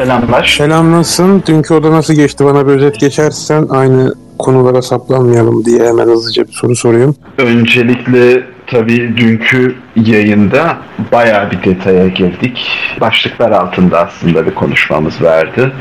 Selamlar. 0.00 0.44
Selam 0.58 0.92
nasılsın? 0.92 1.42
Dünkü 1.46 1.74
oda 1.74 1.92
nasıl 1.92 2.14
geçti? 2.14 2.44
Bana 2.44 2.66
bir 2.68 2.72
özet 2.72 3.00
geçersen 3.00 3.66
aynı 3.70 4.14
konulara 4.38 4.82
saplanmayalım 4.82 5.64
diye 5.64 5.88
hemen 5.88 6.06
hızlıca 6.06 6.48
bir 6.48 6.52
soru 6.52 6.76
sorayım. 6.76 7.16
Öncelikle 7.38 8.42
tabii 8.66 9.16
dünkü 9.16 9.76
yayında 9.96 10.78
bayağı 11.12 11.50
bir 11.50 11.62
detaya 11.64 12.08
girdik. 12.08 12.68
Başlıklar 13.00 13.50
altında 13.50 14.06
aslında 14.06 14.46
bir 14.46 14.54
konuşmamız 14.54 15.22
vardı. 15.22 15.72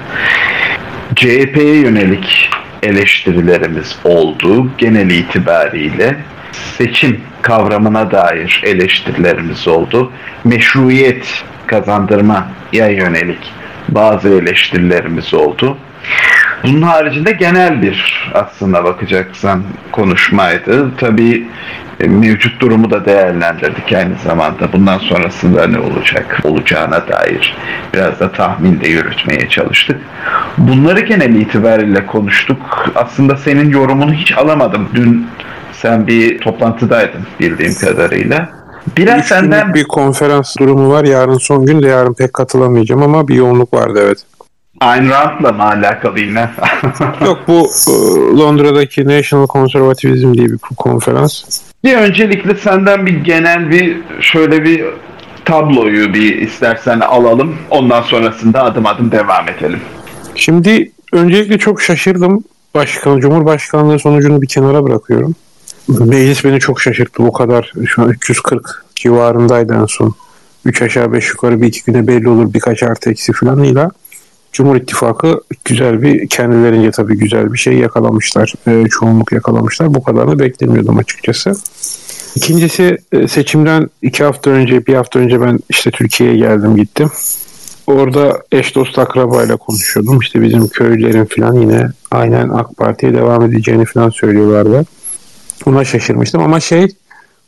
CHP'ye 1.16 1.76
yönelik 1.76 2.50
eleştirilerimiz 2.84 3.96
oldu. 4.04 4.68
Genel 4.78 5.10
itibariyle 5.10 6.18
seçim 6.78 7.22
kavramına 7.42 8.12
dair 8.12 8.62
eleştirilerimiz 8.66 9.68
oldu. 9.68 10.12
Meşruiyet 10.44 11.44
kazandırmaya 11.68 12.90
yönelik 12.90 13.60
bazı 13.96 14.30
eleştirilerimiz 14.30 15.34
oldu. 15.34 15.78
Bunun 16.64 16.82
haricinde 16.82 17.32
genel 17.32 17.82
bir 17.82 18.30
aslında 18.34 18.84
bakacaksan 18.84 19.64
konuşmaydı. 19.92 20.92
Tabii 20.98 21.48
e, 22.00 22.08
mevcut 22.08 22.62
durumu 22.62 22.92
da 22.92 23.06
değerlendirdik 23.06 23.94
aynı 23.94 24.16
zamanda. 24.16 24.74
Bundan 24.74 24.98
sonrasında 24.98 25.68
ne 25.68 25.80
olacak 25.80 26.40
olacağına 26.44 27.08
dair 27.08 27.56
biraz 27.94 28.20
da 28.20 28.32
tahmin 28.32 28.82
de 28.82 28.88
yürütmeye 28.88 29.50
çalıştık. 29.50 30.02
Bunları 30.58 31.00
genel 31.00 31.36
itibariyle 31.36 32.06
konuştuk. 32.06 32.92
Aslında 32.96 33.38
senin 33.38 33.70
yorumunu 33.70 34.14
hiç 34.14 34.38
alamadım. 34.38 34.90
Dün 34.96 35.28
sen 35.72 36.08
bir 36.08 36.40
toplantıdaydın 36.40 37.22
bildiğim 37.40 37.76
kadarıyla. 37.76 38.59
Biraz 38.98 39.26
senden 39.26 39.74
bir 39.74 39.84
konferans 39.84 40.56
durumu 40.60 40.90
var. 40.90 41.04
Yarın 41.04 41.38
son 41.38 41.66
gün 41.66 41.82
de 41.82 41.88
yarın 41.88 42.14
pek 42.14 42.34
katılamayacağım 42.34 43.04
ama 43.04 43.28
bir 43.28 43.36
yoğunluk 43.36 43.74
vardı 43.74 44.00
evet. 44.04 44.18
Ayn 44.80 45.10
Rand'la 45.10 45.52
mı 45.52 45.64
alakalı 45.64 46.20
yine? 46.20 46.50
Yok 47.26 47.40
bu 47.48 47.70
e, 47.88 47.92
Londra'daki 48.38 49.08
National 49.08 49.48
Conservatism 49.48 50.34
diye 50.34 50.46
bir 50.48 50.58
konferans. 50.58 51.44
Bir 51.84 51.98
öncelikle 51.98 52.56
senden 52.56 53.06
bir 53.06 53.24
genel 53.24 53.70
bir 53.70 53.98
şöyle 54.22 54.64
bir 54.64 54.86
tabloyu 55.46 56.14
bir 56.14 56.38
istersen 56.38 57.00
alalım. 57.00 57.58
Ondan 57.70 58.02
sonrasında 58.02 58.64
adım 58.64 58.86
adım 58.86 59.12
devam 59.12 59.50
edelim. 59.50 59.80
Şimdi 60.36 60.92
öncelikle 61.14 61.58
çok 61.58 61.82
şaşırdım. 61.82 62.44
Başkan, 62.76 63.20
Cumhurbaşkanlığı 63.20 64.00
sonucunu 64.00 64.42
bir 64.42 64.48
kenara 64.48 64.84
bırakıyorum. 64.84 65.36
Meclis 65.90 66.46
beni 66.46 66.60
çok 66.60 66.82
şaşırttı. 66.82 67.24
Bu 67.24 67.34
kadar 67.34 67.74
şu 67.86 68.02
an 68.02 68.10
340 68.10 68.86
civarındaydı 68.96 69.74
en 69.74 69.86
son. 69.86 70.16
3 70.66 70.82
aşağı 70.82 71.14
5 71.14 71.30
yukarı 71.30 71.62
bir 71.62 71.68
iki 71.68 71.84
güne 71.84 72.08
belli 72.08 72.30
olur 72.30 72.54
birkaç 72.54 72.84
artı 72.84 73.12
eksi 73.12 73.34
falanıyla. 73.34 73.92
Cumhur 74.54 74.76
İttifakı 74.76 75.42
güzel 75.66 76.02
bir 76.02 76.28
kendilerince 76.28 76.92
tabii 76.92 77.18
güzel 77.18 77.54
bir 77.54 77.58
şey 77.58 77.74
yakalamışlar. 77.74 78.54
E, 78.68 78.88
çoğunluk 78.90 79.32
yakalamışlar. 79.32 79.94
Bu 79.94 80.04
kadarını 80.04 80.40
beklemiyordum 80.40 80.98
açıkçası. 80.98 81.54
İkincisi 82.36 82.98
e, 83.12 83.28
seçimden 83.28 83.90
iki 84.02 84.24
hafta 84.24 84.50
önce, 84.50 84.86
bir 84.86 84.94
hafta 84.94 85.20
önce 85.20 85.42
ben 85.42 85.60
işte 85.70 85.92
Türkiye'ye 85.92 86.38
geldim 86.38 86.76
gittim. 86.76 87.12
Orada 87.88 88.42
eş 88.52 88.76
dost 88.76 89.00
akrabayla 89.00 89.58
konuşuyordum. 89.58 90.20
İşte 90.20 90.42
bizim 90.42 90.68
köylerin 90.68 91.26
falan 91.26 91.54
yine 91.54 91.90
aynen 92.12 92.50
AK 92.50 92.78
Parti'ye 92.78 93.14
devam 93.14 93.44
edeceğini 93.44 93.86
falan 93.86 94.10
söylüyorlardı. 94.10 94.86
Buna 95.66 95.86
şaşırmıştım 95.86 96.42
ama 96.42 96.60
şey 96.60 96.88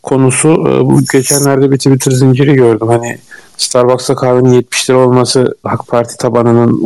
konusu 0.04 0.50
e, 0.50 0.86
bu 0.86 1.02
geçenlerde 1.14 1.72
bir 1.72 1.78
Twitter 1.78 2.12
zinciri 2.12 2.54
gördüm. 2.54 2.88
Hani 2.88 3.18
Starbucks'ta 3.58 4.16
kahvenin 4.16 4.50
70 4.50 4.90
lira 4.90 4.98
olması 4.98 5.56
AK 5.64 5.88
Parti 5.88 6.18
tabanının 6.18 6.82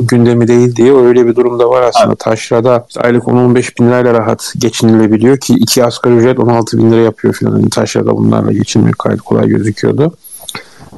gündemi 0.00 0.48
değil 0.48 0.76
diye 0.76 0.94
öyle 0.94 1.26
bir 1.26 1.36
durumda 1.36 1.70
var 1.70 1.82
aslında. 1.82 2.08
Evet. 2.08 2.18
Taşra'da 2.18 2.86
aylık 2.96 3.22
10-15 3.22 3.80
bin 3.80 3.86
lirayla 3.86 4.14
rahat 4.14 4.52
geçinilebiliyor 4.58 5.38
ki 5.38 5.54
iki 5.54 5.84
asgari 5.84 6.14
ücret 6.14 6.38
16 6.38 6.78
bin 6.78 6.92
lira 6.92 7.00
yapıyor 7.00 7.34
falan. 7.34 7.56
Yani 7.56 7.70
taşrada 7.70 8.16
bunlarla 8.16 8.52
geçinmek 8.52 8.98
gayet 8.98 9.20
kolay 9.20 9.48
gözüküyordu. 9.48 10.12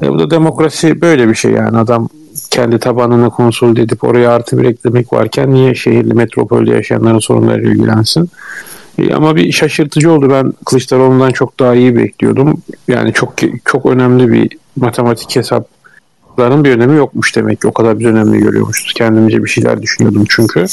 E, 0.02 0.08
bu 0.08 0.18
da 0.18 0.30
demokrasi 0.30 1.00
böyle 1.00 1.28
bir 1.28 1.34
şey 1.34 1.52
yani 1.52 1.78
adam 1.78 2.08
kendi 2.50 2.78
tabanını 2.78 3.30
konsolide 3.30 3.82
edip 3.82 4.04
oraya 4.04 4.30
artı 4.30 4.58
bir 4.58 4.64
eklemek 4.64 5.12
varken 5.12 5.54
niye 5.54 5.74
şehirli 5.74 6.14
metropolde 6.14 6.70
yaşayanların 6.70 7.18
sorunlarıyla 7.18 7.70
ilgilensin? 7.70 8.30
E, 8.98 9.14
ama 9.14 9.36
bir 9.36 9.52
şaşırtıcı 9.52 10.12
oldu. 10.12 10.30
Ben 10.30 10.52
Kılıçdaroğlu'ndan 10.66 11.30
çok 11.30 11.60
daha 11.60 11.74
iyi 11.74 11.96
bekliyordum. 11.96 12.62
Yani 12.88 13.12
çok 13.12 13.34
çok 13.64 13.86
önemli 13.86 14.32
bir 14.32 14.58
matematik 14.76 15.36
hesapların 15.36 16.64
bir 16.64 16.70
önemi 16.70 16.96
yokmuş 16.96 17.36
demek 17.36 17.60
ki. 17.60 17.68
O 17.68 17.72
kadar 17.72 17.98
bir 17.98 18.06
önemli 18.06 18.38
görüyormuşuz. 18.38 18.92
Kendimce 18.92 19.44
bir 19.44 19.48
şeyler 19.48 19.82
düşünüyordum 19.82 20.24
çünkü. 20.28 20.66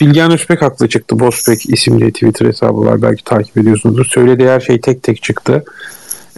Bilgehan 0.00 0.32
Özbek 0.32 0.62
haklı 0.62 0.88
çıktı. 0.88 1.20
Bozbek 1.20 1.70
isimli 1.70 2.12
Twitter 2.12 2.46
hesabı 2.46 2.80
var. 2.80 3.02
Belki 3.02 3.24
takip 3.24 3.58
ediyorsunuzdur. 3.58 4.04
Söylediği 4.04 4.48
her 4.48 4.60
şey 4.60 4.80
tek 4.80 5.02
tek 5.02 5.22
çıktı. 5.22 5.64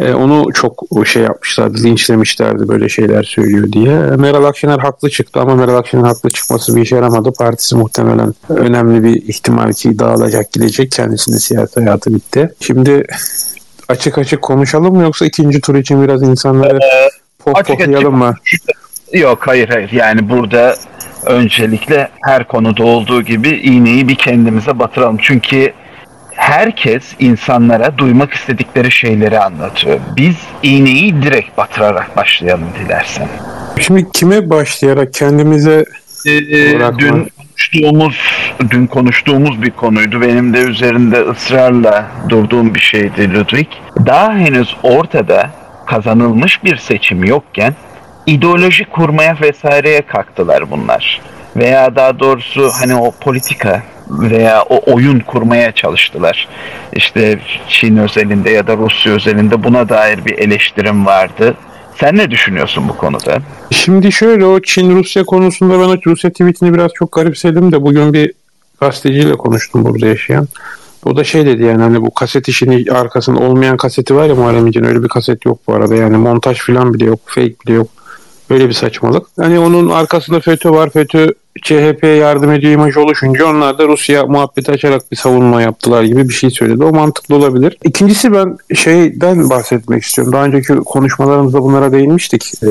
E, 0.00 0.14
onu 0.14 0.52
çok 0.52 0.82
şey 1.06 1.22
yapmışlardı, 1.22 1.82
linçlemişlerdi 1.82 2.68
böyle 2.68 2.88
şeyler 2.88 3.22
söylüyor 3.22 3.72
diye. 3.72 3.98
Meral 3.98 4.44
Akşener 4.44 4.78
haklı 4.78 5.10
çıktı 5.10 5.40
ama 5.40 5.54
Meral 5.54 5.76
Akşener 5.76 6.04
haklı 6.04 6.30
çıkması 6.30 6.76
bir 6.76 6.82
işe 6.82 6.96
yaramadı. 6.96 7.32
Partisi 7.38 7.76
muhtemelen 7.76 8.34
önemli 8.48 9.04
bir 9.04 9.22
ihtimal 9.22 9.72
ki 9.72 9.98
dağılacak 9.98 10.52
gidecek. 10.52 10.92
Kendisinin 10.92 11.36
siyasi 11.36 11.80
hayatı 11.80 12.14
bitti. 12.14 12.54
Şimdi 12.60 13.06
açık 13.88 14.18
açık 14.18 14.42
konuşalım 14.42 14.94
mı 14.94 15.02
yoksa 15.02 15.26
ikinci 15.26 15.60
tur 15.60 15.74
için 15.74 16.02
biraz 16.02 16.22
insanları 16.22 16.76
ee, 16.76 17.08
pohpohlayalım 17.38 18.16
mı? 18.16 18.34
Yok 19.12 19.38
hayır 19.46 19.68
hayır 19.68 19.90
yani 19.92 20.30
burada 20.30 20.76
öncelikle 21.24 22.08
her 22.22 22.48
konuda 22.48 22.84
olduğu 22.84 23.22
gibi 23.22 23.48
iğneyi 23.48 24.08
bir 24.08 24.14
kendimize 24.14 24.78
batıralım. 24.78 25.18
Çünkü 25.20 25.72
herkes 26.36 27.04
insanlara 27.18 27.98
duymak 27.98 28.34
istedikleri 28.34 28.90
şeyleri 28.90 29.40
anlatıyor. 29.40 29.98
Biz 30.16 30.36
iğneyi 30.62 31.22
direkt 31.22 31.58
batırarak 31.58 32.16
başlayalım 32.16 32.68
dilersen. 32.78 33.28
Şimdi 33.80 34.06
kime 34.12 34.50
başlayarak 34.50 35.14
kendimize 35.14 35.84
ee, 36.26 36.80
dün 36.98 37.28
konuştuğumuz 37.38 38.16
dün 38.70 38.86
konuştuğumuz 38.86 39.62
bir 39.62 39.70
konuydu. 39.70 40.20
Benim 40.20 40.54
de 40.54 40.58
üzerinde 40.58 41.20
ısrarla 41.20 42.06
durduğum 42.28 42.74
bir 42.74 42.80
şeydi 42.80 43.34
Ludwig. 43.34 43.66
Daha 44.06 44.34
henüz 44.34 44.76
ortada 44.82 45.50
kazanılmış 45.86 46.64
bir 46.64 46.76
seçim 46.76 47.24
yokken 47.24 47.74
ideoloji 48.26 48.84
kurmaya 48.84 49.36
vesaireye 49.40 50.02
kalktılar 50.02 50.70
bunlar. 50.70 51.20
Veya 51.56 51.96
daha 51.96 52.18
doğrusu 52.18 52.70
hani 52.80 52.94
o 52.94 53.10
politika 53.10 53.82
veya 54.10 54.62
o 54.62 54.92
oyun 54.92 55.20
kurmaya 55.20 55.72
çalıştılar. 55.72 56.48
İşte 56.92 57.40
Çin 57.68 57.96
özelinde 57.96 58.50
ya 58.50 58.66
da 58.66 58.76
Rusya 58.76 59.12
özelinde 59.12 59.64
buna 59.64 59.88
dair 59.88 60.24
bir 60.24 60.38
eleştirim 60.38 61.06
vardı. 61.06 61.54
Sen 62.00 62.16
ne 62.16 62.30
düşünüyorsun 62.30 62.88
bu 62.88 62.96
konuda? 62.96 63.38
Şimdi 63.70 64.12
şöyle 64.12 64.44
o 64.44 64.60
Çin-Rusya 64.60 65.24
konusunda 65.24 65.80
ben 65.80 66.00
Rusya 66.06 66.30
tweetini 66.30 66.74
biraz 66.74 66.90
çok 66.94 67.12
garipsedim 67.12 67.72
de 67.72 67.82
bugün 67.82 68.12
bir 68.12 68.32
gazeteciyle 68.80 69.32
konuştum 69.32 69.84
burada 69.84 70.06
yaşayan. 70.06 70.48
O 71.04 71.16
da 71.16 71.24
şey 71.24 71.46
dedi 71.46 71.62
yani 71.62 71.82
hani 71.82 72.02
bu 72.02 72.14
kaset 72.14 72.48
işini 72.48 72.92
arkasında 72.92 73.40
olmayan 73.40 73.76
kaseti 73.76 74.14
var 74.14 74.26
ya 74.26 74.34
Muharrem 74.34 74.66
İnce'nin 74.66 74.86
öyle 74.86 75.02
bir 75.02 75.08
kaset 75.08 75.46
yok 75.46 75.58
bu 75.66 75.74
arada 75.74 75.94
yani 75.94 76.16
montaj 76.16 76.58
falan 76.60 76.94
bile 76.94 77.04
yok 77.04 77.20
fake 77.24 77.54
bile 77.66 77.74
yok. 77.74 77.88
Böyle 78.50 78.68
bir 78.68 78.72
saçmalık. 78.72 79.26
Hani 79.40 79.58
onun 79.58 79.88
arkasında 79.88 80.40
FETÖ 80.40 80.70
var. 80.70 80.90
FETÖ 80.90 81.32
CHP'ye 81.62 82.14
yardım 82.14 82.52
ediyor 82.52 82.72
imaj 82.72 82.96
oluşunca 82.96 83.46
onlar 83.46 83.78
da 83.78 83.88
Rusya 83.88 84.26
muhabbeti 84.26 84.72
açarak 84.72 85.12
bir 85.12 85.16
savunma 85.16 85.62
yaptılar 85.62 86.02
gibi 86.02 86.28
bir 86.28 86.34
şey 86.34 86.50
söyledi. 86.50 86.84
O 86.84 86.92
mantıklı 86.92 87.34
olabilir. 87.34 87.78
İkincisi 87.84 88.32
ben 88.32 88.58
şeyden 88.74 89.50
bahsetmek 89.50 90.02
istiyorum. 90.02 90.32
Daha 90.32 90.44
önceki 90.44 90.74
konuşmalarımızda 90.74 91.62
bunlara 91.62 91.92
değinmiştik. 91.92 92.52
Ee, 92.62 92.66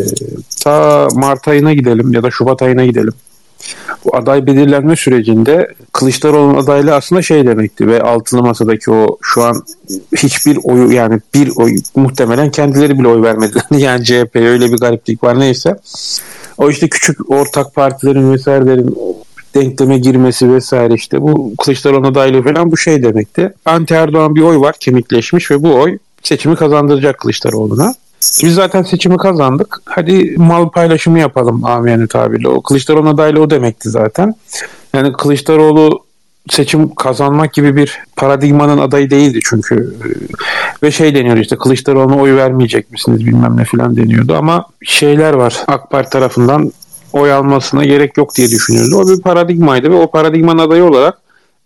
ta 0.64 1.08
Mart 1.16 1.48
ayına 1.48 1.74
gidelim 1.74 2.14
ya 2.14 2.24
da 2.24 2.32
Şubat 2.32 2.62
ayına 2.62 2.86
gidelim. 2.86 3.14
Bu 4.06 4.16
aday 4.16 4.46
belirlenme 4.46 4.96
sürecinde 4.96 5.74
Kılıçdaroğlu'nun 5.94 6.64
adaylığı 6.64 6.96
aslında 6.96 7.22
şey 7.22 7.48
demekti 7.48 7.88
ve 7.88 8.02
altılı 8.02 8.44
masadaki 8.44 8.92
o 8.92 9.18
şu 9.22 9.44
an 9.44 9.64
hiçbir 10.18 10.58
oyu 10.64 10.92
yani 10.92 11.20
bir 11.34 11.52
oy 11.56 11.76
muhtemelen 11.96 12.52
kendileri 12.52 13.00
bile 13.00 13.08
oy 13.08 13.22
vermediler. 13.22 13.64
yani 13.72 14.06
CHP 14.06 14.36
öyle 14.36 14.72
bir 14.72 14.78
gariplik 14.78 15.24
var 15.24 15.40
neyse. 15.40 15.76
O 16.58 16.70
işte 16.70 16.90
küçük 16.90 17.32
ortak 17.32 17.76
partilerin 17.76 18.34
vesairelerin 18.34 18.98
denkleme 19.56 19.98
girmesi 19.98 20.54
vesaire 20.54 20.94
işte 20.94 21.22
bu 21.22 21.54
Kılıçdaroğlu 21.56 22.08
adaylığı 22.08 22.44
falan 22.44 22.72
bu 22.72 22.78
şey 22.78 23.04
demekti. 23.04 23.54
Anti 23.66 23.94
Erdoğan 23.94 24.36
bir 24.36 24.42
oy 24.42 24.60
var 24.60 24.76
kemikleşmiş 24.80 25.52
ve 25.52 25.64
bu 25.64 25.74
oy 25.74 25.98
seçimi 26.24 26.56
kazandıracak 26.56 27.20
Kılıçdaroğlu'na. 27.20 27.94
Biz 28.44 28.54
zaten 28.54 28.84
seçimi 28.84 29.18
kazandık. 29.18 29.82
Hadi 29.86 30.36
mal 30.38 30.70
paylaşımı 30.70 31.20
yapalım 31.20 31.66
amiyane 31.66 32.08
tabirle. 32.08 32.48
O 32.48 32.62
Kılıçdaroğlu 32.62 33.10
adaylı 33.10 33.42
o 33.42 33.50
demekti 33.50 33.90
zaten. 33.90 34.36
Yani 34.94 35.14
Kılıçdaroğlu 35.14 36.05
seçim 36.50 36.96
kazanmak 36.96 37.54
gibi 37.54 37.76
bir 37.76 38.00
paradigmanın 38.16 38.78
adayı 38.78 39.10
değildi 39.10 39.40
çünkü. 39.44 39.96
Ve 40.84 40.92
şey 40.92 41.16
deniyordu 41.16 41.40
işte 41.40 41.56
Kılıçdaroğlu'na 41.56 42.18
oy 42.18 42.36
vermeyecek 42.36 42.92
misiniz 42.92 43.26
bilmem 43.26 43.58
ne 43.58 43.66
filan 43.66 43.98
deniyordu 43.98 44.36
ama 44.36 44.66
şeyler 44.84 45.34
var. 45.34 45.64
AK 45.68 45.90
Parti 45.90 46.10
tarafından 46.10 46.72
oy 47.14 47.34
almasına 47.34 47.86
gerek 47.86 48.18
yok 48.18 48.36
diye 48.36 48.50
düşünüyordu. 48.50 48.96
O 48.96 49.08
bir 49.08 49.22
paradigmaydı 49.22 49.92
ve 49.92 49.96
o 49.96 50.12
paradigmanın 50.12 50.60
adayı 50.60 50.84
olarak 50.84 51.18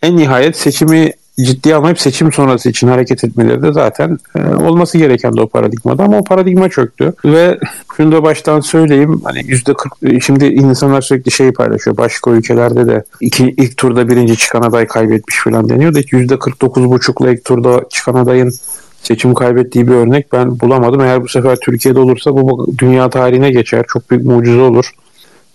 en 0.01 0.17
nihayet 0.17 0.57
seçimi 0.57 1.13
ciddiye 1.45 1.75
almayıp 1.75 1.99
seçim 1.99 2.31
sonrası 2.31 2.69
için 2.69 2.87
hareket 2.87 3.23
etmeleri 3.23 3.61
de 3.61 3.73
zaten 3.73 4.17
e, 4.35 4.39
olması 4.41 4.97
gereken 4.97 5.37
de 5.37 5.41
o 5.41 5.47
paradigmada 5.47 6.03
ama 6.03 6.17
o 6.17 6.23
paradigma 6.23 6.69
çöktü 6.69 7.13
ve 7.25 7.59
şunu 7.97 8.11
da 8.11 8.23
baştan 8.23 8.59
söyleyeyim 8.59 9.21
hani 9.23 9.41
yüzde 9.45 9.73
40 9.73 10.23
şimdi 10.23 10.45
insanlar 10.45 11.01
sürekli 11.01 11.31
şey 11.31 11.51
paylaşıyor 11.51 11.97
başka 11.97 12.31
ülkelerde 12.31 12.87
de 12.87 13.03
iki, 13.21 13.53
ilk 13.57 13.77
turda 13.77 14.09
birinci 14.09 14.37
çıkan 14.37 14.61
aday 14.61 14.87
kaybetmiş 14.87 15.39
falan 15.43 15.69
deniyor 15.69 15.93
da 15.93 16.01
%49,5'la 16.01 17.31
ilk 17.31 17.45
turda 17.45 17.83
çıkan 17.89 18.13
adayın 18.13 18.53
seçim 19.03 19.33
kaybettiği 19.33 19.87
bir 19.87 19.93
örnek 19.93 20.33
ben 20.33 20.59
bulamadım. 20.59 21.01
Eğer 21.01 21.23
bu 21.23 21.27
sefer 21.27 21.57
Türkiye'de 21.65 21.99
olursa 21.99 22.33
bu 22.33 22.67
dünya 22.77 23.09
tarihine 23.09 23.51
geçer. 23.51 23.85
Çok 23.87 24.11
büyük 24.11 24.25
mucize 24.25 24.61
olur. 24.61 24.91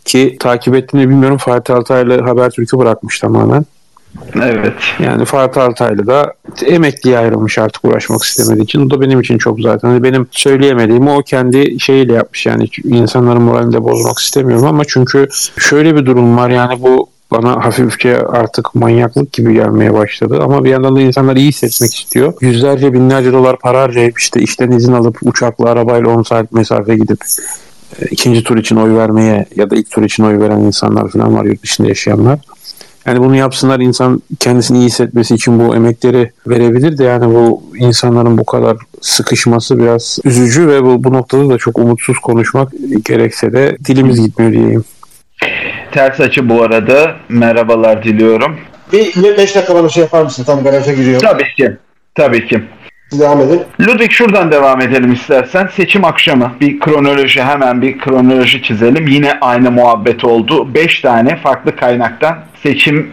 Ki 0.04 0.36
takip 0.40 0.74
ettiğini 0.74 1.08
bilmiyorum 1.08 1.38
Fatih 1.38 1.74
Altaylı 1.74 2.20
Habertürk'ü 2.20 2.78
bırakmış 2.78 3.18
tamamen. 3.18 3.64
Evet. 4.42 4.72
Yani 4.98 5.24
Fatih 5.24 5.62
Altaylı 5.62 6.06
da 6.06 6.34
emekliye 6.66 7.18
ayrılmış 7.18 7.58
artık 7.58 7.84
uğraşmak 7.84 8.22
istemediği 8.22 8.62
için. 8.62 8.86
O 8.86 8.90
da 8.90 9.00
benim 9.00 9.20
için 9.20 9.38
çok 9.38 9.60
zaten. 9.60 9.88
Hani 9.88 10.02
benim 10.02 10.26
söyleyemediğimi 10.30 11.10
o 11.10 11.22
kendi 11.22 11.80
şeyiyle 11.80 12.12
yapmış. 12.12 12.46
Yani 12.46 12.68
insanların 12.84 13.42
moralini 13.42 13.72
de 13.72 13.84
bozmak 13.84 14.18
istemiyorum 14.18 14.66
ama 14.66 14.84
çünkü 14.84 15.28
şöyle 15.58 15.96
bir 15.96 16.06
durum 16.06 16.36
var 16.36 16.50
yani 16.50 16.82
bu 16.82 17.08
bana 17.30 17.64
hafifçe 17.64 18.18
artık 18.18 18.74
manyaklık 18.74 19.32
gibi 19.32 19.54
gelmeye 19.54 19.94
başladı. 19.94 20.40
Ama 20.42 20.64
bir 20.64 20.70
yandan 20.70 20.96
da 20.96 21.00
insanlar 21.00 21.36
iyi 21.36 21.48
hissetmek 21.48 21.94
istiyor. 21.94 22.34
Yüzlerce 22.40 22.92
binlerce 22.92 23.32
dolar 23.32 23.58
para 23.58 23.80
harcayıp 23.80 24.18
işte 24.18 24.40
işten 24.40 24.70
izin 24.70 24.92
alıp 24.92 25.18
uçakla 25.22 25.70
arabayla 25.70 26.10
10 26.10 26.22
saat 26.22 26.52
mesafe 26.52 26.94
gidip 26.94 27.18
e, 28.00 28.06
ikinci 28.06 28.44
tur 28.44 28.56
için 28.56 28.76
oy 28.76 28.96
vermeye 28.96 29.46
ya 29.56 29.70
da 29.70 29.76
ilk 29.76 29.90
tur 29.90 30.02
için 30.02 30.24
oy 30.24 30.40
veren 30.40 30.60
insanlar 30.60 31.08
falan 31.08 31.36
var 31.36 31.44
yurt 31.44 31.62
dışında 31.62 31.88
yaşayanlar. 31.88 32.38
Yani 33.06 33.20
bunu 33.20 33.36
yapsınlar 33.36 33.80
insan 33.80 34.22
kendisini 34.40 34.78
iyi 34.78 34.86
hissetmesi 34.86 35.34
için 35.34 35.60
bu 35.60 35.76
emekleri 35.76 36.30
verebilir 36.46 36.98
de 36.98 37.04
yani 37.04 37.34
bu 37.34 37.62
insanların 37.76 38.38
bu 38.38 38.44
kadar 38.44 38.76
sıkışması 39.00 39.78
biraz 39.78 40.18
üzücü 40.24 40.68
ve 40.68 40.82
bu, 40.82 41.04
bu 41.04 41.12
noktada 41.12 41.48
da 41.48 41.58
çok 41.58 41.78
umutsuz 41.78 42.18
konuşmak 42.18 42.72
gerekse 43.04 43.52
de 43.52 43.76
dilimiz 43.84 44.26
gitmiyor 44.26 44.52
diyeyim. 44.52 44.84
Ters 45.92 46.20
açı 46.20 46.48
bu 46.48 46.62
arada. 46.62 47.16
Merhabalar 47.28 48.04
diliyorum. 48.04 48.56
Bir 48.92 49.36
5 49.38 49.54
dakika 49.54 49.74
bana 49.74 49.88
şey 49.88 50.02
yapar 50.02 50.22
mısın? 50.22 50.44
Tam 50.44 50.64
garaja 50.64 50.92
giriyorum. 50.92 51.28
Tabii 51.28 51.54
ki. 51.56 51.76
Tabii 52.14 52.46
ki. 52.46 52.62
Devam 53.20 53.40
edin. 53.40 53.62
Ludwig 53.80 54.10
şuradan 54.10 54.52
devam 54.52 54.80
edelim 54.80 55.12
istersen. 55.12 55.68
Seçim 55.76 56.04
akşamı 56.04 56.52
bir 56.60 56.80
kronoloji 56.80 57.42
hemen 57.42 57.82
bir 57.82 57.98
kronoloji 57.98 58.62
çizelim. 58.62 59.06
Yine 59.06 59.38
aynı 59.40 59.70
muhabbet 59.70 60.24
oldu. 60.24 60.74
5 60.74 61.00
tane 61.00 61.36
farklı 61.36 61.76
kaynaktan 61.76 62.38
seçim 62.62 63.10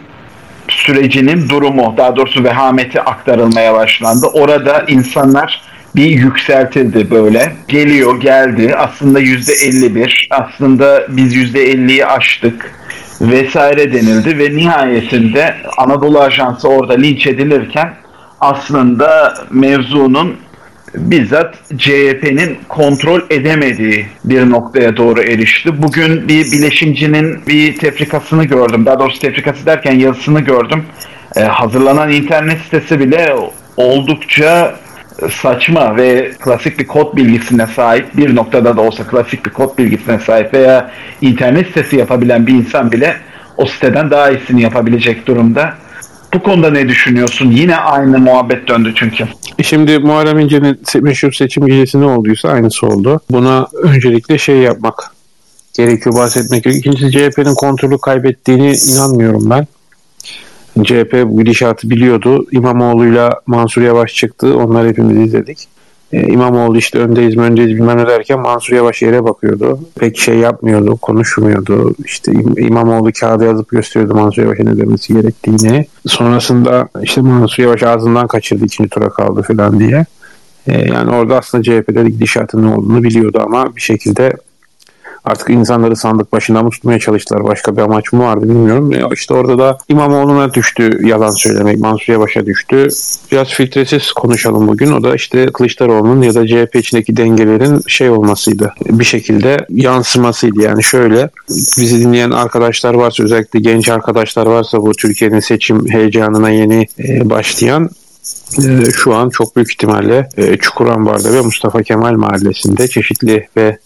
sürecinin 0.67 1.49
durumu 1.49 1.93
daha 1.97 2.15
doğrusu 2.15 2.43
vehameti 2.43 3.01
aktarılmaya 3.01 3.73
başlandı. 3.73 4.25
Orada 4.33 4.85
insanlar 4.87 5.61
bir 5.95 6.05
yükseltildi 6.05 7.11
böyle. 7.11 7.51
Geliyor 7.67 8.21
geldi 8.21 8.75
aslında 8.77 9.19
yüzde 9.19 9.53
51 9.53 10.27
aslında 10.31 11.03
biz 11.09 11.35
yüzde 11.35 11.71
50'yi 11.71 12.05
aştık 12.05 12.71
vesaire 13.21 13.93
denildi 13.93 14.39
ve 14.39 14.57
nihayetinde 14.57 15.55
Anadolu 15.77 16.19
Ajansı 16.19 16.67
orada 16.69 16.93
linç 16.93 17.27
edilirken 17.27 17.93
aslında 18.41 19.33
mevzunun 19.51 20.37
bizzat 20.95 21.55
CHP'nin 21.77 22.57
kontrol 22.69 23.21
edemediği 23.29 24.05
bir 24.25 24.49
noktaya 24.49 24.97
doğru 24.97 25.21
erişti. 25.21 25.81
Bugün 25.81 26.27
bir 26.27 26.45
bileşimcinin 26.51 27.45
bir 27.47 27.77
tefrikasını 27.77 28.45
gördüm. 28.45 28.85
Daha 28.85 28.99
doğrusu 28.99 29.19
tefrikası 29.19 29.65
derken 29.65 29.93
yazısını 29.93 30.39
gördüm. 30.39 30.85
Ee, 31.35 31.41
hazırlanan 31.41 32.11
internet 32.11 32.61
sitesi 32.61 32.99
bile 32.99 33.35
oldukça 33.77 34.75
saçma 35.31 35.97
ve 35.97 36.31
klasik 36.39 36.79
bir 36.79 36.87
kod 36.87 37.17
bilgisine 37.17 37.67
sahip 37.67 38.17
bir 38.17 38.35
noktada 38.35 38.77
da 38.77 38.81
olsa 38.81 39.03
klasik 39.03 39.45
bir 39.45 39.51
kod 39.51 39.77
bilgisine 39.77 40.19
sahip 40.19 40.53
veya 40.53 40.91
internet 41.21 41.67
sitesi 41.67 41.95
yapabilen 41.95 42.47
bir 42.47 42.53
insan 42.53 42.91
bile 42.91 43.15
o 43.57 43.65
siteden 43.65 44.11
daha 44.11 44.31
iyisini 44.31 44.61
yapabilecek 44.61 45.27
durumda. 45.27 45.73
Bu 46.33 46.43
konuda 46.43 46.71
ne 46.71 46.89
düşünüyorsun? 46.89 47.51
Yine 47.51 47.75
aynı 47.75 48.19
muhabbet 48.19 48.67
döndü 48.67 48.93
çünkü. 48.95 49.27
E 49.59 49.63
şimdi 49.63 49.99
Muharrem 49.99 50.39
İnce'nin 50.39 50.79
meşhur 51.01 51.31
seçim 51.31 51.65
gecesi 51.65 52.01
ne 52.01 52.05
olduysa 52.05 52.49
aynısı 52.49 52.87
oldu. 52.87 53.21
Buna 53.31 53.67
öncelikle 53.83 54.37
şey 54.37 54.57
yapmak 54.57 55.11
gerekiyor, 55.73 56.15
bahsetmek 56.15 56.63
gerekiyor. 56.63 56.95
İkincisi 56.95 57.31
CHP'nin 57.31 57.55
kontrolü 57.55 57.97
kaybettiğini 57.97 58.75
inanmıyorum 58.75 59.49
ben. 59.49 59.67
CHP 60.83 61.23
bu 61.25 61.39
gidişatı 61.39 61.89
biliyordu. 61.89 62.45
İmamoğlu'yla 62.51 63.41
Mansur 63.47 63.81
Yavaş 63.81 64.15
çıktı. 64.15 64.57
Onları 64.57 64.87
hepimiz 64.87 65.27
izledik. 65.27 65.67
Ee, 66.13 66.27
İmamoğlu 66.27 66.77
işte 66.77 66.99
öndeyiz 66.99 67.37
öndeyiz 67.37 67.69
bilmem 67.69 67.97
ne 67.97 68.07
derken 68.07 68.39
Mansur 68.39 68.75
Yavaş 68.75 69.01
yere 69.01 69.23
bakıyordu. 69.23 69.79
Pek 69.99 70.17
şey 70.17 70.37
yapmıyordu, 70.37 70.97
konuşmuyordu. 70.97 71.95
İşte 72.05 72.33
İmamoğlu 72.57 73.11
kağıda 73.19 73.45
yazıp 73.45 73.69
gösteriyordu 73.69 74.15
Mansur 74.15 74.41
Yavaş'a 74.41 74.63
ne 74.63 74.77
demesi 74.77 75.13
gerektiğini. 75.13 75.85
Sonrasında 76.07 76.87
işte 77.03 77.21
Mansur 77.21 77.63
Yavaş 77.63 77.83
ağzından 77.83 78.27
kaçırdı 78.27 78.65
ikinci 78.65 78.89
tura 78.89 79.09
kaldı 79.09 79.41
falan 79.41 79.79
diye. 79.79 80.05
Ee, 80.67 80.89
yani 80.93 81.11
orada 81.11 81.37
aslında 81.37 81.63
CHP'de 81.63 82.09
gidişatın 82.09 82.63
ne 82.63 82.75
olduğunu 82.75 83.03
biliyordu 83.03 83.41
ama 83.43 83.75
bir 83.75 83.81
şekilde 83.81 84.33
artık 85.25 85.49
insanları 85.49 85.95
sandık 85.95 86.31
başında 86.31 86.63
mı 86.63 86.69
tutmaya 86.69 86.99
çalıştılar? 86.99 87.43
Başka 87.43 87.77
bir 87.77 87.81
amaç 87.81 88.13
mı 88.13 88.23
vardı 88.23 88.49
bilmiyorum. 88.49 88.93
E 88.93 89.01
işte 89.13 89.33
orada 89.33 89.57
da 89.57 89.77
İmamoğlu'na 89.89 90.53
düştü 90.53 91.07
yalan 91.07 91.31
söylemek. 91.31 91.79
Mansur 91.79 92.13
Yavaş'a 92.13 92.45
düştü. 92.45 92.87
Biraz 93.31 93.47
filtresiz 93.47 94.11
konuşalım 94.11 94.67
bugün. 94.67 94.91
O 94.91 95.03
da 95.03 95.15
işte 95.15 95.45
Kılıçdaroğlu'nun 95.45 96.21
ya 96.21 96.35
da 96.35 96.47
CHP 96.47 96.75
içindeki 96.75 97.17
dengelerin 97.17 97.81
şey 97.87 98.09
olmasıydı. 98.09 98.73
Bir 98.89 99.05
şekilde 99.05 99.65
yansımasıydı. 99.69 100.61
Yani 100.61 100.83
şöyle 100.83 101.29
bizi 101.49 101.99
dinleyen 101.99 102.31
arkadaşlar 102.31 102.93
varsa 102.93 103.23
özellikle 103.23 103.59
genç 103.59 103.89
arkadaşlar 103.89 104.45
varsa 104.45 104.81
bu 104.81 104.91
Türkiye'nin 104.91 105.39
seçim 105.39 105.89
heyecanına 105.89 106.49
yeni 106.49 106.87
e, 106.99 107.29
başlayan 107.29 107.89
e, 108.57 108.91
şu 108.91 109.15
an 109.15 109.29
çok 109.29 109.55
büyük 109.55 109.71
ihtimalle 109.71 110.29
e, 110.37 110.57
Çukurambar'da 110.57 111.33
ve 111.33 111.41
Mustafa 111.41 111.83
Kemal 111.83 112.13
Mahallesi'nde 112.13 112.87
çeşitli 112.87 113.47
ve 113.57 113.77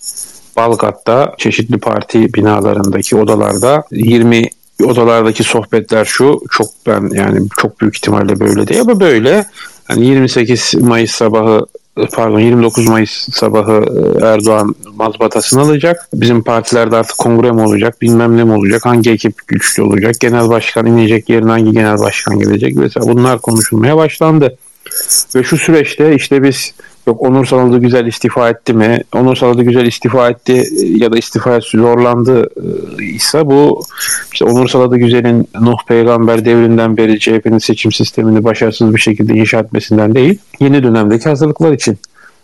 Balgat'ta 0.58 1.34
çeşitli 1.38 1.78
parti 1.78 2.34
binalarındaki 2.34 3.16
odalarda 3.16 3.84
20 3.92 4.50
odalardaki 4.84 5.44
sohbetler 5.44 6.06
şu 6.06 6.42
çok 6.52 6.68
ben 6.88 7.10
yani 7.14 7.48
çok 7.58 7.82
büyük 7.82 7.98
ihtimalle 7.98 8.40
böyle 8.40 8.68
değil 8.68 8.82
ama 8.82 9.00
böyle 9.00 9.46
yani 9.90 10.06
28 10.06 10.76
Mayıs 10.76 11.12
sabahı 11.12 11.66
pardon 12.14 12.40
29 12.40 12.88
Mayıs 12.88 13.28
sabahı 13.34 13.72
e, 14.22 14.26
Erdoğan 14.26 14.76
mazbatasını 14.96 15.62
alacak. 15.62 16.08
Bizim 16.14 16.44
partilerde 16.44 16.96
artık 16.96 17.18
kongre 17.18 17.52
mi 17.52 17.62
olacak, 17.62 18.02
bilmem 18.02 18.38
ne 18.38 18.44
mi 18.44 18.54
olacak, 18.54 18.86
hangi 18.86 19.12
ekip 19.12 19.48
güçlü 19.48 19.84
olacak, 19.84 20.20
genel 20.20 20.50
başkan 20.50 20.86
inecek 20.86 21.30
yerine 21.30 21.50
hangi 21.50 21.72
genel 21.72 22.00
başkan 22.00 22.40
gelecek 22.40 22.76
mesela 22.76 23.08
bunlar 23.08 23.40
konuşulmaya 23.40 23.98
başlandı. 23.98 24.58
Ve 25.36 25.44
şu 25.44 25.58
süreçte 25.58 26.16
işte 26.16 26.44
biz 26.44 26.74
Yok 27.08 27.22
Onur 27.22 27.46
Saladı 27.46 27.78
güzel 27.78 28.06
istifa 28.06 28.50
etti 28.50 28.74
mi? 28.74 29.02
Onur 29.14 29.36
Saladı 29.36 29.64
güzel 29.64 29.86
istifa 29.86 30.30
etti 30.30 30.64
ya 30.98 31.12
da 31.12 31.18
istifa 31.18 31.60
zorlandı 31.60 32.50
e, 33.00 33.04
ise 33.04 33.46
bu 33.46 33.82
işte 34.34 34.46
Onur 34.46 34.68
Saladı 34.68 34.98
güzelin 34.98 35.48
Nuh 35.62 35.78
peygamber 35.88 36.46
devrinden 36.46 36.98
beri 36.98 37.20
CHP'nin 37.20 37.58
seçim 37.58 37.92
sistemini 37.92 38.44
başarısız 38.44 38.94
bir 38.94 39.00
şekilde 39.00 39.34
inşa 39.34 39.60
etmesinden 39.60 40.16
değil, 40.16 40.40
yeni 40.60 40.84
dönemdeki 40.84 41.30
hazırlıklar 41.30 41.74
için 41.74 41.98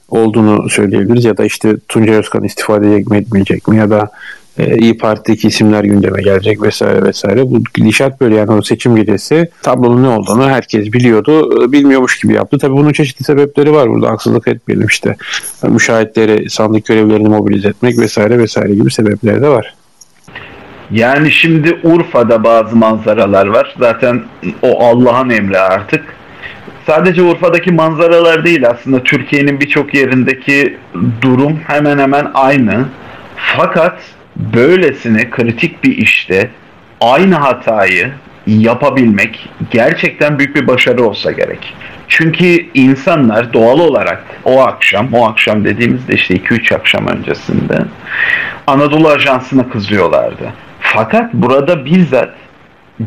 olduğunu 0.09 0.69
söyleyebiliriz 0.69 1.25
ya 1.25 1.37
da 1.37 1.45
işte 1.45 1.75
Tuncay 1.87 2.15
Özkan 2.15 2.43
istifa 2.43 2.77
edecek 2.77 3.07
mi 3.07 3.17
etmeyecek 3.17 3.67
mi 3.67 3.77
ya 3.77 3.89
da 3.89 4.11
e, 4.57 4.77
İyi 4.77 4.97
Parti'deki 4.97 5.47
isimler 5.47 5.83
gündeme 5.83 6.21
gelecek 6.21 6.61
vesaire 6.61 7.03
vesaire. 7.03 7.51
Bu 7.51 7.63
gidişat 7.73 8.21
böyle 8.21 8.35
yani 8.35 8.51
o 8.51 8.61
seçim 8.61 8.95
gecesi 8.95 9.49
tablonun 9.63 10.03
ne 10.03 10.07
olduğunu 10.07 10.49
herkes 10.49 10.93
biliyordu. 10.93 11.63
E, 11.63 11.71
bilmiyormuş 11.71 12.19
gibi 12.19 12.33
yaptı. 12.33 12.57
Tabii 12.57 12.73
bunun 12.73 12.93
çeşitli 12.93 13.23
sebepleri 13.23 13.73
var 13.73 13.89
burada. 13.89 14.09
Haksızlık 14.09 14.47
etmeyelim 14.47 14.87
işte. 14.87 15.15
Müşahitleri, 15.63 16.49
sandık 16.49 16.85
görevlerini 16.85 17.29
mobilize 17.29 17.67
etmek 17.67 17.99
vesaire 17.99 18.39
vesaire 18.39 18.73
gibi 18.73 18.91
sebepleri 18.91 19.41
de 19.41 19.47
var. 19.47 19.73
Yani 20.91 21.31
şimdi 21.31 21.79
Urfa'da 21.83 22.43
bazı 22.43 22.75
manzaralar 22.75 23.47
var. 23.47 23.75
Zaten 23.79 24.23
o 24.61 24.85
Allah'ın 24.85 25.29
emri 25.29 25.59
artık. 25.59 26.03
Sadece 26.87 27.21
Urfa'daki 27.21 27.71
manzaralar 27.71 28.45
değil 28.45 28.69
aslında 28.69 29.03
Türkiye'nin 29.03 29.59
birçok 29.59 29.93
yerindeki 29.93 30.77
durum 31.21 31.59
hemen 31.67 31.97
hemen 31.97 32.31
aynı. 32.33 32.85
Fakat 33.57 33.99
böylesine 34.53 35.29
kritik 35.29 35.83
bir 35.83 35.97
işte 35.97 36.49
aynı 37.01 37.35
hatayı 37.35 38.11
yapabilmek 38.47 39.49
gerçekten 39.71 40.39
büyük 40.39 40.55
bir 40.55 40.67
başarı 40.67 41.03
olsa 41.03 41.31
gerek. 41.31 41.73
Çünkü 42.07 42.65
insanlar 42.73 43.53
doğal 43.53 43.79
olarak 43.79 44.23
o 44.43 44.61
akşam, 44.61 45.13
o 45.13 45.27
akşam 45.27 45.65
dediğimizde 45.65 46.13
işte 46.13 46.35
2-3 46.35 46.75
akşam 46.75 47.07
öncesinde 47.07 47.77
Anadolu 48.67 49.07
Ajansı'na 49.07 49.69
kızıyorlardı. 49.69 50.53
Fakat 50.79 51.33
burada 51.33 51.85
bizzat 51.85 52.29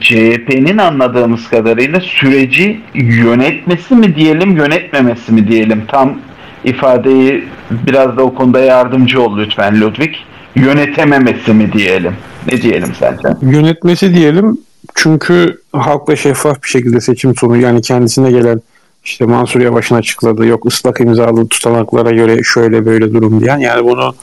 CHP'nin 0.00 0.78
anladığımız 0.78 1.50
kadarıyla 1.50 2.00
süreci 2.00 2.80
yönetmesi 2.94 3.94
mi 3.94 4.16
diyelim, 4.16 4.56
yönetmemesi 4.56 5.32
mi 5.32 5.48
diyelim 5.48 5.84
tam 5.88 6.18
ifadeyi 6.64 7.44
biraz 7.70 8.16
da 8.16 8.22
o 8.22 8.34
konuda 8.34 8.60
yardımcı 8.60 9.22
ol 9.22 9.38
lütfen 9.38 9.80
Ludwig. 9.80 10.14
Yönetememesi 10.54 11.52
mi 11.52 11.72
diyelim? 11.72 12.16
Ne 12.52 12.62
diyelim 12.62 12.92
sence? 12.98 13.28
Yönetmesi 13.42 14.14
diyelim 14.14 14.58
çünkü 14.94 15.58
halkla 15.72 16.16
şeffaf 16.16 16.62
bir 16.62 16.68
şekilde 16.68 17.00
seçim 17.00 17.36
sonu 17.36 17.56
yani 17.56 17.82
kendisine 17.82 18.30
gelen 18.30 18.60
işte 19.04 19.24
Mansur 19.24 19.60
Yavaş'ın 19.60 19.94
açıkladığı 19.94 20.46
yok 20.46 20.66
ıslak 20.66 21.00
imzalı 21.00 21.48
tutanaklara 21.48 22.10
göre 22.10 22.42
şöyle 22.42 22.86
böyle 22.86 23.14
durum 23.14 23.40
diyen 23.40 23.58
yani 23.58 23.84
bunu 23.84 24.14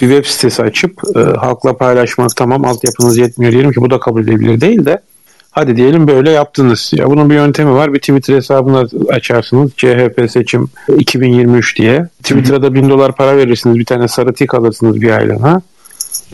bir 0.00 0.08
web 0.08 0.24
sitesi 0.24 0.62
açıp 0.62 0.92
e, 1.16 1.20
halkla 1.20 1.76
paylaşmak 1.76 2.36
tamam 2.36 2.64
altyapınız 2.64 3.18
yetmiyor 3.18 3.52
diyelim 3.52 3.72
ki 3.72 3.80
bu 3.80 3.90
da 3.90 4.00
kabul 4.00 4.22
edilebilir 4.22 4.60
değil 4.60 4.84
de 4.84 5.02
hadi 5.50 5.76
diyelim 5.76 6.08
böyle 6.08 6.30
yaptınız. 6.30 6.90
Ya 6.94 7.10
bunun 7.10 7.30
bir 7.30 7.34
yöntemi 7.34 7.74
var. 7.74 7.94
Bir 7.94 7.98
Twitter 7.98 8.34
hesabını 8.34 8.88
açarsınız. 9.08 9.70
CHP 9.76 10.30
seçim 10.30 10.68
2023 10.98 11.76
diye. 11.78 12.08
Twitter'a 12.22 12.62
da 12.62 12.74
bin 12.74 12.90
dolar 12.90 13.16
para 13.16 13.36
verirsiniz. 13.36 13.76
Bir 13.78 13.84
tane 13.84 14.08
sarı 14.08 14.32
tik 14.32 14.54
alırsınız 14.54 15.00
bir 15.00 15.10
aylığına. 15.10 15.62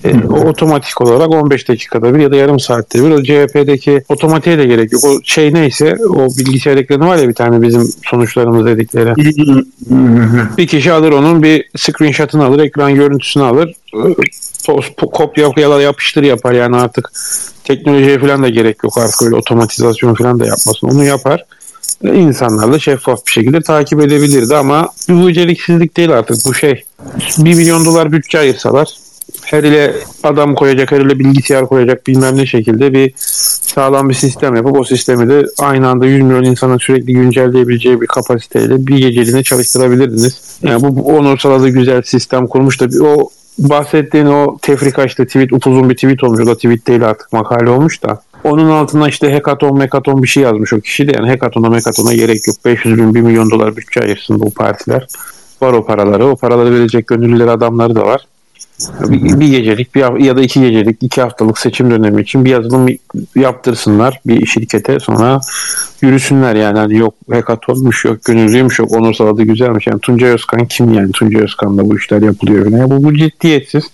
E, 0.04 0.26
o 0.28 0.48
otomatik 0.48 1.00
olarak 1.00 1.30
15 1.30 1.68
dakikada 1.68 2.14
bir 2.14 2.20
ya 2.20 2.30
da 2.30 2.36
yarım 2.36 2.60
saatte 2.60 3.04
bir 3.04 3.10
o 3.10 3.22
CHP'deki 3.22 4.02
otomatiğe 4.08 4.58
de 4.58 4.66
gerek 4.66 4.92
yok. 4.92 5.04
O 5.04 5.20
şey 5.24 5.54
neyse 5.54 5.96
o 6.08 6.28
bilgisayar 6.38 6.76
ekranı 6.76 7.06
var 7.06 7.16
ya 7.16 7.28
bir 7.28 7.34
tane 7.34 7.62
bizim 7.62 7.88
sonuçlarımız 8.10 8.66
dedikleri. 8.66 9.16
bir 10.58 10.66
kişi 10.66 10.92
alır 10.92 11.12
onun 11.12 11.42
bir 11.42 11.70
screenshot'ını 11.76 12.44
alır, 12.44 12.58
ekran 12.58 12.94
görüntüsünü 12.94 13.42
alır. 13.42 13.74
Post, 14.66 14.92
kopya 14.96 15.50
ya 15.56 15.70
da 15.70 15.82
yapıştır 15.82 16.22
yapar 16.22 16.52
yani 16.52 16.76
artık 16.76 17.12
teknolojiye 17.64 18.18
falan 18.18 18.42
da 18.42 18.48
gerek 18.48 18.84
yok 18.84 18.98
artık 18.98 19.22
öyle 19.22 19.36
otomatizasyon 19.36 20.14
falan 20.14 20.40
da 20.40 20.46
yapmasın. 20.46 20.88
Onu 20.88 21.04
yapar. 21.04 21.44
İnsanlar 22.02 22.72
da 22.72 22.78
şeffaf 22.78 23.26
bir 23.26 23.32
şekilde 23.32 23.60
takip 23.60 24.00
edebilirdi 24.00 24.56
ama 24.56 24.88
bu 25.08 25.28
beceriksizlik 25.28 25.96
değil 25.96 26.10
artık 26.10 26.36
bu 26.46 26.54
şey. 26.54 26.84
1 27.38 27.54
milyon 27.54 27.84
dolar 27.84 28.12
bütçe 28.12 28.38
ayırsalar 28.38 29.03
her 29.46 29.62
ile 29.62 29.94
adam 30.22 30.54
koyacak, 30.54 30.92
her 30.92 31.00
ile 31.00 31.18
bilgisayar 31.18 31.66
koyacak 31.66 32.06
bilmem 32.06 32.36
ne 32.36 32.46
şekilde 32.46 32.92
bir 32.92 33.12
sağlam 33.74 34.08
bir 34.08 34.14
sistem 34.14 34.56
yapıp 34.56 34.80
o 34.80 34.84
sistemi 34.84 35.28
de 35.28 35.46
aynı 35.58 35.88
anda 35.88 36.06
100 36.06 36.22
milyon 36.22 36.44
insanın 36.44 36.78
sürekli 36.78 37.12
güncelleyebileceği 37.12 38.00
bir 38.00 38.06
kapasiteyle 38.06 38.86
bir 38.86 38.98
geceliğine 38.98 39.42
çalıştırabilirdiniz. 39.42 40.58
Yani 40.62 40.82
bu, 40.82 40.96
bu 40.96 41.16
onursal 41.16 41.66
güzel 41.68 42.02
sistem 42.02 42.46
kurmuş 42.46 42.80
da 42.80 43.04
o 43.04 43.30
bahsettiğin 43.58 44.26
o 44.26 44.58
tefrika 44.62 45.04
işte 45.04 45.26
tweet 45.26 45.52
upuzun 45.52 45.90
bir 45.90 45.94
tweet 45.94 46.24
olmuş. 46.24 46.40
O 46.40 46.46
da 46.46 46.54
tweet 46.54 46.86
değil 46.86 47.04
artık 47.04 47.32
makale 47.32 47.70
olmuş 47.70 48.02
da. 48.02 48.22
Onun 48.44 48.70
altına 48.70 49.08
işte 49.08 49.32
hekaton 49.32 49.78
mekaton 49.78 50.22
bir 50.22 50.28
şey 50.28 50.42
yazmış 50.42 50.72
o 50.72 50.80
kişi 50.80 51.08
de 51.08 51.12
yani 51.16 51.28
hekatona 51.28 51.68
mekatona 51.68 52.14
gerek 52.14 52.48
yok. 52.48 52.56
500 52.64 52.98
bin 52.98 53.14
1 53.14 53.20
milyon 53.20 53.50
dolar 53.50 53.76
bütçe 53.76 54.00
ayırsın 54.00 54.40
bu 54.40 54.50
partiler. 54.50 55.06
Var 55.62 55.72
o 55.72 55.86
paraları. 55.86 56.26
O 56.26 56.36
paraları 56.36 56.74
verecek 56.74 57.06
gönüllüler 57.06 57.48
adamları 57.48 57.94
da 57.94 58.06
var. 58.06 58.26
Bir, 59.00 59.40
bir 59.40 59.48
gecelik 59.48 59.94
bir 59.94 60.20
ya 60.20 60.36
da 60.36 60.40
iki 60.40 60.60
gecelik 60.60 61.02
iki 61.02 61.20
haftalık 61.20 61.58
seçim 61.58 61.90
dönemi 61.90 62.22
için 62.22 62.44
bir 62.44 62.50
yazılım 62.50 62.86
yaptırsınlar 63.36 64.20
bir 64.26 64.46
şirkete 64.46 65.00
sonra 65.00 65.40
yürüsünler 66.02 66.54
yani. 66.54 66.78
Hani 66.78 66.98
yok 66.98 67.14
hekatonmuş 67.32 68.04
yok 68.04 68.24
gönüllüymüş 68.24 68.78
yok 68.78 68.92
onursal 68.92 69.26
adı 69.26 69.42
güzelmiş. 69.42 69.86
Yani 69.86 70.00
Tuncay 70.00 70.30
Özkan 70.30 70.66
kim 70.66 70.94
yani? 70.94 71.12
Tuncay 71.12 71.42
Özkan'la 71.42 71.84
bu 71.84 71.96
işler 71.96 72.22
yapılıyor. 72.22 72.70
Yani 72.70 72.90
bu, 72.90 73.04
bu 73.04 73.14
ciddiyetsiz. 73.14 73.84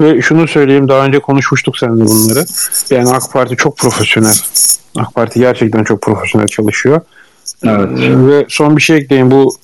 Ve 0.00 0.22
şunu 0.22 0.48
söyleyeyim 0.48 0.88
daha 0.88 1.06
önce 1.06 1.18
konuşmuştuk 1.18 1.78
seninle 1.78 2.04
bunları. 2.04 2.44
Yani 2.90 3.10
AK 3.10 3.32
Parti 3.32 3.56
çok 3.56 3.76
profesyonel. 3.76 4.34
AK 4.96 5.14
Parti 5.14 5.40
gerçekten 5.40 5.84
çok 5.84 6.02
profesyonel 6.02 6.46
çalışıyor. 6.46 7.00
Evet. 7.64 7.88
Ve 7.98 8.46
son 8.48 8.76
bir 8.76 8.82
şey 8.82 8.96
ekleyeyim. 8.96 9.30
Bu 9.30 9.56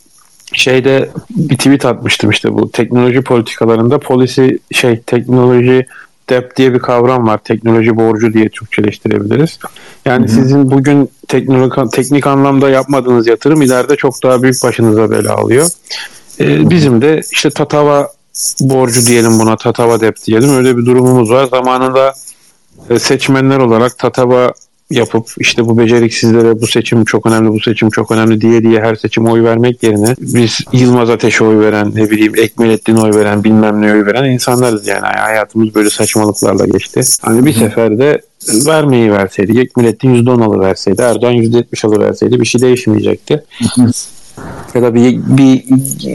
şeyde 0.58 1.10
bir 1.30 1.56
tweet 1.56 1.84
atmıştım 1.84 2.30
işte 2.30 2.54
bu 2.54 2.70
teknoloji 2.70 3.22
politikalarında 3.22 3.98
polisi 3.98 4.58
şey 4.72 5.00
teknoloji 5.00 5.86
debt 6.30 6.56
diye 6.56 6.74
bir 6.74 6.78
kavram 6.78 7.26
var. 7.26 7.38
Teknoloji 7.38 7.96
borcu 7.96 8.32
diye 8.32 8.48
Türkçeleştirebiliriz. 8.48 9.58
Yani 10.04 10.26
Hı-hı. 10.26 10.34
sizin 10.34 10.70
bugün 10.70 11.10
teknik, 11.28 11.92
teknik 11.92 12.26
anlamda 12.26 12.70
yapmadığınız 12.70 13.26
yatırım 13.26 13.62
ileride 13.62 13.96
çok 13.96 14.22
daha 14.22 14.42
büyük 14.42 14.62
başınıza 14.64 15.10
bela 15.10 15.34
alıyor. 15.34 15.66
Ee, 16.40 16.70
bizim 16.70 17.02
de 17.02 17.20
işte 17.32 17.50
Tatava 17.50 18.08
borcu 18.60 19.06
diyelim 19.06 19.38
buna 19.38 19.56
Tatava 19.56 20.00
debt 20.00 20.26
diyelim 20.26 20.56
öyle 20.56 20.76
bir 20.76 20.86
durumumuz 20.86 21.30
var. 21.30 21.46
Zamanında 21.46 22.14
e, 22.90 22.98
seçmenler 22.98 23.58
olarak 23.58 23.98
Tatava 23.98 24.52
yapıp 24.90 25.26
işte 25.38 25.66
bu 25.66 25.78
beceriksizlere 25.78 26.60
bu 26.60 26.66
seçim 26.66 27.04
çok 27.04 27.26
önemli, 27.26 27.48
bu 27.48 27.60
seçim 27.60 27.90
çok 27.90 28.10
önemli 28.10 28.40
diye 28.40 28.62
diye 28.62 28.80
her 28.80 28.94
seçime 28.94 29.30
oy 29.30 29.44
vermek 29.44 29.82
yerine 29.82 30.14
biz 30.18 30.60
Yılmaz 30.72 31.10
Ateş'e 31.10 31.44
oy 31.44 31.58
veren, 31.58 31.92
ne 31.94 32.10
bileyim 32.10 32.32
Ekmelettin 32.36 32.96
oy 32.96 33.10
veren, 33.14 33.44
bilmem 33.44 33.82
ne 33.82 33.92
oy 33.92 34.06
veren 34.06 34.30
insanlarız 34.30 34.86
yani. 34.86 35.00
Hayatımız 35.00 35.74
böyle 35.74 35.90
saçmalıklarla 35.90 36.66
geçti. 36.66 37.00
Hani 37.22 37.46
bir 37.46 37.52
seferde 37.52 38.20
vermeyi 38.66 39.12
verseydi, 39.12 39.60
Ekmelettin 39.60 40.14
%10 40.14 40.44
alıverseydi, 40.44 41.02
Erdoğan 41.02 41.34
%70 41.34 41.86
alıverseydi 41.86 42.40
bir 42.40 42.46
şey 42.46 42.60
değişmeyecekti 42.60 43.44
ya 44.74 44.82
da 44.82 44.94
bir, 44.94 45.16
bir 45.16 45.64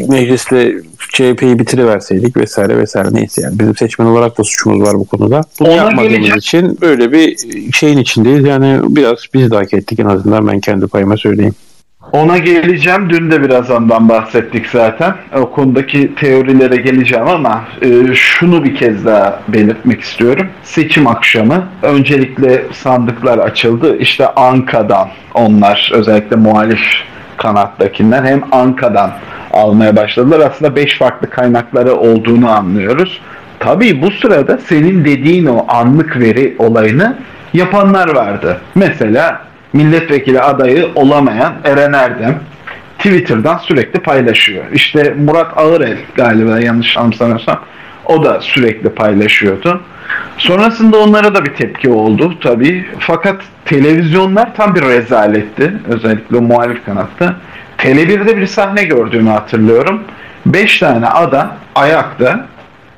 meclisle 0.08 0.76
CHP'yi 1.10 1.60
bitiriverseydik 1.60 2.38
vesaire 2.38 2.78
vesaire 2.78 3.08
neyse 3.12 3.42
yani 3.42 3.60
bizim 3.60 3.76
seçmen 3.76 4.06
olarak 4.06 4.38
da 4.38 4.44
suçumuz 4.44 4.82
var 4.82 4.94
bu 4.94 5.06
konuda. 5.08 5.42
Bunu 5.60 5.68
Ona 5.68 5.76
yapmadığımız 5.76 6.12
geleceğim. 6.12 6.38
için 6.38 6.78
böyle 6.82 7.12
bir 7.12 7.38
şeyin 7.74 7.98
içindeyiz. 7.98 8.46
Yani 8.46 8.80
biraz 8.84 9.18
biz 9.34 9.52
de 9.52 9.56
hak 9.56 9.74
ettik 9.74 10.00
en 10.00 10.06
azından 10.06 10.48
ben 10.48 10.60
kendi 10.60 10.88
payıma 10.88 11.18
söyleyeyim. 11.18 11.56
Ona 12.12 12.38
geleceğim. 12.38 13.10
Dün 13.10 13.32
de 13.32 13.44
biraz 13.44 13.72
ondan 13.72 14.10
bahsettik 14.10 14.68
zaten. 14.68 15.14
O 15.38 15.52
konudaki 15.52 16.16
teorilere 16.16 16.76
geleceğim 16.76 17.28
ama 17.28 17.64
e, 17.82 18.14
şunu 18.14 18.64
bir 18.64 18.76
kez 18.76 19.06
daha 19.06 19.44
belirtmek 19.48 20.02
istiyorum. 20.02 20.48
Seçim 20.64 21.08
akşamı 21.08 21.68
öncelikle 21.82 22.66
sandıklar 22.74 23.38
açıldı. 23.38 23.98
İşte 23.98 24.28
Anka'dan 24.28 25.10
onlar 25.34 25.92
özellikle 25.94 26.36
muhalif 26.36 26.80
kanattakinden 27.40 28.26
hem 28.26 28.44
Anka'dan 28.52 29.12
almaya 29.52 29.96
başladılar. 29.96 30.40
Aslında 30.40 30.76
5 30.76 30.98
farklı 30.98 31.30
kaynakları 31.30 31.96
olduğunu 31.96 32.50
anlıyoruz. 32.50 33.22
Tabii 33.60 34.02
bu 34.02 34.12
sırada 34.12 34.58
senin 34.58 35.06
dediğin 35.06 35.46
o 35.46 35.66
anlık 35.68 36.20
veri 36.20 36.56
olayını 36.60 37.18
yapanlar 37.54 38.16
vardı. 38.16 38.62
Mesela 38.76 39.42
milletvekili 39.74 40.42
adayı 40.42 40.88
olamayan 40.96 41.54
Eren 41.64 41.94
Erdem 41.94 42.40
Twitter'dan 42.98 43.58
sürekli 43.58 44.00
paylaşıyor. 44.00 44.64
İşte 44.74 45.16
Murat 45.26 45.58
Ağırel 45.58 45.98
galiba 46.16 46.60
yanlış 46.60 46.98
anımsamıyorsam 46.98 47.60
o 48.10 48.24
da 48.24 48.42
sürekli 48.42 48.90
paylaşıyordu. 48.90 49.82
Sonrasında 50.38 50.98
onlara 50.98 51.36
da 51.36 51.46
bir 51.46 51.54
tepki 51.54 51.90
oldu 51.90 52.34
tabii. 52.42 52.86
Fakat 53.00 53.42
televizyonlar 53.66 54.56
tam 54.56 54.76
bir 54.76 54.82
rezaletti. 54.82 55.74
Özellikle 55.88 56.40
muhalif 56.40 56.86
kanatta. 56.86 57.36
Tele1'de 57.78 58.38
bir 58.38 58.48
sahne 58.48 58.84
gördüğümü 58.84 59.30
hatırlıyorum. 59.30 60.02
Beş 60.46 60.80
tane 60.80 61.08
adam 61.08 61.54
ayakta, 61.76 62.46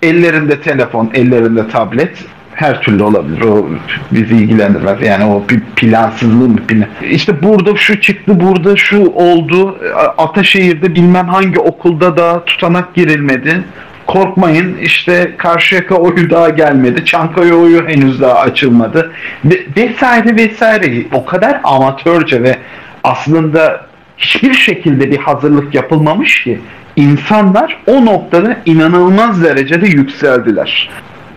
ellerinde 0.02 0.62
telefon, 0.62 1.12
ellerinde 1.14 1.68
tablet, 1.68 2.18
her 2.54 2.82
türlü 2.82 3.04
olabilir. 3.04 3.42
O 3.42 3.68
bizi 4.12 4.36
ilgilendirmez. 4.36 5.02
Yani 5.02 5.26
o 5.26 5.44
bir 5.50 5.60
plansızlığı 5.60 6.58
bir. 6.58 7.08
İşte 7.10 7.44
burada 7.44 7.76
şu 7.76 8.02
çıktı, 8.02 8.40
burada 8.40 8.76
şu 8.76 9.06
oldu. 9.06 9.80
Ataşehir'de 10.18 10.96
bilmem 10.96 11.28
hangi 11.28 11.60
okulda 11.60 12.18
da 12.18 12.46
tutanak 12.46 12.94
girilmedi 12.94 13.64
korkmayın 14.12 14.78
işte 14.78 15.32
Karşıyaka 15.38 15.96
oyu 15.96 16.30
daha 16.30 16.50
gelmedi. 16.50 17.06
Çankaya 17.06 17.56
oyu 17.56 17.88
henüz 17.88 18.22
daha 18.22 18.40
açılmadı. 18.40 19.12
Ve, 19.46 19.60
vesaire 19.78 20.36
vesaire. 20.36 21.04
O 21.14 21.26
kadar 21.26 21.62
amatörce 21.64 22.44
ve 22.44 22.58
aslında 23.04 23.86
hiçbir 24.18 24.54
şekilde 24.54 25.12
bir 25.12 25.18
hazırlık 25.18 25.76
yapılmamış 25.76 26.44
ki 26.44 26.60
insanlar 26.96 27.78
o 27.88 28.06
noktada 28.06 28.58
inanılmaz 28.66 29.44
derecede 29.44 29.88
yükseldiler. 29.88 30.90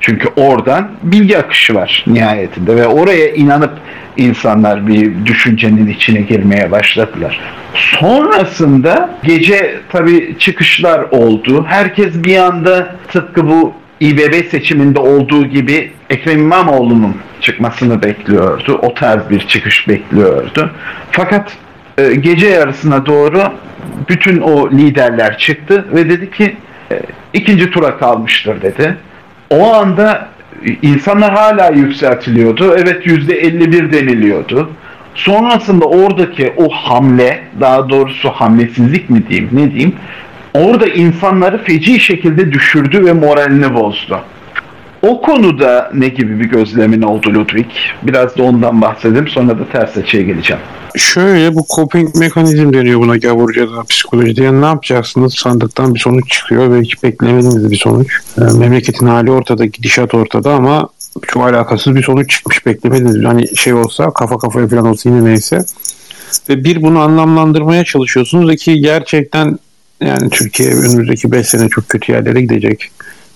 Çünkü 0.07 0.29
oradan 0.37 0.91
bilgi 1.03 1.39
akışı 1.39 1.75
var 1.75 2.05
nihayetinde 2.07 2.77
ve 2.77 2.87
oraya 2.87 3.35
inanıp 3.35 3.73
insanlar 4.17 4.87
bir 4.87 5.27
düşüncenin 5.27 5.87
içine 5.87 6.21
girmeye 6.21 6.71
başladılar. 6.71 7.41
Sonrasında 7.75 9.19
gece 9.25 9.81
tabi 9.89 10.39
çıkışlar 10.39 11.03
oldu. 11.11 11.65
Herkes 11.69 12.25
bir 12.25 12.37
anda 12.37 12.97
tıpkı 13.13 13.49
bu 13.49 13.73
İBB 14.01 14.51
seçiminde 14.51 14.99
olduğu 14.99 15.47
gibi 15.47 15.93
Ekrem 16.11 16.39
İmamoğlu'nun 16.39 17.17
çıkmasını 17.41 18.03
bekliyordu. 18.03 18.79
O 18.83 18.95
tarz 18.95 19.31
bir 19.31 19.41
çıkış 19.41 19.89
bekliyordu. 19.89 20.71
Fakat 21.11 21.57
e, 21.99 22.15
gece 22.15 22.47
yarısına 22.47 23.07
doğru 23.07 23.43
bütün 24.09 24.41
o 24.41 24.71
liderler 24.71 25.39
çıktı 25.39 25.85
ve 25.93 26.11
dedi 26.11 26.31
ki 26.31 26.57
e, 26.93 27.01
ikinci 27.33 27.71
tura 27.71 27.99
kalmıştır 27.99 28.63
dedi. 28.63 28.97
O 29.55 29.75
anda 29.75 30.29
insanlar 30.83 31.33
hala 31.35 31.71
yükseltiliyordu. 31.71 32.75
Evet 32.79 33.07
yüzde 33.07 33.35
51 33.35 33.93
deniliyordu. 33.93 34.71
Sonrasında 35.15 35.85
oradaki 35.85 36.53
o 36.57 36.69
hamle, 36.69 37.43
daha 37.61 37.89
doğrusu 37.89 38.31
hamlesizlik 38.31 39.11
mi 39.11 39.29
diyeyim, 39.29 39.49
ne 39.53 39.71
diyeyim, 39.71 39.95
orada 40.55 40.87
insanları 40.87 41.65
feci 41.65 42.01
şekilde 42.01 42.53
düşürdü 42.53 43.07
ve 43.07 43.13
moralini 43.13 43.75
bozdu. 43.75 44.21
O 45.05 45.21
konuda 45.21 45.91
ne 45.95 46.09
gibi 46.09 46.41
bir 46.41 46.45
gözlemin 46.45 47.03
oldu 47.03 47.35
Ludwig? 47.35 47.67
Biraz 48.03 48.37
da 48.37 48.43
ondan 48.43 48.81
bahsedeyim 48.81 49.29
sonra 49.29 49.59
da 49.59 49.69
ters 49.73 49.97
açıya 49.97 50.23
geleceğim. 50.23 50.63
Şöyle 50.97 51.55
bu 51.55 51.65
coping 51.77 52.17
mekanizm 52.17 52.73
deniyor 52.73 53.01
buna 53.01 53.17
gavurcada 53.17 53.83
psikolojide. 53.83 54.43
Yani 54.43 54.61
ne 54.61 54.65
yapacaksınız? 54.65 55.35
Sandıktan 55.35 55.95
bir 55.95 56.01
sonuç 56.01 56.31
çıkıyor 56.31 56.73
ve 56.73 56.81
hiç 56.81 57.03
beklemediğiniz 57.03 57.71
bir 57.71 57.77
sonuç. 57.77 58.21
Yani 58.41 58.59
memleketin 58.59 59.07
hali 59.07 59.31
ortada, 59.31 59.67
gidişat 59.67 60.15
ortada 60.15 60.53
ama 60.53 60.89
çok 61.23 61.47
alakasız 61.47 61.95
bir 61.95 62.03
sonuç 62.03 62.31
çıkmış 62.31 62.67
beklemediniz. 62.67 63.25
Hani 63.25 63.57
şey 63.57 63.75
olsa 63.75 64.11
kafa 64.11 64.39
kafaya 64.39 64.69
falan 64.69 64.87
olsa 64.87 65.09
yine 65.09 65.25
neyse. 65.25 65.59
Ve 66.49 66.65
bir 66.65 66.83
bunu 66.83 67.01
anlamlandırmaya 67.01 67.85
çalışıyorsunuz. 67.85 68.53
İki 68.53 68.81
gerçekten 68.81 69.59
yani 70.01 70.31
Türkiye 70.31 70.75
önümüzdeki 70.75 71.33
5 71.33 71.47
sene 71.47 71.69
çok 71.69 71.89
kötü 71.89 72.13
yerlere 72.13 72.41
gidecek 72.41 72.91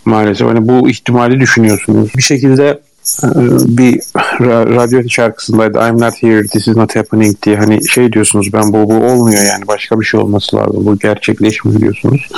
maalesef. 0.08 0.48
Hani 0.48 0.68
bu 0.68 0.90
ihtimali 0.90 1.40
düşünüyorsunuz. 1.40 2.10
Bir 2.16 2.22
şekilde 2.22 2.80
e, 3.24 3.30
bir 3.78 4.00
radyo 4.48 5.08
şarkısındaydı 5.08 5.78
I'm 5.78 6.00
not 6.00 6.22
here, 6.22 6.46
this 6.46 6.68
is 6.68 6.76
not 6.76 6.96
happening 6.96 7.42
diye 7.42 7.56
hani 7.56 7.88
şey 7.88 8.12
diyorsunuz 8.12 8.52
ben 8.52 8.72
bu 8.72 8.90
bu 8.90 8.94
olmuyor 8.94 9.42
yani 9.46 9.68
başka 9.68 10.00
bir 10.00 10.04
şey 10.04 10.20
olması 10.20 10.56
lazım 10.56 10.86
bu 10.86 10.98
gerçekleşmiyor 10.98 11.80
diyorsunuz. 11.80 12.28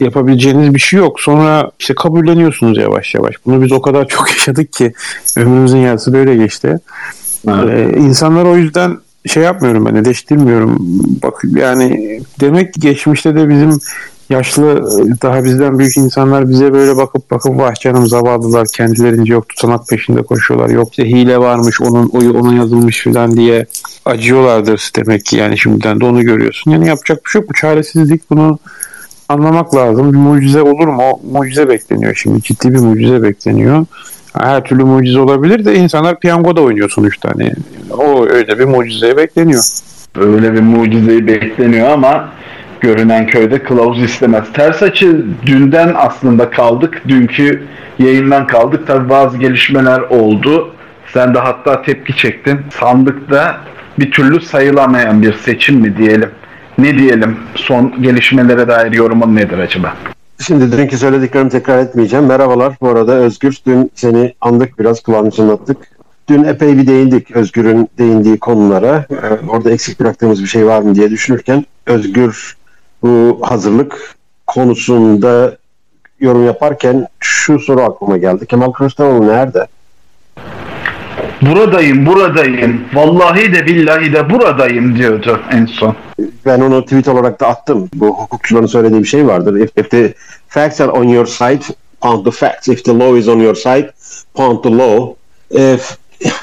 Yapabileceğiniz 0.00 0.74
bir 0.74 0.78
şey 0.78 0.98
yok. 0.98 1.20
Sonra 1.20 1.70
işte 1.78 1.94
kabulleniyorsunuz 1.94 2.78
yavaş 2.78 3.14
yavaş. 3.14 3.34
Bunu 3.46 3.62
biz 3.62 3.72
o 3.72 3.82
kadar 3.82 4.08
çok 4.08 4.30
yaşadık 4.30 4.72
ki 4.72 4.92
ömrümüzün 5.36 5.78
yarısı 5.78 6.12
böyle 6.12 6.36
geçti. 6.36 6.78
Evet. 7.48 7.94
Ee, 7.94 7.98
insanlar 7.98 8.44
o 8.44 8.56
yüzden 8.56 8.98
şey 9.26 9.42
yapmıyorum 9.42 9.86
ben 9.86 9.94
eleştirmiyorum. 9.94 10.76
Bak 11.22 11.42
yani 11.56 12.20
demek 12.40 12.74
ki 12.74 12.80
geçmişte 12.80 13.34
de 13.34 13.48
bizim 13.48 13.78
yaşlı 14.32 14.84
daha 15.22 15.44
bizden 15.44 15.78
büyük 15.78 15.96
insanlar 15.96 16.48
bize 16.48 16.72
böyle 16.72 16.96
bakıp 16.96 17.30
bakıp 17.30 17.58
vah 17.58 17.74
canım 17.74 18.06
zavallılar 18.06 18.66
kendilerince 18.76 19.32
yok 19.32 19.48
tutanak 19.48 19.88
peşinde 19.88 20.22
koşuyorlar. 20.22 20.68
Yok 20.68 20.88
işte 20.90 21.04
hile 21.04 21.38
varmış 21.38 21.80
onun 21.80 22.08
oyu 22.08 22.32
ona 22.32 22.54
yazılmış 22.54 22.98
filan 22.98 23.36
diye 23.36 23.66
acıyorlardır 24.04 24.90
demek 24.96 25.24
ki 25.24 25.36
yani 25.36 25.58
şimdiden 25.58 26.00
de 26.00 26.04
onu 26.04 26.22
görüyorsun. 26.22 26.70
Yani 26.70 26.88
yapacak 26.88 27.24
bir 27.24 27.30
şey 27.30 27.40
yok 27.40 27.50
bu 27.50 27.54
çaresizlik 27.54 28.30
bunu 28.30 28.58
anlamak 29.28 29.74
lazım. 29.74 30.12
Bir 30.12 30.18
mucize 30.18 30.62
olur 30.62 30.88
mu? 30.88 31.20
Mucize 31.32 31.68
bekleniyor 31.68 32.14
şimdi. 32.14 32.42
Ciddi 32.42 32.74
bir 32.74 32.78
mucize 32.78 33.22
bekleniyor. 33.22 33.86
Her 34.38 34.64
türlü 34.64 34.84
mucize 34.84 35.20
olabilir 35.20 35.64
de 35.64 35.74
insanlar 35.74 36.20
piyango 36.20 36.56
da 36.56 36.60
oynuyor 36.60 36.90
sonuçta. 36.90 37.28
Hani 37.34 37.52
o 37.90 38.26
öyle 38.26 38.58
bir 38.58 38.64
mucize 38.64 39.16
bekleniyor. 39.16 39.62
Öyle 40.16 40.52
bir 40.52 40.60
mucizeyi 40.60 41.26
bekleniyor 41.26 41.88
ama 41.88 42.32
görünen 42.82 43.26
köyde 43.26 43.62
kılavuz 43.62 44.02
istemez. 44.02 44.44
Ters 44.52 44.82
açı 44.82 45.24
dünden 45.46 45.92
aslında 45.96 46.50
kaldık. 46.50 47.02
Dünkü 47.08 47.62
yayından 47.98 48.46
kaldık. 48.46 48.86
Tabi 48.86 49.08
bazı 49.08 49.38
gelişmeler 49.38 50.00
oldu. 50.00 50.74
Sen 51.12 51.34
de 51.34 51.38
hatta 51.38 51.82
tepki 51.82 52.16
çektin. 52.16 52.60
Sandıkta 52.80 53.60
bir 53.98 54.10
türlü 54.10 54.40
sayılamayan 54.40 55.22
bir 55.22 55.32
seçim 55.32 55.80
mi 55.80 55.96
diyelim? 55.96 56.30
Ne 56.78 56.98
diyelim? 56.98 57.36
Son 57.54 58.02
gelişmelere 58.02 58.68
dair 58.68 58.92
yorumun 58.92 59.36
nedir 59.36 59.58
acaba? 59.58 59.94
Şimdi 60.46 60.72
dünkü 60.72 60.98
söylediklerimi 60.98 61.50
tekrar 61.50 61.78
etmeyeceğim. 61.78 62.26
Merhabalar. 62.26 62.74
Bu 62.80 62.88
arada 62.88 63.12
Özgür 63.12 63.58
dün 63.66 63.90
seni 63.94 64.34
andık 64.40 64.78
biraz 64.78 65.00
kulağını 65.00 65.30
çınlattık. 65.30 65.76
Dün 66.28 66.44
epey 66.44 66.78
bir 66.78 66.86
değindik 66.86 67.30
Özgür'ün 67.30 67.88
değindiği 67.98 68.38
konulara. 68.38 69.06
Ee, 69.10 69.48
orada 69.48 69.70
eksik 69.70 70.00
bıraktığımız 70.00 70.42
bir 70.42 70.48
şey 70.48 70.66
var 70.66 70.82
mı 70.82 70.94
diye 70.94 71.10
düşünürken 71.10 71.64
Özgür 71.86 72.56
bu 73.02 73.38
hazırlık 73.42 74.14
konusunda 74.46 75.56
yorum 76.20 76.46
yaparken 76.46 77.06
şu 77.20 77.58
soru 77.58 77.82
aklıma 77.82 78.16
geldi. 78.16 78.46
Kemal 78.46 78.72
Kılıçdaroğlu 78.72 79.28
nerede? 79.28 79.66
Buradayım, 81.42 82.06
buradayım. 82.06 82.84
Vallahi 82.94 83.54
de 83.54 83.66
billahi 83.66 84.12
de 84.12 84.30
buradayım 84.30 84.96
diyordu 84.96 85.40
en 85.52 85.66
son. 85.66 85.96
Ben 86.46 86.60
onu 86.60 86.84
tweet 86.84 87.08
olarak 87.08 87.40
da 87.40 87.46
attım. 87.46 87.88
Bu 87.94 88.06
hukukçuların 88.06 88.66
söylediği 88.66 89.00
bir 89.00 89.08
şey 89.08 89.26
vardır. 89.26 89.60
If, 89.60 89.70
if 89.76 89.90
the 89.90 90.14
facts 90.48 90.80
are 90.80 90.90
on 90.90 91.04
your 91.04 91.26
side, 91.26 91.62
pound 92.00 92.24
the 92.24 92.30
facts. 92.30 92.68
If 92.68 92.84
the 92.84 92.98
law 92.98 93.18
is 93.18 93.28
on 93.28 93.38
your 93.38 93.54
side, 93.54 93.90
pound 94.34 94.62
the 94.62 94.70
law. 94.70 95.14
If 95.50 95.96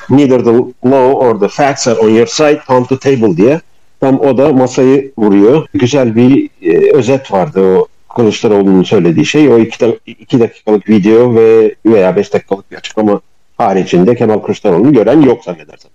neither 0.09 0.43
the 0.43 0.89
law 0.89 1.13
or 1.13 1.39
the 1.39 1.47
facts 1.47 1.87
are 1.87 1.99
on 1.99 2.09
your 2.09 2.27
side, 2.27 2.59
pound 2.67 2.85
the 2.87 2.97
table 2.97 3.37
diye. 3.37 3.61
Tam 3.99 4.19
o 4.19 4.37
da 4.37 4.53
masayı 4.53 5.11
vuruyor. 5.17 5.67
Güzel 5.73 6.15
bir 6.15 6.49
e, 6.61 6.91
özet 6.93 7.31
vardı 7.31 7.77
o 7.77 7.87
Kılıçdaroğlu'nun 8.15 8.83
söylediği 8.83 9.25
şey. 9.25 9.49
O 9.49 9.59
iki, 9.59 9.99
iki 10.05 10.39
dakikalık 10.39 10.89
video 10.89 11.35
ve 11.35 11.75
veya 11.85 12.15
beş 12.15 12.33
dakikalık 12.33 12.71
bir 12.71 12.77
açıklama 12.77 13.21
haricinde 13.57 14.15
Kemal 14.15 14.39
Kılıçdaroğlu'nu 14.39 14.93
gören 14.93 15.21
yok 15.21 15.43
zannedersem. 15.43 15.91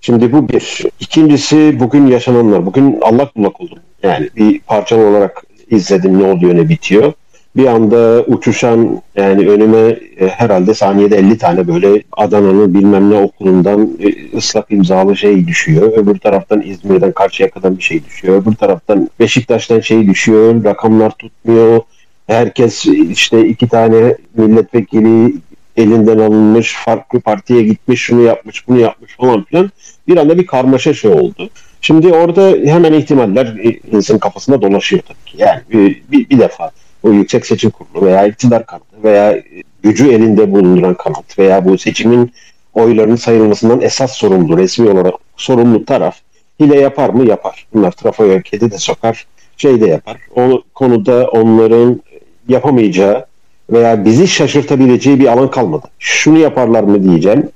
Şimdi 0.00 0.32
bu 0.32 0.48
bir. 0.48 0.82
İkincisi 1.00 1.80
bugün 1.80 2.06
yaşananlar. 2.06 2.66
Bugün 2.66 2.98
allak 3.02 3.36
bullak 3.36 3.60
oldum. 3.60 3.78
Yani 4.02 4.30
bir 4.36 4.60
parçalı 4.60 5.06
olarak 5.06 5.42
izledim 5.70 6.22
ne 6.22 6.24
oluyor 6.24 6.56
ne 6.56 6.68
bitiyor 6.68 7.12
bir 7.56 7.66
anda 7.66 8.24
uçuşan 8.26 9.02
yani 9.16 9.48
önüme 9.48 9.98
e, 10.20 10.28
herhalde 10.28 10.74
saniyede 10.74 11.16
50 11.16 11.38
tane 11.38 11.68
böyle 11.68 12.02
Adana'nın 12.12 12.74
bilmem 12.74 13.10
ne 13.10 13.16
okulundan 13.16 13.90
e, 14.00 14.36
ıslak 14.36 14.66
imzalı 14.70 15.16
şey 15.16 15.46
düşüyor. 15.46 15.92
Öbür 15.96 16.18
taraftan 16.18 16.62
İzmir'den 16.62 17.12
Karşıyaka'dan 17.12 17.78
bir 17.78 17.82
şey 17.82 18.04
düşüyor. 18.04 18.42
Öbür 18.42 18.54
taraftan 18.54 19.10
Beşiktaş'tan 19.20 19.80
şey 19.80 20.06
düşüyor. 20.06 20.64
Rakamlar 20.64 21.10
tutmuyor. 21.10 21.80
Herkes 22.26 22.86
işte 22.86 23.48
iki 23.48 23.68
tane 23.68 24.16
milletvekili 24.36 25.34
elinden 25.76 26.18
alınmış, 26.18 26.74
farklı 26.84 27.20
partiye 27.20 27.62
gitmiş, 27.62 28.00
şunu 28.00 28.22
yapmış, 28.22 28.68
bunu 28.68 28.80
yapmış 28.80 29.16
falan 29.16 29.44
filan. 29.44 29.70
Bir 30.08 30.16
anda 30.16 30.38
bir 30.38 30.46
karmaşa 30.46 30.94
şey 30.94 31.10
oldu. 31.10 31.50
Şimdi 31.80 32.08
orada 32.08 32.70
hemen 32.72 32.92
ihtimaller 32.92 33.46
e, 33.46 33.80
insanın 33.96 34.18
kafasında 34.18 34.62
dolaşıyor 34.62 35.02
tabii 35.02 35.30
ki. 35.30 35.36
Yani 35.38 35.60
bir, 35.70 36.02
bir, 36.12 36.30
bir 36.30 36.38
defa 36.38 36.70
o 37.02 37.12
Yüksek 37.12 37.46
Seçim 37.46 37.70
Kurulu 37.70 38.06
veya 38.06 38.26
iktidar 38.26 38.66
kanadı 38.66 38.84
veya 39.04 39.42
gücü 39.82 40.12
elinde 40.12 40.52
bulunduran 40.52 40.94
kanat 40.94 41.38
veya 41.38 41.64
bu 41.64 41.78
seçimin 41.78 42.32
oylarının 42.74 43.16
sayılmasından 43.16 43.80
esas 43.80 44.12
sorumlu, 44.12 44.58
resmi 44.58 44.88
olarak 44.88 45.14
sorumlu 45.36 45.84
taraf 45.84 46.16
hile 46.60 46.80
yapar 46.80 47.08
mı? 47.08 47.28
Yapar. 47.28 47.66
Bunlar 47.74 47.90
trafoya 47.90 48.42
kedi 48.42 48.70
de 48.70 48.78
sokar, 48.78 49.26
şey 49.56 49.80
de 49.80 49.86
yapar. 49.86 50.16
O 50.36 50.62
konuda 50.74 51.28
onların 51.28 52.02
yapamayacağı 52.48 53.26
veya 53.70 54.04
bizi 54.04 54.28
şaşırtabileceği 54.28 55.20
bir 55.20 55.26
alan 55.26 55.50
kalmadı. 55.50 55.86
Şunu 55.98 56.38
yaparlar 56.38 56.82
mı 56.82 57.04
diyeceğim. 57.04 57.48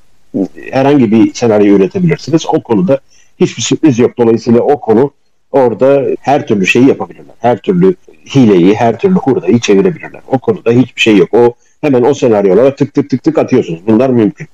Herhangi 0.70 1.12
bir 1.12 1.34
senaryo 1.34 1.76
üretebilirsiniz. 1.76 2.46
O 2.46 2.62
konuda 2.62 3.00
hiçbir 3.40 3.62
sürpriz 3.62 3.98
yok. 3.98 4.18
Dolayısıyla 4.18 4.60
o 4.60 4.80
konu 4.80 5.10
orada 5.52 6.04
her 6.20 6.46
türlü 6.46 6.66
şeyi 6.66 6.88
yapabilirler. 6.88 7.34
Her 7.38 7.58
türlü 7.58 7.94
hileyi, 8.34 8.74
her 8.74 8.98
türlü 8.98 9.14
hurdayı 9.14 9.60
çevirebilirler. 9.60 10.20
O 10.28 10.38
konuda 10.38 10.70
hiçbir 10.70 11.00
şey 11.00 11.16
yok. 11.16 11.28
O 11.34 11.54
hemen 11.80 12.02
o 12.02 12.14
senaryolara 12.14 12.74
tık 12.74 12.94
tık 12.94 13.10
tık 13.10 13.22
tık 13.22 13.38
atıyorsunuz. 13.38 13.80
Bunlar 13.86 14.10
mümkün. 14.10 14.48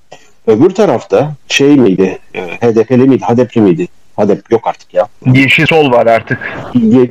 Öbür 0.47 0.71
tarafta 0.71 1.35
şey 1.49 1.77
miydi? 1.77 2.19
E, 2.35 2.41
HDP'li 2.41 2.97
miydi? 2.97 3.25
HDP'li 3.25 3.61
miydi? 3.61 3.89
HDP 4.19 4.53
yok 4.53 4.67
artık 4.67 4.95
ya. 4.95 5.09
Yeşil 5.27 5.67
sol 5.67 5.93
var 5.93 6.07
artık. 6.07 6.39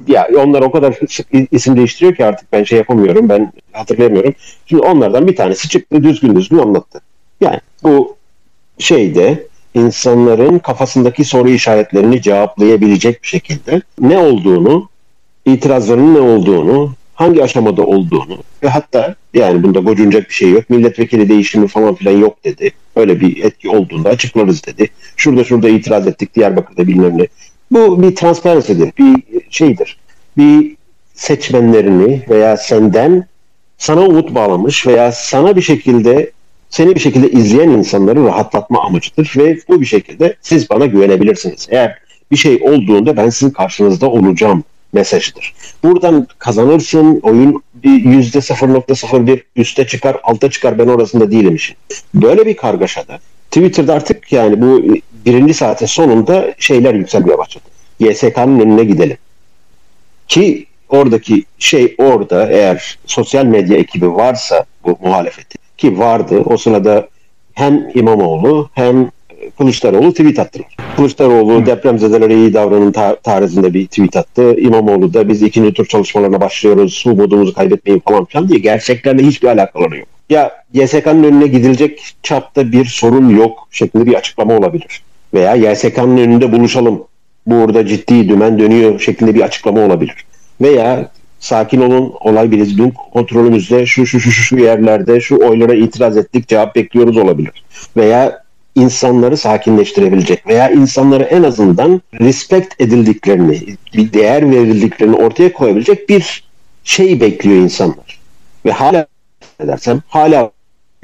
Ya 0.07 0.27
onlar 0.37 0.61
o 0.61 0.71
kadar 0.71 0.99
sık 1.09 1.27
isim 1.51 1.77
değiştiriyor 1.77 2.15
ki 2.15 2.25
artık 2.25 2.53
ben 2.53 2.63
şey 2.63 2.77
yapamıyorum. 2.77 3.29
Ben 3.29 3.53
hatırlayamıyorum. 3.71 4.33
Şimdi 4.65 4.83
onlardan 4.83 5.27
bir 5.27 5.35
tanesi 5.35 5.69
çıktı 5.69 6.03
düzgün 6.03 6.35
düzgün 6.35 6.57
anlattı. 6.57 7.01
Yani 7.41 7.59
bu 7.83 8.15
şeyde 8.79 9.47
insanların 9.73 10.59
kafasındaki 10.59 11.25
soru 11.25 11.49
işaretlerini 11.49 12.21
cevaplayabilecek 12.21 13.23
bir 13.23 13.27
şekilde 13.27 13.81
ne 13.99 14.17
olduğunu 14.17 14.89
itirazlarının 15.45 16.15
ne 16.15 16.19
olduğunu, 16.19 16.93
hangi 17.13 17.43
aşamada 17.43 17.83
olduğunu 17.83 18.37
ve 18.63 18.69
hatta 18.69 19.15
yani 19.33 19.63
bunda 19.63 19.79
gocunacak 19.79 20.29
bir 20.29 20.33
şey 20.33 20.51
yok. 20.51 20.69
Milletvekili 20.69 21.29
değişimi 21.29 21.67
falan 21.67 21.95
filan 21.95 22.17
yok 22.17 22.43
dedi. 22.43 22.71
Öyle 22.95 23.19
bir 23.19 23.43
etki 23.43 23.69
olduğunda 23.69 24.09
açıklarız 24.09 24.65
dedi. 24.65 24.89
Şurada 25.17 25.43
şurada 25.43 25.69
itiraz 25.69 26.07
ettik 26.07 26.35
Diyarbakır'da 26.35 26.87
bilmem 26.87 27.17
ne. 27.17 27.27
Bu 27.71 28.01
bir 28.01 28.15
transparency'dir, 28.15 28.91
bir 28.97 29.23
şeydir. 29.49 29.97
Bir 30.37 30.75
seçmenlerini 31.13 32.21
veya 32.29 32.57
senden 32.57 33.27
sana 33.77 34.01
umut 34.01 34.35
bağlamış 34.35 34.87
veya 34.87 35.11
sana 35.11 35.55
bir 35.55 35.61
şekilde 35.61 36.31
seni 36.69 36.95
bir 36.95 36.99
şekilde 36.99 37.31
izleyen 37.31 37.69
insanları 37.69 38.25
rahatlatma 38.25 38.83
amacıdır 38.83 39.33
ve 39.37 39.57
bu 39.69 39.81
bir 39.81 39.85
şekilde 39.85 40.35
siz 40.41 40.69
bana 40.69 40.85
güvenebilirsiniz. 40.85 41.67
Eğer 41.69 41.97
bir 42.31 42.37
şey 42.37 42.59
olduğunda 42.63 43.17
ben 43.17 43.29
sizin 43.29 43.53
karşınızda 43.53 44.09
olacağım 44.09 44.63
mesajıdır. 44.93 45.53
Buradan 45.83 46.27
kazanırsın, 46.39 47.19
oyun 47.23 47.63
yüzde 47.83 48.37
0.01 48.37 49.41
üste 49.55 49.87
çıkar, 49.87 50.17
alta 50.23 50.49
çıkar 50.49 50.79
ben 50.79 50.87
orasında 50.87 51.31
değilim 51.31 51.55
işin. 51.55 51.75
Böyle 52.13 52.45
bir 52.45 52.57
kargaşada 52.57 53.19
Twitter'da 53.51 53.93
artık 53.93 54.31
yani 54.31 54.61
bu 54.61 54.83
birinci 55.25 55.53
saatin 55.53 55.85
sonunda 55.85 56.53
şeyler 56.59 56.93
yükselmeye 56.93 57.37
başladı. 57.37 57.63
YSK'nın 57.99 58.59
önüne 58.59 58.83
gidelim. 58.83 59.17
Ki 60.27 60.65
oradaki 60.89 61.43
şey 61.59 61.95
orada 61.97 62.51
eğer 62.51 62.99
sosyal 63.05 63.45
medya 63.45 63.77
ekibi 63.77 64.15
varsa 64.15 64.65
bu 64.83 64.97
muhalefeti 65.01 65.57
ki 65.77 65.99
vardı 65.99 66.43
o 66.45 66.57
sırada 66.57 67.07
hem 67.53 67.89
İmamoğlu 67.93 68.69
hem 68.73 69.11
Kılıçdaroğlu 69.57 70.11
tweet 70.11 70.39
attılar. 70.39 70.67
Kılıçdaroğlu 70.95 71.61
Hı. 71.61 71.65
depremzedelere 71.65 72.35
iyi 72.35 72.53
davranın 72.53 72.91
ta- 72.91 73.15
tarzında 73.15 73.73
bir 73.73 73.87
tweet 73.87 74.15
attı. 74.15 74.55
İmamoğlu 74.59 75.13
da 75.13 75.29
biz 75.29 75.41
ikinci 75.41 75.73
tur 75.73 75.85
çalışmalarına 75.85 76.41
başlıyoruz. 76.41 77.03
Umudumuzu 77.07 77.53
kaybetmeyin 77.53 78.01
falan 78.07 78.25
filan 78.25 78.49
diye 78.49 78.59
gerçeklerle 78.59 79.23
hiçbir 79.23 79.47
alakaları 79.47 79.97
yok. 79.97 80.07
Ya 80.29 80.51
YSK'nın 80.73 81.23
önüne 81.23 81.47
gidilecek 81.47 82.13
çapta 82.23 82.71
bir 82.71 82.85
sorun 82.85 83.29
yok 83.29 83.67
şeklinde 83.71 84.05
bir 84.05 84.13
açıklama 84.13 84.57
olabilir. 84.57 85.01
Veya 85.33 85.55
YSK'nın 85.71 86.17
önünde 86.17 86.51
buluşalım. 86.51 87.03
Burada 87.47 87.85
ciddi 87.87 88.29
dümen 88.29 88.59
dönüyor 88.59 88.99
şeklinde 88.99 89.35
bir 89.35 89.41
açıklama 89.41 89.81
olabilir. 89.85 90.25
Veya 90.61 91.11
sakin 91.39 91.81
olun 91.81 92.13
olay 92.19 92.51
bizim 92.51 92.91
kontrolümüzde 92.91 93.85
şu 93.85 94.05
şu 94.05 94.19
şu 94.19 94.31
şu 94.31 94.57
yerlerde 94.57 95.19
şu 95.19 95.39
oylara 95.49 95.73
itiraz 95.73 96.17
ettik 96.17 96.47
cevap 96.47 96.75
bekliyoruz 96.75 97.17
olabilir. 97.17 97.63
Veya 97.97 98.40
insanları 98.75 99.37
sakinleştirebilecek 99.37 100.47
veya 100.47 100.69
insanları 100.69 101.23
en 101.23 101.43
azından 101.43 102.01
respect 102.19 102.81
edildiklerini, 102.81 103.77
bir 103.93 104.13
değer 104.13 104.51
verildiklerini 104.51 105.15
ortaya 105.15 105.53
koyabilecek 105.53 106.09
bir 106.09 106.43
şey 106.83 107.21
bekliyor 107.21 107.57
insanlar. 107.57 108.19
Ve 108.65 108.71
hala 108.71 109.07
edersem 109.59 110.01
hala 110.07 110.51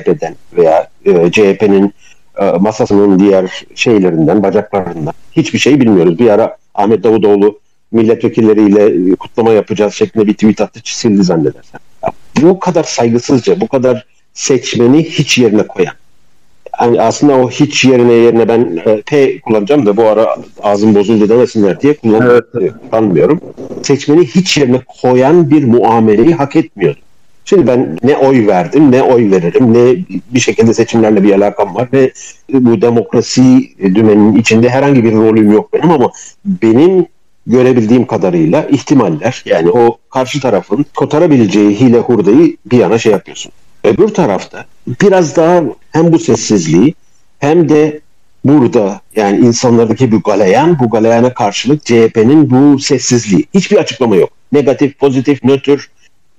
eden 0.05 0.35
veya 0.53 0.89
e, 1.05 1.31
CHP'nin 1.31 1.93
e, 2.39 2.45
masasının 2.45 3.19
diğer 3.19 3.65
şeylerinden, 3.75 4.43
bacaklarından 4.43 5.13
hiçbir 5.31 5.59
şey 5.59 5.81
bilmiyoruz. 5.81 6.19
Bir 6.19 6.29
ara 6.29 6.57
Ahmet 6.75 7.03
Davutoğlu 7.03 7.59
milletvekilleriyle 7.91 9.15
kutlama 9.15 9.51
yapacağız 9.51 9.93
şeklinde 9.93 10.27
bir 10.27 10.33
tweet 10.33 10.61
attı 10.61 10.79
sildi 10.83 11.23
zannedersem. 11.23 11.79
Ya, 12.03 12.11
bu 12.41 12.59
kadar 12.59 12.83
saygısızca, 12.83 13.61
bu 13.61 13.67
kadar 13.67 14.05
seçmeni 14.33 15.03
hiç 15.03 15.37
yerine 15.37 15.67
koyan 15.67 15.93
yani 16.81 17.01
aslında 17.01 17.33
o 17.33 17.49
hiç 17.49 17.85
yerine 17.85 18.13
yerine 18.13 18.47
ben 18.47 18.81
e, 18.85 19.01
P 19.01 19.39
kullanacağım 19.39 19.85
da 19.85 19.97
bu 19.97 20.03
ara 20.03 20.35
ağzım 20.63 20.95
bozuldu 20.95 21.29
demesinler 21.29 21.81
diye 21.81 21.93
kullanmıyorum. 21.93 23.39
Evet. 23.41 23.85
Seçmeni 23.85 24.25
hiç 24.25 24.57
yerine 24.57 24.81
koyan 25.01 25.51
bir 25.51 25.63
muameleyi 25.63 26.33
hak 26.33 26.55
etmiyor. 26.55 26.95
Şimdi 27.45 27.67
ben 27.67 27.97
ne 28.03 28.17
oy 28.17 28.47
verdim, 28.47 28.91
ne 28.91 29.03
oy 29.03 29.31
veririm, 29.31 29.73
ne 29.73 29.95
bir 30.31 30.39
şekilde 30.39 30.73
seçimlerle 30.73 31.23
bir 31.23 31.33
alakam 31.33 31.75
var 31.75 31.89
ve 31.93 32.11
bu 32.53 32.81
demokrasi 32.81 33.41
dümeninin 33.79 34.35
içinde 34.35 34.69
herhangi 34.69 35.03
bir 35.03 35.13
rolüm 35.13 35.51
yok 35.51 35.73
benim 35.73 35.91
ama 35.91 36.11
benim 36.45 37.05
görebildiğim 37.47 38.07
kadarıyla 38.07 38.63
ihtimaller 38.63 39.43
yani 39.45 39.71
o 39.71 39.97
karşı 40.09 40.41
tarafın 40.41 40.85
kotarabileceği 40.95 41.79
hile 41.79 41.99
hurdayı 41.99 42.57
bir 42.65 42.77
yana 42.77 42.97
şey 42.97 43.11
yapıyorsun. 43.11 43.51
Öbür 43.87 44.07
tarafta 44.07 44.65
biraz 45.01 45.35
daha 45.35 45.63
hem 45.91 46.13
bu 46.13 46.19
sessizliği 46.19 46.93
hem 47.39 47.69
de 47.69 47.99
burada 48.45 49.01
yani 49.15 49.37
insanlardaki 49.37 50.11
bu 50.11 50.21
galeyan, 50.21 50.79
bu 50.79 50.89
galeyana 50.89 51.33
karşılık 51.33 51.85
CHP'nin 51.85 52.49
bu 52.49 52.79
sessizliği. 52.79 53.45
Hiçbir 53.53 53.77
açıklama 53.77 54.15
yok. 54.15 54.29
Negatif, 54.51 54.99
pozitif, 54.99 55.43
nötr, 55.43 55.89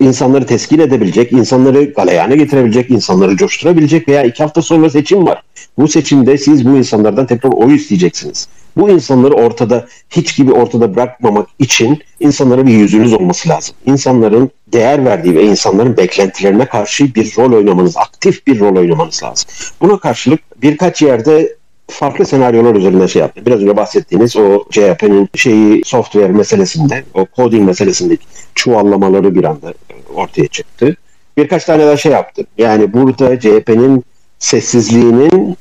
insanları 0.01 0.47
teskin 0.47 0.79
edebilecek, 0.79 1.33
insanları 1.33 1.85
galeyana 1.85 2.35
getirebilecek, 2.35 2.91
insanları 2.91 3.37
coşturabilecek 3.37 4.09
veya 4.09 4.23
iki 4.23 4.43
hafta 4.43 4.63
sonra 4.63 4.91
seçim 4.91 5.27
var. 5.27 5.43
Bu 5.79 5.89
seçimde 5.89 6.39
siz 6.39 6.67
bu 6.67 6.77
insanlardan 6.77 7.27
tekrar 7.27 7.51
oy 7.51 7.75
isteyeceksiniz. 7.75 8.49
Bu 8.77 8.91
insanları 8.91 9.35
ortada 9.35 9.87
hiç 10.11 10.37
gibi 10.37 10.53
ortada 10.53 10.95
bırakmamak 10.95 11.49
için 11.59 12.03
insanlara 12.21 12.67
bir 12.67 12.73
yüzünüz 12.73 13.13
olması 13.13 13.49
lazım. 13.49 13.75
İnsanların 13.87 14.51
değer 14.73 15.05
verdiği 15.05 15.35
ve 15.35 15.45
insanların 15.45 15.97
beklentilerine 15.97 16.67
karşı 16.67 17.15
bir 17.15 17.35
rol 17.39 17.53
oynamanız, 17.53 17.97
aktif 17.97 18.47
bir 18.47 18.61
rol 18.61 18.77
oynamanız 18.77 19.23
lazım. 19.23 19.51
Buna 19.81 19.99
karşılık 19.99 20.63
birkaç 20.63 21.03
yerde 21.03 21.57
farklı 21.91 22.27
senaryolar 22.27 22.75
üzerinde 22.75 23.09
şey 23.09 23.23
yaptı. 23.23 23.47
Biraz 23.47 23.63
önce 23.63 23.77
bahsettiğiniz 23.77 24.37
o 24.37 24.65
CHP'nin 24.71 25.29
şeyi 25.35 25.83
software 25.85 26.33
meselesinde, 26.33 27.05
o 27.15 27.27
coding 27.37 27.67
meselesindeki 27.67 28.27
çuvallamaları 28.55 29.35
bir 29.35 29.45
anda 29.45 29.75
ortaya 30.15 30.47
çıktı. 30.47 30.97
Birkaç 31.37 31.65
tane 31.65 31.87
daha 31.87 31.97
şey 31.97 32.13
yaptı. 32.13 32.45
Yani 32.59 32.93
burada 32.93 33.41
CHP'nin 33.41 34.05
sessizliğinin 34.39 35.57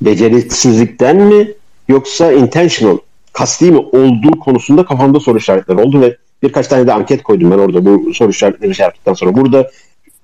beceriksizlikten 0.00 1.16
mi 1.16 1.52
yoksa 1.88 2.32
intentional, 2.32 2.98
kasti 3.32 3.70
mi 3.70 3.78
olduğu 3.78 4.38
konusunda 4.40 4.84
kafamda 4.84 5.20
soru 5.20 5.38
işaretleri 5.38 5.80
oldu 5.80 6.00
ve 6.00 6.16
birkaç 6.42 6.66
tane 6.66 6.86
de 6.86 6.92
anket 6.92 7.22
koydum 7.22 7.50
ben 7.50 7.58
orada 7.58 7.84
bu 7.84 8.14
soru 8.14 8.30
işaretleri 8.30 8.74
şey 8.74 8.84
yaptıktan 8.84 9.14
sonra. 9.14 9.36
Burada 9.36 9.70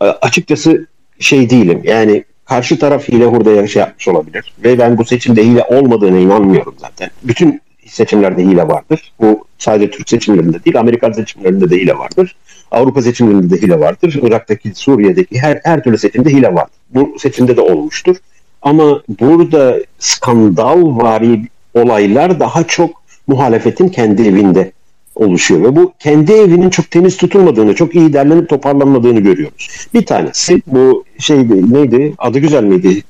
e, 0.00 0.04
açıkçası 0.04 0.87
şey 1.18 1.50
değilim. 1.50 1.80
Yani 1.84 2.24
karşı 2.44 2.78
taraf 2.78 3.08
hile 3.08 3.26
hurdaya 3.26 3.66
şey 3.66 3.80
yapmış 3.80 4.08
olabilir. 4.08 4.52
Ve 4.64 4.78
ben 4.78 4.98
bu 4.98 5.04
seçimde 5.04 5.44
hile 5.44 5.64
olmadığına 5.64 6.18
inanmıyorum 6.18 6.74
zaten. 6.78 7.10
Bütün 7.22 7.60
seçimlerde 7.87 8.42
hile 8.42 8.68
vardır. 8.68 9.12
Bu 9.20 9.44
sadece 9.58 9.90
Türk 9.90 10.08
seçimlerinde 10.08 10.64
değil, 10.64 10.78
Amerikan 10.78 11.12
seçimlerinde 11.12 11.70
de 11.70 11.76
hile 11.76 11.98
vardır. 11.98 12.37
Avrupa 12.70 13.02
seçimlerinde 13.02 13.56
de 13.56 13.62
hile 13.62 13.80
vardır. 13.80 14.20
Irak'taki, 14.22 14.74
Suriye'deki 14.74 15.38
her, 15.38 15.60
her 15.64 15.84
türlü 15.84 15.98
seçimde 15.98 16.30
hile 16.30 16.54
vardır. 16.54 16.74
Bu 16.90 17.18
seçimde 17.18 17.56
de 17.56 17.60
olmuştur. 17.60 18.16
Ama 18.64 19.03
burada 19.20 19.81
skandal 19.98 20.96
vari 20.96 21.42
olaylar 21.74 22.40
daha 22.40 22.64
çok 22.64 22.90
muhalefetin 23.27 23.88
kendi 23.88 24.22
evinde 24.22 24.72
oluşuyor 25.14 25.62
ve 25.62 25.77
bu 25.77 25.92
kendi 25.98 26.33
evinin 26.33 26.70
çok 26.70 26.90
temiz 26.90 27.16
tutulmadığını, 27.16 27.74
çok 27.74 27.94
iyi 27.94 28.12
derlenip 28.12 28.48
toparlanmadığını 28.48 29.20
görüyoruz. 29.20 29.87
Bir 29.94 30.07
tanesi 30.07 30.62
bu 30.66 31.05
şey 31.18 31.38
neydi? 31.48 32.14
Adı 32.18 32.38
güzel 32.38 32.64
miydi? 32.64 33.03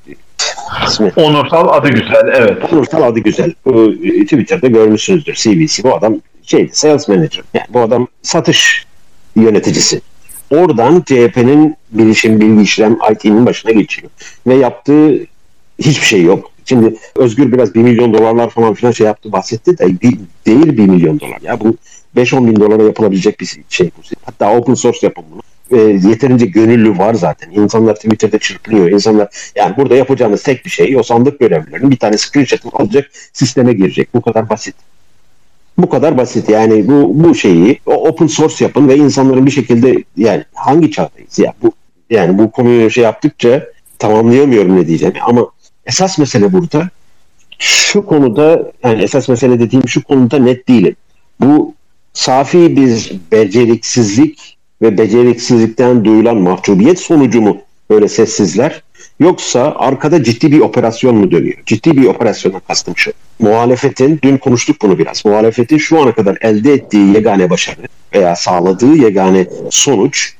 İsmi. 0.87 1.11
Onursal 1.15 1.67
adı 1.67 1.89
güzel, 1.89 2.31
evet. 2.35 2.73
Onursal 2.73 3.03
adı 3.03 3.19
güzel. 3.19 3.53
Bu, 3.65 3.93
e, 4.03 4.23
Twitter'da 4.23 4.67
görmüşsünüzdür 4.67 5.33
CVC. 5.33 5.83
Bu 5.83 5.95
adam 5.95 6.15
şeydi, 6.43 6.69
sales 6.73 7.07
manager. 7.07 7.43
Yani 7.53 7.65
bu 7.69 7.79
adam 7.79 8.07
satış 8.21 8.85
yöneticisi. 9.35 10.01
Oradan 10.49 11.03
CHP'nin 11.05 11.75
bilişim, 11.91 12.41
bilgi 12.41 12.61
işlem, 12.63 12.97
IT'nin 13.11 13.45
başına 13.45 13.71
geçiyor. 13.71 14.11
Ve 14.47 14.55
yaptığı 14.55 15.25
hiçbir 15.79 16.05
şey 16.05 16.23
yok. 16.23 16.51
Şimdi 16.65 16.95
Özgür 17.15 17.51
biraz 17.51 17.75
1 17.75 17.81
milyon 17.81 18.13
dolarlar 18.13 18.49
falan 18.49 18.73
filan 18.73 18.91
şey 18.91 19.07
yaptı 19.07 19.31
bahsetti 19.31 19.77
de 19.77 20.01
bir, 20.01 20.19
değil 20.45 20.77
1 20.77 20.85
milyon 20.87 21.19
dolar. 21.19 21.39
Ya 21.41 21.59
bu 21.59 21.75
5-10 22.15 22.47
bin 22.47 22.55
dolara 22.55 22.83
yapılabilecek 22.83 23.39
bir 23.39 23.63
şey 23.69 23.91
bu. 23.97 24.01
Hatta 24.25 24.57
open 24.57 24.73
source 24.73 24.99
yapın 25.01 25.23
bunu. 25.31 25.41
E, 25.71 25.77
yeterince 26.09 26.45
gönüllü 26.45 26.97
var 26.97 27.13
zaten. 27.13 27.51
İnsanlar 27.51 27.95
Twitter'da 27.95 28.39
çırpınıyor. 28.39 28.91
İnsanlar 28.91 29.51
yani 29.55 29.77
burada 29.77 29.95
yapacağınız 29.95 30.43
tek 30.43 30.65
bir 30.65 30.69
şey 30.69 30.97
o 30.97 31.03
sandık 31.03 31.39
görevlilerinin 31.39 31.91
bir 31.91 31.97
tane 31.97 32.17
screenshot'ını 32.17 32.71
alacak 32.73 33.11
sisteme 33.33 33.73
girecek. 33.73 34.09
Bu 34.13 34.21
kadar 34.21 34.49
basit. 34.49 34.75
Bu 35.77 35.89
kadar 35.89 36.17
basit. 36.17 36.49
Yani 36.49 36.87
bu 36.87 37.11
bu 37.23 37.35
şeyi 37.35 37.79
open 37.85 38.27
source 38.27 38.65
yapın 38.65 38.87
ve 38.87 38.95
insanların 38.95 39.45
bir 39.45 39.51
şekilde 39.51 40.03
yani 40.17 40.43
hangi 40.53 40.91
çağdayız 40.91 41.39
ya 41.39 41.53
bu 41.63 41.71
yani 42.09 42.37
bu 42.37 42.51
konuyu 42.51 42.89
şey 42.89 43.03
yaptıkça 43.03 43.67
tamamlayamıyorum 43.99 44.75
ne 44.75 44.87
diyeceğim 44.87 45.13
ama 45.21 45.47
esas 45.85 46.17
mesele 46.17 46.53
burada 46.53 46.89
şu 47.59 48.05
konuda 48.05 48.71
yani 48.83 49.03
esas 49.03 49.29
mesele 49.29 49.59
dediğim 49.59 49.87
şu 49.87 50.03
konuda 50.03 50.39
net 50.39 50.67
değilim. 50.67 50.95
Bu 51.39 51.73
safi 52.13 52.77
bir 52.77 53.19
beceriksizlik 53.31 54.57
ve 54.81 54.97
beceriksizlikten 54.97 56.05
duyulan 56.05 56.37
mahcubiyet 56.37 56.99
sonucu 56.99 57.41
mu 57.41 57.57
böyle 57.89 58.07
sessizler? 58.07 58.83
Yoksa 59.19 59.75
arkada 59.77 60.23
ciddi 60.23 60.51
bir 60.51 60.59
operasyon 60.59 61.15
mu 61.15 61.31
dönüyor? 61.31 61.57
Ciddi 61.65 61.97
bir 61.97 62.05
operasyona 62.05 62.59
kastım 62.59 62.93
şu. 62.97 63.11
Muhalefetin, 63.39 64.19
dün 64.23 64.37
konuştuk 64.37 64.81
bunu 64.81 64.97
biraz, 64.97 65.25
muhalefetin 65.25 65.77
şu 65.77 66.01
ana 66.01 66.11
kadar 66.11 66.37
elde 66.41 66.73
ettiği 66.73 67.13
yegane 67.13 67.49
başarı 67.49 67.81
veya 68.13 68.35
sağladığı 68.35 68.95
yegane 68.95 69.47
sonuç 69.71 70.33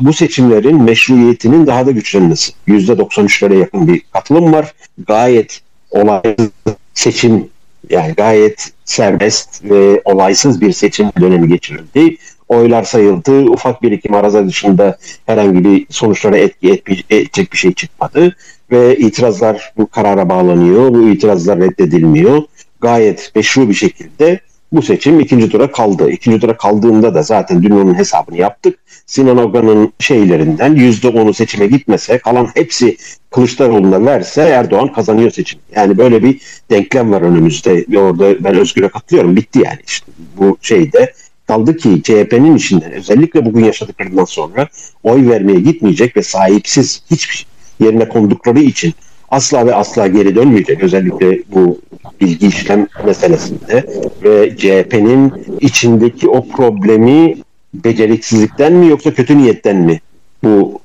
bu 0.00 0.12
seçimlerin 0.12 0.82
meşruiyetinin 0.82 1.66
daha 1.66 1.86
da 1.86 1.90
güçlenmesi. 1.90 2.52
%93'lere 2.68 3.58
yakın 3.58 3.88
bir 3.88 4.02
katılım 4.12 4.52
var. 4.52 4.74
Gayet 5.06 5.60
olaysız 5.90 6.50
seçim 6.94 7.48
yani 7.90 8.12
gayet 8.12 8.70
serbest 8.84 9.64
ve 9.64 10.02
olaysız 10.04 10.60
bir 10.60 10.72
seçim 10.72 11.10
dönemi 11.20 11.48
geçirildi. 11.48 12.16
oylar 12.48 12.82
sayıldı. 12.82 13.40
Ufak 13.40 13.82
bir 13.82 13.92
iki 13.92 14.08
maraza 14.08 14.46
dışında 14.46 14.98
herhangi 15.26 15.64
bir 15.64 15.86
sonuçlara 15.90 16.36
etki 16.36 16.82
edecek 17.10 17.52
bir 17.52 17.58
şey 17.58 17.72
çıkmadı. 17.72 18.36
Ve 18.70 18.96
itirazlar 18.96 19.72
bu 19.76 19.86
karara 19.86 20.28
bağlanıyor. 20.28 20.94
Bu 20.94 21.08
itirazlar 21.08 21.60
reddedilmiyor. 21.60 22.42
Gayet 22.80 23.32
meşru 23.34 23.68
bir 23.68 23.74
şekilde 23.74 24.40
bu 24.72 24.82
seçim 24.82 25.20
ikinci 25.20 25.48
tura 25.48 25.72
kaldı. 25.72 26.10
İkinci 26.10 26.40
tura 26.40 26.56
kaldığında 26.56 27.14
da 27.14 27.22
zaten 27.22 27.62
dün 27.62 27.70
onun 27.70 27.94
hesabını 27.94 28.36
yaptık. 28.36 28.78
Sinan 29.06 29.38
Oga'nın 29.38 29.92
şeylerinden 29.98 30.76
%10'u 30.76 31.34
seçime 31.34 31.66
gitmese 31.66 32.18
kalan 32.18 32.48
hepsi 32.54 32.96
Kılıçdaroğlu'na 33.30 34.04
verse 34.04 34.42
Erdoğan 34.42 34.92
kazanıyor 34.92 35.30
seçim. 35.30 35.60
Yani 35.76 35.98
böyle 35.98 36.22
bir 36.22 36.40
denklem 36.70 37.12
var 37.12 37.22
önümüzde. 37.22 37.84
Orada 37.98 38.44
ben 38.44 38.54
Özgür'e 38.54 38.88
katılıyorum. 38.88 39.36
Bitti 39.36 39.58
yani 39.64 39.78
işte 39.86 40.06
bu 40.36 40.58
şeyde. 40.60 41.12
Kaldı 41.46 41.76
ki 41.76 42.02
CHP'nin 42.02 42.56
içinden 42.56 42.92
özellikle 42.92 43.44
bugün 43.44 43.64
yaşadıklarından 43.64 44.24
sonra 44.24 44.68
oy 45.02 45.28
vermeye 45.28 45.60
gitmeyecek 45.60 46.16
ve 46.16 46.22
sahipsiz 46.22 47.02
hiçbir 47.10 47.46
yerine 47.80 48.08
kondukları 48.08 48.60
için 48.60 48.94
asla 49.30 49.66
ve 49.66 49.74
asla 49.74 50.06
geri 50.06 50.34
dönmeyecek. 50.34 50.82
Özellikle 50.82 51.38
bu 51.54 51.78
bilgi 52.20 52.46
işlem 52.46 52.86
meselesinde 53.06 53.86
ve 54.22 54.56
CHP'nin 54.56 55.32
içindeki 55.60 56.28
o 56.28 56.48
problemi 56.48 57.36
beceriksizlikten 57.74 58.72
mi 58.72 58.86
yoksa 58.86 59.14
kötü 59.14 59.38
niyetten 59.38 59.76
mi 59.76 60.00
bu 60.44 60.80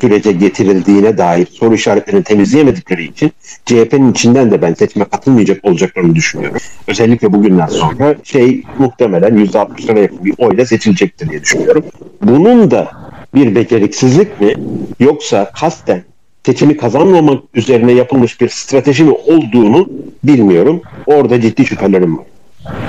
sürece 0.00 0.32
getirildiğine 0.32 1.18
dair 1.18 1.46
soru 1.46 1.74
işaretlerini 1.74 2.22
temizleyemedikleri 2.22 3.04
için 3.04 3.32
CHP'nin 3.66 4.12
içinden 4.12 4.50
de 4.50 4.62
ben 4.62 4.74
seçime 4.74 5.04
katılmayacak 5.04 5.64
olacaklarını 5.64 6.14
düşünüyorum. 6.14 6.60
Özellikle 6.86 7.32
bugünden 7.32 7.66
sonra 7.66 8.16
şey 8.24 8.62
muhtemelen 8.78 9.46
%60'lara 9.46 10.00
yakın 10.00 10.24
bir 10.24 10.34
oyla 10.38 10.66
seçilecektir 10.66 11.30
diye 11.30 11.42
düşünüyorum. 11.42 11.84
Bunun 12.22 12.70
da 12.70 12.90
bir 13.34 13.54
beceriksizlik 13.54 14.40
mi 14.40 14.54
yoksa 15.00 15.50
kasten 15.54 16.02
seçimi 16.48 16.76
kazanmamak 16.76 17.42
üzerine 17.54 17.92
yapılmış 17.92 18.40
bir 18.40 18.48
strateji 18.48 19.04
mi 19.04 19.10
olduğunu 19.10 19.88
bilmiyorum. 20.24 20.82
Orada 21.06 21.40
ciddi 21.40 21.66
şüphelerim 21.66 22.18
var. 22.18 22.24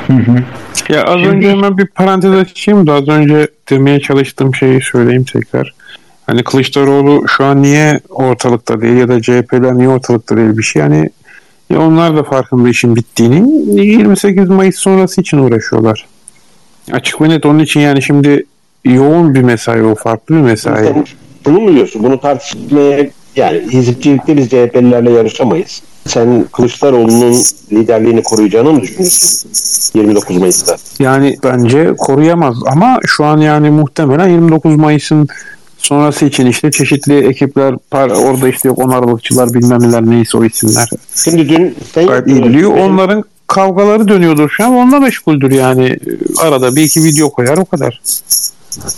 Hı 0.07 0.13
hı. 0.13 0.43
Ya 0.89 1.03
az 1.03 1.19
Şimdi... 1.19 1.27
önce 1.27 1.49
hemen 1.49 1.77
bir 1.77 1.87
parantez 1.87 2.31
açayım 2.31 2.87
da 2.87 2.93
az 2.93 3.07
önce 3.07 3.47
demeye 3.69 3.99
çalıştığım 3.99 4.55
şeyi 4.55 4.81
söyleyeyim 4.81 5.25
tekrar. 5.33 5.73
Hani 6.25 6.43
Kılıçdaroğlu 6.43 7.27
şu 7.27 7.45
an 7.45 7.63
niye 7.63 7.99
ortalıkta 8.09 8.81
değil 8.81 8.97
ya 8.97 9.07
da 9.07 9.21
CHP'ler 9.21 9.77
niye 9.77 9.89
ortalıkta 9.89 10.37
değil 10.37 10.57
bir 10.57 10.63
şey. 10.63 10.81
Yani 10.81 11.09
ya 11.69 11.81
onlar 11.81 12.15
da 12.17 12.23
farkında 12.23 12.69
işin 12.69 12.95
bittiğini 12.95 13.81
28 13.81 14.49
Mayıs 14.49 14.75
sonrası 14.75 15.21
için 15.21 15.37
uğraşıyorlar. 15.37 16.05
Açık 16.91 17.21
ve 17.21 17.29
net 17.29 17.45
onun 17.45 17.59
için 17.59 17.79
yani 17.79 18.01
şimdi 18.01 18.45
yoğun 18.85 19.35
bir 19.35 19.41
mesai 19.41 19.83
o 19.83 19.95
farklı 19.95 20.35
bir 20.35 20.41
mesai. 20.41 20.85
Sen 20.85 21.05
bunu 21.45 21.59
mu 21.59 21.73
diyorsun? 21.73 22.03
Bunu 22.03 22.19
tartışmaya 22.19 23.09
yani 23.39 23.61
hizipçilikte 23.71 24.37
biz 24.37 24.49
CHP'lilerle 24.49 25.11
yarışamayız. 25.11 25.81
Sen 26.07 26.45
Kılıçdaroğlu'nun 26.53 27.35
liderliğini 27.71 28.23
koruyacağını 28.23 28.73
mı 28.73 28.81
düşünüyorsun 28.81 29.49
29 29.95 30.37
Mayıs'ta? 30.37 30.75
Yani 30.99 31.37
bence 31.43 31.93
koruyamaz 31.97 32.57
ama 32.65 32.99
şu 33.05 33.25
an 33.25 33.37
yani 33.37 33.69
muhtemelen 33.69 34.27
29 34.27 34.75
Mayıs'ın 34.75 35.27
sonrası 35.77 36.25
için 36.25 36.45
işte 36.45 36.71
çeşitli 36.71 37.27
ekipler 37.27 37.75
orada 37.93 38.49
işte 38.49 38.67
yok 38.67 38.79
onarlıkçılar 38.79 39.53
bilmem 39.53 39.81
neler 39.81 40.05
neyse 40.05 40.37
o 40.37 40.45
isimler. 40.45 40.89
Şimdi 41.23 41.49
dün 41.49 41.75
sen 41.93 42.07
ilgiliyor. 42.27 42.71
Onların 42.77 43.23
kavgaları 43.47 44.07
dönüyordur 44.07 44.49
şu 44.49 44.65
an. 44.65 44.73
Onunla 44.73 44.99
meşguldür 44.99 45.51
yani. 45.51 45.97
Arada 46.41 46.75
bir 46.75 46.81
iki 46.81 47.03
video 47.03 47.29
koyar 47.29 47.57
o 47.57 47.65
kadar. 47.65 48.01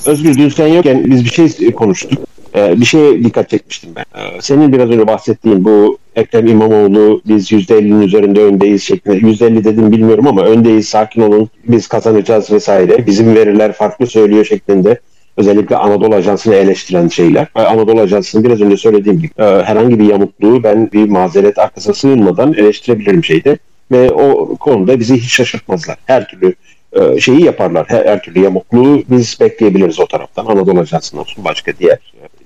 Özgür 0.06 0.38
dün 0.38 0.49
sen 0.49 0.67
yokken 0.67 1.06
biz 1.06 1.25
bir 1.25 1.30
şey 1.30 1.71
konuştuk. 1.71 2.31
Ee, 2.56 2.82
bir 2.82 2.86
şeye 2.86 3.24
dikkat 3.24 3.50
çekmiştim 3.50 3.90
ben. 3.96 4.06
Ee, 4.16 4.42
senin 4.42 4.74
biraz 4.74 4.90
önce 4.90 5.08
bahsettiğin 5.08 5.66
bu 5.66 5.98
Ekrem 6.16 6.48
İmamoğlu 6.48 7.22
biz 7.28 7.52
%50'nin 7.52 8.02
üzerinde 8.02 8.42
öndeyiz 8.42 8.84
şeklinde. 8.84 9.18
%50 9.18 9.64
dedim 9.64 9.92
bilmiyorum 9.92 10.28
ama 10.28 10.44
öndeyiz 10.44 10.90
sakin 10.90 11.22
olun 11.22 11.50
biz 11.68 11.88
kazanacağız 11.88 12.52
vesaire. 12.52 13.08
Bizim 13.08 13.36
veriler 13.36 13.72
farklı 13.72 14.08
söylüyor 14.08 14.46
şeklinde 14.46 15.00
özellikle 15.38 15.76
Anadolu 15.76 16.16
Ajansı'nı 16.16 16.56
eleştiren 16.56 17.08
şeyler. 17.08 17.48
Anadolu 17.56 18.02
Ajansı'nın 18.02 18.44
biraz 18.44 18.62
önce 18.62 18.78
söylediğim 18.78 19.20
gibi 19.20 19.32
e, 19.38 19.44
herhangi 19.44 20.00
bir 20.00 20.06
yamukluğu 20.06 20.64
ben 20.64 20.92
bir 20.92 21.10
mazeret 21.10 21.60
arkasına 21.60 21.94
sığınmadan 21.94 22.54
eleştirebilirim 22.54 23.24
şeyde. 23.24 23.58
Ve 23.92 24.12
o 24.12 24.56
konuda 24.56 25.00
bizi 25.00 25.18
hiç 25.18 25.34
şaşırtmazlar. 25.34 25.98
Her 26.06 26.28
türlü 26.28 26.54
e, 26.94 27.20
şeyi 27.20 27.44
yaparlar. 27.44 27.86
Her, 27.90 28.06
her 28.06 28.24
türlü 28.24 28.40
yamukluğu 28.40 29.04
biz 29.10 29.38
bekleyebiliriz 29.40 30.00
o 30.00 30.08
taraftan. 30.08 30.46
Anadolu 30.46 30.80
Ajansı'ndan 30.80 31.22
olsun 31.22 31.44
başka 31.46 31.78
diğer 31.78 31.98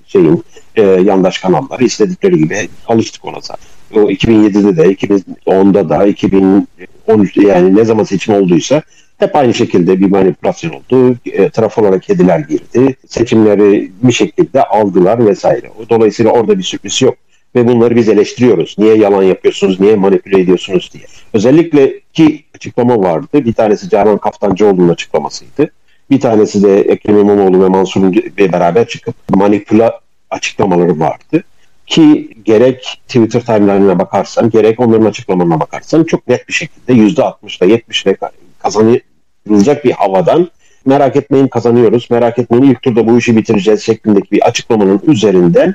şeyin 0.06 0.44
e, 0.76 0.82
yandaş 0.82 1.38
kanalları 1.38 1.84
istedikleri 1.84 2.38
gibi 2.38 2.68
alıştık 2.88 3.24
ona 3.24 3.40
zaten. 3.40 3.66
O 3.94 4.10
2007'de 4.10 4.76
de 4.76 4.94
2010'da 4.94 5.88
da 5.88 6.06
2013 6.06 7.36
yani 7.36 7.76
ne 7.76 7.84
zaman 7.84 8.04
seçim 8.04 8.34
olduysa 8.34 8.82
hep 9.18 9.36
aynı 9.36 9.54
şekilde 9.54 10.00
bir 10.00 10.10
manipülasyon 10.10 10.70
oldu. 10.70 11.16
E, 11.26 11.48
taraf 11.48 11.78
olarak 11.78 12.02
kediler 12.02 12.38
girdi. 12.38 12.96
Seçimleri 13.08 13.92
bir 14.02 14.12
şekilde 14.12 14.62
aldılar 14.62 15.26
vesaire. 15.26 15.70
Dolayısıyla 15.90 16.32
orada 16.32 16.58
bir 16.58 16.62
sürpriz 16.62 17.02
yok. 17.02 17.14
Ve 17.54 17.68
bunları 17.68 17.96
biz 17.96 18.08
eleştiriyoruz. 18.08 18.74
Niye 18.78 18.96
yalan 18.96 19.22
yapıyorsunuz, 19.22 19.80
niye 19.80 19.96
manipüle 19.96 20.40
ediyorsunuz 20.40 20.90
diye. 20.92 21.04
Özellikle 21.32 22.00
ki 22.12 22.44
açıklama 22.54 22.98
vardı. 22.98 23.44
Bir 23.44 23.52
tanesi 23.52 23.88
Canan 23.88 24.18
Kaftancıoğlu'nun 24.18 24.88
açıklamasıydı. 24.88 25.70
Bir 26.10 26.20
tanesi 26.20 26.62
de 26.62 26.80
Ekrem 26.80 27.18
İmamoğlu 27.18 27.64
ve 27.64 27.68
Mansur'un 27.68 28.14
beraber 28.38 28.88
çıkıp 28.88 29.14
manipüla 29.28 30.00
açıklamaları 30.30 31.00
vardı. 31.00 31.44
Ki 31.86 32.30
gerek 32.44 33.00
Twitter 33.06 33.40
timeline'ına 33.40 33.98
bakarsan 33.98 34.50
gerek 34.50 34.80
onların 34.80 35.04
açıklamalarına 35.04 35.60
bakarsan 35.60 36.04
çok 36.04 36.28
net 36.28 36.48
bir 36.48 36.52
şekilde 36.52 36.92
%60'da 36.92 37.66
70'de 37.66 38.16
kazanılacak 38.58 39.84
bir 39.84 39.92
havadan 39.92 40.50
merak 40.86 41.16
etmeyin 41.16 41.48
kazanıyoruz, 41.48 42.10
merak 42.10 42.38
etmeyin 42.38 42.64
ilk 42.64 42.82
turda 42.82 43.08
bu 43.08 43.18
işi 43.18 43.36
bitireceğiz 43.36 43.82
şeklindeki 43.82 44.30
bir 44.30 44.48
açıklamanın 44.48 45.00
üzerinden 45.06 45.74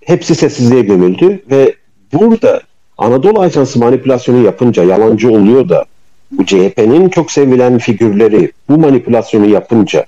hepsi 0.00 0.34
sessizliğe 0.34 0.82
gömüldü 0.82 1.42
ve 1.50 1.74
burada 2.12 2.60
Anadolu 2.98 3.40
Ajansı 3.40 3.78
manipülasyonu 3.78 4.44
yapınca 4.44 4.84
yalancı 4.84 5.30
oluyor 5.30 5.68
da 5.68 5.84
bu 6.30 6.46
CHP'nin 6.46 7.08
çok 7.08 7.32
sevilen 7.32 7.78
figürleri 7.78 8.52
bu 8.68 8.78
manipülasyonu 8.78 9.46
yapınca 9.46 10.06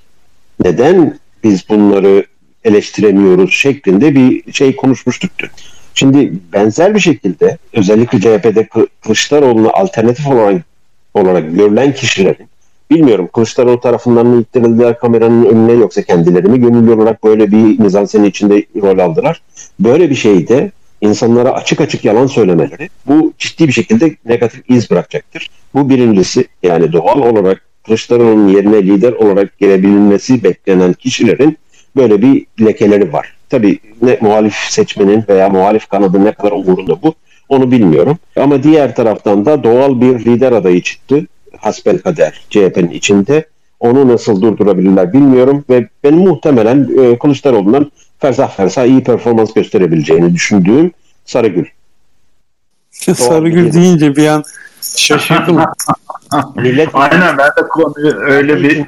neden 0.64 1.18
biz 1.44 1.68
bunları 1.68 2.26
eleştiremiyoruz 2.64 3.52
şeklinde 3.52 4.14
bir 4.14 4.52
şey 4.52 4.76
konuşmuştuk. 4.76 5.30
Şimdi 5.94 6.32
benzer 6.52 6.94
bir 6.94 7.00
şekilde 7.00 7.58
özellikle 7.72 8.20
CHP'de 8.20 8.68
Kılıçdaroğlu'na 9.02 9.70
alternatif 9.70 10.26
olarak, 10.26 10.62
olarak 11.14 11.56
görülen 11.56 11.94
kişilerin 11.94 12.50
bilmiyorum 12.90 13.28
Kılıçdaroğlu 13.32 13.80
tarafından 13.80 14.26
mı 14.26 14.40
ittirildiler 14.40 14.98
kameranın 14.98 15.44
önüne 15.44 15.72
yoksa 15.72 16.02
kendileri 16.02 16.48
mi 16.48 16.60
gönüllü 16.60 16.92
olarak 16.92 17.24
böyle 17.24 17.50
bir 17.50 17.78
mizansenin 17.78 18.24
içinde 18.24 18.66
rol 18.82 18.98
aldılar. 18.98 19.42
Böyle 19.80 20.10
bir 20.10 20.14
şeyde 20.14 20.70
insanlara 21.00 21.52
açık 21.52 21.80
açık 21.80 22.04
yalan 22.04 22.26
söylemeleri 22.26 22.88
bu 23.06 23.32
ciddi 23.38 23.68
bir 23.68 23.72
şekilde 23.72 24.16
negatif 24.24 24.62
iz 24.68 24.90
bırakacaktır. 24.90 25.50
Bu 25.74 25.90
birincisi 25.90 26.44
yani 26.62 26.92
doğal 26.92 27.18
olarak 27.18 27.62
Kılıçdaroğlu'nun 27.86 28.48
yerine 28.48 28.82
lider 28.82 29.12
olarak 29.12 29.58
gelebilmesi 29.58 30.44
beklenen 30.44 30.92
kişilerin 30.92 31.58
böyle 31.96 32.22
bir 32.22 32.46
lekeleri 32.60 33.12
var. 33.12 33.36
Tabii 33.48 33.78
ne 34.02 34.18
muhalif 34.20 34.54
seçmenin 34.54 35.24
veya 35.28 35.48
muhalif 35.48 35.88
kanadın 35.88 36.24
ne 36.24 36.32
kadar 36.32 36.52
umurunda 36.52 37.02
bu 37.02 37.14
onu 37.48 37.70
bilmiyorum. 37.70 38.18
Ama 38.36 38.62
diğer 38.62 38.94
taraftan 38.94 39.46
da 39.46 39.64
doğal 39.64 40.00
bir 40.00 40.24
lider 40.24 40.52
adayı 40.52 40.82
çıktı. 40.82 41.26
Hasbel 41.58 41.98
kader 41.98 42.40
CHP'nin 42.50 42.90
içinde. 42.90 43.44
Onu 43.80 44.08
nasıl 44.08 44.42
durdurabilirler 44.42 45.12
bilmiyorum 45.12 45.64
ve 45.70 45.88
benim 46.04 46.18
muhtemelen 46.18 46.88
e, 46.98 47.18
Kılıçdaroğlu'ndan 47.18 47.90
fersah 48.20 48.56
fersah 48.56 48.84
iyi 48.84 49.04
performans 49.04 49.54
gösterebileceğini 49.54 50.34
düşündüğüm 50.34 50.92
Sarıgül. 51.24 51.64
Sarıgül 53.14 53.72
deyince 53.72 54.16
bir 54.16 54.26
an 54.26 54.44
şaşırdım. 54.96 55.56
Millet 56.56 56.88
Aynen 56.92 57.38
ben 57.38 57.48
de 57.48 57.68
konuyu 57.68 58.14
öyle 58.16 58.62
bir 58.62 58.84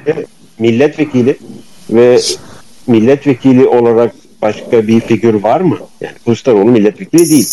milletvekili 0.59 1.37
ve 1.89 2.19
milletvekili 2.87 3.67
olarak 3.67 4.11
başka 4.41 4.87
bir 4.87 4.99
figür 4.99 5.33
var 5.33 5.61
mı? 5.61 5.77
Yani 6.01 6.13
Kılıçdaroğlu 6.25 6.71
milletvekili 6.71 7.29
değil. 7.29 7.47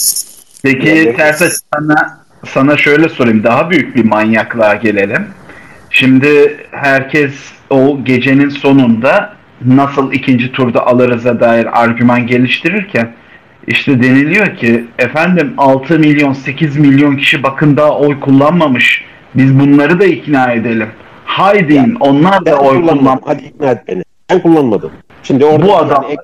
Peki 0.63 0.89
yani, 0.89 1.17
terse 1.17 1.49
sana, 1.75 2.25
sana 2.47 2.77
şöyle 2.77 3.09
sorayım. 3.09 3.45
Daha 3.45 3.71
büyük 3.71 3.97
bir 3.97 4.05
manyaklığa 4.05 4.75
gelelim. 4.75 5.27
Şimdi 5.91 6.57
herkes 6.71 7.33
o 7.71 8.05
gecenin 8.05 8.49
sonunda 8.49 9.40
nasıl 9.67 10.13
ikinci 10.13 10.53
turda 10.53 10.87
alırız'a 10.87 11.41
dair 11.41 11.83
argüman 11.83 12.27
geliştirirken 12.27 13.13
işte 13.67 14.03
deniliyor 14.03 14.57
ki 14.57 14.85
efendim 14.99 15.55
6 15.59 15.99
milyon 15.99 16.33
8 16.33 16.77
milyon 16.77 17.17
kişi 17.17 17.43
bakın 17.43 17.77
daha 17.77 17.99
oy 17.99 18.21
kullanmamış. 18.21 19.05
Biz 19.35 19.61
bunları 19.61 20.01
da 20.01 20.05
ikna 20.05 20.53
edelim. 20.53 20.89
Haydi 21.25 21.75
yani, 21.75 21.95
onlar 22.01 22.47
da 22.47 22.57
oy 22.57 22.81
kullanmadı. 22.81 23.21
Hadi 23.25 23.43
ikna 23.43 23.71
et 23.71 23.89
beni. 23.89 24.03
Ben 24.31 24.43
kullanmadım. 24.43 24.91
Şimdi 25.23 25.45
orada 25.45 25.67
bu 25.67 25.77
adam 25.77 26.05
yani 26.09 26.17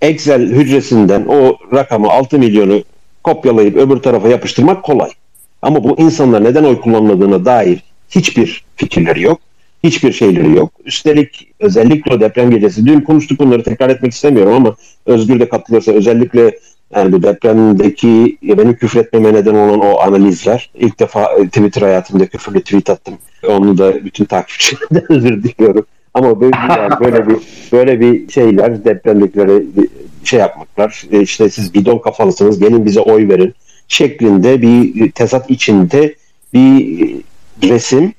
Excel 0.00 0.42
hücresinden 0.42 1.24
o 1.28 1.56
rakamı 1.74 2.08
6 2.08 2.38
milyonu 2.38 2.82
kopyalayıp 3.24 3.76
öbür 3.76 3.96
tarafa 3.96 4.28
yapıştırmak 4.28 4.82
kolay. 4.82 5.10
Ama 5.62 5.84
bu 5.84 5.98
insanlar 5.98 6.44
neden 6.44 6.64
oy 6.64 6.80
kullanmadığına 6.80 7.44
dair 7.44 7.82
hiçbir 8.10 8.64
fikirleri 8.76 9.22
yok. 9.22 9.40
Hiçbir 9.84 10.12
şeyleri 10.12 10.56
yok. 10.56 10.72
Üstelik 10.84 11.52
özellikle 11.60 12.14
o 12.14 12.20
deprem 12.20 12.50
gecesi, 12.50 12.86
dün 12.86 13.00
konuştuk 13.00 13.38
bunları 13.40 13.62
tekrar 13.62 13.88
etmek 13.88 14.12
istemiyorum 14.12 14.54
ama 14.54 14.76
Özgür 15.06 15.40
de 15.40 15.48
katılırsa 15.48 15.92
özellikle 15.92 16.58
yani 16.96 17.12
bu 17.12 17.22
depremdeki 17.22 18.38
benim 18.42 18.74
küfretmeme 18.74 19.32
neden 19.32 19.54
olan 19.54 19.80
o 19.80 20.00
analizler. 20.00 20.70
ilk 20.74 21.00
defa 21.00 21.32
e, 21.32 21.46
Twitter 21.46 21.82
hayatımda 21.82 22.26
küfürlü 22.26 22.60
tweet 22.60 22.90
attım. 22.90 23.14
Onu 23.48 23.78
da 23.78 24.04
bütün 24.04 24.24
takipçilerden 24.24 25.04
özür 25.08 25.42
diliyorum. 25.42 25.86
Ama 26.14 26.40
böyle, 26.40 26.56
yani 26.68 27.00
böyle 27.00 27.28
bir 27.28 27.36
böyle 27.72 28.00
bir 28.00 28.32
şeyler 28.32 28.84
depremdekilere 28.84 29.62
şey 30.24 30.40
yapmaklar. 30.40 31.04
E, 31.12 31.20
işte 31.20 31.50
siz 31.50 31.74
bidon 31.74 31.98
kafalısınız 31.98 32.58
gelin 32.58 32.84
bize 32.84 33.00
oy 33.00 33.28
verin 33.28 33.54
şeklinde 33.88 34.62
bir 34.62 35.10
tezat 35.12 35.50
içinde 35.50 36.14
bir 36.54 37.14
resim 37.62 38.14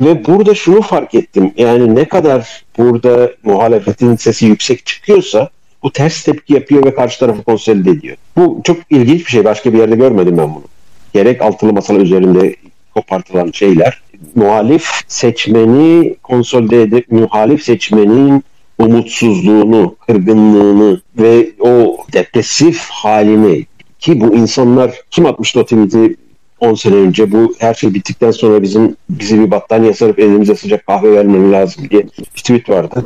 ve 0.00 0.26
burada 0.26 0.54
şunu 0.54 0.82
fark 0.82 1.14
ettim. 1.14 1.52
Yani 1.56 1.94
ne 1.94 2.04
kadar 2.04 2.64
burada 2.78 3.32
muhalefetin 3.42 4.16
sesi 4.16 4.46
yüksek 4.46 4.86
çıkıyorsa 4.86 5.50
bu 5.82 5.92
ters 5.92 6.24
tepki 6.24 6.54
yapıyor 6.54 6.84
ve 6.84 6.94
karşı 6.94 7.20
tarafı 7.20 7.42
konsolide 7.42 7.90
ediyor. 7.90 8.16
Bu 8.36 8.60
çok 8.64 8.76
ilginç 8.90 9.20
bir 9.20 9.30
şey. 9.30 9.44
Başka 9.44 9.72
bir 9.72 9.78
yerde 9.78 9.96
görmedim 9.96 10.38
ben 10.38 10.54
bunu. 10.54 10.64
Gerek 11.12 11.42
altılı 11.42 11.72
masal 11.72 12.00
üzerinde 12.00 12.56
kopartılan 12.94 13.50
şeyler. 13.50 14.02
Muhalif 14.34 14.90
seçmeni 15.08 16.16
konsolide 16.22 16.82
edip 16.82 17.12
muhalif 17.12 17.62
seçmenin 17.62 18.44
umutsuzluğunu, 18.78 19.96
kırgınlığını 20.06 21.00
ve 21.18 21.50
o 21.60 21.96
depresif 22.12 22.88
halini 22.90 23.66
ki 23.98 24.20
bu 24.20 24.34
insanlar 24.34 24.94
kim 25.10 25.26
atmıştı 25.26 25.60
o 25.60 25.62
tweet'i 25.62 26.16
10 26.60 26.74
sene 26.74 26.94
önce 26.94 27.32
bu 27.32 27.54
her 27.58 27.74
şey 27.74 27.94
bittikten 27.94 28.30
sonra 28.30 28.62
bizim 28.62 28.96
bizi 29.10 29.40
bir 29.40 29.50
battaniye 29.50 29.94
sarıp 29.94 30.18
elimize 30.18 30.54
sıcak 30.54 30.86
kahve 30.86 31.12
vermemiz 31.12 31.52
lazım 31.52 31.90
diye 31.90 32.02
bir 32.02 32.42
tweet 32.42 32.70
vardı. 32.70 33.04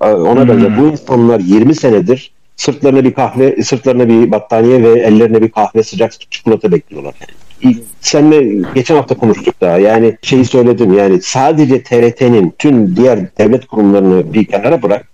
Ona 0.00 0.40
hmm. 0.40 0.48
benzer 0.48 0.78
bu 0.78 0.86
insanlar 0.86 1.40
20 1.40 1.74
senedir 1.74 2.32
sırtlarına 2.56 3.04
bir 3.04 3.14
kahve, 3.14 3.62
sırtlarına 3.62 4.08
bir 4.08 4.30
battaniye 4.30 4.82
ve 4.82 5.00
ellerine 5.00 5.42
bir 5.42 5.48
kahve 5.48 5.82
sıcak 5.82 6.30
çikolata 6.30 6.72
bekliyorlar. 6.72 7.14
Senle 8.00 8.64
geçen 8.74 8.96
hafta 8.96 9.14
konuştuk 9.14 9.60
daha. 9.60 9.78
Yani 9.78 10.16
şeyi 10.22 10.44
söyledim 10.44 10.98
yani 10.98 11.22
sadece 11.22 11.82
TRT'nin 11.82 12.54
tüm 12.58 12.96
diğer 12.96 13.36
devlet 13.38 13.66
kurumlarını 13.66 14.34
bir 14.34 14.44
kenara 14.44 14.82
bırak. 14.82 15.08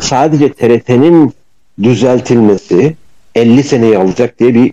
Sadece 0.00 0.52
TRT'nin 0.52 1.32
düzeltilmesi 1.82 2.96
50 3.34 3.62
seneyi 3.62 3.98
alacak 3.98 4.38
diye 4.38 4.54
bir 4.54 4.72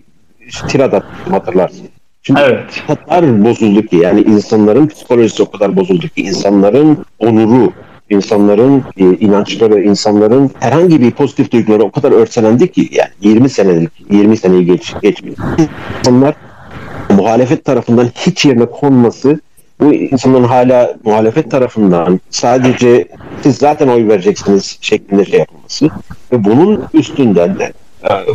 tirad 0.68 1.04
hatırlarsın. 1.30 1.88
Çünkü 2.26 2.42
evet. 2.42 2.84
o 2.90 2.96
kadar 2.96 3.46
bozuldu 3.46 3.82
ki 3.82 3.96
yani 3.96 4.22
insanların 4.22 4.88
psikolojisi 4.88 5.44
o 5.44 5.52
kadar 5.52 5.76
bozuldu 5.76 6.08
ki 6.08 6.22
insanların 6.22 7.06
onuru, 7.20 7.74
insanların 8.10 8.84
e, 8.98 9.04
inançları, 9.04 9.82
insanların 9.82 10.52
herhangi 10.60 11.02
bir 11.02 11.12
pozitif 11.12 11.52
duyguları 11.52 11.84
o 11.84 11.92
kadar 11.92 12.12
örtelendi 12.12 12.72
ki 12.72 12.90
yani 12.92 13.10
20 13.22 13.50
senelik 13.50 13.92
20 14.12 14.38
seneyi 14.38 14.66
geç, 14.66 14.94
geçmiyor. 15.02 15.38
İnsanlar 16.00 16.36
muhalefet 17.10 17.66
tarafından 17.66 18.06
hiç 18.16 18.46
yerine 18.46 18.66
konması 18.66 19.40
bu 19.80 19.94
insanların 19.94 20.44
hala 20.44 20.96
muhalefet 21.04 21.52
tarafından 21.52 22.20
sadece 22.30 23.08
siz 23.44 23.58
zaten 23.58 23.88
oy 23.88 24.08
vereceksiniz 24.08 24.78
şeklinde 24.82 25.26
şey 25.26 25.40
yapılması 25.40 25.90
ve 26.32 26.44
bunun 26.44 26.84
üstünden 26.94 27.60
de 27.60 27.74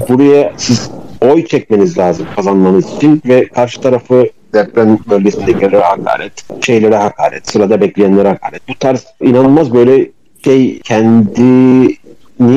buraya 0.08 0.52
siz 0.56 0.90
oy 1.20 1.46
çekmeniz 1.46 1.98
lazım 1.98 2.26
kazanmanız 2.36 2.96
için 2.96 3.22
ve 3.24 3.48
karşı 3.48 3.80
tarafı 3.80 4.26
deprem 4.54 4.98
bölgesindekilere 5.10 5.78
hakaret, 5.78 6.62
şeylere 6.64 6.96
hakaret, 6.96 7.48
sırada 7.48 7.80
bekleyenlere 7.80 8.28
hakaret. 8.28 8.68
Bu 8.68 8.74
tarz 8.74 9.06
inanılmaz 9.22 9.74
böyle 9.74 10.10
şey 10.44 10.80
kendini 10.80 11.96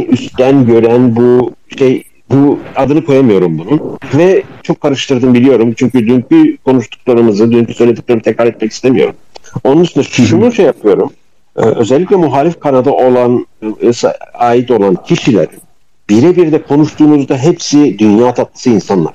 üstten 0.10 0.66
gören 0.66 1.16
bu 1.16 1.54
şey 1.78 2.04
bu 2.32 2.60
adını 2.76 3.06
koyamıyorum 3.06 3.58
bunun. 3.58 3.98
Ve 4.14 4.44
çok 4.64 4.82
karıştırdım 4.82 5.34
biliyorum. 5.34 5.74
Çünkü 5.78 6.08
dünkü 6.08 6.58
konuştuklarımızı, 6.58 7.52
dünkü 7.52 7.74
söylediklerimi 7.74 8.22
tekrar 8.22 8.48
etmek 8.48 8.72
istemiyorum. 8.72 9.16
Onun 9.64 9.84
için 9.84 10.02
şunu 10.02 10.52
şey 10.52 10.66
yapıyorum. 10.66 11.12
Ee, 11.58 11.62
özellikle 11.62 12.16
muhalif 12.16 12.60
kanada 12.60 12.92
olan, 12.92 13.46
e, 13.64 13.92
ait 14.34 14.72
olan 14.72 14.96
kişilerin 15.06 15.63
birebir 16.10 16.52
de 16.52 16.64
konuştuğumuzda 16.64 17.38
hepsi 17.38 18.00
dünya 18.00 18.34
tatlısı 18.34 18.70
insanlar. 18.70 19.14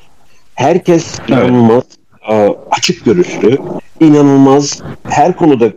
Herkes 0.54 1.18
evet. 1.18 1.30
inanılmaz 1.30 1.84
e, 2.30 2.48
açık 2.70 3.04
görüşlü, 3.04 3.58
inanılmaz 4.00 4.82
her 5.04 5.36
konuda 5.36 5.70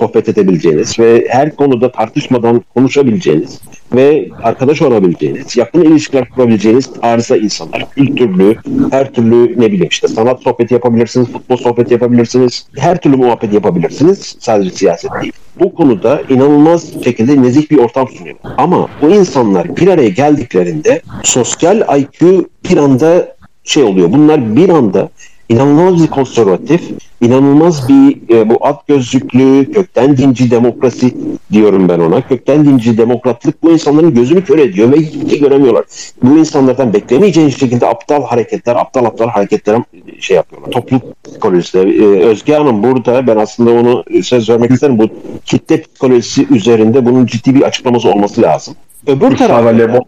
sohbet 0.00 0.28
edebileceğiniz 0.28 0.98
ve 0.98 1.26
her 1.28 1.56
konuda 1.56 1.92
tartışmadan 1.92 2.62
konuşabileceğiniz 2.74 3.60
ve 3.94 4.28
arkadaş 4.42 4.82
olabileceğiniz, 4.82 5.56
yakın 5.56 5.82
ilişkiler 5.82 6.28
kurabileceğiniz 6.28 6.92
tarzda 6.92 7.36
insanlar. 7.36 7.90
Kültürlü, 7.90 8.56
her 8.90 9.12
türlü 9.12 9.60
ne 9.60 9.72
bileyim 9.72 9.88
işte 9.90 10.08
sanat 10.08 10.42
sohbeti 10.42 10.74
yapabilirsiniz, 10.74 11.28
futbol 11.28 11.56
sohbeti 11.56 11.92
yapabilirsiniz, 11.92 12.66
her 12.78 13.00
türlü 13.00 13.16
muhabbet 13.16 13.52
yapabilirsiniz. 13.52 14.36
Sadece 14.38 14.70
siyaset 14.70 15.10
değil. 15.22 15.32
Bu 15.60 15.74
konuda 15.74 16.22
inanılmaz 16.28 17.04
şekilde 17.04 17.42
nezih 17.42 17.70
bir 17.70 17.78
ortam 17.78 18.08
sunuyor. 18.08 18.36
Ama 18.56 18.88
bu 19.02 19.10
insanlar 19.10 19.76
bir 19.76 19.88
araya 19.88 20.08
geldiklerinde 20.08 21.02
sosyal 21.22 21.98
IQ 22.00 22.48
bir 22.70 22.76
anda 22.76 23.36
şey 23.64 23.82
oluyor. 23.82 24.12
Bunlar 24.12 24.56
bir 24.56 24.68
anda 24.68 25.08
inanılmaz 25.48 26.02
bir 26.02 26.06
konservatif, 26.06 26.90
inanılmaz 27.20 27.88
bir 27.88 28.34
e, 28.34 28.50
bu 28.50 28.66
at 28.66 28.86
gözlüklü, 28.86 29.72
kökten 29.72 30.16
dinci 30.16 30.50
demokrasi 30.50 31.14
diyorum 31.52 31.88
ben 31.88 31.98
ona. 31.98 32.28
Kökten 32.28 32.64
dinci 32.64 32.98
demokratlık 32.98 33.62
bu 33.62 33.72
insanların 33.72 34.14
gözünü 34.14 34.44
kör 34.44 34.58
ediyor 34.58 34.92
ve 34.92 34.96
hiçbir 34.96 35.30
şey 35.30 35.40
göremiyorlar. 35.40 35.84
Bu 36.22 36.38
insanlardan 36.38 36.92
beklemeyeceğiniz 36.92 37.60
şekilde 37.60 37.86
aptal 37.86 38.22
hareketler, 38.22 38.76
aptal 38.76 39.04
aptal 39.04 39.28
hareketler 39.28 39.82
şey 40.20 40.36
yapıyorlar. 40.36 40.70
Topluluk 40.70 41.24
psikolojisi. 41.24 41.78
Ee, 41.78 42.04
Özge 42.04 42.54
Hanım 42.54 42.82
burada 42.82 43.26
ben 43.26 43.36
aslında 43.36 43.70
onu 43.70 44.04
söz 44.22 44.50
vermek 44.50 44.70
isterim. 44.70 44.98
Bu 44.98 45.08
kitle 45.44 45.82
psikolojisi 45.82 46.46
üzerinde 46.50 47.06
bunun 47.06 47.26
ciddi 47.26 47.54
bir 47.54 47.62
açıklaması 47.62 48.08
olması 48.08 48.42
lazım. 48.42 48.74
Öbür 49.06 49.36
tarafta, 49.36 50.00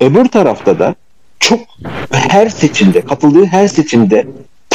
öbür 0.00 0.24
tarafta 0.24 0.78
da 0.78 0.94
çok 1.40 1.60
her 2.10 2.48
seçimde, 2.48 3.00
katıldığı 3.00 3.44
her 3.44 3.68
seçimde 3.68 4.26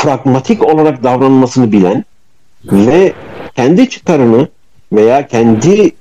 pragmatik 0.02 0.64
olarak 0.64 1.04
davranmasını 1.04 1.72
bilen 1.72 2.06
ve 2.66 3.14
kendi 3.56 3.90
çıkarını 3.90 4.48
veya 4.92 5.28
kendi 5.28 5.92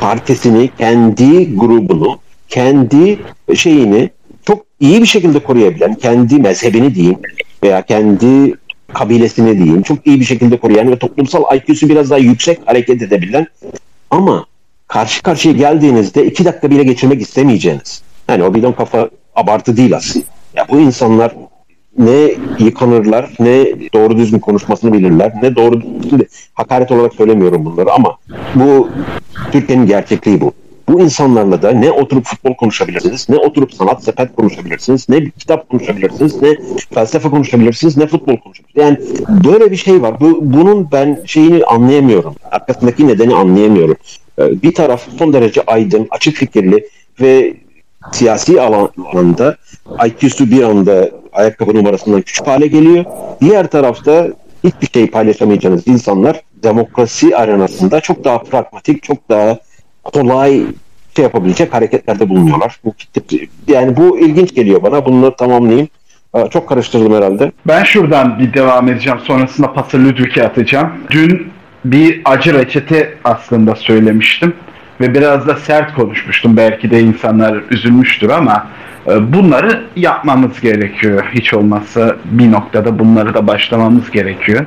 partisini, 0.00 0.70
kendi 0.78 1.56
grubunu, 1.56 2.18
kendi 2.48 3.18
şeyini 3.54 4.10
çok 4.44 4.64
iyi 4.80 5.02
bir 5.02 5.06
şekilde 5.06 5.38
koruyabilen, 5.38 5.94
kendi 5.94 6.38
mezhebini 6.38 6.94
diyeyim 6.94 7.18
veya 7.62 7.82
kendi 7.82 8.54
kabilesini 8.94 9.58
diyeyim 9.58 9.82
çok 9.82 10.06
iyi 10.06 10.20
bir 10.20 10.24
şekilde 10.24 10.58
koruyan 10.58 10.90
ve 10.90 10.98
toplumsal 10.98 11.56
IQ'su 11.56 11.88
biraz 11.88 12.10
daha 12.10 12.18
yüksek 12.18 12.58
hareket 12.66 13.02
edebilen 13.02 13.46
ama 14.10 14.46
karşı 14.88 15.22
karşıya 15.22 15.54
geldiğinizde 15.54 16.26
iki 16.26 16.44
dakika 16.44 16.70
bile 16.70 16.84
geçirmek 16.84 17.22
istemeyeceğiniz. 17.22 18.02
Yani 18.28 18.44
o 18.44 18.54
bidon 18.54 18.72
kafa 18.72 19.10
abartı 19.34 19.76
değil 19.76 19.96
aslında. 19.96 20.26
Ya 20.54 20.66
bu 20.68 20.80
insanlar 20.80 21.32
ne 22.00 22.34
yıkanırlar 22.64 23.30
ne 23.40 23.66
doğru 23.94 24.16
düzgün 24.16 24.38
konuşmasını 24.38 24.92
bilirler 24.92 25.32
ne 25.42 25.56
doğru 25.56 25.80
şimdi 26.10 26.28
hakaret 26.54 26.92
olarak 26.92 27.14
söylemiyorum 27.14 27.64
bunları 27.64 27.92
ama 27.92 28.16
bu 28.54 28.88
Türkiye'nin 29.52 29.86
gerçekliği 29.86 30.40
bu. 30.40 30.52
Bu 30.88 31.00
insanlarla 31.00 31.62
da 31.62 31.70
ne 31.70 31.90
oturup 31.90 32.24
futbol 32.24 32.54
konuşabilirsiniz, 32.54 33.28
ne 33.28 33.36
oturup 33.36 33.74
sanat 33.74 34.04
sepet 34.04 34.36
konuşabilirsiniz, 34.36 35.08
ne 35.08 35.20
bir 35.20 35.30
kitap 35.30 35.68
konuşabilirsiniz, 35.68 36.42
ne 36.42 36.56
felsefe 36.94 37.28
konuşabilirsiniz, 37.28 37.96
ne 37.96 38.06
futbol 38.06 38.36
konuşabilirsiniz. 38.36 38.84
Yani 38.84 38.98
böyle 39.44 39.70
bir 39.70 39.76
şey 39.76 40.02
var. 40.02 40.20
Bu, 40.20 40.38
bunun 40.40 40.88
ben 40.92 41.22
şeyini 41.26 41.64
anlayamıyorum. 41.64 42.34
Arkasındaki 42.50 43.08
nedeni 43.08 43.34
anlayamıyorum. 43.34 43.96
Ee, 44.38 44.62
bir 44.62 44.74
taraf 44.74 45.02
son 45.18 45.32
derece 45.32 45.62
aydın, 45.66 46.08
açık 46.10 46.36
fikirli 46.36 46.88
ve 47.20 47.54
siyasi 48.12 48.60
alanda 48.60 49.56
IQ'su 50.06 50.50
bir 50.50 50.62
anda 50.62 51.10
ayakkabı 51.32 51.74
numarasından 51.74 52.22
küçük 52.22 52.46
hale 52.46 52.66
geliyor. 52.66 53.04
Diğer 53.40 53.66
tarafta 53.66 54.28
hiçbir 54.64 54.86
şey 54.94 55.10
paylaşamayacağınız 55.10 55.88
insanlar 55.88 56.40
demokrasi 56.62 57.36
arenasında 57.36 58.00
çok 58.00 58.24
daha 58.24 58.38
pragmatik, 58.42 59.02
çok 59.02 59.28
daha 59.28 59.58
kolay 60.04 60.62
şey 61.16 61.22
yapabilecek 61.22 61.74
hareketlerde 61.74 62.28
bulunuyorlar. 62.28 62.80
Bu 62.84 62.94
yani 63.68 63.96
bu 63.96 64.18
ilginç 64.18 64.54
geliyor 64.54 64.82
bana. 64.82 65.04
Bunu 65.04 65.36
tamamlayayım. 65.36 65.88
Çok 66.50 66.68
karıştırdım 66.68 67.14
herhalde. 67.14 67.52
Ben 67.66 67.84
şuradan 67.84 68.38
bir 68.38 68.54
devam 68.54 68.88
edeceğim. 68.88 69.18
Sonrasında 69.24 69.72
pası 69.72 70.04
Ludwig'e 70.04 70.46
atacağım. 70.46 70.92
Dün 71.10 71.48
bir 71.84 72.20
acı 72.24 72.54
reçete 72.54 73.14
aslında 73.24 73.74
söylemiştim 73.74 74.54
ve 75.00 75.14
biraz 75.14 75.46
da 75.46 75.56
sert 75.56 75.94
konuşmuştum. 75.94 76.56
Belki 76.56 76.90
de 76.90 77.00
insanlar 77.00 77.62
üzülmüştür 77.70 78.28
ama 78.30 78.66
bunları 79.18 79.82
yapmamız 79.96 80.60
gerekiyor. 80.60 81.30
Hiç 81.34 81.54
olmazsa 81.54 82.16
bir 82.24 82.52
noktada 82.52 82.98
bunları 82.98 83.34
da 83.34 83.46
başlamamız 83.46 84.10
gerekiyor. 84.10 84.66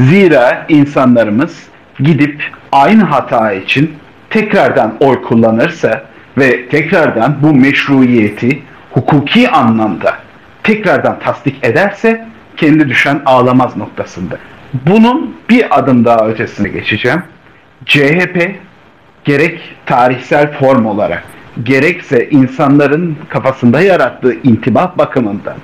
Zira 0.00 0.66
insanlarımız 0.68 1.62
gidip 2.00 2.42
aynı 2.72 3.02
hata 3.02 3.52
için 3.52 3.94
tekrardan 4.30 4.94
oy 5.00 5.22
kullanırsa 5.22 6.04
ve 6.38 6.68
tekrardan 6.68 7.36
bu 7.42 7.54
meşruiyeti 7.54 8.62
hukuki 8.90 9.50
anlamda 9.50 10.14
tekrardan 10.62 11.18
tasdik 11.18 11.64
ederse 11.64 12.26
kendi 12.56 12.88
düşen 12.88 13.22
ağlamaz 13.26 13.76
noktasında. 13.76 14.36
Bunun 14.86 15.36
bir 15.50 15.78
adım 15.78 16.04
daha 16.04 16.28
ötesine 16.28 16.68
geçeceğim. 16.68 17.22
CHP 17.86 18.56
gerek 19.24 19.60
tarihsel 19.86 20.52
form 20.52 20.86
olarak 20.86 21.22
gerekse 21.62 22.28
insanların 22.30 23.16
kafasında 23.28 23.80
yarattığı 23.80 24.34
intibah 24.34 24.98
bakımından 24.98 25.56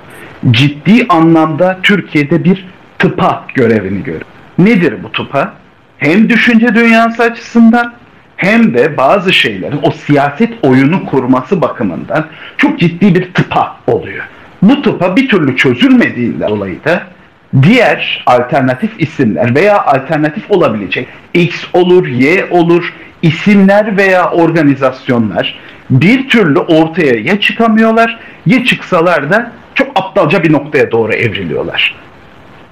ciddi 0.51 1.05
anlamda 1.09 1.79
Türkiye'de 1.83 2.43
bir 2.43 2.65
tıpa 2.99 3.45
görevini 3.53 4.03
görür. 4.03 4.21
Nedir 4.57 5.03
bu 5.03 5.11
tıpa? 5.11 5.53
Hem 5.97 6.29
düşünce 6.29 6.75
dünyası 6.75 7.23
açısından 7.23 7.93
hem 8.37 8.73
de 8.73 8.97
bazı 8.97 9.33
şeylerin 9.33 9.79
o 9.83 9.91
siyaset 9.91 10.53
oyunu 10.61 11.05
kurması 11.05 11.61
bakımından 11.61 12.25
çok 12.57 12.79
ciddi 12.79 13.15
bir 13.15 13.33
tıpa 13.33 13.75
oluyor. 13.87 14.23
Bu 14.61 14.81
tıpa 14.81 15.15
bir 15.15 15.29
türlü 15.29 15.57
çözülmediğinden 15.57 16.49
dolayı 16.49 16.83
da 16.83 17.03
diğer 17.61 18.23
alternatif 18.25 18.91
isimler 18.97 19.55
veya 19.55 19.85
alternatif 19.85 20.51
olabilecek 20.51 21.07
X 21.33 21.65
olur, 21.73 22.07
Y 22.07 22.47
olur, 22.49 22.93
isimler 23.21 23.97
veya 23.97 24.31
organizasyonlar 24.31 25.59
bir 25.89 26.29
türlü 26.29 26.59
ortaya 26.59 27.15
ya 27.15 27.39
çıkamıyorlar 27.39 28.19
ya 28.45 28.65
çıksalar 28.65 29.29
da 29.29 29.51
çok 29.75 29.87
aptalca 29.95 30.43
bir 30.43 30.53
noktaya 30.53 30.91
doğru 30.91 31.13
evriliyorlar. 31.13 31.95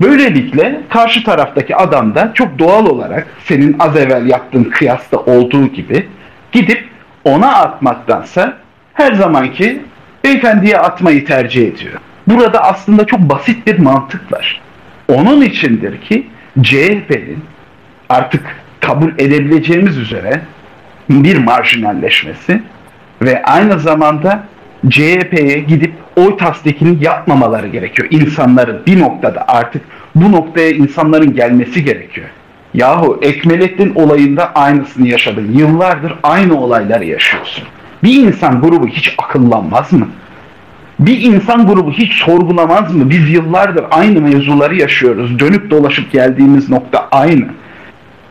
Böylelikle 0.02 0.82
karşı 0.90 1.24
taraftaki 1.24 1.76
adam 1.76 2.16
da 2.16 2.32
çok 2.34 2.60
doğal 2.60 2.86
olarak 2.86 3.28
senin 3.46 3.76
az 3.80 3.96
evvel 3.96 4.26
yaptığın 4.26 4.64
kıyasta 4.64 5.18
olduğu 5.18 5.68
gibi 5.68 6.08
gidip 6.52 6.88
ona 7.24 7.56
atmaktansa 7.56 8.58
her 8.94 9.14
zamanki 9.14 9.82
beyefendiye 10.24 10.78
atmayı 10.78 11.26
tercih 11.26 11.68
ediyor. 11.68 11.94
Burada 12.28 12.64
aslında 12.64 13.06
çok 13.06 13.20
basit 13.20 13.68
bir 13.68 13.80
mantık 13.80 14.32
var. 14.32 14.62
Onun 15.08 15.42
içindir 15.42 16.02
ki 16.02 16.28
CHP'nin 16.62 17.44
artık 18.10 18.42
kabul 18.80 19.12
edebileceğimiz 19.12 19.98
üzere 19.98 20.42
bir 21.10 21.38
marjinalleşmesi 21.38 22.62
ve 23.22 23.44
aynı 23.44 23.80
zamanda 23.80 24.44
CHP'ye 24.90 25.60
gidip 25.60 25.94
oy 26.16 26.38
tasdikini 26.38 27.04
yapmamaları 27.04 27.68
gerekiyor. 27.68 28.08
İnsanların 28.12 28.82
bir 28.88 29.00
noktada 29.00 29.46
artık 29.48 29.82
bu 30.16 30.32
noktaya 30.32 30.70
insanların 30.70 31.36
gelmesi 31.36 31.84
gerekiyor. 31.84 32.28
Yahu 32.74 33.20
Ekmelettin 33.22 33.96
olayında 33.96 34.52
aynısını 34.56 35.08
yaşadın. 35.08 35.52
Yıllardır 35.52 36.14
aynı 36.24 36.62
olayları 36.62 37.06
yaşıyorsun. 37.06 37.64
Bir 38.04 38.28
insan 38.28 38.62
grubu 38.62 38.88
hiç 38.88 39.16
akıllanmaz 39.18 39.94
mı? 39.94 40.08
Bir 41.00 41.22
insan 41.22 41.68
grubu 41.68 41.92
hiç 41.92 42.14
sorgulamaz 42.14 42.96
mı? 42.96 43.10
Biz 43.10 43.30
yıllardır 43.30 43.86
aynı 43.92 44.22
mevzuları 44.22 44.76
yaşıyoruz. 44.76 45.40
Dönüp 45.40 45.72
dolaşıp 45.72 46.12
geldiğimiz 46.12 46.70
nokta 46.70 47.08
aynı. 47.12 47.46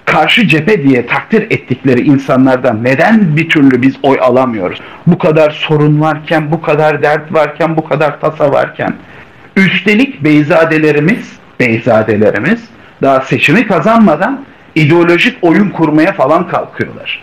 Karşı 0.07 0.49
cephe 0.49 0.83
diye 0.83 1.07
takdir 1.07 1.43
ettikleri 1.43 2.01
insanlardan 2.01 2.85
neden 2.85 3.37
bir 3.37 3.49
türlü 3.49 3.83
biz 3.83 3.95
oy 4.03 4.19
alamıyoruz? 4.21 4.81
Bu 5.07 5.19
kadar 5.19 5.51
sorun 5.51 6.01
varken, 6.01 6.51
bu 6.51 6.63
kadar 6.63 7.03
dert 7.03 7.33
varken, 7.33 7.77
bu 7.77 7.89
kadar 7.89 8.21
tasa 8.21 8.53
varken. 8.53 8.95
Üstelik 9.57 10.25
beyzadelerimiz, 10.25 11.33
beyzadelerimiz 11.61 12.65
daha 13.03 13.21
seçimi 13.21 13.67
kazanmadan 13.67 14.45
ideolojik 14.75 15.39
oyun 15.43 15.71
kurmaya 15.71 16.13
falan 16.13 16.49
kalkıyorlar. 16.49 17.23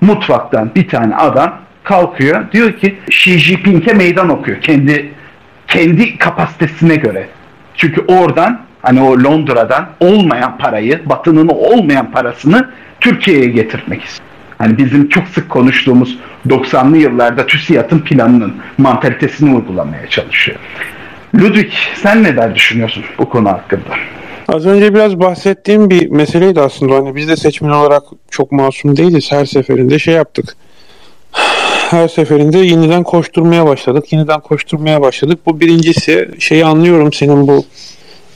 Mutfaktan 0.00 0.70
bir 0.74 0.88
tane 0.88 1.16
adam 1.16 1.58
kalkıyor 1.84 2.52
diyor 2.52 2.72
ki 2.72 2.98
Xi 3.08 3.38
Jinping'e 3.38 3.92
meydan 3.92 4.28
okuyor 4.28 4.60
kendi 4.60 5.12
kendi 5.68 6.18
kapasitesine 6.18 6.96
göre. 6.96 7.28
Çünkü 7.74 8.00
oradan 8.00 8.60
hani 8.82 9.02
o 9.02 9.12
Londra'dan 9.24 9.88
olmayan 10.00 10.58
parayı, 10.58 11.08
Batı'nın 11.08 11.48
olmayan 11.48 12.10
parasını 12.10 12.70
Türkiye'ye 13.00 13.46
getirmek 13.46 14.04
istiyor. 14.04 14.30
Hani 14.58 14.78
bizim 14.78 15.08
çok 15.08 15.28
sık 15.28 15.50
konuştuğumuz 15.50 16.18
90'lı 16.48 16.96
yıllarda 16.96 17.46
TÜSİAD'ın 17.46 18.00
planının 18.00 18.54
mantalitesini 18.78 19.54
uygulamaya 19.54 20.06
çalışıyor. 20.06 20.58
Ludwig 21.34 21.72
sen 22.02 22.22
neler 22.22 22.54
düşünüyorsun 22.54 23.04
bu 23.18 23.28
konu 23.28 23.48
hakkında? 23.48 23.94
Az 24.48 24.66
önce 24.66 24.94
biraz 24.94 25.20
bahsettiğim 25.20 25.90
bir 25.90 26.10
meseleydi 26.10 26.60
aslında. 26.60 26.94
Hani 26.94 27.16
biz 27.16 27.28
de 27.28 27.36
seçmen 27.36 27.70
olarak 27.70 28.02
çok 28.30 28.52
masum 28.52 28.96
değiliz. 28.96 29.32
Her 29.32 29.44
seferinde 29.44 29.98
şey 29.98 30.14
yaptık 30.14 30.56
her 31.90 32.08
seferinde 32.08 32.58
yeniden 32.58 33.02
koşturmaya 33.02 33.66
başladık. 33.66 34.12
Yeniden 34.12 34.40
koşturmaya 34.40 35.00
başladık. 35.02 35.38
Bu 35.46 35.60
birincisi 35.60 36.30
şeyi 36.38 36.64
anlıyorum 36.64 37.12
senin 37.12 37.48
bu 37.48 37.64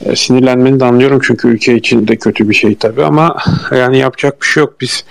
e, 0.05 0.15
sinirlenmeni 0.15 0.79
de 0.79 0.85
anlıyorum 0.85 1.19
çünkü 1.23 1.47
ülke 1.47 1.75
için 1.75 2.07
de 2.07 2.15
kötü 2.15 2.49
bir 2.49 2.55
şey 2.55 2.75
tabii 2.75 3.03
ama 3.03 3.37
yani 3.71 3.97
yapacak 3.97 4.41
bir 4.41 4.47
şey 4.47 4.61
yok. 4.61 4.73
Biz 4.81 5.05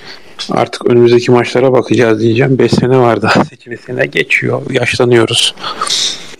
artık 0.50 0.86
önümüzdeki 0.86 1.30
maçlara 1.30 1.72
bakacağız 1.72 2.20
diyeceğim. 2.20 2.58
5 2.58 2.72
sene 2.72 2.98
var 2.98 3.22
daha 3.22 3.44
seçilmesine 3.50 4.06
geçiyor. 4.06 4.62
Yaşlanıyoruz. 4.70 5.54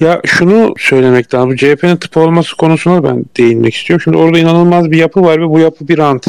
Ya 0.01 0.21
şunu 0.25 0.75
söylemek 0.79 1.35
lazım. 1.35 1.57
CHP'nin 1.57 1.97
tıp 1.97 2.17
olması 2.17 2.57
konusuna 2.57 3.05
ben 3.05 3.25
değinmek 3.37 3.75
istiyorum. 3.75 4.03
Şimdi 4.05 4.17
orada 4.17 4.39
inanılmaz 4.39 4.91
bir 4.91 4.99
yapı 4.99 5.23
var 5.23 5.41
ve 5.41 5.49
bu 5.49 5.59
yapı 5.59 5.89
bir 5.89 5.99
rant. 5.99 6.27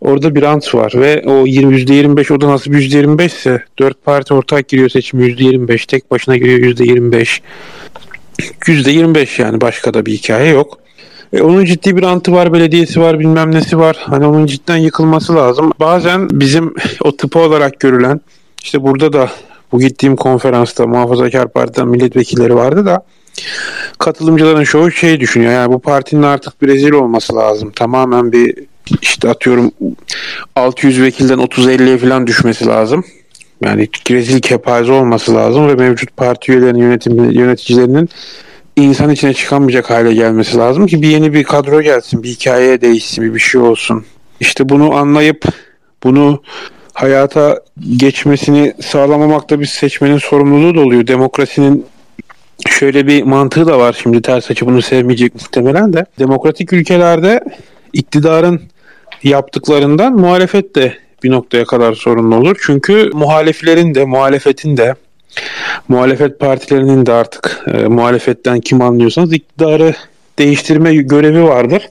Orada 0.00 0.34
bir 0.34 0.42
rant 0.42 0.74
var 0.74 0.92
ve 0.96 1.22
o 1.26 1.46
%25 1.46 2.32
o 2.32 2.40
da 2.40 2.48
nasıl 2.48 2.72
bir 2.72 2.90
%25 2.90 3.26
ise 3.26 3.64
4 3.78 4.04
parti 4.04 4.34
ortak 4.34 4.68
giriyor 4.68 4.88
seçim 4.88 5.20
%25 5.20 5.86
tek 5.86 6.10
başına 6.10 6.36
giriyor 6.36 6.58
%25 6.58 7.40
%25 8.38 9.42
yani 9.42 9.60
başka 9.60 9.94
da 9.94 10.06
bir 10.06 10.12
hikaye 10.12 10.50
yok. 10.50 10.78
E, 11.32 11.42
onun 11.42 11.64
ciddi 11.64 11.96
bir 11.96 12.02
rantı 12.02 12.32
var, 12.32 12.52
belediyesi 12.52 13.00
var, 13.00 13.18
bilmem 13.18 13.52
nesi 13.54 13.78
var. 13.78 13.96
Hani 14.00 14.26
onun 14.26 14.46
cidden 14.46 14.76
yıkılması 14.76 15.34
lazım. 15.34 15.72
Bazen 15.80 16.28
bizim 16.32 16.74
o 17.00 17.16
tıpa 17.16 17.40
olarak 17.40 17.80
görülen, 17.80 18.20
işte 18.62 18.82
burada 18.82 19.12
da 19.12 19.30
bu 19.72 19.80
gittiğim 19.80 20.16
konferansta 20.16 20.86
Muhafazakar 20.86 21.48
Parti'den 21.48 21.88
milletvekilleri 21.88 22.54
vardı 22.54 22.86
da 22.86 23.04
katılımcıların 23.98 24.64
çoğu 24.64 24.90
şey 24.90 25.20
düşünüyor. 25.20 25.52
Yani 25.52 25.72
bu 25.72 25.78
partinin 25.78 26.22
artık 26.22 26.62
bir 26.62 26.68
rezil 26.68 26.92
olması 26.92 27.36
lazım. 27.36 27.72
Tamamen 27.72 28.32
bir 28.32 28.54
işte 29.02 29.28
atıyorum 29.28 29.70
600 30.56 31.02
vekilden 31.02 31.38
30-50'ye 31.38 31.98
falan 31.98 32.26
düşmesi 32.26 32.66
lazım. 32.66 33.04
Yani 33.64 33.88
rezil 34.10 34.40
kepaze 34.40 34.92
olması 34.92 35.34
lazım 35.34 35.68
ve 35.68 35.74
mevcut 35.74 36.16
parti 36.16 36.52
üyelerinin 36.52 36.80
yönetim 36.80 37.30
yöneticilerinin 37.30 38.08
insan 38.76 39.10
içine 39.10 39.34
çıkamayacak 39.34 39.90
hale 39.90 40.14
gelmesi 40.14 40.56
lazım 40.56 40.86
ki 40.86 41.02
bir 41.02 41.08
yeni 41.08 41.32
bir 41.32 41.44
kadro 41.44 41.82
gelsin, 41.82 42.22
bir 42.22 42.28
hikayeye 42.28 42.80
değişsin, 42.80 43.34
bir 43.34 43.40
şey 43.40 43.60
olsun. 43.60 44.04
İşte 44.40 44.68
bunu 44.68 44.94
anlayıp 44.94 45.44
bunu 46.04 46.42
hayata 46.92 47.60
geçmesini 47.96 48.74
sağlamamakta 48.80 49.60
bir 49.60 49.66
seçmenin 49.66 50.18
sorumluluğu 50.18 50.74
da 50.74 50.80
oluyor. 50.80 51.06
Demokrasinin 51.06 51.86
şöyle 52.68 53.06
bir 53.06 53.22
mantığı 53.22 53.66
da 53.66 53.78
var. 53.78 53.98
Şimdi 54.02 54.22
ters 54.22 54.50
açı 54.50 54.66
bunu 54.66 54.82
sevmeyecek 54.82 55.34
muhtemelen 55.34 55.92
de. 55.92 56.06
Demokratik 56.18 56.72
ülkelerde 56.72 57.40
iktidarın 57.92 58.62
yaptıklarından 59.22 60.12
muhalefet 60.12 60.76
de 60.76 60.94
bir 61.22 61.30
noktaya 61.30 61.64
kadar 61.64 61.94
sorunlu 61.94 62.36
olur. 62.36 62.56
Çünkü 62.62 63.10
muhaliflerin 63.12 63.94
de 63.94 64.04
muhalefetin 64.04 64.76
de 64.76 64.94
muhalefet 65.88 66.40
partilerinin 66.40 67.06
de 67.06 67.12
artık 67.12 67.64
e, 67.74 67.88
muhalefetten 67.88 68.60
kim 68.60 68.82
anlıyorsanız 68.82 69.32
iktidarı 69.32 69.94
değiştirme 70.38 70.94
görevi 70.94 71.44
vardır. 71.44 71.82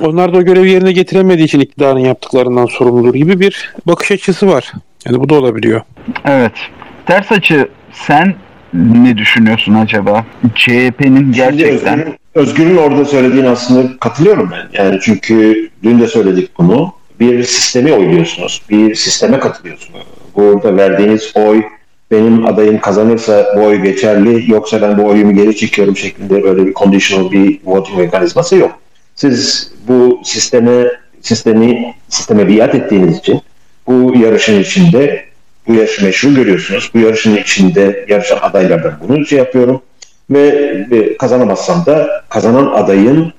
Onlar 0.00 0.34
da 0.34 0.38
o 0.38 0.42
görevi 0.42 0.70
yerine 0.70 0.92
getiremediği 0.92 1.46
için 1.46 1.60
iktidarın 1.60 1.98
yaptıklarından 1.98 2.66
sorumludur 2.66 3.14
gibi 3.14 3.40
bir 3.40 3.74
bakış 3.86 4.10
açısı 4.10 4.46
var. 4.46 4.72
Yani 5.06 5.20
bu 5.20 5.28
da 5.28 5.34
olabiliyor. 5.34 5.80
Evet. 6.24 6.52
Ters 7.06 7.32
açı 7.32 7.68
sen 7.92 8.34
ne 8.72 9.16
düşünüyorsun 9.16 9.74
acaba? 9.74 10.26
CHP'nin 10.54 11.32
gerçekten... 11.32 11.96
Şimdi 11.96 12.16
Özgür'ün 12.34 12.76
orada 12.76 13.04
söylediğini 13.04 13.48
aslında 13.48 13.98
katılıyorum 14.00 14.50
ben. 14.52 14.82
Yani 14.82 14.98
çünkü 15.02 15.68
dün 15.82 16.00
de 16.00 16.06
söyledik 16.06 16.58
bunu. 16.58 16.92
Bir 17.20 17.42
sistemi 17.42 17.92
oynuyorsunuz. 17.92 18.62
Bir 18.70 18.94
sisteme 18.94 19.38
katılıyorsunuz. 19.38 20.00
Burada 20.36 20.76
verdiğiniz 20.76 21.32
oy 21.34 21.62
benim 22.10 22.46
adayım 22.46 22.80
kazanırsa 22.80 23.54
bu 23.56 23.60
oy 23.60 23.82
geçerli 23.82 24.50
yoksa 24.50 24.82
ben 24.82 24.98
bu 24.98 25.06
oyumu 25.06 25.34
geri 25.34 25.56
çekiyorum 25.56 25.96
şeklinde 25.96 26.42
böyle 26.42 26.66
bir 26.66 26.74
conditional 26.74 27.30
bir 27.30 27.60
voting 27.64 27.98
mekanizması 27.98 28.56
yok. 28.56 28.72
Siz 29.14 29.70
bu 29.88 30.20
sisteme 30.24 30.86
sistemi 31.20 31.94
sisteme 32.08 32.48
biat 32.48 32.74
ettiğiniz 32.74 33.18
için 33.18 33.40
bu 33.86 34.14
yarışın 34.16 34.60
içinde 34.60 35.24
bu 35.68 35.74
yarışı 35.74 36.04
meşru 36.04 36.34
görüyorsunuz. 36.34 36.90
Bu 36.94 36.98
yarışın 36.98 37.36
içinde 37.36 38.06
yarışan 38.08 38.38
adaylardan 38.42 38.92
bunu 39.08 39.26
şey 39.26 39.38
yapıyorum 39.38 39.82
ve, 40.30 40.52
ve 40.90 41.16
kazanamazsam 41.16 41.86
da 41.86 42.24
kazanan 42.28 42.66
adayın 42.66 43.32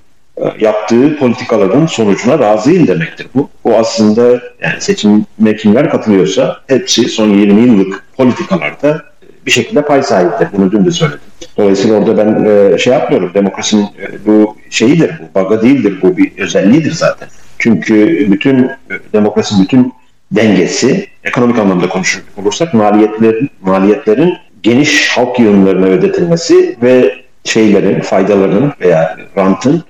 yaptığı 0.60 1.18
politikaların 1.18 1.86
sonucuna 1.86 2.40
razıyım 2.40 2.88
demektir 2.88 3.28
bu. 3.36 3.50
Bu 3.64 3.76
aslında 3.76 4.42
yani 4.62 4.82
seçime 4.82 5.56
kimler 5.58 5.90
katılıyorsa 5.90 6.58
hepsi 6.68 7.10
son 7.10 7.30
20 7.30 7.62
yıllık 7.62 8.04
politikalarda 8.18 9.02
bir 9.46 9.52
şekilde 9.52 9.82
pay 9.82 10.04
sahibidir. 10.04 10.48
Bunu 10.58 10.72
dün 10.72 10.86
de 10.86 10.92
söyledim. 10.92 11.20
Dolayısıyla 11.58 11.98
orada 11.98 12.18
ben 12.18 12.46
e, 12.46 12.78
şey 12.78 12.94
yapmıyorum. 12.94 13.32
Demokrasinin 13.34 13.84
e, 13.84 14.26
bu 14.26 14.58
şeyidir, 14.70 15.12
bu 15.20 15.40
baga 15.40 15.62
değildir, 15.62 16.00
bu 16.02 16.18
bir 16.18 16.38
özelliğidir 16.38 16.92
zaten. 16.92 17.30
Çünkü 17.60 18.28
bütün 18.32 18.64
e, 18.64 18.70
demokrasinin 19.14 19.64
bütün 19.64 19.94
dengesi 20.32 21.08
ekonomik 21.24 21.60
anlamda 21.60 21.90
konuşacak 21.90 22.26
olursak 22.38 22.74
maliyetlerin, 22.74 23.50
maliyetlerin 23.62 24.34
geniş 24.64 25.10
halk 25.10 25.40
yığınlarına 25.40 25.86
ödetilmesi 25.86 26.78
ve 26.84 27.16
şeylerin, 27.44 28.00
faydaların 28.00 28.74
veya 28.82 29.18
rantın 29.38 29.78
e, 29.78 29.82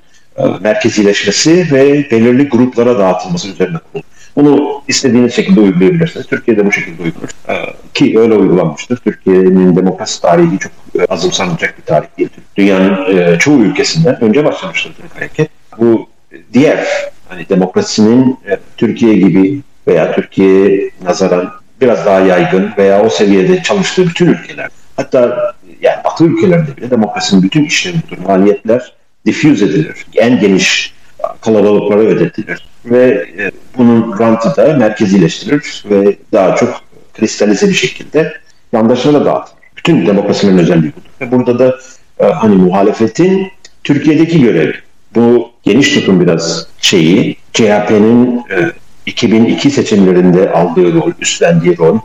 merkezileşmesi 0.62 1.68
ve 1.72 2.12
belirli 2.12 2.50
gruplara 2.50 3.00
dağıtılması 3.00 3.48
üzerine 3.48 3.78
kurulu. 3.78 4.04
Bunu 4.36 4.82
istediğiniz 4.88 5.34
şekilde 5.34 5.60
uygulayabilirsiniz. 5.60 6.28
Türkiye'de 6.28 6.66
bu 6.66 6.72
şekilde 6.72 7.04
uygulanır. 7.04 7.32
E, 7.50 7.74
ki 7.94 8.20
öyle 8.20 8.34
uygulanmıştır. 8.34 8.98
Türkiye'nin 8.98 9.76
demokrasi 9.76 10.22
tarihi 10.22 10.60
çok 10.60 10.72
e, 11.00 11.06
azımsanacak 11.06 11.78
bir 11.78 11.84
tarih 11.84 12.08
değil. 12.18 12.30
Dünyanın 12.56 13.18
e, 13.18 13.40
çoğu 13.40 13.60
ülkesinden 13.60 14.24
önce 14.24 14.46
başlamıştır 14.46 14.94
Türk 14.94 15.16
hareket. 15.16 15.50
Bu 15.78 16.10
diğer 16.54 16.88
hani 17.30 17.50
demokrasinin 17.50 18.38
e, 18.50 18.58
Türkiye 18.78 19.16
gibi 19.16 19.62
veya 19.88 20.12
Türkiye'ye 20.12 20.92
nazaran 21.04 21.52
biraz 21.82 22.06
daha 22.06 22.20
yaygın 22.20 22.72
veya 22.78 23.06
o 23.06 23.10
seviyede 23.10 23.64
çalıştığı 23.64 24.08
bütün 24.08 24.28
ülkeler 24.28 24.70
hatta 24.96 25.54
yani 25.82 26.04
Batı 26.04 26.24
ülkelerde 26.24 26.78
bile 26.78 26.92
demokrasinin 26.92 27.44
bütün 27.44 27.66
işleri 27.66 27.96
budur. 28.08 28.18
Maliyetler 28.28 28.94
diffuse 29.26 29.66
edilir. 29.66 30.06
En 30.16 30.40
geniş 30.40 30.94
kalabalıklara 31.42 32.00
ödetilir. 32.00 32.66
Ve 32.86 33.28
e, 33.38 33.52
bunun 33.78 34.20
rantı 34.20 34.56
da 34.58 34.78
merkezileştirilir 34.78 35.84
ve 35.90 36.16
daha 36.34 36.56
çok 36.56 36.82
kristalize 37.14 37.70
bir 37.70 37.74
şekilde 37.74 38.34
yandaşlara 38.74 39.26
dağıtılır. 39.26 39.60
Bütün 39.78 40.06
demokrasinin 40.08 40.58
özelliği 40.58 40.92
budur. 40.92 41.10
Ve 41.22 41.32
burada 41.32 41.60
da 41.60 41.80
e, 42.20 42.26
hani 42.26 42.56
muhalefetin 42.56 43.48
Türkiye'deki 43.84 44.42
görevi. 44.42 44.74
Bu 45.16 45.52
geniş 45.64 45.94
tutum 45.94 46.22
biraz 46.22 46.68
şeyi 46.82 47.36
CHP'nin 47.54 48.38
e, 48.38 48.72
2002 49.06 49.72
seçimlerinde 49.72 50.52
aldığı 50.52 50.94
rol, 50.94 51.12
üstlendiği 51.20 51.78
rol, 51.78 52.00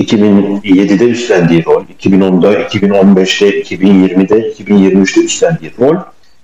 2007'de 0.00 1.04
üstlendiği 1.04 1.64
rol, 1.64 1.84
2010'da, 2.00 2.62
2015'te, 2.62 3.60
2020'de, 3.60 4.52
2023'te 4.52 5.20
üstlendiği 5.20 5.72
rol 5.78 5.96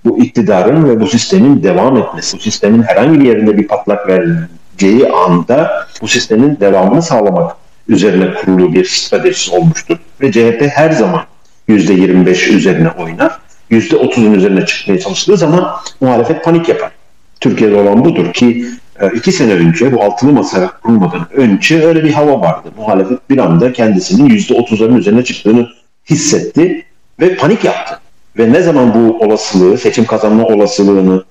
bu 0.05 0.19
iktidarın 0.23 0.89
ve 0.89 0.99
bu 0.99 1.07
sistemin 1.07 1.63
devam 1.63 1.97
etmesi, 1.97 2.37
bu 2.37 2.41
sistemin 2.41 2.83
herhangi 2.83 3.19
bir 3.19 3.25
yerinde 3.25 3.57
bir 3.57 3.67
patlak 3.67 4.07
vereceği 4.07 5.07
anda 5.07 5.87
bu 6.01 6.07
sistemin 6.07 6.57
devamını 6.59 7.01
sağlamak 7.01 7.55
üzerine 7.87 8.33
kurulu 8.33 8.73
bir 8.73 8.85
stratejisi 8.85 9.55
olmuştur. 9.55 9.97
Ve 10.21 10.31
CHP 10.31 10.61
her 10.61 10.91
zaman 10.91 11.21
%25 11.69 12.49
üzerine 12.49 12.89
oynar. 12.89 13.39
%30'un 13.71 14.33
üzerine 14.33 14.65
çıkmaya 14.65 14.99
çalıştığı 14.99 15.37
zaman 15.37 15.71
muhalefet 16.01 16.43
panik 16.43 16.69
yapar. 16.69 16.91
Türkiye'de 17.39 17.75
olan 17.75 18.05
budur 18.05 18.33
ki 18.33 18.65
e, 18.99 19.07
iki 19.07 19.31
sene 19.31 19.53
önce 19.53 19.91
bu 19.91 20.03
altılı 20.03 20.31
masa 20.31 20.71
kurulmadan 20.83 21.27
önce 21.33 21.85
öyle 21.85 22.03
bir 22.03 22.11
hava 22.11 22.41
vardı. 22.41 22.69
Muhalefet 22.77 23.29
bir 23.29 23.37
anda 23.37 23.73
kendisinin 23.73 24.29
%30'ların 24.29 24.97
üzerine 24.97 25.23
çıktığını 25.23 25.67
hissetti 26.09 26.85
ve 27.19 27.35
panik 27.35 27.63
yaptı. 27.63 27.99
Ve 28.37 28.53
ne 28.53 28.61
zaman 28.61 28.93
bu 28.93 29.25
olasılığı, 29.25 29.77
seçim 29.77 30.05
kazanma 30.05 30.45
olasılığını 30.45 31.23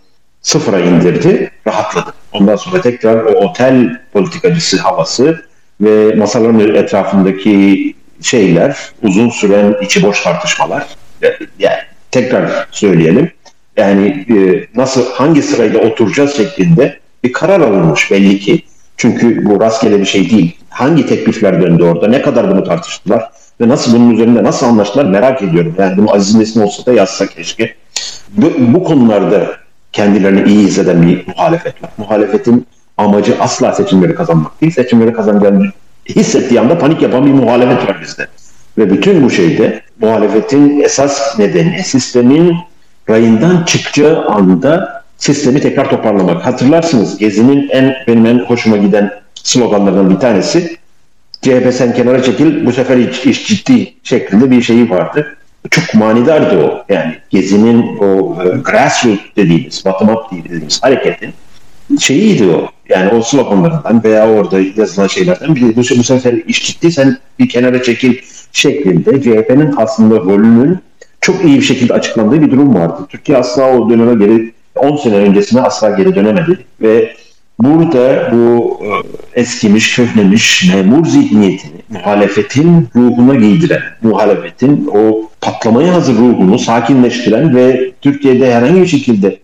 sıfıra 0.43 0.81
indirdi, 0.81 1.51
rahatladı. 1.67 2.15
Ondan 2.33 2.57
sonra 2.57 2.81
tekrar 2.81 3.25
o 3.25 3.31
otel 3.31 4.01
politikacısı 4.13 4.77
havası 4.79 5.45
ve 5.81 6.15
masaların 6.15 6.75
etrafındaki 6.75 7.95
şeyler, 8.23 8.79
uzun 9.03 9.31
süren 9.31 9.77
içi 9.83 10.03
boş 10.03 10.23
tartışmalar, 10.23 10.87
yani 11.59 11.79
tekrar 12.11 12.67
söyleyelim, 12.71 13.31
yani 13.77 14.27
e, 14.31 14.67
nasıl 14.77 15.13
hangi 15.13 15.43
sırayla 15.43 15.81
oturacağız 15.81 16.37
şeklinde 16.37 16.99
bir 17.25 17.33
karar 17.33 17.61
alınmış 17.61 18.11
belli 18.11 18.39
ki. 18.39 18.63
Çünkü 18.97 19.45
bu 19.45 19.61
rastgele 19.61 20.01
bir 20.01 20.07
şey 20.07 20.31
değil. 20.31 20.57
Hangi 20.69 21.07
teklifler 21.07 21.63
döndü 21.63 21.85
orada, 21.85 22.09
ne 22.09 22.23
kadar 22.23 22.51
bunu 22.51 22.65
tartıştılar 22.65 23.31
ve 23.61 23.69
nasıl 23.69 23.95
bunun 23.95 24.11
üzerinde 24.11 24.45
nasıl 24.45 24.67
anlaştılar 24.67 25.05
merak 25.05 25.43
ediyorum. 25.43 25.75
Yani 25.79 25.97
bunu 25.97 26.15
Aziz 26.15 26.35
Nesin 26.35 26.61
olsa 26.61 26.87
da 26.87 26.93
yazsa 26.93 27.27
keşke. 27.27 27.75
Bu, 28.37 28.53
bu 28.59 28.85
konularda 28.85 29.47
kendilerini 29.93 30.49
iyi 30.49 30.67
hisseden 30.67 31.03
bir 31.03 31.27
muhalefet 31.27 31.83
var. 31.83 31.91
Muhalefetin 31.99 32.67
amacı 32.99 33.37
asla 33.41 33.73
seçimleri 33.73 34.15
kazanmak 34.15 34.61
değil. 34.61 34.73
Seçimleri 34.73 35.13
kazanacağını 35.13 35.73
hissettiği 36.09 36.61
anda 36.61 36.79
panik 36.79 37.03
yapan 37.03 37.27
bir 37.27 37.33
muhalefet 37.33 37.89
var 37.89 37.97
bizde. 38.03 38.27
Ve 38.79 38.91
bütün 38.91 39.23
bu 39.23 39.31
şeyde 39.31 39.83
muhalefetin 40.01 40.81
esas 40.81 41.39
nedeni 41.39 41.83
sistemin 41.83 42.57
rayından 43.11 43.65
çıkacağı 43.65 44.27
anda 44.27 45.03
sistemi 45.19 45.61
tekrar 45.61 45.91
toparlamak. 45.91 46.47
Hatırlarsınız 46.47 47.19
Gezi'nin 47.19 47.69
en 47.69 47.95
benim 48.07 48.27
en 48.27 48.39
hoşuma 48.39 48.77
giden 48.77 49.11
sloganlarından 49.35 50.11
bir 50.11 50.21
tanesi 50.21 50.77
CHP 51.43 51.75
sen 51.75 51.95
kenara 51.95 52.23
çekil 52.23 52.67
bu 52.67 52.73
sefer 52.73 52.97
iş, 52.97 53.27
iş 53.27 53.49
ciddi 53.49 53.95
şeklinde 54.03 54.51
bir 54.51 54.63
şeyi 54.63 54.91
vardı. 54.91 55.37
Çok 55.71 55.95
manidardı 55.95 56.59
o. 56.65 56.85
Yani 56.89 57.15
Gezi'nin 57.31 57.99
o 57.99 58.37
e, 58.43 58.49
grassroots 58.49 59.21
dediğimiz, 59.37 59.85
bottom 59.85 60.09
up 60.09 60.33
dediğimiz 60.33 60.83
hareketin 60.83 61.33
şeyiydi 61.99 62.47
o. 62.47 62.69
Yani 62.89 63.11
o 63.13 63.23
sloganlarından 63.23 64.05
veya 64.05 64.31
orada 64.31 64.61
yazılan 64.77 65.07
şeylerden 65.07 65.57
bir 65.57 65.63
bu, 65.63 65.81
bu 65.99 66.05
sefer 66.05 66.33
iş 66.33 66.67
ciddi 66.67 66.93
sen 66.93 67.19
bir 67.39 67.49
kenara 67.49 67.83
çekil 67.83 68.15
şeklinde 68.53 69.23
CHP'nin 69.23 69.75
aslında 69.77 70.17
rolünün 70.17 70.79
çok 71.21 71.45
iyi 71.45 71.57
bir 71.57 71.65
şekilde 71.65 71.95
açıklandığı 71.95 72.43
bir 72.43 72.51
durum 72.51 72.75
vardı. 72.75 73.07
Türkiye 73.09 73.39
asla 73.39 73.77
o 73.77 73.91
döneme 73.91 74.27
geri 74.27 74.53
10 74.77 74.97
sene 74.97 75.15
öncesine 75.15 75.61
asla 75.61 75.91
geri 75.91 76.15
dönemedi 76.15 76.59
ve 76.81 77.15
burada 77.63 78.33
bu 78.33 78.79
e, 78.85 78.91
eskimiş, 79.41 79.95
köhnemiş 79.95 80.73
memur 80.75 81.07
zihniyetini 81.07 81.81
muhalefetin 81.89 82.89
ruhuna 82.97 83.35
giydiren, 83.35 83.83
muhalefetin 84.03 84.91
o 84.95 85.31
patlamaya 85.41 85.95
hazır 85.95 86.15
ruhunu 86.15 86.59
sakinleştiren 86.59 87.55
ve 87.55 87.93
Türkiye'de 88.03 88.55
herhangi 88.55 88.83
bir 88.83 88.87
şekilde 88.87 89.39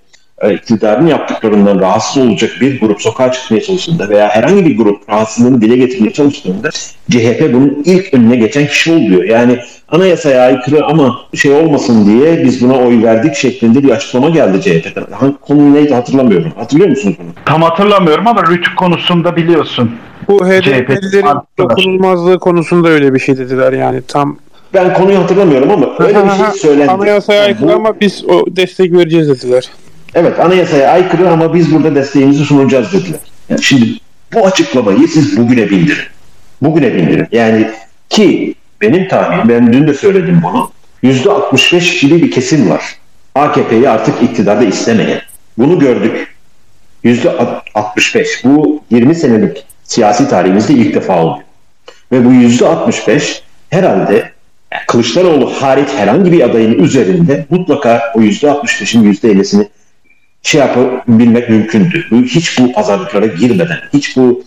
iktidarın 0.44 1.06
yaptıklarından 1.06 1.80
rahatsız 1.80 2.22
olacak 2.22 2.50
bir 2.60 2.80
grup 2.80 3.02
sokağa 3.02 3.32
çıkmaya 3.32 3.62
çalıştığında 3.62 4.08
veya 4.08 4.28
herhangi 4.28 4.66
bir 4.66 4.76
grup 4.76 5.10
rahatsızlığını 5.10 5.60
dile 5.60 5.76
getirmeye 5.76 6.12
çalıştığında 6.12 6.70
CHP 7.10 7.50
bunun 7.52 7.82
ilk 7.84 8.14
önüne 8.14 8.36
geçen 8.36 8.66
kişi 8.66 8.92
oluyor. 8.92 9.24
Yani 9.24 9.58
anayasaya 9.88 10.42
aykırı 10.42 10.84
ama 10.84 11.18
şey 11.34 11.52
olmasın 11.52 12.06
diye 12.06 12.44
biz 12.44 12.62
buna 12.62 12.78
oy 12.78 13.02
verdik 13.02 13.34
şeklinde 13.34 13.82
bir 13.82 13.90
açıklama 13.90 14.28
geldi 14.28 14.62
CHP'den. 14.62 15.06
Hangi 15.12 15.36
konu 15.40 15.74
neydi 15.74 15.94
hatırlamıyorum. 15.94 16.52
Hatırlıyor 16.56 16.90
musunuz 16.90 17.16
bunu? 17.20 17.28
Tam 17.44 17.62
hatırlamıyorum 17.62 18.26
ama 18.26 18.42
rütük 18.42 18.76
konusunda 18.76 19.36
biliyorsun. 19.36 19.90
Bu 20.28 20.46
HDP'lilerin 20.46 21.38
dokunulmazlığı 21.58 22.38
konusunda 22.38 22.88
öyle 22.88 23.14
bir 23.14 23.18
şey 23.18 23.36
dediler 23.36 23.72
yani 23.72 24.02
tam 24.08 24.38
ben 24.74 24.94
konuyu 24.94 25.18
hatırlamıyorum 25.18 25.70
ama 25.70 25.86
öyle 25.98 26.24
bir 26.24 26.30
şey 26.30 26.50
söylendi. 26.60 26.90
Anayasaya 26.90 27.42
aykırı 27.42 27.66
yani 27.66 27.72
bu... 27.72 27.76
ama 27.76 28.00
biz 28.00 28.24
o 28.28 28.44
destek 28.56 28.92
vereceğiz 28.92 29.28
dediler. 29.28 29.70
Evet 30.16 30.40
anayasaya 30.40 30.90
aykırı 30.90 31.30
ama 31.30 31.54
biz 31.54 31.74
burada 31.74 31.94
desteğimizi 31.94 32.44
sunacağız 32.44 32.92
dediler. 32.92 33.20
Yani 33.48 33.62
şimdi 33.62 33.86
bu 34.32 34.46
açıklamayı 34.46 35.08
siz 35.08 35.36
bugüne 35.36 35.70
bindirin. 35.70 36.04
Bugüne 36.62 36.94
bindirin. 36.94 37.26
Yani 37.32 37.70
ki 38.10 38.54
benim 38.80 39.08
tahminim, 39.08 39.48
ben 39.48 39.72
dün 39.72 39.88
de 39.88 39.94
söyledim 39.94 40.40
bunu. 40.42 40.70
Yüzde 41.02 41.30
65 41.30 42.00
gibi 42.00 42.22
bir 42.22 42.30
kesim 42.30 42.70
var. 42.70 42.82
AKP'yi 43.34 43.88
artık 43.88 44.22
iktidarda 44.22 44.64
istemeyen. 44.64 45.20
Bunu 45.58 45.78
gördük. 45.78 46.36
Yüzde 47.04 47.30
65. 47.74 48.44
Bu 48.44 48.82
20 48.90 49.14
senelik 49.14 49.64
siyasi 49.84 50.28
tarihimizde 50.28 50.72
ilk 50.72 50.94
defa 50.94 51.22
oluyor. 51.22 51.44
Ve 52.12 52.24
bu 52.24 52.32
yüzde 52.32 52.66
65 52.66 53.42
herhalde 53.70 54.36
Kılıçdaroğlu 54.86 55.50
hariç 55.50 55.88
herhangi 55.96 56.32
bir 56.32 56.40
adayın 56.40 56.78
üzerinde 56.78 57.46
mutlaka 57.50 58.12
o 58.14 58.20
yüzde 58.20 58.46
65'in 58.46 59.02
yüzde 59.02 59.32
50'sini 59.32 59.66
şey 60.46 60.60
yapabilmek 60.60 61.50
mümkündü. 61.50 62.04
Hiç 62.24 62.58
bu 62.58 62.72
pazarlıklara 62.72 63.26
girmeden, 63.26 63.78
hiç 63.92 64.16
bu 64.16 64.44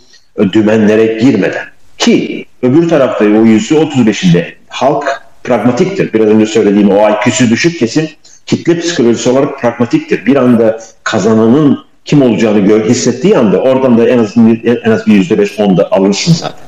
dümenlere 0.53 1.19
girmeden. 1.21 1.65
Ki 1.97 2.45
öbür 2.61 2.89
tarafta 2.89 3.25
o 3.25 3.45
yüzde 3.45 3.75
otuz 3.75 4.07
beşinde 4.07 4.53
halk 4.67 5.21
pragmatiktir. 5.43 6.13
Biraz 6.13 6.27
önce 6.27 6.45
söylediğim 6.45 6.89
o 6.89 7.09
IQ'su 7.09 7.49
düşük 7.49 7.79
kesim 7.79 8.09
kitle 8.45 8.79
psikolojisi 8.79 9.29
olarak 9.29 9.59
pragmatiktir. 9.61 10.25
Bir 10.25 10.35
anda 10.35 10.79
kazananın 11.03 11.79
kim 12.05 12.21
olacağını 12.21 12.59
gör, 12.59 12.85
hissettiği 12.85 13.37
anda 13.37 13.61
oradan 13.61 13.97
da 13.97 14.09
en 14.09 14.17
az 14.17 14.37
en 14.85 14.91
az 14.91 15.07
bir 15.07 15.13
yüzde 15.13 15.39
beş 15.39 15.59
onda 15.59 15.91
alırsın 15.91 16.33
zaten. 16.33 16.65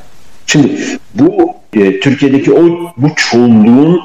Şimdi 0.48 0.98
bu 1.14 1.54
e, 1.74 2.00
Türkiye'deki 2.00 2.54
o 2.54 2.94
bu 2.98 3.16
çoğunluğun 3.16 4.02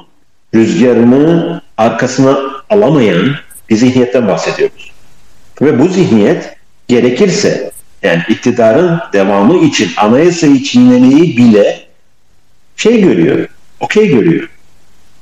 rüzgarını 0.55 1.61
arkasına 1.79 2.39
alamayan 2.71 3.35
bir 3.71 3.77
zihniyetten 3.77 4.29
bahsediyoruz. 4.29 4.96
Ve 5.63 5.79
bu 5.79 5.89
zihniyet 5.89 6.57
gerekirse 6.89 7.71
yani 8.03 8.23
iktidarın 8.29 9.01
devamı 9.13 9.65
için 9.65 9.91
anayasayı 9.97 10.63
çiğnemeyi 10.63 11.37
bile 11.37 11.81
şey 12.77 13.01
görüyor, 13.01 13.49
okey 13.81 14.09
görüyor. 14.09 14.49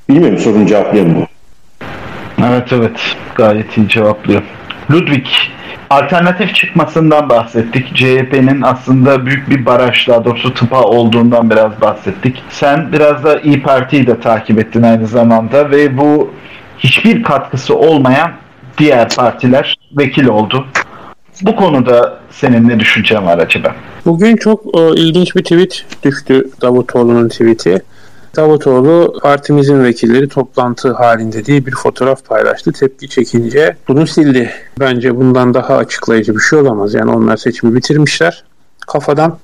Bilmiyorum 0.09 0.39
sorunu 0.39 0.67
cevaplayan 0.67 1.09
mı? 1.09 1.27
Evet 2.49 2.73
evet 2.73 3.17
gayet 3.35 3.77
iyi 3.77 3.89
cevaplıyor. 3.89 4.43
Ludwig 4.91 5.27
alternatif 5.91 6.55
çıkmasından 6.55 7.29
bahsettik. 7.29 7.97
CHP'nin 7.97 8.63
aslında 8.63 9.27
büyük 9.27 9.51
bir 9.51 9.67
baraj 9.67 10.09
daha 10.09 10.25
doğrusu 10.25 10.55
tıpa 10.55 10.83
olduğundan 10.83 11.51
biraz 11.51 11.81
bahsettik. 11.81 12.43
Sen 12.51 12.93
biraz 12.93 13.25
da 13.25 13.41
İyi 13.41 13.63
Parti'yi 13.63 14.07
de 14.07 14.21
takip 14.21 14.59
ettin 14.59 14.83
aynı 14.83 15.07
zamanda 15.07 15.71
ve 15.71 15.99
bu 15.99 16.35
hiçbir 16.79 17.23
katkısı 17.23 17.77
olmayan 17.77 18.33
diğer 18.79 19.09
partiler 19.09 19.79
vekil 19.99 20.27
oldu. 20.27 20.67
Bu 21.43 21.57
konuda 21.57 22.19
senin 22.31 22.69
ne 22.69 22.81
düşüncen 22.81 23.27
var 23.27 23.39
acaba? 23.39 23.75
Bugün 24.07 24.37
çok 24.37 24.79
e, 24.79 25.01
ilginç 25.01 25.37
bir 25.37 25.43
tweet 25.43 25.85
düştü 26.03 26.51
Davutoğlu'nun 26.63 27.29
tweeti. 27.29 27.83
Davutoğlu 28.37 29.19
partimizin 29.23 29.85
vekilleri 29.85 30.29
toplantı 30.29 30.93
halinde 30.93 31.45
diye 31.45 31.67
bir 31.67 31.73
fotoğraf 31.73 32.25
paylaştı. 32.25 32.73
Tepki 32.73 33.09
çekince 33.09 33.77
bunu 33.89 34.07
sildi. 34.07 34.51
Bence 34.81 35.17
bundan 35.17 35.55
daha 35.55 35.77
açıklayıcı 35.77 36.35
bir 36.35 36.41
şey 36.41 36.59
olamaz. 36.59 36.95
Yani 36.95 37.11
onlar 37.11 37.37
seçimi 37.37 37.75
bitirmişler 37.75 38.45
kafadan. 38.87 39.39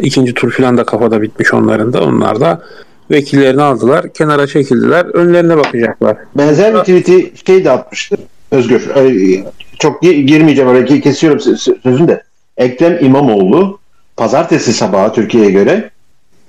İkinci 0.00 0.34
tur 0.34 0.52
falan 0.52 0.78
da 0.78 0.84
kafada 0.84 1.22
bitmiş 1.22 1.54
onların 1.54 1.92
da. 1.92 2.04
Onlar 2.04 2.40
da 2.40 2.62
vekillerini 3.10 3.62
aldılar. 3.62 4.12
Kenara 4.12 4.46
çekildiler. 4.46 5.04
Önlerine 5.04 5.56
bakacaklar. 5.56 6.16
Benzer 6.36 6.74
bir 6.74 6.80
tweet'i 6.80 7.32
şey 7.46 7.64
de 7.64 7.70
atmıştı. 7.70 8.16
Özgür. 8.54 8.90
Çok 9.78 10.02
girmeyeceğim 10.02 10.70
oraya 10.70 10.84
kesiyorum 11.00 11.40
sözünü 11.82 12.08
de. 12.08 12.22
Ekrem 12.56 13.04
İmamoğlu 13.04 13.78
pazartesi 14.16 14.72
sabahı 14.72 15.12
Türkiye'ye 15.12 15.50
göre 15.50 15.90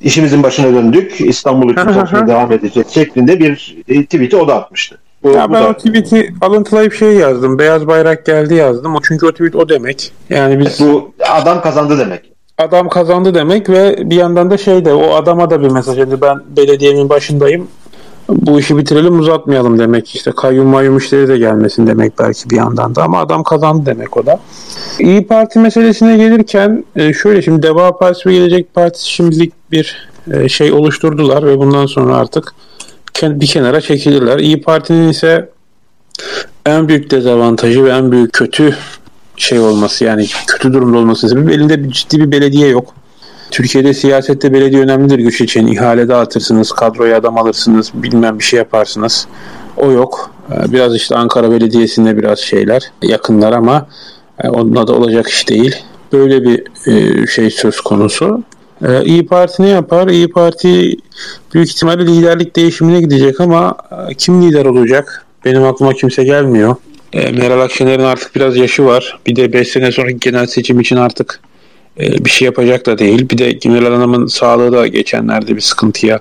işimizin 0.02 0.44
başına 0.44 0.74
döndük. 0.74 1.22
İstanbul 1.22 1.76
çalışmaya 1.76 2.28
devam 2.28 2.52
edecek 2.52 2.90
şeklinde 2.90 3.40
bir 3.40 3.78
e, 3.88 4.04
tweet'i 4.04 4.38
o 4.38 4.48
da 4.48 4.56
atmıştı. 4.56 4.98
Bu, 5.24 5.32
ya 5.32 5.50
bu 5.50 5.54
ben 5.54 5.64
da... 5.64 5.70
o 5.70 5.74
tweet'i 5.74 6.34
alıntılayıp 6.42 6.94
şey 6.94 7.14
yazdım. 7.14 7.60
Beyaz 7.60 7.88
bayrak 7.88 8.26
geldi 8.26 8.54
yazdım. 8.54 8.96
O 8.96 9.00
çünkü 9.08 9.26
o 9.26 9.32
tweet 9.32 9.56
o 9.56 9.70
demek. 9.70 10.12
Yani 10.30 10.60
biz 10.60 10.80
bu 10.80 11.14
adam 11.30 11.62
kazandı 11.62 12.00
demek. 12.00 12.32
Adam 12.58 12.90
kazandı 12.90 13.34
demek 13.34 13.70
ve 13.70 14.10
bir 14.10 14.16
yandan 14.16 14.52
da 14.52 14.58
şey 14.58 14.86
de 14.86 14.94
o 14.94 15.14
adama 15.16 15.50
da 15.50 15.62
bir 15.62 15.72
mesaj. 15.72 15.98
Yani 15.98 16.22
ben 16.22 16.40
belediyenin 16.58 17.10
başındayım. 17.10 17.68
Bu 18.30 18.60
işi 18.60 18.78
bitirelim 18.78 19.20
uzatmayalım 19.20 19.80
demek 19.80 20.16
işte 20.16 20.32
kayyum 20.32 20.68
mayyum 20.68 20.98
işleri 20.98 21.28
de 21.28 21.38
gelmesin 21.38 21.88
demek 21.88 22.20
belki 22.20 22.50
bir 22.50 22.56
yandan 22.56 22.96
da 22.96 23.04
ama 23.04 23.20
adam 23.20 23.44
kazandı 23.44 23.86
demek 23.86 24.18
o 24.18 24.26
da. 24.26 24.40
İyi 25.00 25.28
Parti 25.28 25.60
meselesine 25.60 26.18
gelirken 26.18 26.86
e, 26.96 27.14
şöyle 27.14 27.42
şimdi 27.42 27.64
Deva 27.64 27.98
Partisi 27.98 28.30
ve 28.30 28.34
Gelecek 28.34 28.74
Partisi 28.74 29.10
şimdilik 29.10 29.54
bir 29.72 30.10
e, 30.32 30.50
şey 30.50 30.72
oluşturdular 30.72 31.46
ve 31.46 31.58
bundan 31.58 31.86
sonra 31.86 32.16
artık 32.16 32.56
bir 33.24 33.48
kenara 33.48 33.82
çekilirler. 33.82 34.40
İyi 34.40 34.62
Parti'nin 34.62 35.10
ise 35.10 35.50
en 36.66 36.88
büyük 36.88 37.12
dezavantajı 37.12 37.84
ve 37.84 37.90
en 37.90 38.12
büyük 38.12 38.34
kötü 38.34 38.78
şey 39.38 39.60
olması 39.60 40.04
yani 40.04 40.28
kötü 40.48 40.74
durumda 40.74 40.98
olması 40.98 41.30
sebebi 41.30 41.54
elinde 41.54 41.84
bir, 41.84 41.92
ciddi 41.92 42.20
bir 42.20 42.32
belediye 42.32 42.68
yok. 42.68 42.94
Türkiye'de 43.56 43.94
siyasette 43.94 44.54
belediye 44.54 44.82
önemlidir 44.82 45.20
güç 45.20 45.42
için. 45.42 45.68
İhale 45.68 46.08
dağıtırsınız, 46.08 46.72
kadroya 46.72 47.18
adam 47.18 47.38
alırsınız, 47.38 47.92
bilmem 47.94 48.40
bir 48.40 48.44
şey 48.44 48.58
yaparsınız. 48.58 49.28
O 49.78 49.92
yok. 49.92 50.32
E, 50.52 50.74
biraz 50.74 50.96
işte 50.96 51.16
Ankara 51.16 51.52
Belediyesi'nde 51.52 52.18
biraz 52.18 52.40
şeyler 52.40 52.92
yakınlar 53.02 53.54
ama 53.54 53.88
e, 54.44 54.50
onunla 54.50 54.88
da 54.88 54.94
olacak 54.94 55.28
iş 55.28 55.50
değil. 55.50 55.76
Böyle 56.14 56.44
bir 56.44 56.64
şey 57.28 57.50
söz 57.50 57.82
konusu. 57.82 58.44
Ee, 58.88 59.04
İyi 59.06 59.26
Parti 59.26 59.64
ne 59.64 59.70
yapar? 59.70 60.08
İyi 60.08 60.30
Parti 60.30 60.98
büyük 61.54 61.70
ihtimalle 61.70 62.08
liderlik 62.08 62.56
değişimine 62.56 63.02
gidecek 63.02 63.42
ama 63.42 63.78
e, 64.10 64.14
kim 64.14 64.42
lider 64.42 64.66
olacak? 64.66 65.26
Benim 65.46 65.64
aklıma 65.64 65.94
kimse 65.94 66.24
gelmiyor. 66.24 66.76
E, 67.14 67.32
Meral 67.32 67.62
Akşener'in 67.62 68.04
artık 68.04 68.36
biraz 68.36 68.58
yaşı 68.58 68.86
var. 68.86 69.20
Bir 69.28 69.36
de 69.36 69.54
5 69.54 69.68
sene 69.68 69.92
sonraki 69.92 70.20
genel 70.20 70.46
seçim 70.46 70.80
için 70.80 70.96
artık 70.96 71.40
e, 72.00 72.26
bir 72.26 72.30
şey 72.30 72.46
yapacak 72.46 72.86
da 72.86 72.98
değil. 72.98 73.30
Bir 73.30 73.38
de 73.38 73.70
Meral 73.70 73.94
Hanım'ın 73.94 74.28
sağlığı 74.28 74.72
da 74.72 74.88
geçenlerde 74.88 75.56
bir 75.56 75.62
sıkıntıya 75.62 76.20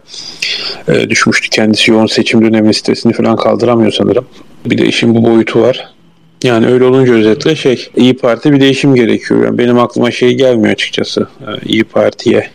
e, 0.89 1.11
düşmüştü. 1.11 1.51
Kendisi 1.51 1.91
yoğun 1.91 2.07
seçim 2.07 2.45
dönemi 2.45 2.75
stresini 2.75 3.13
falan 3.13 3.37
kaldıramıyor 3.37 3.93
sanırım. 3.93 4.27
Bir 4.67 4.79
de 4.79 4.87
işin 4.87 5.15
bu 5.15 5.25
boyutu 5.25 5.61
var. 5.61 5.95
Yani 6.43 6.67
öyle 6.67 6.85
olunca 6.85 7.13
özetle 7.13 7.57
şey 7.57 7.89
İyi 7.97 8.17
Parti 8.17 8.53
bir 8.53 8.61
değişim 8.61 8.95
gerekiyor. 8.95 9.45
Yani 9.45 9.59
benim 9.59 9.79
aklıma 9.79 10.11
şey 10.11 10.35
gelmiyor 10.35 10.73
açıkçası. 10.73 11.29
Ee, 11.41 11.45
İyi 11.67 11.85
Parti'ye 11.85 12.51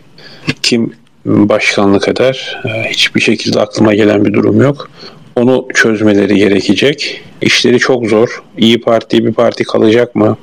kim 0.62 0.92
başkanlık 1.24 2.08
eder? 2.08 2.62
Ee, 2.64 2.90
hiçbir 2.90 3.20
şekilde 3.20 3.60
aklıma 3.60 3.94
gelen 3.94 4.24
bir 4.24 4.32
durum 4.32 4.62
yok. 4.62 4.90
Onu 5.36 5.68
çözmeleri 5.74 6.36
gerekecek. 6.36 7.20
İşleri 7.42 7.78
çok 7.78 8.06
zor. 8.06 8.42
İyi 8.58 8.80
Parti 8.80 9.26
bir 9.26 9.32
parti 9.32 9.64
kalacak 9.64 10.14
mı? 10.14 10.36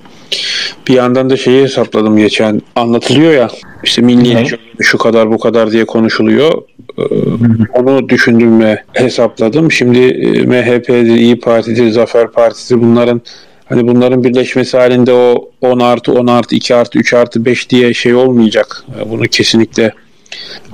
Bir 0.87 0.93
yandan 0.93 1.29
da 1.29 1.37
şeyi 1.37 1.63
hesapladım 1.63 2.17
geçen 2.17 2.61
anlatılıyor 2.75 3.33
ya 3.33 3.49
işte 3.83 4.01
milli 4.01 4.57
şu 4.81 4.97
kadar 4.97 5.31
bu 5.31 5.39
kadar 5.39 5.71
diye 5.71 5.85
konuşuluyor. 5.85 6.61
Ee, 6.97 7.03
onu 7.73 8.09
düşündüm 8.09 8.61
ve 8.61 8.83
hesapladım. 8.93 9.71
Şimdi 9.71 9.99
e, 9.99 10.45
MHP'dir, 10.45 11.15
İyi 11.15 11.39
Parti'dir, 11.39 11.91
Zafer 11.91 12.31
Partisi 12.31 12.81
bunların 12.81 13.21
hani 13.69 13.87
bunların 13.87 14.23
birleşmesi 14.23 14.77
halinde 14.77 15.13
o 15.13 15.51
10 15.61 15.79
artı 15.79 16.13
10 16.13 16.27
artı 16.27 16.55
2 16.55 16.75
artı 16.75 16.99
3 16.99 17.13
artı 17.13 17.45
5 17.45 17.69
diye 17.69 17.93
şey 17.93 18.15
olmayacak. 18.15 18.83
Bunu 19.09 19.23
kesinlikle 19.23 19.93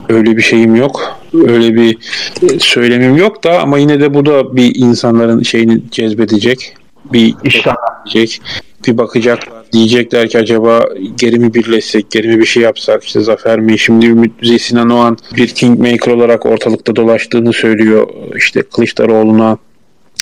öyle 0.10 0.38
bir 0.38 0.42
şeyim 0.42 0.76
yok. 0.76 1.20
Öyle 1.34 1.76
bir 1.76 1.98
e, 2.42 2.60
söylemim 2.60 3.18
yok 3.18 3.44
da 3.44 3.60
ama 3.60 3.78
yine 3.78 4.00
de 4.00 4.14
bu 4.14 4.26
da 4.26 4.56
bir 4.56 4.76
insanların 4.76 5.44
şeyini 5.44 5.82
cezbedecek. 5.92 6.76
Bir 7.14 7.36
iştah 7.44 7.76
edecek. 8.02 8.42
Bir 8.88 8.98
bakacaklar 8.98 9.64
diyecekler 9.72 10.30
ki 10.30 10.38
acaba 10.38 10.86
geri 11.18 11.40
mi 11.40 11.54
birleşsek, 11.54 12.12
geri 12.12 12.28
mi 12.28 12.40
bir 12.40 12.46
şey 12.46 12.64
yapsak, 12.64 13.04
işte 13.04 13.22
Zafer 13.22 13.60
mi? 13.60 13.80
Şimdi 13.80 14.06
Ümit 14.06 14.62
Sinan 14.62 14.90
Oğan 14.90 15.18
bir 15.38 15.48
kingmaker 15.48 16.12
olarak 16.12 16.46
ortalıkta 16.46 16.96
dolaştığını 16.96 17.54
söylüyor. 17.54 18.08
İşte 18.36 18.62
Kılıçdaroğlu'na 18.62 19.58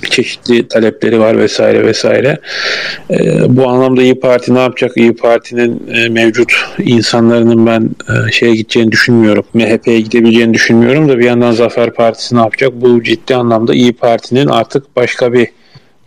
çeşitli 0.10 0.68
talepleri 0.68 1.20
var 1.20 1.38
vesaire 1.38 1.86
vesaire. 1.86 2.40
E, 3.12 3.18
bu 3.58 3.68
anlamda 3.68 4.02
İyi 4.02 4.20
Parti 4.20 4.54
ne 4.54 4.60
yapacak? 4.60 4.98
İyi 4.98 5.16
Parti'nin 5.16 5.88
e, 5.94 6.10
mevcut 6.10 6.54
insanların 6.80 7.66
ben 7.66 7.90
e, 8.10 8.32
şeye 8.32 8.56
gideceğini 8.56 8.92
düşünmüyorum. 8.92 9.44
MHP'ye 9.54 10.00
gidebileceğini 10.00 10.54
düşünmüyorum 10.54 11.10
da 11.10 11.20
bir 11.20 11.26
yandan 11.26 11.52
Zafer 11.52 11.94
Partisi 11.94 12.36
ne 12.36 12.40
yapacak? 12.40 12.72
Bu 12.74 13.04
ciddi 13.04 13.36
anlamda 13.36 13.74
İyi 13.74 13.94
Parti'nin 13.94 14.48
artık 14.48 14.96
başka 14.96 15.34
bir 15.34 15.48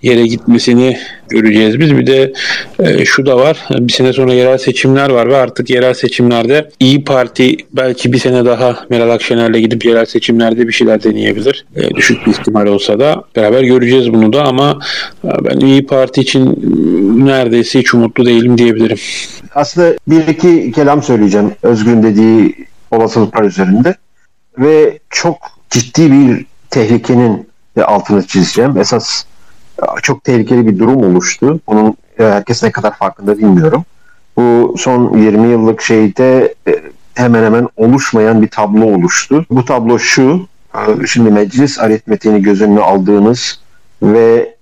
yere 0.05 0.27
gitmesini 0.27 0.99
göreceğiz 1.29 1.81
biz. 1.81 1.97
Bir 1.97 2.07
de 2.07 2.33
e, 2.79 3.05
şu 3.05 3.27
da 3.27 3.37
var. 3.37 3.59
Bir 3.71 3.93
sene 3.93 4.13
sonra 4.13 4.35
yerel 4.35 4.59
seçimler 4.59 5.11
var 5.11 5.29
ve 5.29 5.37
artık 5.37 5.71
yerel 5.71 5.95
seçimlerde 5.95 6.71
İyi 6.81 7.05
Parti 7.05 7.57
belki 7.73 8.13
bir 8.13 8.19
sene 8.19 8.45
daha 8.45 8.87
Meral 8.91 9.11
Akşener'le 9.11 9.61
gidip 9.61 9.85
yerel 9.85 10.05
seçimlerde 10.05 10.69
bir 10.69 10.73
şeyler 10.73 11.03
deneyebilir. 11.03 11.65
E, 11.77 11.91
düşük 11.91 12.27
bir 12.27 12.31
ihtimal 12.31 12.67
olsa 12.67 13.01
da 13.01 13.25
beraber 13.37 13.63
göreceğiz 13.63 14.13
bunu 14.13 14.33
da 14.33 14.45
ama 14.45 14.79
e, 15.25 15.29
ben 15.45 15.61
İyi 15.61 15.87
Parti 15.87 16.21
için 16.21 16.59
neredeyse 17.27 17.79
hiç 17.79 17.95
umutlu 17.95 18.27
değilim 18.27 18.59
diyebilirim. 18.59 18.99
Aslında 19.55 19.95
bir 20.09 20.27
iki 20.27 20.73
kelam 20.73 21.03
söyleyeceğim 21.03 21.53
Özgün 21.63 22.03
dediği 22.03 22.55
olasılıklar 22.91 23.45
üzerinde 23.45 23.95
ve 24.59 24.99
çok 25.11 25.37
ciddi 25.71 26.13
bir 26.13 26.47
tehlikenin 26.71 27.49
altını 27.83 28.27
çizeceğim. 28.27 28.79
Esas 28.79 29.25
çok 30.03 30.25
tehlikeli 30.25 30.67
bir 30.67 30.79
durum 30.79 30.97
oluştu. 30.97 31.61
Bunun 31.67 31.97
e, 32.19 32.25
herkes 32.25 32.63
ne 32.63 32.73
kadar 32.73 32.97
farkında 32.97 33.39
bilmiyorum. 33.39 33.85
Bu 34.37 34.75
son 34.79 35.19
20 35.19 35.49
yıllık 35.49 35.83
şeyde 35.83 36.55
e, 36.69 36.83
hemen 37.15 37.45
hemen 37.45 37.69
oluşmayan 37.77 38.43
bir 38.43 38.49
tablo 38.49 38.85
oluştu. 38.85 39.47
Bu 39.51 39.65
tablo 39.65 39.99
şu, 39.99 40.47
e, 40.75 41.07
şimdi 41.07 41.31
meclis 41.31 41.79
aritmetiğini 41.79 42.43
göz 42.43 42.63
önüne 42.63 42.81
aldığınız 42.81 43.61
ve 44.03 44.55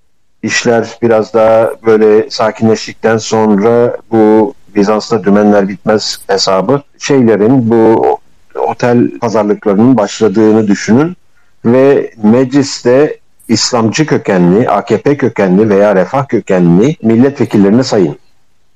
işler 0.42 0.98
biraz 1.02 1.34
daha 1.34 1.72
böyle 1.86 2.30
sakinleştikten 2.30 3.18
sonra 3.18 3.96
bu 4.10 4.54
Bizans'ta 4.74 5.24
dümenler 5.24 5.68
bitmez 5.68 6.18
hesabı 6.26 6.82
şeylerin 6.98 7.70
bu 7.70 8.06
otel 8.54 9.18
pazarlıklarının 9.18 9.96
başladığını 9.96 10.68
düşünün 10.68 11.16
ve 11.64 12.14
mecliste 12.22 13.21
İslamcı 13.48 14.06
kökenli, 14.06 14.68
AKP 14.68 15.16
kökenli 15.16 15.68
veya 15.68 15.94
refah 15.94 16.28
kökenli 16.28 16.96
milletvekillerini 17.02 17.84
sayın. 17.84 18.18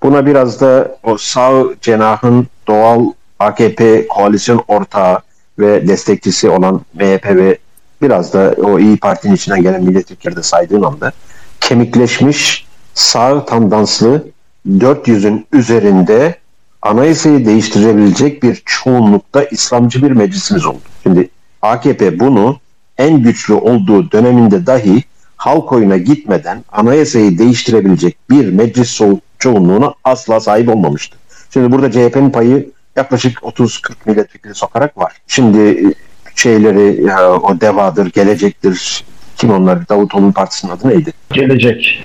Buna 0.02 0.26
biraz 0.26 0.60
da 0.60 0.98
o 1.02 1.18
sağ 1.18 1.64
cenahın 1.80 2.46
doğal 2.68 3.06
AKP 3.38 4.08
koalisyon 4.08 4.64
ortağı 4.68 5.18
ve 5.58 5.88
destekçisi 5.88 6.48
olan 6.48 6.80
MHP 6.94 7.26
ve 7.26 7.58
biraz 8.02 8.32
da 8.32 8.54
o 8.62 8.78
İyi 8.78 8.96
Parti'nin 8.96 9.34
içinden 9.34 9.62
gelen 9.62 9.84
milletvekilleri 9.84 10.36
de 10.36 10.42
saydığın 10.42 10.82
anda 10.82 11.12
kemikleşmiş 11.60 12.66
sağ 12.94 13.44
tandanslı 13.44 14.24
400'ün 14.68 15.46
üzerinde 15.52 16.36
anayasayı 16.82 17.46
değiştirebilecek 17.46 18.42
bir 18.42 18.62
çoğunlukta 18.64 19.44
İslamcı 19.44 20.02
bir 20.02 20.10
meclisimiz 20.10 20.66
oldu. 20.66 20.80
Şimdi 21.02 21.28
AKP 21.62 22.20
bunu 22.20 22.58
en 22.98 23.22
güçlü 23.22 23.54
olduğu 23.54 24.12
döneminde 24.12 24.66
dahi 24.66 25.04
halk 25.36 25.72
oyuna 25.72 25.96
gitmeden 25.96 26.64
anayasayı 26.72 27.38
değiştirebilecek 27.38 28.16
bir 28.30 28.52
meclis 28.52 29.00
çoğunluğuna 29.38 29.94
asla 30.04 30.40
sahip 30.40 30.68
olmamıştı. 30.68 31.16
Şimdi 31.50 31.72
burada 31.72 31.90
CHP'nin 31.92 32.30
payı 32.30 32.70
yaklaşık 32.96 33.38
30-40 33.38 33.92
milletvekili 34.06 34.54
sokarak 34.54 34.98
var. 34.98 35.12
Şimdi 35.26 35.58
e, 35.58 35.94
şeyleri 36.34 37.12
o 37.42 37.60
devadır, 37.60 38.06
gelecektir. 38.06 39.04
Kim 39.36 39.50
onlar? 39.50 39.88
Davutoğlu'nun 39.88 40.32
partisinin 40.32 40.72
adı 40.72 40.88
neydi? 40.88 41.12
Gelecek. 41.32 42.04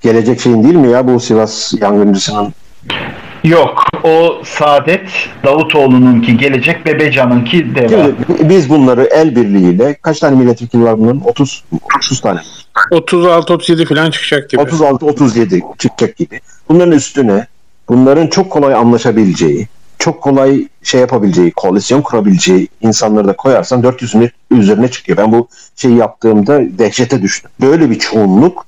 Gelecek 0.00 0.40
şeyin 0.40 0.64
değil 0.64 0.74
mi 0.74 0.90
ya 0.90 1.08
bu 1.08 1.20
Sivas 1.20 1.74
yangıncısının? 1.80 2.54
Yok. 3.44 3.84
O 4.04 4.42
Saadet 4.44 5.08
Davutoğlu'nunki 5.44 6.36
gelecek 6.36 6.86
Bebecan'ınki 6.86 7.74
deva. 7.74 7.88
Şimdi 7.88 8.14
biz 8.48 8.70
bunları 8.70 9.04
el 9.04 9.36
birliğiyle 9.36 9.94
kaç 10.02 10.18
tane 10.18 10.36
milletvekili 10.36 10.84
var 10.84 10.98
bunların? 10.98 11.28
30 11.28 11.64
30 11.96 12.20
tane. 12.20 12.40
36-37 12.90 13.86
falan 13.86 14.10
çıkacak 14.10 14.50
gibi. 14.50 14.62
36-37 14.62 15.62
çıkacak 15.78 16.16
gibi. 16.16 16.40
Bunların 16.68 16.92
üstüne 16.92 17.46
bunların 17.88 18.26
çok 18.26 18.50
kolay 18.50 18.74
anlaşabileceği, 18.74 19.68
çok 19.98 20.22
kolay 20.22 20.68
şey 20.82 21.00
yapabileceği, 21.00 21.50
koalisyon 21.50 22.02
kurabileceği 22.02 22.68
insanları 22.80 23.28
da 23.28 23.36
koyarsan 23.36 23.82
400'ün 23.82 24.30
üzerine 24.50 24.90
çıkıyor. 24.90 25.18
Ben 25.18 25.32
bu 25.32 25.48
şeyi 25.76 25.96
yaptığımda 25.96 26.60
dehşete 26.78 27.22
düştüm. 27.22 27.50
Böyle 27.60 27.90
bir 27.90 27.98
çoğunluk 27.98 28.66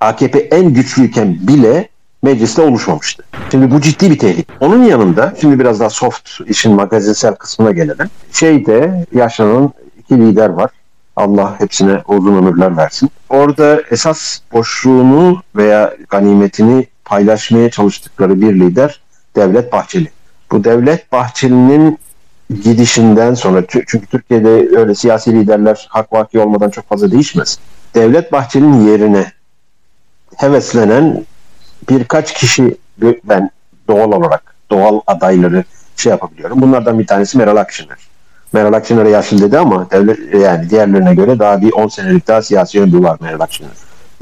AKP 0.00 0.38
en 0.38 0.74
güçlüyken 0.74 1.36
bile 1.40 1.88
mecliste 2.22 2.62
oluşmamıştı. 2.62 3.24
Şimdi 3.50 3.70
bu 3.70 3.80
ciddi 3.80 4.10
bir 4.10 4.18
tehlike. 4.18 4.54
Onun 4.60 4.84
yanında 4.84 5.34
şimdi 5.40 5.58
biraz 5.58 5.80
daha 5.80 5.90
soft 5.90 6.30
işin 6.46 6.72
magazinsel 6.72 7.34
kısmına 7.34 7.70
gelelim. 7.70 8.10
Şeyde 8.32 9.06
yaşlanan 9.14 9.72
iki 9.98 10.18
lider 10.18 10.48
var. 10.48 10.70
Allah 11.16 11.60
hepsine 11.60 12.02
uzun 12.08 12.36
ömürler 12.36 12.76
versin. 12.76 13.10
Orada 13.28 13.82
esas 13.90 14.38
boşluğunu 14.52 15.42
veya 15.56 15.94
ganimetini 16.08 16.86
paylaşmaya 17.04 17.70
çalıştıkları 17.70 18.40
bir 18.40 18.60
lider 18.60 19.00
Devlet 19.36 19.72
Bahçeli. 19.72 20.10
Bu 20.52 20.64
Devlet 20.64 21.12
Bahçeli'nin 21.12 21.98
gidişinden 22.62 23.34
sonra 23.34 23.62
çünkü 23.68 24.06
Türkiye'de 24.06 24.78
öyle 24.78 24.94
siyasi 24.94 25.32
liderler 25.32 25.86
hak 25.90 26.12
vaki 26.12 26.38
olmadan 26.38 26.70
çok 26.70 26.88
fazla 26.88 27.10
değişmez. 27.10 27.58
Devlet 27.94 28.32
Bahçeli'nin 28.32 28.86
yerine 28.86 29.32
heveslenen 30.36 31.24
birkaç 31.88 32.34
kişi 32.34 32.76
ben 33.24 33.50
doğal 33.88 34.12
olarak 34.12 34.54
doğal 34.70 35.00
adayları 35.06 35.64
şey 35.96 36.10
yapabiliyorum. 36.10 36.62
Bunlardan 36.62 36.98
bir 36.98 37.06
tanesi 37.06 37.38
Meral 37.38 37.56
Akşener. 37.56 37.98
Meral 38.52 38.72
Akşener'e 38.72 39.10
yaşlı 39.10 39.40
dedi 39.40 39.58
ama 39.58 39.90
devlet, 39.90 40.34
yani 40.34 40.70
diğerlerine 40.70 41.14
göre 41.14 41.38
daha 41.38 41.62
bir 41.62 41.72
10 41.72 41.88
senelik 41.88 42.28
daha 42.28 42.42
siyasi 42.42 42.82
ömrü 42.82 43.02
var 43.02 43.18
Meral 43.20 43.40
Akşener. 43.40 43.70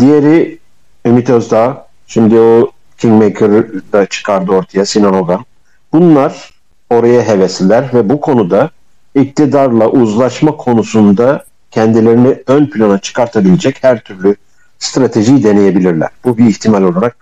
Diğeri 0.01 0.59
Ümit 1.07 1.31
Özdağ. 1.31 1.87
Şimdi 2.07 2.39
o 2.39 2.71
Kingmaker'da 2.99 4.07
çıkardı 4.07 4.53
ortaya 4.53 4.87
Sinan 4.87 5.15
Ogan. 5.15 5.45
Bunlar 5.93 6.51
oraya 6.91 7.23
hevesliler 7.23 7.95
ve 7.95 8.09
bu 8.09 8.21
konuda 8.21 8.71
iktidarla 9.15 9.89
uzlaşma 9.89 10.57
konusunda 10.57 11.45
kendilerini 11.71 12.43
ön 12.47 12.67
plana 12.67 12.99
çıkartabilecek 12.99 13.85
her 13.85 14.01
türlü 14.01 14.37
stratejiyi 14.79 15.45
deneyebilirler. 15.45 16.09
Bu 16.25 16.39
bir 16.39 16.47
ihtimal 16.47 16.83
olarak 16.83 17.17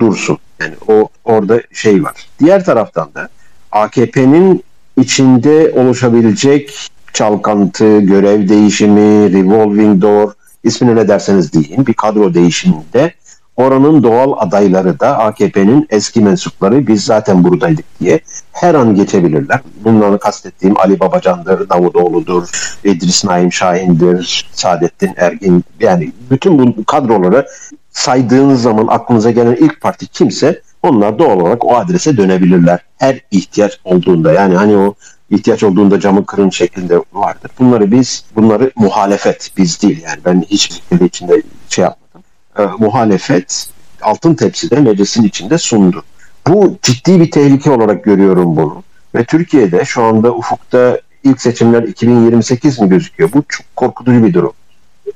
dursun. 0.00 0.38
Yani 0.60 0.74
o 0.88 1.08
orada 1.24 1.60
şey 1.72 2.04
var. 2.04 2.14
Diğer 2.40 2.64
taraftan 2.64 3.14
da 3.14 3.28
AKP'nin 3.72 4.64
içinde 4.96 5.72
oluşabilecek 5.76 6.90
çalkantı, 7.12 8.00
görev 8.00 8.48
değişimi, 8.48 9.32
revolving 9.32 10.02
door, 10.02 10.32
ismini 10.64 10.96
ne 10.96 11.08
derseniz 11.08 11.52
deyin 11.52 11.86
bir 11.86 11.94
kadro 11.94 12.34
değişiminde 12.34 13.14
oranın 13.56 14.02
doğal 14.02 14.32
adayları 14.38 15.00
da 15.00 15.18
AKP'nin 15.18 15.86
eski 15.90 16.20
mensupları 16.20 16.86
biz 16.86 17.04
zaten 17.04 17.44
buradaydık 17.44 17.84
diye 18.00 18.20
her 18.52 18.74
an 18.74 18.94
geçebilirler. 18.94 19.60
Bunları 19.84 20.18
kastettiğim 20.18 20.78
Ali 20.78 21.00
Babacan'dır, 21.00 21.68
Davutoğlu'dur, 21.68 22.48
İdris 22.84 23.24
Naim 23.24 23.52
Şahin'dir, 23.52 24.50
Saadettin 24.52 25.10
Ergin 25.16 25.64
yani 25.80 26.12
bütün 26.30 26.76
bu 26.76 26.84
kadroları 26.84 27.46
saydığınız 27.94 28.62
zaman 28.62 28.86
aklınıza 28.86 29.30
gelen 29.30 29.56
ilk 29.56 29.80
parti 29.80 30.06
kimse 30.06 30.62
onlar 30.82 31.18
doğal 31.18 31.40
olarak 31.40 31.64
o 31.64 31.76
adrese 31.76 32.16
dönebilirler. 32.16 32.80
Her 32.98 33.20
ihtiyaç 33.30 33.80
olduğunda 33.84 34.32
yani 34.32 34.54
hani 34.54 34.76
o 34.76 34.94
ihtiyaç 35.30 35.62
olduğunda 35.62 36.00
camı 36.00 36.26
kırın 36.26 36.50
şeklinde 36.50 36.98
vardır. 37.12 37.50
Bunları 37.58 37.92
biz, 37.92 38.24
bunları 38.36 38.70
muhalefet 38.76 39.50
biz 39.56 39.82
değil 39.82 40.02
yani 40.02 40.18
ben 40.24 40.44
hiçbir 40.50 40.74
şekilde 40.74 41.06
içinde 41.06 41.42
şey 41.68 41.84
yapmadım. 41.84 42.22
E, 42.58 42.62
muhalefet 42.84 43.68
altın 44.02 44.34
tepside 44.34 44.80
meclisin 44.80 45.22
içinde 45.22 45.58
sundu. 45.58 46.02
Bu 46.46 46.78
ciddi 46.82 47.20
bir 47.20 47.30
tehlike 47.30 47.70
olarak 47.70 48.04
görüyorum 48.04 48.56
bunu. 48.56 48.82
Ve 49.14 49.24
Türkiye'de 49.24 49.84
şu 49.84 50.02
anda 50.02 50.34
ufukta 50.34 51.00
ilk 51.24 51.40
seçimler 51.40 51.82
2028 51.82 52.80
mi 52.80 52.88
gözüküyor? 52.88 53.32
Bu 53.32 53.44
çok 53.48 53.76
korkutucu 53.76 54.24
bir 54.24 54.34
durum. 54.34 54.52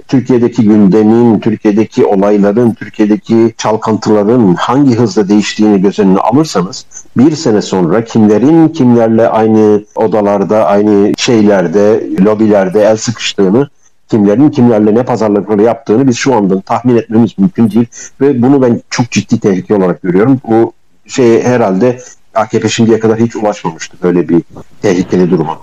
Türkiye'deki 0.08 0.62
gündemin, 0.62 1.38
Türkiye'deki 1.38 2.06
olayların, 2.06 2.74
Türkiye'deki 2.74 3.54
çalkantıların 3.58 4.54
hangi 4.54 4.94
hızla 4.94 5.28
değiştiğini 5.28 5.80
göz 5.80 5.98
önüne 5.98 6.18
alırsanız 6.18 6.86
bir 7.16 7.36
sene 7.36 7.62
sonra 7.62 8.04
kimlerin 8.04 8.68
kimlerle 8.68 9.28
aynı 9.28 9.84
odalarda, 9.94 10.66
aynı 10.66 11.12
şeylerde, 11.16 12.02
lobilerde 12.24 12.82
el 12.82 12.96
sıkıştığını 12.96 13.68
kimlerin 14.08 14.50
kimlerle 14.50 14.94
ne 14.94 15.02
pazarlıkları 15.02 15.62
yaptığını 15.62 16.08
biz 16.08 16.16
şu 16.16 16.34
anda 16.34 16.60
tahmin 16.60 16.96
etmemiz 16.96 17.38
mümkün 17.38 17.70
değil 17.70 17.86
ve 18.20 18.42
bunu 18.42 18.62
ben 18.62 18.80
çok 18.90 19.10
ciddi 19.10 19.40
tehlike 19.40 19.74
olarak 19.74 20.02
görüyorum. 20.02 20.40
Bu 20.48 20.72
şey 21.06 21.42
herhalde 21.42 21.98
AKP 22.34 22.68
şimdiye 22.68 23.00
kadar 23.00 23.18
hiç 23.18 23.36
ulaşmamıştı 23.36 23.96
böyle 24.02 24.28
bir 24.28 24.42
tehlikeli 24.82 25.30
duruma. 25.30 25.58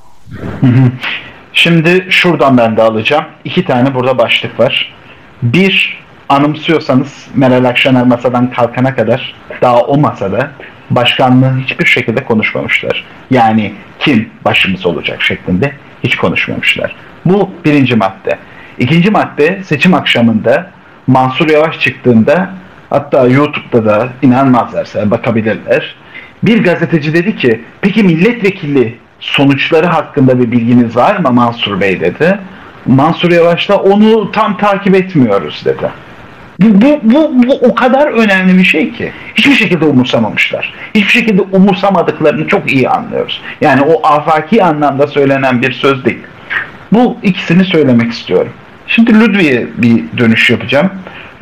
Şimdi 1.55 2.05
şuradan 2.09 2.57
ben 2.57 2.77
de 2.77 2.81
alacağım. 2.81 3.25
İki 3.43 3.65
tane 3.65 3.95
burada 3.95 4.17
başlık 4.17 4.59
var. 4.59 4.93
Bir, 5.41 6.03
anımsıyorsanız 6.29 7.27
Meral 7.35 7.65
Akşener 7.65 8.03
masadan 8.03 8.51
kalkana 8.51 8.95
kadar 8.95 9.35
daha 9.61 9.81
o 9.81 9.97
masada 9.97 10.51
başkanlığı 10.89 11.59
hiçbir 11.59 11.85
şekilde 11.85 12.23
konuşmamışlar. 12.23 13.03
Yani 13.31 13.73
kim 13.99 14.29
başımız 14.45 14.85
olacak 14.85 15.21
şeklinde 15.21 15.73
hiç 16.03 16.15
konuşmamışlar. 16.15 16.95
Bu 17.25 17.51
birinci 17.65 17.95
madde. 17.95 18.37
İkinci 18.77 19.11
madde 19.11 19.63
seçim 19.63 19.93
akşamında 19.93 20.71
Mansur 21.07 21.49
Yavaş 21.49 21.79
çıktığında 21.79 22.49
hatta 22.89 23.27
YouTube'da 23.27 23.85
da 23.85 24.09
inanmazlarsa 24.21 25.11
bakabilirler. 25.11 25.95
Bir 26.43 26.63
gazeteci 26.63 27.13
dedi 27.13 27.35
ki 27.35 27.61
peki 27.81 28.03
milletvekili 28.03 29.04
sonuçları 29.25 29.87
hakkında 29.87 30.39
bir 30.39 30.51
bilginiz 30.51 30.95
var 30.95 31.17
mı 31.17 31.31
Mansur 31.31 31.81
Bey 31.81 31.99
dedi. 31.99 32.39
Mansur 32.85 33.31
Yavaş 33.31 33.69
da 33.69 33.77
onu 33.77 34.31
tam 34.31 34.57
takip 34.57 34.95
etmiyoruz 34.95 35.61
dedi. 35.65 35.89
Bu, 36.59 36.81
bu, 36.81 36.99
bu, 37.03 37.47
bu 37.47 37.53
o 37.53 37.75
kadar 37.75 38.07
önemli 38.07 38.57
bir 38.57 38.63
şey 38.63 38.91
ki. 38.91 39.11
Hiçbir 39.35 39.53
şekilde 39.53 39.85
umursamamışlar. 39.85 40.73
Hiçbir 40.95 41.11
şekilde 41.11 41.41
umursamadıklarını 41.41 42.47
çok 42.47 42.73
iyi 42.73 42.89
anlıyoruz. 42.89 43.41
Yani 43.61 43.81
o 43.81 44.07
afaki 44.07 44.63
anlamda 44.63 45.07
söylenen 45.07 45.61
bir 45.61 45.71
söz 45.71 46.05
değil. 46.05 46.23
Bu 46.91 47.17
ikisini 47.23 47.65
söylemek 47.65 48.11
istiyorum. 48.11 48.51
Şimdi 48.87 49.19
Ludwig'e 49.19 49.67
bir 49.77 50.03
dönüş 50.17 50.49
yapacağım. 50.49 50.89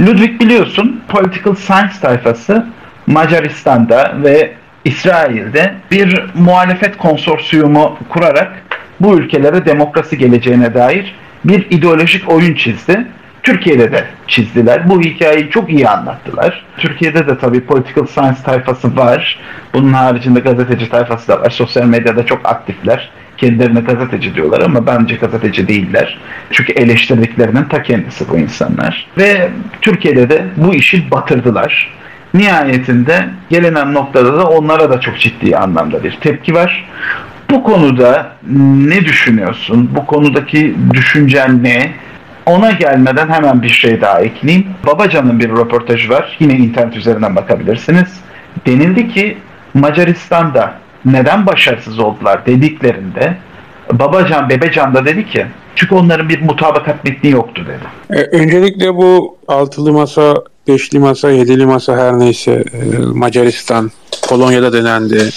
Ludwig 0.02 0.42
biliyorsun 0.42 1.02
Political 1.08 1.56
Science 1.56 1.94
tayfası 2.02 2.66
Macaristan'da 3.08 4.14
ve 4.24 4.54
İsrail'de 4.86 5.74
bir 5.92 6.26
muhalefet 6.36 6.98
konsorsiyumu 6.98 7.98
kurarak 8.10 8.64
bu 9.00 9.18
ülkelere 9.18 9.66
demokrasi 9.66 10.18
geleceğine 10.18 10.74
dair 10.74 11.16
bir 11.46 11.68
ideolojik 11.70 12.30
oyun 12.32 12.54
çizdi. 12.54 13.06
Türkiye'de 13.44 13.92
de 13.92 14.06
çizdiler. 14.28 14.90
Bu 14.90 15.02
hikayeyi 15.02 15.50
çok 15.50 15.70
iyi 15.70 15.90
anlattılar. 15.90 16.66
Türkiye'de 16.78 17.28
de 17.28 17.38
tabii 17.38 17.62
political 17.62 18.06
science 18.06 18.42
tayfası 18.46 18.98
var. 18.98 19.40
Bunun 19.74 19.94
haricinde 19.94 20.40
gazeteci 20.40 20.90
tayfası 20.90 21.28
da 21.28 21.42
var. 21.42 21.50
Sosyal 21.50 21.86
medyada 21.86 22.26
çok 22.26 22.50
aktifler. 22.50 23.10
Kendilerine 23.38 23.80
gazeteci 23.80 24.36
diyorlar 24.36 24.62
ama 24.62 24.88
bence 24.88 25.16
gazeteci 25.16 25.68
değiller. 25.68 26.20
Çünkü 26.52 26.74
eleştirdiklerinin 26.74 27.64
ta 27.64 27.84
kendisi 27.84 28.30
bu 28.30 28.38
insanlar. 28.38 29.08
Ve 29.18 29.50
Türkiye'de 29.82 30.30
de 30.30 30.46
bu 30.58 30.74
işi 30.74 31.12
batırdılar 31.12 31.94
Nihayetinde 32.34 33.30
gelinen 33.50 33.94
noktada 33.94 34.38
da 34.38 34.48
onlara 34.48 34.90
da 34.90 35.00
çok 35.00 35.20
ciddi 35.20 35.58
anlamda 35.58 36.04
bir 36.04 36.18
tepki 36.22 36.54
var. 36.54 36.86
Bu 37.50 37.64
konuda 37.64 38.32
ne 38.88 39.06
düşünüyorsun? 39.06 39.92
Bu 39.96 40.06
konudaki 40.06 40.76
düşüncen 40.94 41.64
ne? 41.64 41.92
Ona 42.46 42.72
gelmeden 42.72 43.30
hemen 43.30 43.62
bir 43.62 43.70
şey 43.70 44.02
daha 44.02 44.22
ekleyeyim. 44.22 44.68
Babacan'ın 44.86 45.40
bir 45.40 45.50
röportajı 45.50 46.10
var. 46.10 46.38
Yine 46.40 46.54
internet 46.54 46.96
üzerinden 46.96 47.36
bakabilirsiniz. 47.36 48.22
Denildi 48.66 49.08
ki 49.08 49.38
Macaristan'da 49.74 50.74
neden 51.06 51.46
başarısız 51.46 52.00
oldular 52.00 52.46
dediklerinde 52.46 53.38
Babacan, 53.92 54.50
Bebecan 54.50 54.94
da 54.94 55.06
dedi 55.06 55.26
ki 55.26 55.46
çünkü 55.76 55.96
onların 55.96 56.30
bir 56.30 56.42
mutabakat 56.42 57.04
metni 57.04 57.30
yoktu 57.30 57.66
dedi. 57.68 58.20
E, 58.20 58.38
öncelikle 58.38 58.96
bu 58.96 59.38
altılı 59.48 59.94
masa, 59.94 60.36
beşli 60.68 61.00
masa, 61.00 61.32
yedili 61.32 61.66
masa 61.66 61.98
her 61.98 62.20
neyse 62.20 62.64
e, 62.74 62.98
Macaristan, 62.98 63.92
Polonya'da 64.30 64.74
denendi. 64.74 65.30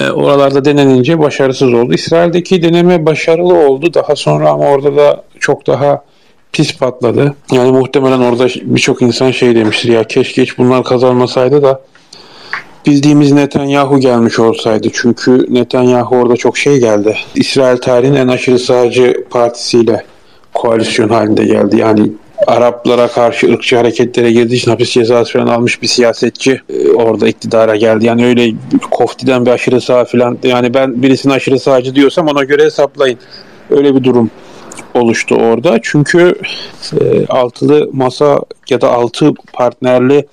E, 0.00 0.10
oralarda 0.10 0.64
denenince 0.64 1.18
başarısız 1.18 1.72
oldu. 1.74 1.94
İsrail'deki 1.94 2.62
deneme 2.62 3.06
başarılı 3.06 3.54
oldu. 3.54 3.94
Daha 3.94 4.16
sonra 4.16 4.50
ama 4.50 4.64
orada 4.64 4.96
da 4.96 5.24
çok 5.40 5.66
daha 5.66 6.02
pis 6.52 6.78
patladı. 6.78 7.34
Yani 7.52 7.72
muhtemelen 7.72 8.20
orada 8.20 8.46
birçok 8.62 9.02
insan 9.02 9.30
şey 9.30 9.54
demiştir 9.54 9.88
ya 9.88 10.04
keşke 10.04 10.42
hiç 10.42 10.58
bunlar 10.58 10.84
kazanmasaydı 10.84 11.62
da 11.62 11.80
bildiğimiz 12.86 13.32
Netanyahu 13.32 14.00
gelmiş 14.00 14.38
olsaydı. 14.38 14.88
Çünkü 14.92 15.46
Netanyahu 15.48 16.16
orada 16.16 16.36
çok 16.36 16.58
şey 16.58 16.80
geldi. 16.80 17.16
İsrail 17.34 17.76
tarihinin 17.76 18.16
en 18.16 18.28
aşırı 18.28 18.58
sağcı 18.58 19.24
partisiyle 19.30 20.04
koalisyon 20.54 21.08
halinde 21.08 21.44
geldi. 21.44 21.76
Yani 21.76 22.12
Araplara 22.46 23.08
karşı 23.08 23.52
ırkçı 23.52 23.76
hareketlere 23.76 24.32
girdiği 24.32 24.54
için 24.54 24.70
hapis 24.70 24.90
cezası 24.90 25.32
falan 25.32 25.46
almış 25.46 25.82
bir 25.82 25.86
siyasetçi 25.86 26.60
e, 26.68 26.90
orada 26.90 27.28
iktidara 27.28 27.76
geldi. 27.76 28.06
Yani 28.06 28.26
öyle 28.26 28.52
koftiden 28.90 29.46
bir 29.46 29.50
aşırı 29.50 29.80
sağ 29.80 30.04
falan 30.04 30.38
yani 30.42 30.74
ben 30.74 31.02
birisinin 31.02 31.34
aşırı 31.34 31.58
sağcı 31.58 31.94
diyorsam 31.94 32.28
ona 32.28 32.44
göre 32.44 32.64
hesaplayın. 32.64 33.18
Öyle 33.70 33.94
bir 33.94 34.04
durum 34.04 34.30
oluştu 34.94 35.34
orada. 35.34 35.78
Çünkü 35.82 36.34
e, 37.00 37.26
altılı 37.26 37.90
masa 37.92 38.40
ya 38.70 38.80
da 38.80 38.92
altı 38.92 39.34
partnerli 39.52 40.26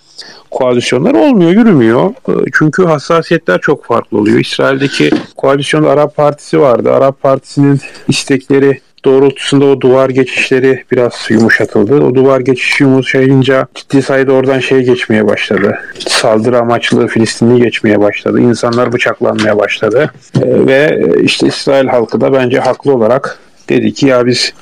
koalisyonlar 0.52 1.14
olmuyor, 1.14 1.52
yürümüyor. 1.52 2.10
E, 2.10 2.34
çünkü 2.54 2.86
hassasiyetler 2.86 3.62
çok 3.62 3.86
farklı 3.86 4.18
oluyor. 4.18 4.40
İsrail'deki 4.40 5.12
koalisyonda 5.38 5.90
Arap 5.90 6.16
Partisi 6.16 6.60
vardı. 6.60 6.94
Arap 6.94 7.22
Partisi'nin 7.22 7.80
istekleri 8.08 8.82
doğrultusunda 9.06 9.66
o 9.66 9.82
duvar 9.82 10.10
geçişleri 10.10 10.84
biraz 10.92 11.14
yumuşatıldı. 11.30 12.04
O 12.04 12.16
duvar 12.16 12.40
geçişi 12.40 12.84
yumuşayınca 12.84 13.68
ciddi 13.76 14.02
sayıda 14.02 14.34
oradan 14.34 14.60
şey 14.60 14.82
geçmeye 14.82 15.28
başladı. 15.28 15.80
Saldırı 16.00 16.60
amaçlı 16.60 17.08
Filistinli 17.08 17.62
geçmeye 17.62 18.00
başladı. 18.00 18.40
İnsanlar 18.40 18.94
bıçaklanmaya 18.94 19.58
başladı. 19.58 20.12
E, 20.36 20.68
ve 20.68 21.02
işte 21.22 21.48
İsrail 21.48 21.88
halkı 21.88 22.22
da 22.22 22.34
bence 22.34 22.60
haklı 22.60 22.94
olarak 22.94 23.40
dedi 23.70 23.94
ki 23.94 24.08
ya 24.08 24.26
biz 24.26 24.54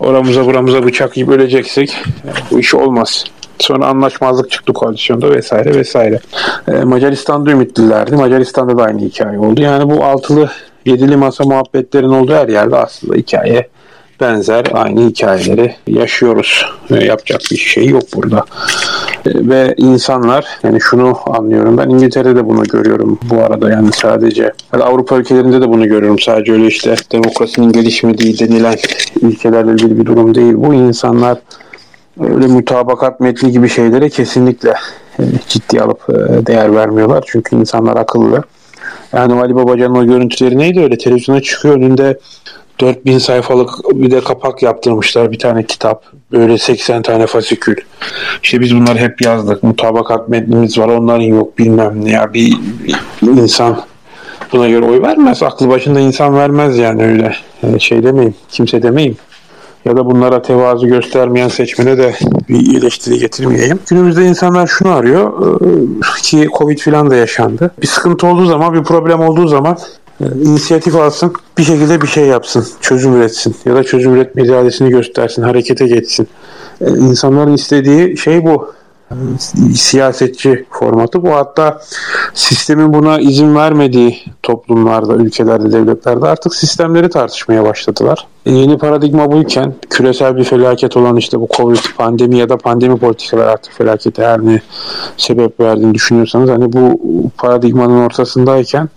oramıza 0.00 0.46
buramıza 0.46 0.84
bıçak 0.84 1.16
yiyip 1.16 1.32
öleceksek 1.32 1.96
bu 2.50 2.60
iş 2.60 2.74
olmaz. 2.74 3.24
Sonra 3.58 3.86
anlaşmazlık 3.86 4.50
çıktı 4.50 4.72
koalisyonda 4.72 5.30
vesaire 5.30 5.74
vesaire. 5.74 6.20
E, 6.68 6.72
Macaristan'da 6.72 7.50
ümitlilerdi. 7.50 8.16
Macaristan'da 8.16 8.78
da 8.78 8.82
aynı 8.82 9.00
hikaye 9.00 9.38
oldu. 9.38 9.62
Yani 9.62 9.90
bu 9.90 10.04
altılı 10.04 10.50
yedili 10.86 11.16
masa 11.16 11.44
muhabbetlerin 11.44 12.08
olduğu 12.08 12.34
her 12.34 12.48
yerde 12.48 12.76
aslında 12.76 13.14
hikaye 13.14 13.68
benzer 14.20 14.66
aynı 14.72 15.08
hikayeleri 15.08 15.74
yaşıyoruz. 15.86 16.64
E, 16.90 17.04
yapacak 17.04 17.40
bir 17.50 17.56
şey 17.56 17.86
yok 17.86 18.02
burada. 18.14 18.44
Ve 19.26 19.74
insanlar 19.76 20.46
yani 20.62 20.80
şunu 20.80 21.18
anlıyorum 21.26 21.78
ben 21.78 21.88
İngiltere'de 21.88 22.46
bunu 22.46 22.62
görüyorum 22.62 23.18
bu 23.30 23.36
arada 23.36 23.70
yani 23.70 23.92
sadece 23.92 24.52
yani 24.72 24.84
Avrupa 24.84 25.16
ülkelerinde 25.16 25.60
de 25.60 25.68
bunu 25.68 25.88
görüyorum 25.88 26.18
sadece 26.18 26.52
öyle 26.52 26.66
işte 26.66 26.94
demokrasinin 27.12 27.72
gelişmediği 27.72 28.38
denilen 28.38 28.76
ülkelerle 29.22 29.72
ilgili 29.72 29.98
bir 29.98 30.06
durum 30.06 30.34
değil. 30.34 30.54
Bu 30.56 30.74
insanlar 30.74 31.38
öyle 32.20 32.46
mutabakat 32.46 33.20
metni 33.20 33.52
gibi 33.52 33.68
şeylere 33.68 34.08
kesinlikle 34.08 34.74
e, 35.18 35.22
ciddi 35.48 35.80
alıp 35.80 36.00
e, 36.08 36.46
değer 36.46 36.74
vermiyorlar. 36.74 37.24
Çünkü 37.26 37.56
insanlar 37.56 37.96
akıllı. 37.96 38.42
Yani 39.12 39.40
Ali 39.40 39.54
Babacan'ın 39.54 39.94
o 39.94 40.06
görüntüleri 40.06 40.58
neydi 40.58 40.80
öyle 40.80 40.98
televizyona 40.98 41.40
çıkıyor 41.40 41.76
önünde 41.76 42.18
4000 42.80 43.18
sayfalık 43.18 43.70
bir 43.92 44.10
de 44.10 44.20
kapak 44.20 44.62
yaptırmışlar 44.62 45.32
bir 45.32 45.38
tane 45.38 45.66
kitap. 45.66 46.04
Böyle 46.32 46.58
80 46.58 47.02
tane 47.02 47.26
fasikül. 47.26 47.76
İşte 48.42 48.60
biz 48.60 48.76
bunları 48.76 48.98
hep 48.98 49.22
yazdık. 49.22 49.62
Mutabakat 49.62 50.28
metnimiz 50.28 50.78
var 50.78 50.88
onların 50.88 51.24
yok 51.24 51.58
bilmem 51.58 52.04
ne 52.04 52.10
ya 52.10 52.34
bir, 52.34 52.56
bir 53.22 53.28
insan 53.28 53.82
buna 54.52 54.68
göre 54.68 54.84
oy 54.86 55.02
vermez. 55.02 55.42
Aklı 55.42 55.68
başında 55.68 56.00
insan 56.00 56.36
vermez 56.36 56.78
yani 56.78 57.04
öyle. 57.04 57.36
Yani 57.62 57.80
şey 57.80 58.02
demeyeyim. 58.02 58.34
Kimse 58.50 58.82
demeyeyim 58.82 59.16
ya 59.84 59.96
da 59.96 60.06
bunlara 60.06 60.42
tevazu 60.42 60.86
göstermeyen 60.86 61.48
seçmene 61.48 61.98
de 61.98 62.14
bir 62.48 62.78
eleştiri 62.78 63.18
getirmeyeyim. 63.18 63.78
Günümüzde 63.90 64.24
insanlar 64.24 64.66
şunu 64.66 64.92
arıyor 64.92 65.32
ki 66.22 66.48
Covid 66.58 66.78
filan 66.78 67.10
da 67.10 67.16
yaşandı. 67.16 67.70
Bir 67.82 67.86
sıkıntı 67.86 68.26
olduğu 68.26 68.46
zaman, 68.46 68.74
bir 68.74 68.82
problem 68.82 69.20
olduğu 69.20 69.48
zaman 69.48 69.78
inisiyatif 70.20 70.96
alsın, 70.96 71.32
bir 71.58 71.62
şekilde 71.62 72.02
bir 72.02 72.06
şey 72.06 72.26
yapsın, 72.26 72.66
çözüm 72.80 73.16
üretsin 73.16 73.56
ya 73.64 73.74
da 73.74 73.84
çözüm 73.84 74.14
üretme 74.14 74.42
iradesini 74.42 74.90
göstersin, 74.90 75.42
harekete 75.42 75.86
geçsin. 75.86 76.28
İnsanların 76.80 77.54
istediği 77.54 78.16
şey 78.16 78.44
bu 78.44 78.72
siyasetçi 79.74 80.66
formatı 80.70 81.22
bu. 81.22 81.30
Hatta 81.30 81.80
sistemin 82.34 82.94
buna 82.94 83.18
izin 83.18 83.54
vermediği 83.54 84.18
toplumlarda, 84.42 85.14
ülkelerde, 85.14 85.72
devletlerde 85.72 86.26
artık 86.26 86.54
sistemleri 86.54 87.08
tartışmaya 87.08 87.64
başladılar. 87.64 88.26
E, 88.46 88.52
yeni 88.52 88.78
paradigma 88.78 89.32
buyken 89.32 89.74
küresel 89.90 90.36
bir 90.36 90.44
felaket 90.44 90.96
olan 90.96 91.16
işte 91.16 91.40
bu 91.40 91.48
Covid 91.56 91.96
pandemi 91.96 92.38
ya 92.38 92.48
da 92.48 92.56
pandemi 92.56 92.98
politikalar 92.98 93.46
artık 93.46 93.72
felakete 93.72 94.24
her 94.24 94.46
ne 94.46 94.62
sebep 95.16 95.60
verdiğini 95.60 95.94
düşünüyorsanız 95.94 96.50
hani 96.50 96.72
bu 96.72 97.00
paradigmanın 97.38 98.04
ortasındayken 98.04 98.88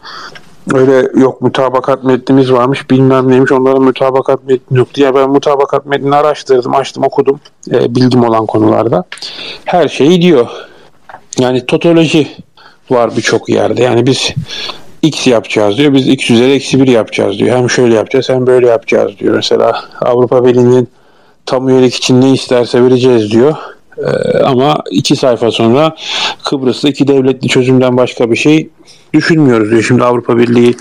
öyle 0.74 1.10
yok 1.22 1.42
mutabakat 1.42 2.04
metnimiz 2.04 2.52
varmış 2.52 2.90
bilmem 2.90 3.32
neymiş 3.32 3.52
onların 3.52 3.84
mutabakat 3.84 4.44
metni 4.44 4.78
yok 4.78 4.94
diye 4.94 5.16
ben 5.16 5.30
mutabakat 5.30 5.86
metnini 5.86 6.16
araştırdım 6.16 6.76
açtım 6.76 7.04
okudum 7.04 7.40
e, 7.72 7.96
bildim 7.96 8.24
olan 8.24 8.46
konularda. 8.46 9.04
Her 9.66 9.88
şeyi 9.88 10.22
diyor 10.22 10.48
yani 11.40 11.66
totoloji 11.66 12.28
var 12.90 13.16
birçok 13.18 13.50
yerde. 13.50 13.84
Yani 13.84 14.06
biz 14.06 14.34
x 15.02 15.28
yapacağız 15.28 15.78
diyor 15.78 15.94
biz 15.94 16.08
x 16.08 16.32
üzeri 16.32 16.52
eksi 16.52 16.82
1 16.82 16.88
yapacağız 16.88 17.40
diyor. 17.40 17.58
Hem 17.58 17.70
şöyle 17.70 17.96
yapacağız 17.96 18.30
hem 18.30 18.48
böyle 18.48 18.68
yapacağız 18.68 19.12
diyor. 19.20 19.36
Mesela 19.36 19.84
Avrupa 20.02 20.46
Birliği'nin 20.46 20.88
tam 21.46 21.70
üyelik 21.70 21.96
için 21.96 22.22
ne 22.22 22.32
isterse 22.32 22.84
vereceğiz 22.84 23.32
diyor. 23.32 23.56
Ee, 23.98 24.38
ama 24.38 24.78
iki 24.92 25.16
sayfa 25.16 25.52
sonra 25.52 25.96
Kıbrıs'ta 26.44 26.90
iki 26.90 27.08
devletli 27.08 27.48
çözümden 27.48 27.98
başka 27.98 28.32
bir 28.32 28.36
şey 28.36 28.70
düşünmüyoruz 29.14 29.72
diyor. 29.72 29.84
Şimdi 29.84 30.04
Avrupa 30.04 30.38
Birliği 30.38 30.76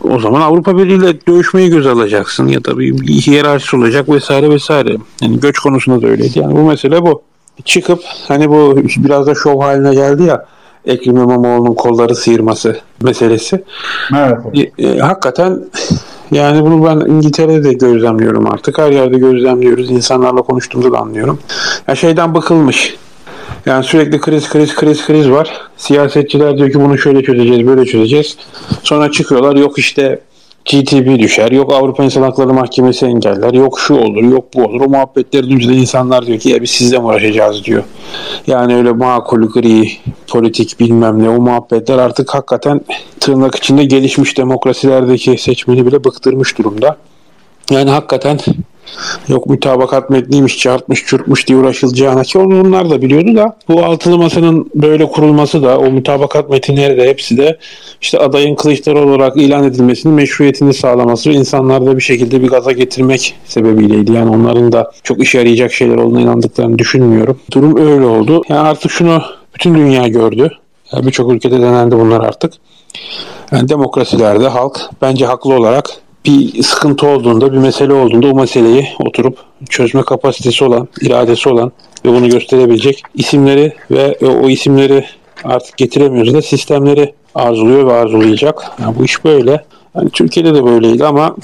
o 0.00 0.18
zaman 0.18 0.40
Avrupa 0.40 0.78
Birliği 0.78 0.96
ile 0.96 1.26
dövüşmeyi 1.26 1.70
göz 1.70 1.86
alacaksın 1.86 2.48
ya 2.48 2.64
da 2.64 2.78
bir, 2.78 2.92
hiyerarşisi 2.98 3.76
olacak 3.76 4.08
vesaire 4.08 4.50
vesaire. 4.50 4.96
Yani 5.22 5.40
göç 5.40 5.58
konusunda 5.58 6.02
da 6.02 6.06
öyleydi. 6.06 6.38
Yani 6.38 6.56
bu 6.56 6.62
mesele 6.62 7.02
bu. 7.02 7.22
Çıkıp 7.64 8.00
hani 8.28 8.48
bu 8.48 8.76
biraz 8.96 9.26
da 9.26 9.34
şov 9.34 9.60
haline 9.60 9.94
geldi 9.94 10.22
ya 10.22 10.46
Ekrem 10.86 11.16
İmamoğlu'nun 11.16 11.74
kolları 11.74 12.14
sıyırması 12.14 12.80
meselesi. 13.02 13.64
Evet. 14.16 14.38
E, 14.78 14.84
e, 14.84 14.98
hakikaten 14.98 15.64
yani 16.30 16.62
bunu 16.64 16.84
ben 16.84 17.12
İngiltere'de 17.12 17.64
de 17.64 17.72
gözlemliyorum 17.72 18.46
artık. 18.46 18.78
Her 18.78 18.90
yerde 18.90 19.18
gözlemliyoruz. 19.18 19.90
İnsanlarla 19.90 20.42
konuştuğumda 20.42 20.92
da 20.92 20.98
anlıyorum. 20.98 21.38
Ya 21.88 21.94
şeyden 21.94 22.34
bıkılmış. 22.34 22.96
Yani 23.68 23.84
sürekli 23.84 24.20
kriz 24.20 24.48
kriz 24.48 24.74
kriz 24.74 25.06
kriz 25.06 25.30
var. 25.30 25.50
Siyasetçiler 25.76 26.58
diyor 26.58 26.70
ki 26.72 26.80
bunu 26.80 26.98
şöyle 26.98 27.22
çözeceğiz, 27.22 27.66
böyle 27.66 27.84
çözeceğiz. 27.84 28.36
Sonra 28.82 29.10
çıkıyorlar 29.10 29.56
yok 29.56 29.78
işte 29.78 30.20
GTP 30.64 31.18
düşer, 31.18 31.50
yok 31.50 31.72
Avrupa 31.72 32.04
İnsan 32.04 32.22
Hakları 32.22 32.54
Mahkemesi 32.54 33.06
engeller, 33.06 33.52
yok 33.52 33.80
şu 33.80 33.94
olur, 33.94 34.22
yok 34.22 34.44
bu 34.54 34.64
olur. 34.64 34.80
O 34.80 34.88
muhabbetleri 34.88 35.42
duyunca 35.42 35.72
insanlar 35.72 36.26
diyor 36.26 36.38
ki 36.38 36.48
ya 36.48 36.62
biz 36.62 36.70
sizle 36.70 36.98
uğraşacağız 36.98 37.64
diyor. 37.64 37.84
Yani 38.46 38.76
öyle 38.76 38.92
makul, 38.92 39.48
gri, 39.48 39.90
politik 40.26 40.80
bilmem 40.80 41.22
ne 41.22 41.30
o 41.30 41.40
muhabbetler 41.40 41.98
artık 41.98 42.34
hakikaten 42.34 42.80
tırnak 43.20 43.54
içinde 43.54 43.84
gelişmiş 43.84 44.38
demokrasilerdeki 44.38 45.38
seçmeni 45.38 45.86
bile 45.86 46.04
bıktırmış 46.04 46.58
durumda. 46.58 46.96
Yani 47.70 47.90
hakikaten 47.90 48.38
Yok 49.28 49.46
mütabakat 49.46 50.10
metniymiş, 50.10 50.58
çarpmış, 50.58 51.06
çırpmış 51.06 51.48
diye 51.48 51.58
uğraşılacağına 51.58 52.22
ki 52.22 52.38
onu 52.38 52.90
da 52.90 53.02
biliyordu 53.02 53.36
da 53.36 53.56
bu 53.68 53.84
altılı 53.84 54.18
masanın 54.18 54.70
böyle 54.74 55.06
kurulması 55.06 55.62
da 55.62 55.78
o 55.78 55.90
mütabakat 55.90 56.50
metinleri 56.50 56.96
de 56.96 57.08
hepsi 57.08 57.36
de 57.36 57.58
işte 58.00 58.18
adayın 58.18 58.54
Kılıçdaroğlu 58.54 59.10
olarak 59.10 59.36
ilan 59.36 59.64
edilmesinin 59.64 60.14
meşruiyetini 60.14 60.74
sağlaması 60.74 61.30
ve 61.30 61.34
insanlarda 61.34 61.96
bir 61.96 62.02
şekilde 62.02 62.42
bir 62.42 62.48
gaza 62.48 62.72
getirmek 62.72 63.34
sebebiyleydi. 63.44 64.12
Yani 64.12 64.30
onların 64.30 64.72
da 64.72 64.90
çok 65.02 65.22
işe 65.22 65.38
yarayacak 65.38 65.72
şeyler 65.72 65.96
olduğuna 65.96 66.20
inandıklarını 66.20 66.78
düşünmüyorum. 66.78 67.40
Durum 67.52 67.76
öyle 67.76 68.04
oldu. 68.04 68.42
Yani 68.48 68.60
artık 68.60 68.90
şunu 68.90 69.22
bütün 69.54 69.74
dünya 69.74 70.08
gördü. 70.08 70.50
Yani 70.92 71.06
Birçok 71.06 71.32
ülkede 71.32 71.62
denendi 71.62 71.96
bunlar 71.96 72.20
artık. 72.20 72.52
Yani 73.52 73.68
demokrasilerde 73.68 74.48
halk 74.48 74.80
bence 75.02 75.26
haklı 75.26 75.54
olarak 75.54 75.90
bir 76.24 76.62
sıkıntı 76.62 77.06
olduğunda, 77.06 77.52
bir 77.52 77.58
mesele 77.58 77.92
olduğunda 77.92 78.26
o 78.26 78.34
meseleyi 78.34 78.88
oturup 78.98 79.38
çözme 79.70 80.02
kapasitesi 80.02 80.64
olan, 80.64 80.88
iradesi 81.00 81.48
olan 81.48 81.72
ve 82.04 82.08
bunu 82.08 82.28
gösterebilecek 82.28 83.02
isimleri 83.14 83.72
ve 83.90 84.16
o 84.20 84.48
isimleri 84.48 85.04
artık 85.44 85.76
getiremiyoruz 85.76 86.34
da 86.34 86.42
sistemleri 86.42 87.14
arzuluyor 87.34 87.86
ve 87.86 87.92
arzulayacak. 87.92 88.62
Yani 88.82 88.98
bu 88.98 89.04
iş 89.04 89.24
böyle. 89.24 89.64
Yani 89.96 90.10
Türkiye'de 90.10 90.54
de 90.54 90.64
böyleydi 90.64 91.06
ama 91.06 91.36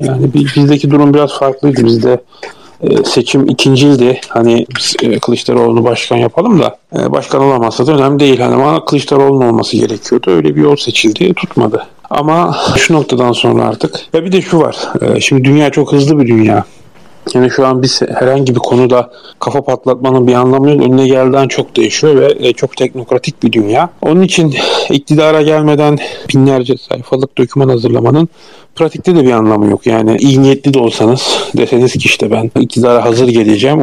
yani 0.00 0.34
bizdeki 0.34 0.90
durum 0.90 1.14
biraz 1.14 1.38
farklıydı. 1.38 1.84
Bizde 1.84 2.20
e, 2.80 3.04
seçim 3.04 3.48
ikincildi. 3.48 4.20
Hani 4.28 4.66
biz 4.76 4.96
e, 5.02 5.18
Kılıçdaroğlu'nu 5.18 5.84
başkan 5.84 6.16
yapalım 6.16 6.62
da 6.62 6.76
e, 6.98 7.12
başkan 7.12 7.42
olamazsa 7.42 7.86
da 7.86 7.92
önemli 7.92 8.20
değil. 8.20 8.40
Hani 8.40 8.54
ama 8.54 8.84
Kılıçdaroğlu'nun 8.84 9.46
olması 9.46 9.76
gerekiyordu. 9.76 10.30
Öyle 10.30 10.56
bir 10.56 10.60
yol 10.60 10.76
seçildi. 10.76 11.34
Tutmadı. 11.34 11.86
Ama 12.10 12.56
şu 12.76 12.94
noktadan 12.94 13.32
sonra 13.32 13.64
artık 13.64 14.00
ya 14.12 14.24
bir 14.24 14.32
de 14.32 14.42
şu 14.42 14.60
var. 14.60 14.76
Şimdi 15.20 15.44
dünya 15.44 15.70
çok 15.70 15.92
hızlı 15.92 16.18
bir 16.20 16.26
dünya. 16.26 16.64
Yani 17.34 17.50
şu 17.50 17.66
an 17.66 17.82
biz 17.82 18.02
herhangi 18.02 18.54
bir 18.54 18.60
konuda 18.60 19.10
kafa 19.40 19.62
patlatmanın 19.62 20.26
bir 20.26 20.34
anlamı 20.34 20.70
yok. 20.70 20.82
Önüne 20.82 21.06
geldiğinden 21.06 21.48
çok 21.48 21.76
değişiyor 21.76 22.16
ve 22.16 22.48
e, 22.48 22.52
çok 22.52 22.76
teknokratik 22.76 23.42
bir 23.42 23.52
dünya. 23.52 23.90
Onun 24.02 24.22
için 24.22 24.54
iktidara 24.90 25.42
gelmeden 25.42 25.98
binlerce 26.34 26.74
sayfalık 26.76 27.38
doküman 27.38 27.68
hazırlamanın 27.68 28.28
pratikte 28.76 29.16
de 29.16 29.24
bir 29.24 29.32
anlamı 29.32 29.70
yok. 29.70 29.86
Yani 29.86 30.16
iyi 30.16 30.42
niyetli 30.42 30.74
de 30.74 30.78
olsanız 30.78 31.50
deseniz 31.56 31.92
ki 31.92 32.06
işte 32.06 32.30
ben 32.30 32.50
iktidara 32.60 33.04
hazır 33.04 33.28
geleceğim. 33.28 33.80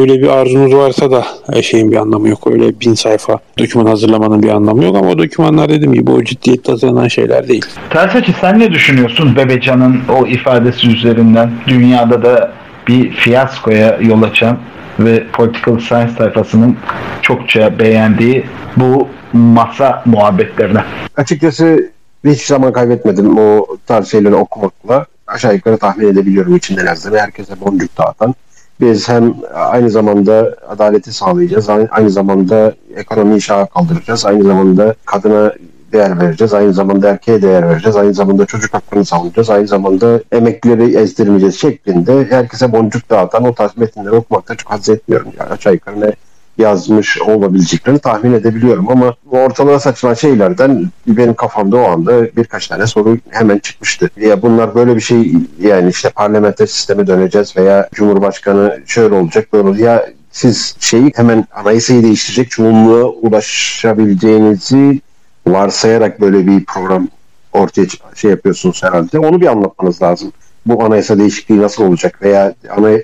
Öyle 0.00 0.22
bir 0.22 0.28
arzunuz 0.28 0.74
varsa 0.74 1.10
da 1.10 1.24
şeyin 1.62 1.90
bir 1.90 1.96
anlamı 1.96 2.28
yok. 2.28 2.46
Öyle 2.46 2.80
bin 2.80 2.94
sayfa 2.94 3.38
doküman 3.58 3.86
hazırlamanın 3.86 4.42
bir 4.42 4.48
anlamı 4.48 4.84
yok 4.84 4.96
ama 4.96 5.10
o 5.10 5.18
dokümanlar 5.18 5.68
dediğim 5.68 5.92
gibi 5.94 6.10
o 6.10 6.24
ciddiyette 6.24 6.72
hazırlanan 6.72 7.08
şeyler 7.08 7.48
değil. 7.48 7.64
Tersaçı 7.90 8.34
sen 8.40 8.58
ne 8.58 8.70
düşünüyorsun 8.70 9.36
Bebecan'ın 9.36 10.00
o 10.20 10.26
ifadesi 10.26 10.88
üzerinden? 10.88 11.50
Dünyada 11.66 12.22
da 12.22 12.52
bir 12.88 13.10
fiyaskoya 13.10 13.98
yol 14.00 14.22
açan 14.22 14.58
ve 14.98 15.26
Political 15.32 15.78
Science 15.78 16.12
sayfasının 16.18 16.76
çokça 17.22 17.78
beğendiği 17.78 18.46
bu 18.76 19.08
masa 19.32 20.02
muhabbetlerine. 20.06 20.84
Açıkçası 21.16 21.90
hiç 22.24 22.42
zaman 22.46 22.72
kaybetmedim 22.72 23.38
o 23.38 23.66
tarz 23.86 24.10
şeyleri 24.10 24.34
okumakla. 24.34 25.06
Aşağı 25.26 25.54
yukarı 25.54 25.78
tahmin 25.78 26.08
edebiliyorum 26.08 26.56
içinde 26.56 26.84
nezdeme. 26.84 27.18
Herkese 27.18 27.60
boncuk 27.60 27.98
dağıtan. 27.98 28.34
Biz 28.80 29.08
hem 29.08 29.34
aynı 29.54 29.90
zamanda 29.90 30.56
adaleti 30.68 31.12
sağlayacağız, 31.12 31.68
aynı 31.68 32.10
zamanda 32.10 32.74
ekonomiyi 32.96 33.40
şaha 33.40 33.66
kaldıracağız, 33.66 34.26
aynı 34.26 34.44
zamanda 34.44 34.94
kadına 35.04 35.52
değer 35.92 36.20
vereceğiz. 36.20 36.54
Aynı 36.54 36.72
zamanda 36.72 37.08
erkeğe 37.08 37.42
değer 37.42 37.68
vereceğiz. 37.68 37.96
Aynı 37.96 38.14
zamanda 38.14 38.46
çocuk 38.46 38.74
haklarını 38.74 39.04
savunacağız. 39.04 39.50
Aynı 39.50 39.68
zamanda 39.68 40.20
emeklileri 40.32 40.96
ezdirmeyeceğiz 40.96 41.60
şeklinde 41.60 42.26
herkese 42.30 42.72
boncuk 42.72 43.10
dağıtan 43.10 43.44
o 43.44 43.54
tarz 43.54 43.76
metinleri 43.76 44.14
okumakta 44.14 44.54
çok 44.54 44.72
haz 44.72 44.88
etmiyorum. 44.88 45.28
Yani 45.38 45.50
aşağı 45.50 45.72
yukarı 45.72 46.00
ne 46.00 46.12
yazmış 46.58 47.20
olabileceklerini 47.22 47.98
tahmin 47.98 48.32
edebiliyorum 48.32 48.88
ama 48.88 49.14
ortalığa 49.30 49.80
saçılan 49.80 50.14
şeylerden 50.14 50.90
benim 51.06 51.34
kafamda 51.34 51.76
o 51.76 51.82
anda 51.82 52.36
birkaç 52.36 52.68
tane 52.68 52.86
soru 52.86 53.18
hemen 53.28 53.58
çıkmıştı. 53.58 54.10
Ya 54.16 54.42
bunlar 54.42 54.74
böyle 54.74 54.96
bir 54.96 55.00
şey 55.00 55.32
yani 55.60 55.90
işte 55.90 56.10
parlamenter 56.10 56.66
sisteme 56.66 57.06
döneceğiz 57.06 57.56
veya 57.56 57.88
Cumhurbaşkanı 57.94 58.80
şöyle 58.86 59.14
olacak 59.14 59.52
böyle 59.52 59.68
olacak. 59.68 59.84
Ya 59.84 60.06
siz 60.32 60.76
şeyi 60.80 61.12
hemen 61.16 61.46
anayasayı 61.54 62.02
değiştirecek 62.02 62.50
çoğunluğa 62.50 63.04
ulaşabileceğinizi 63.04 65.00
varsayarak 65.46 66.20
böyle 66.20 66.46
bir 66.46 66.64
program 66.64 67.08
ortaya 67.52 67.86
şey 68.14 68.30
yapıyorsunuz 68.30 68.82
herhalde. 68.82 69.18
Onu 69.18 69.40
bir 69.40 69.46
anlatmanız 69.46 70.02
lazım. 70.02 70.32
Bu 70.66 70.84
anayasa 70.84 71.18
değişikliği 71.18 71.60
nasıl 71.60 71.84
olacak 71.84 72.22
veya 72.22 72.54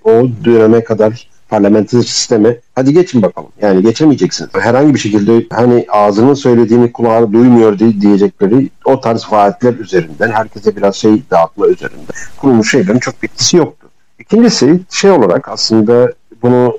o 0.05 0.11
döneme 0.45 0.85
kadar 0.85 1.29
parlamenter 1.49 2.01
sisteme 2.01 2.57
hadi 2.75 2.93
geçin 2.93 3.23
bakalım. 3.23 3.49
Yani 3.63 3.83
geçemeyeceksiniz. 3.83 4.51
Herhangi 4.55 4.95
bir 4.95 4.99
şekilde 4.99 5.47
hani 5.57 5.87
ağzının 5.89 6.35
söylediğini 6.35 6.93
kulağı 6.93 7.33
duymuyor 7.33 7.79
diyecekleri 7.79 8.71
o 8.85 9.01
tarz 9.01 9.33
vaatler 9.33 9.75
üzerinden 9.75 10.31
herkese 10.31 10.77
biraz 10.77 10.97
şey 10.97 11.23
dağıtma 11.31 11.67
üzerinde 11.67 12.13
kurulmuş 12.37 12.71
şeylerin 12.71 12.99
çok 12.99 13.23
bitkisi 13.23 13.57
yoktu. 13.57 13.89
İkincisi 14.19 14.81
şey 14.91 15.11
olarak 15.11 15.49
aslında 15.49 16.13
bunu 16.43 16.79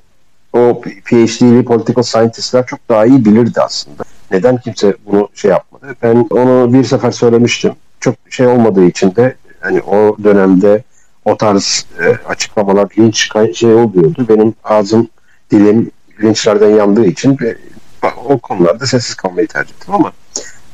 o 0.54 0.82
PhD'li 0.82 1.66
political 1.66 2.04
scientistler 2.04 2.66
çok 2.66 2.90
daha 2.90 3.06
iyi 3.06 3.26
bilirdi 3.26 3.62
aslında. 3.62 4.04
Neden 4.32 4.58
kimse 4.58 4.96
bunu 5.06 5.30
şey 5.34 5.52
yapmadı? 5.52 5.96
Ben 6.04 6.28
onu 6.30 6.74
bir 6.74 6.84
sefer 6.84 7.12
söylemiştim. 7.12 7.74
Çok 8.00 8.16
şey 8.30 8.48
olmadığı 8.48 8.86
için 8.86 9.16
de 9.16 9.36
hani 9.60 9.82
o 9.82 10.18
dönemde 10.24 10.84
o 11.26 11.38
tarz 11.38 11.86
e, 12.00 12.30
açıklamalar 12.30 12.88
linç 12.98 13.32
şey 13.56 13.74
oluyordu. 13.74 14.26
Benim 14.30 14.54
ağzım 14.64 15.08
dilim 15.52 15.92
linçlerden 16.24 16.70
yandığı 16.70 17.06
için 17.06 17.38
e, 17.46 17.56
o 18.26 18.38
konularda 18.38 18.86
sessiz 18.88 19.16
kalmayı 19.16 19.48
tercih 19.48 19.76
ettim 19.76 19.94
ama 19.94 20.12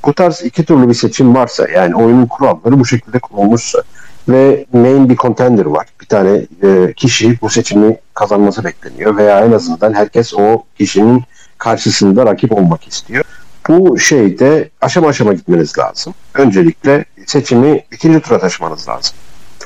bu 0.06 0.14
tarz 0.14 0.41
iki 0.41 0.66
türlü 0.66 0.89
bir 0.89 0.93
seçim 0.93 1.36
varsa 1.36 1.70
yani 1.70 1.95
oyunun 1.95 2.26
kuralları 2.26 2.80
bu 2.80 2.86
şekilde 2.86 3.20
kurulmuşsa 3.20 3.84
ve 4.30 4.66
main 4.74 5.10
bir 5.10 5.16
contender 5.16 5.66
var. 5.66 5.88
Bir 6.01 6.06
tane 6.06 6.41
e, 6.64 6.93
kişi 6.93 7.41
bu 7.41 7.49
seçimi 7.49 7.97
kazanması 8.14 8.64
bekleniyor 8.64 9.18
veya 9.18 9.39
en 9.39 9.51
azından 9.51 9.93
herkes 9.93 10.34
o 10.34 10.64
kişinin 10.78 11.24
karşısında 11.58 12.26
rakip 12.26 12.51
olmak 12.51 12.88
istiyor. 12.88 13.24
Bu 13.70 13.99
şeyde 13.99 14.70
aşama 14.82 15.07
aşama 15.07 15.34
gitmeniz 15.34 15.78
lazım. 15.78 16.13
Öncelikle 16.34 17.05
seçimi 17.26 17.84
ikinci 17.91 18.20
tura 18.20 18.39
taşımanız 18.39 18.89
lazım. 18.89 19.16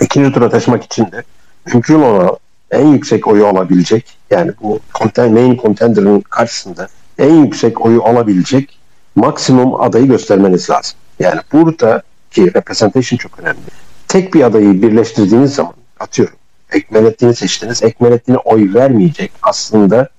İkinci 0.01 0.31
tura 0.31 0.49
taşımak 0.49 0.83
için 0.83 1.11
de 1.11 1.23
mümkün 1.65 1.95
olan 1.95 2.37
en 2.71 2.87
yüksek 2.87 3.27
oyu 3.27 3.47
alabilecek 3.47 4.17
yani 4.31 4.51
bu 4.61 4.79
main 5.17 5.57
contender'ın 5.57 6.19
karşısında 6.19 6.87
en 7.17 7.33
yüksek 7.33 7.85
oyu 7.85 8.03
alabilecek 8.03 8.79
maksimum 9.15 9.81
adayı 9.81 10.07
göstermeniz 10.07 10.69
lazım. 10.69 10.97
Yani 11.19 11.39
burada 11.53 12.01
ki 12.31 12.53
representation 12.53 13.17
çok 13.17 13.39
önemli. 13.39 13.59
Tek 14.07 14.33
bir 14.33 14.43
adayı 14.43 14.81
birleştirdiğiniz 14.81 15.53
zaman 15.53 15.73
atıyorum 15.99 16.35
Ekmelettin'i 16.71 17.35
seçtiniz. 17.35 17.83
Ekmelettin'e 17.83 18.37
oy 18.37 18.73
vermeyecek 18.73 19.31
aslında 19.43 20.09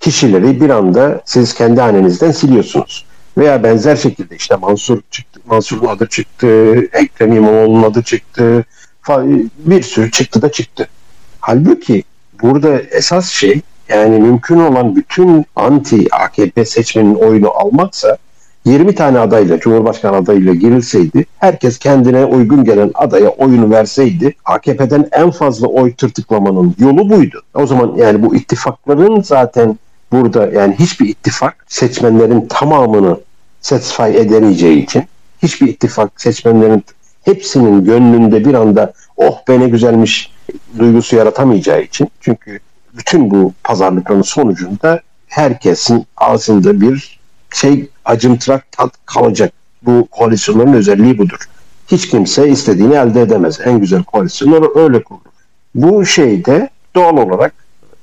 kişileri 0.00 0.60
bir 0.60 0.70
anda 0.70 1.22
siz 1.24 1.54
kendi 1.54 1.80
hanenizden 1.80 2.30
siliyorsunuz. 2.30 3.06
Veya 3.38 3.62
benzer 3.62 3.96
şekilde 3.96 4.36
işte 4.36 4.56
Mansur 4.56 5.00
çıktı, 5.10 5.40
Mansur'un 5.46 5.86
adı 5.86 6.08
çıktı, 6.08 6.74
Ekrem 6.92 7.32
İmamoğlu'nun 7.32 7.82
adı 7.82 8.02
çıktı, 8.02 8.64
bir 9.58 9.82
sürü 9.82 10.10
çıktı 10.10 10.42
da 10.42 10.52
çıktı. 10.52 10.88
Halbuki 11.40 12.04
burada 12.42 12.80
esas 12.80 13.28
şey 13.28 13.60
yani 13.88 14.18
mümkün 14.18 14.60
olan 14.60 14.96
bütün 14.96 15.46
anti 15.56 16.06
AKP 16.14 16.64
seçmenin 16.64 17.14
oyunu 17.14 17.50
almaksa 17.50 18.16
20 18.64 18.94
tane 18.94 19.18
adayla, 19.18 19.60
Cumhurbaşkanı 19.60 20.16
adayıyla 20.16 20.54
girilseydi, 20.54 21.26
herkes 21.38 21.78
kendine 21.78 22.24
uygun 22.24 22.64
gelen 22.64 22.90
adaya 22.94 23.28
oyunu 23.28 23.70
verseydi, 23.70 24.34
AKP'den 24.44 25.08
en 25.12 25.30
fazla 25.30 25.66
oy 25.66 25.94
tırtıklamanın 25.94 26.74
yolu 26.78 27.10
buydu. 27.10 27.42
O 27.54 27.66
zaman 27.66 27.94
yani 27.96 28.22
bu 28.22 28.36
ittifakların 28.36 29.22
zaten 29.22 29.78
burada 30.14 30.46
yani 30.46 30.76
hiçbir 30.78 31.08
ittifak 31.08 31.64
seçmenlerin 31.68 32.46
tamamını 32.48 33.20
satisfy 33.60 34.02
edemeyeceği 34.02 34.84
için 34.84 35.04
hiçbir 35.42 35.68
ittifak 35.68 36.20
seçmenlerin 36.20 36.84
hepsinin 37.22 37.84
gönlünde 37.84 38.44
bir 38.44 38.54
anda 38.54 38.92
oh 39.16 39.48
be 39.48 39.60
ne 39.60 39.68
güzelmiş 39.68 40.32
duygusu 40.78 41.16
yaratamayacağı 41.16 41.82
için 41.82 42.08
çünkü 42.20 42.60
bütün 42.94 43.30
bu 43.30 43.52
pazarlıkların 43.64 44.22
sonucunda 44.22 45.00
herkesin 45.26 46.06
ağzında 46.16 46.80
bir 46.80 47.20
şey 47.54 47.88
acımtırak 48.04 48.72
tat 48.72 48.92
kalacak. 49.06 49.52
Bu 49.82 50.08
koalisyonların 50.10 50.72
özelliği 50.72 51.18
budur. 51.18 51.48
Hiç 51.88 52.08
kimse 52.08 52.48
istediğini 52.48 52.94
elde 52.94 53.22
edemez. 53.22 53.60
En 53.64 53.80
güzel 53.80 54.04
koalisyonlar 54.04 54.84
öyle 54.84 55.02
kurulur. 55.02 55.24
Bu 55.74 56.06
şeyde 56.06 56.68
doğal 56.94 57.16
olarak 57.16 57.54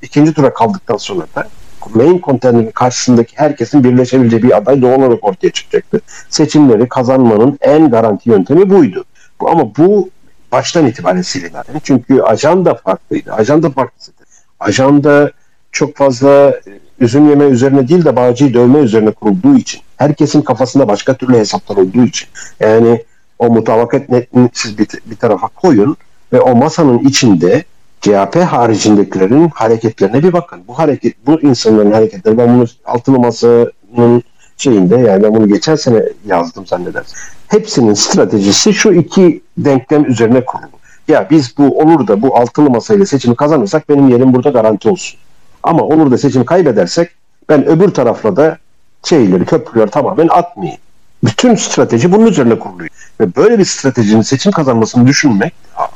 ikinci 0.01 0.34
tura 0.34 0.53
kaldıktan 0.53 0.97
sonra 0.97 1.26
da 1.36 1.47
main 1.93 2.21
contender'ın 2.21 2.71
karşısındaki 2.71 3.34
herkesin 3.38 3.84
birleşebileceği 3.84 4.43
bir 4.43 4.57
aday 4.57 4.82
doğal 4.82 4.99
olarak 5.01 5.23
ortaya 5.23 5.51
çıkacaktı. 5.51 6.01
Seçimleri 6.29 6.89
kazanmanın 6.89 7.57
en 7.61 7.89
garanti 7.89 8.29
yöntemi 8.29 8.69
buydu. 8.69 9.03
Bu, 9.41 9.49
ama 9.49 9.75
bu 9.77 10.09
baştan 10.51 10.88
itibaren 10.88 11.21
silindi. 11.21 11.57
Çünkü 11.84 12.21
ajanda 12.21 12.75
farklıydı. 12.75 13.34
Ajanda 13.34 13.69
farklıydı. 13.69 14.21
Ajanda 14.59 15.32
çok 15.71 15.95
fazla 15.95 16.53
üzüm 16.99 17.29
yeme 17.29 17.45
üzerine 17.45 17.88
değil 17.88 18.05
de 18.05 18.15
bağcıyı 18.15 18.53
dövme 18.53 18.79
üzerine 18.79 19.11
kurulduğu 19.11 19.57
için 19.57 19.82
herkesin 19.97 20.41
kafasında 20.41 20.88
başka 20.88 21.13
türlü 21.13 21.38
hesaplar 21.38 21.77
olduğu 21.77 22.05
için 22.05 22.29
yani 22.59 23.03
o 23.39 23.49
mutabakat 23.49 24.09
netini 24.09 24.49
siz 24.53 24.77
bir, 24.77 24.88
bir 25.05 25.15
tarafa 25.15 25.47
koyun 25.47 25.97
ve 26.34 26.41
o 26.41 26.55
masanın 26.55 26.99
içinde 26.99 27.63
CHP 28.01 28.35
haricindekilerin 28.35 29.49
hareketlerine 29.49 30.23
bir 30.23 30.33
bakın. 30.33 30.61
Bu 30.67 30.79
hareket, 30.79 31.27
bu 31.27 31.41
insanların 31.41 31.91
hareketleri, 31.91 32.37
ben 32.37 32.55
bunu 32.55 32.65
altılı 32.85 33.19
masa 33.19 33.71
kitabının 33.91 34.23
şeyinde 34.57 34.97
yani 34.97 35.23
ben 35.23 35.35
bunu 35.35 35.47
geçen 35.47 35.75
sene 35.75 36.03
yazdım 36.25 36.67
zannedersin. 36.67 37.17
Hepsinin 37.47 37.93
stratejisi 37.93 38.73
şu 38.73 38.93
iki 38.93 39.41
denklem 39.57 40.05
üzerine 40.05 40.45
kurulu. 40.45 40.71
Ya 41.07 41.27
biz 41.29 41.57
bu 41.57 41.79
olur 41.79 42.07
da 42.07 42.21
bu 42.21 42.37
altılı 42.37 42.69
masayla 42.69 43.05
seçimi 43.05 43.35
kazanırsak 43.35 43.89
benim 43.89 44.09
yerim 44.09 44.33
burada 44.33 44.49
garanti 44.49 44.89
olsun. 44.89 45.19
Ama 45.63 45.83
olur 45.83 46.11
da 46.11 46.17
seçimi 46.17 46.45
kaybedersek 46.45 47.09
ben 47.49 47.65
öbür 47.65 47.89
tarafla 47.89 48.35
da 48.35 48.57
şeyleri, 49.03 49.45
köprüleri 49.45 49.89
tamamen 49.89 50.27
atmayayım. 50.27 50.79
Bütün 51.24 51.55
strateji 51.55 52.11
bunun 52.11 52.26
üzerine 52.26 52.59
kuruluyor. 52.59 52.89
Ve 53.19 53.36
böyle 53.36 53.59
bir 53.59 53.65
stratejinin 53.65 54.22
seçim 54.22 54.51
kazanmasını 54.51 55.07
düşünmek 55.07 55.53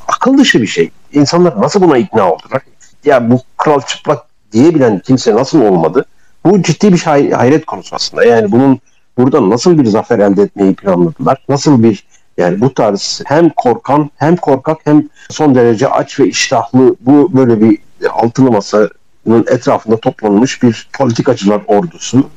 akıl 0.07 0.37
dışı 0.37 0.61
bir 0.61 0.67
şey. 0.67 0.91
İnsanlar 1.13 1.61
nasıl 1.61 1.81
buna 1.81 1.97
ikna 1.97 2.31
oldular? 2.31 2.61
Ya 3.05 3.31
bu 3.31 3.41
kral 3.57 3.81
çıplak 3.81 4.23
diyebilen 4.51 4.99
kimse 4.99 5.35
nasıl 5.35 5.61
olmadı? 5.61 6.05
Bu 6.45 6.61
ciddi 6.61 6.93
bir 6.93 6.99
hay- 7.01 7.31
hayret 7.31 7.65
konusu 7.65 7.95
aslında. 7.95 8.25
Yani 8.25 8.51
bunun 8.51 8.79
buradan 9.17 9.49
nasıl 9.49 9.77
bir 9.77 9.85
zafer 9.85 10.19
elde 10.19 10.41
etmeyi 10.41 10.75
planladılar? 10.75 11.45
Nasıl 11.49 11.83
bir 11.83 12.05
yani 12.37 12.61
bu 12.61 12.73
tarz 12.73 13.21
hem 13.25 13.49
korkan 13.49 14.09
hem 14.15 14.35
korkak 14.35 14.77
hem 14.83 15.03
son 15.29 15.55
derece 15.55 15.87
aç 15.87 16.19
ve 16.19 16.27
iştahlı 16.27 16.95
bu 17.01 17.33
böyle 17.33 17.61
bir 17.61 17.77
altılı 18.09 18.51
masanın 18.51 19.45
etrafında 19.47 19.97
toplanmış 19.97 20.63
bir 20.63 20.89
politikacılar 20.97 21.61
ordusu 21.67 22.29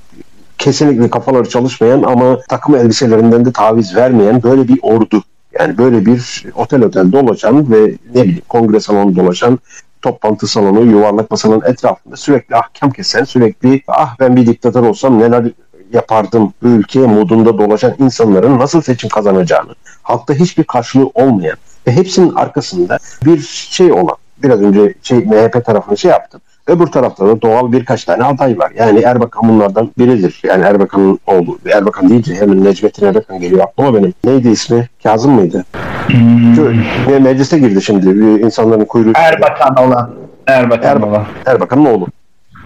kesinlikle 0.58 1.10
kafaları 1.10 1.48
çalışmayan 1.48 2.02
ama 2.02 2.40
takım 2.48 2.74
elbiselerinden 2.74 3.44
de 3.44 3.52
taviz 3.52 3.96
vermeyen 3.96 4.42
böyle 4.42 4.68
bir 4.68 4.78
ordu. 4.82 5.22
Yani 5.58 5.78
böyle 5.78 6.06
bir 6.06 6.46
otel 6.54 6.82
otel 6.82 7.12
dolaşan 7.12 7.72
ve 7.72 7.94
ne 8.14 8.22
bileyim 8.22 8.42
kongre 8.48 8.80
salonu 8.80 9.16
dolaşan 9.16 9.58
toplantı 10.02 10.46
salonu, 10.46 10.84
yuvarlak 10.84 11.30
masanın 11.30 11.62
etrafında 11.64 12.16
sürekli 12.16 12.56
ahkam 12.56 12.90
kesen, 12.90 13.24
sürekli 13.24 13.82
ah 13.88 14.16
ben 14.20 14.36
bir 14.36 14.46
diktatör 14.46 14.82
olsam 14.82 15.18
neler 15.18 15.44
yapardım 15.92 16.52
bu 16.62 16.68
ülkeye 16.68 17.06
modunda 17.06 17.58
dolaşan 17.58 17.94
insanların 17.98 18.58
nasıl 18.58 18.80
seçim 18.80 19.10
kazanacağını, 19.10 19.74
halkta 20.02 20.34
hiçbir 20.34 20.64
karşılığı 20.64 21.10
olmayan 21.14 21.56
ve 21.86 21.92
hepsinin 21.92 22.34
arkasında 22.34 22.98
bir 23.24 23.40
şey 23.70 23.92
olan, 23.92 24.16
biraz 24.42 24.60
önce 24.60 24.94
şey 25.02 25.18
MHP 25.18 25.64
tarafını 25.64 25.98
şey 25.98 26.10
yaptım. 26.10 26.40
Öbür 26.68 26.86
tarafta 26.86 27.26
da 27.26 27.42
doğal 27.42 27.72
birkaç 27.72 28.04
tane 28.04 28.24
aday 28.24 28.58
var. 28.58 28.72
Yani 28.78 29.00
Erbakan 29.00 29.48
bunlardan 29.48 29.90
biridir. 29.98 30.40
Yani 30.44 30.64
Erbakan'ın 30.64 31.18
oğlu. 31.26 31.58
Erbakan 31.72 32.08
deyince 32.10 32.34
hemen 32.34 32.64
Necmettin 32.64 33.06
Erbakan 33.06 33.40
geliyor 33.40 33.60
aklıma 33.60 33.94
benim. 33.94 34.14
Neydi 34.24 34.48
ismi? 34.48 34.88
Kazım 35.02 35.32
mıydı? 35.32 35.64
Hmm. 36.06 36.54
Şu, 36.54 36.74
meclise 37.20 37.58
girdi 37.58 37.82
şimdi. 37.82 38.08
insanların 38.44 38.84
kuyruğu. 38.84 39.12
Erbakan 39.14 39.86
olan. 39.86 40.10
Erbakan 40.46 40.90
Erbakan. 40.90 41.10
olan. 41.10 41.26
Erbakan'ın 41.46 41.84
oğlu. 41.84 42.06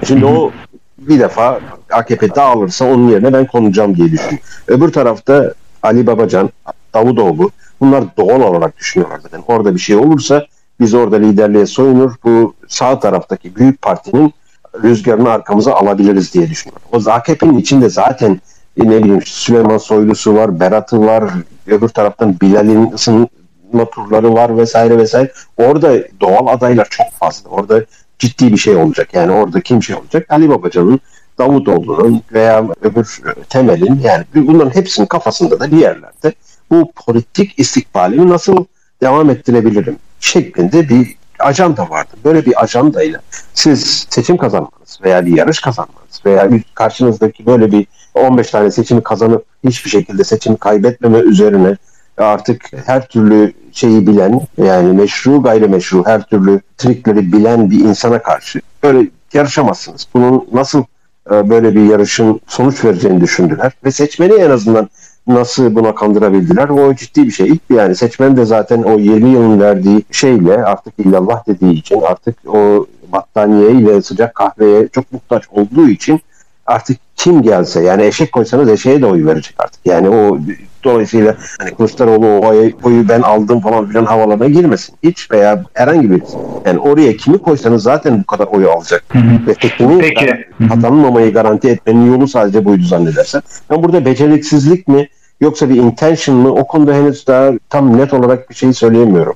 Şimdi 0.06 0.24
o 0.26 0.50
bir 0.98 1.20
defa 1.20 1.60
AKP 1.92 2.34
dağılırsa 2.34 2.84
onun 2.84 3.08
yerine 3.08 3.32
ben 3.32 3.46
konacağım 3.46 3.96
diye 3.96 4.12
düşünüyor. 4.12 4.40
Öbür 4.68 4.92
tarafta 4.92 5.52
Ali 5.82 6.06
Babacan, 6.06 6.50
Davutoğlu 6.94 7.50
bunlar 7.80 8.04
doğal 8.16 8.40
olarak 8.40 8.78
düşünüyorlar 8.78 9.18
zaten. 9.22 9.42
Orada 9.48 9.74
bir 9.74 9.80
şey 9.80 9.96
olursa 9.96 10.46
biz 10.80 10.94
orada 10.94 11.16
liderliğe 11.16 11.66
soyunur. 11.66 12.14
Bu 12.24 12.54
sağ 12.68 13.00
taraftaki 13.00 13.56
büyük 13.56 13.82
partinin 13.82 14.34
rüzgarını 14.82 15.30
arkamıza 15.30 15.74
alabiliriz 15.74 16.34
diye 16.34 16.50
düşünüyorum. 16.50 16.82
O 16.92 17.10
AKP'nin 17.10 17.58
içinde 17.58 17.88
zaten 17.88 18.40
e, 18.76 18.90
ne 18.90 19.02
bileyim 19.02 19.22
Süleyman 19.24 19.78
Soylusu 19.78 20.34
var, 20.34 20.60
Berat'ı 20.60 21.00
var, 21.00 21.24
öbür 21.66 21.88
taraftan 21.88 22.40
Bilal'in 22.40 22.92
ısınma 22.92 23.90
turları 23.94 24.34
var 24.34 24.56
vesaire 24.56 24.98
vesaire. 24.98 25.32
Orada 25.56 25.94
doğal 26.20 26.46
adaylar 26.46 26.86
çok 26.90 27.06
fazla. 27.12 27.50
Orada 27.50 27.84
ciddi 28.18 28.52
bir 28.52 28.58
şey 28.58 28.76
olacak. 28.76 29.08
Yani 29.12 29.32
orada 29.32 29.60
kim 29.60 29.82
şey 29.82 29.96
olacak? 29.96 30.26
Ali 30.28 30.48
Babacan'ın, 30.48 31.00
Davutoğlu'nun 31.38 32.22
veya 32.32 32.64
öbür 32.82 33.20
e, 33.26 33.42
Temel'in 33.42 34.00
yani 34.04 34.24
bunların 34.34 34.74
hepsinin 34.74 35.06
kafasında 35.06 35.60
da 35.60 35.70
bir 35.70 35.76
yerlerde 35.76 36.32
bu 36.70 36.92
politik 37.06 37.58
istikbalimi 37.58 38.28
nasıl 38.28 38.64
devam 39.02 39.30
ettirebilirim 39.30 39.96
şeklinde 40.24 40.88
bir 40.88 41.16
ajanda 41.38 41.90
vardı. 41.90 42.10
Böyle 42.24 42.46
bir 42.46 42.62
ajandayla 42.62 43.20
siz 43.54 44.06
seçim 44.10 44.36
kazanmanız 44.36 44.98
veya 45.04 45.26
bir 45.26 45.36
yarış 45.36 45.60
kazanmanız 45.60 46.20
veya 46.26 46.50
karşınızdaki 46.74 47.46
böyle 47.46 47.72
bir 47.72 47.86
15 48.14 48.50
tane 48.50 48.70
seçimi 48.70 49.02
kazanıp 49.02 49.44
hiçbir 49.64 49.90
şekilde 49.90 50.24
seçimi 50.24 50.56
kaybetmeme 50.56 51.18
üzerine 51.18 51.76
artık 52.18 52.70
her 52.86 53.08
türlü 53.08 53.52
şeyi 53.72 54.06
bilen 54.06 54.40
yani 54.58 54.92
meşru 54.92 55.42
gayrimeşru 55.42 56.06
her 56.06 56.22
türlü 56.22 56.60
trikleri 56.78 57.32
bilen 57.32 57.70
bir 57.70 57.80
insana 57.80 58.22
karşı 58.22 58.60
böyle 58.82 59.08
yarışamazsınız. 59.32 60.06
Bunun 60.14 60.48
nasıl 60.52 60.84
e, 61.30 61.50
böyle 61.50 61.74
bir 61.74 61.84
yarışın 61.84 62.40
sonuç 62.46 62.84
vereceğini 62.84 63.20
düşündüler 63.20 63.72
ve 63.84 63.90
seçmeni 63.90 64.32
en 64.32 64.50
azından 64.50 64.88
nasıl 65.26 65.74
buna 65.74 65.94
kandırabildiler 65.94 66.68
o 66.68 66.94
ciddi 66.94 67.24
bir 67.24 67.30
şey. 67.30 67.58
Yani 67.70 67.94
seçmen 67.94 68.36
de 68.36 68.44
zaten 68.44 68.82
o 68.82 68.98
20 68.98 69.30
yılın 69.30 69.60
verdiği 69.60 70.02
şeyle 70.10 70.64
artık 70.64 70.94
illallah 70.98 71.46
dediği 71.48 71.72
için 71.72 72.00
artık 72.00 72.36
o 72.46 72.86
battaniye 73.12 73.70
ile 73.70 74.02
sıcak 74.02 74.34
kahveye 74.34 74.88
çok 74.88 75.12
muhtaç 75.12 75.42
olduğu 75.50 75.88
için 75.88 76.20
artık 76.66 76.98
kim 77.16 77.42
gelse 77.42 77.82
yani 77.82 78.02
eşek 78.02 78.32
koysanız 78.32 78.68
eşeğe 78.68 79.02
de 79.02 79.06
oy 79.06 79.26
verecek 79.26 79.54
artık. 79.58 79.80
Yani 79.86 80.08
o 80.08 80.38
dolayısıyla 80.84 81.36
hani 81.58 81.70
Kılıçdaroğlu 81.74 82.26
o 82.26 82.46
oyu, 82.82 83.08
ben 83.08 83.22
aldım 83.22 83.60
falan 83.60 83.88
filan 83.88 84.04
havalarına 84.04 84.48
girmesin. 84.48 84.94
Hiç 85.02 85.30
veya 85.30 85.64
herhangi 85.74 86.10
bir 86.10 86.22
yani 86.66 86.78
oraya 86.78 87.16
kimi 87.16 87.38
koysanız 87.38 87.82
zaten 87.82 88.20
bu 88.20 88.26
kadar 88.26 88.46
oyu 88.46 88.70
alacak. 88.70 89.04
Hı 89.08 89.18
hı. 89.18 89.46
Ve 89.46 89.54
tekini 89.54 89.98
Peki. 89.98 90.46
kazanmamayı 90.68 91.32
garanti 91.32 91.68
etmenin 91.68 92.12
yolu 92.12 92.28
sadece 92.28 92.64
buydu 92.64 92.82
zannedersen. 92.82 93.42
Ben 93.70 93.82
burada 93.82 94.04
beceriksizlik 94.04 94.88
mi 94.88 95.08
yoksa 95.40 95.68
bir 95.68 95.76
intention 95.76 96.36
mı 96.36 96.52
o 96.52 96.66
konuda 96.66 96.94
henüz 96.94 97.26
daha 97.26 97.52
tam 97.70 97.98
net 97.98 98.14
olarak 98.14 98.50
bir 98.50 98.54
şey 98.54 98.72
söyleyemiyorum. 98.72 99.34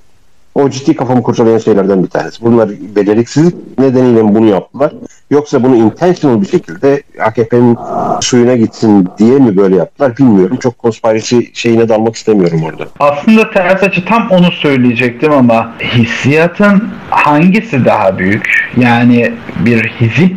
O 0.56 0.70
ciddi 0.70 0.96
kafamı 0.96 1.22
kurcalayan 1.22 1.58
şeylerden 1.58 2.02
bir 2.02 2.08
tanesi. 2.08 2.44
Bunlar 2.44 2.68
beceriksizlik 2.96 3.78
nedeniyle 3.78 4.34
bunu 4.34 4.46
yaptılar? 4.46 4.92
Yoksa 5.30 5.62
bunu 5.62 5.76
intentional 5.76 6.42
bir 6.42 6.46
şekilde 6.46 7.02
AKP'nin 7.20 7.78
suyuna 8.20 8.56
gitsin 8.56 9.08
diye 9.18 9.38
mi 9.38 9.56
böyle 9.56 9.76
yaptılar 9.76 10.16
bilmiyorum. 10.16 10.56
Çok 10.56 10.78
konspiracy 10.78 11.38
şeyine 11.52 11.88
dalmak 11.88 12.16
istemiyorum 12.16 12.62
orada. 12.64 12.84
Aslında 13.00 13.50
ters 13.50 13.82
açı 13.82 14.04
tam 14.04 14.30
onu 14.30 14.52
söyleyecektim 14.52 15.32
ama 15.32 15.74
hissiyatın 15.80 16.88
hangisi 17.10 17.84
daha 17.84 18.18
büyük? 18.18 18.70
Yani 18.76 19.32
bir 19.64 19.88
hizip 19.88 20.36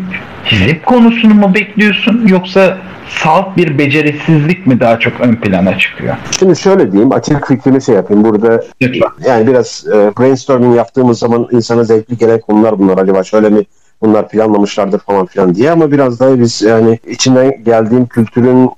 hizip 0.51 0.85
konusunu 0.85 1.33
mu 1.33 1.53
bekliyorsun 1.53 2.27
yoksa 2.27 2.77
salt 3.09 3.57
bir 3.57 3.77
beceriksizlik 3.77 4.67
mi 4.67 4.79
daha 4.79 4.99
çok 4.99 5.21
ön 5.21 5.35
plana 5.35 5.77
çıkıyor? 5.77 6.15
Şimdi 6.39 6.59
şöyle 6.59 6.91
diyeyim 6.91 7.11
açık 7.11 7.47
fikrimi 7.47 7.81
şey 7.81 7.95
yapayım. 7.95 8.23
Burada 8.23 8.63
Lütfen. 8.81 9.09
yani 9.27 9.47
biraz 9.47 9.85
e, 9.87 10.11
brainstorming 10.19 10.75
yaptığımız 10.75 11.19
zaman 11.19 11.47
insana 11.51 11.83
zevkli 11.83 12.17
gelen 12.17 12.39
konular 12.39 12.79
bunlar. 12.79 12.97
Acaba 12.97 13.23
şöyle 13.23 13.49
mi 13.49 13.63
bunlar 14.01 14.29
planlamışlardır 14.29 14.99
falan 14.99 15.25
filan 15.25 15.55
diye 15.55 15.71
ama 15.71 15.91
biraz 15.91 16.19
daha 16.19 16.39
biz 16.39 16.61
yani 16.61 16.99
içinden 17.07 17.63
geldiğim 17.63 18.05
kültürün 18.05 18.69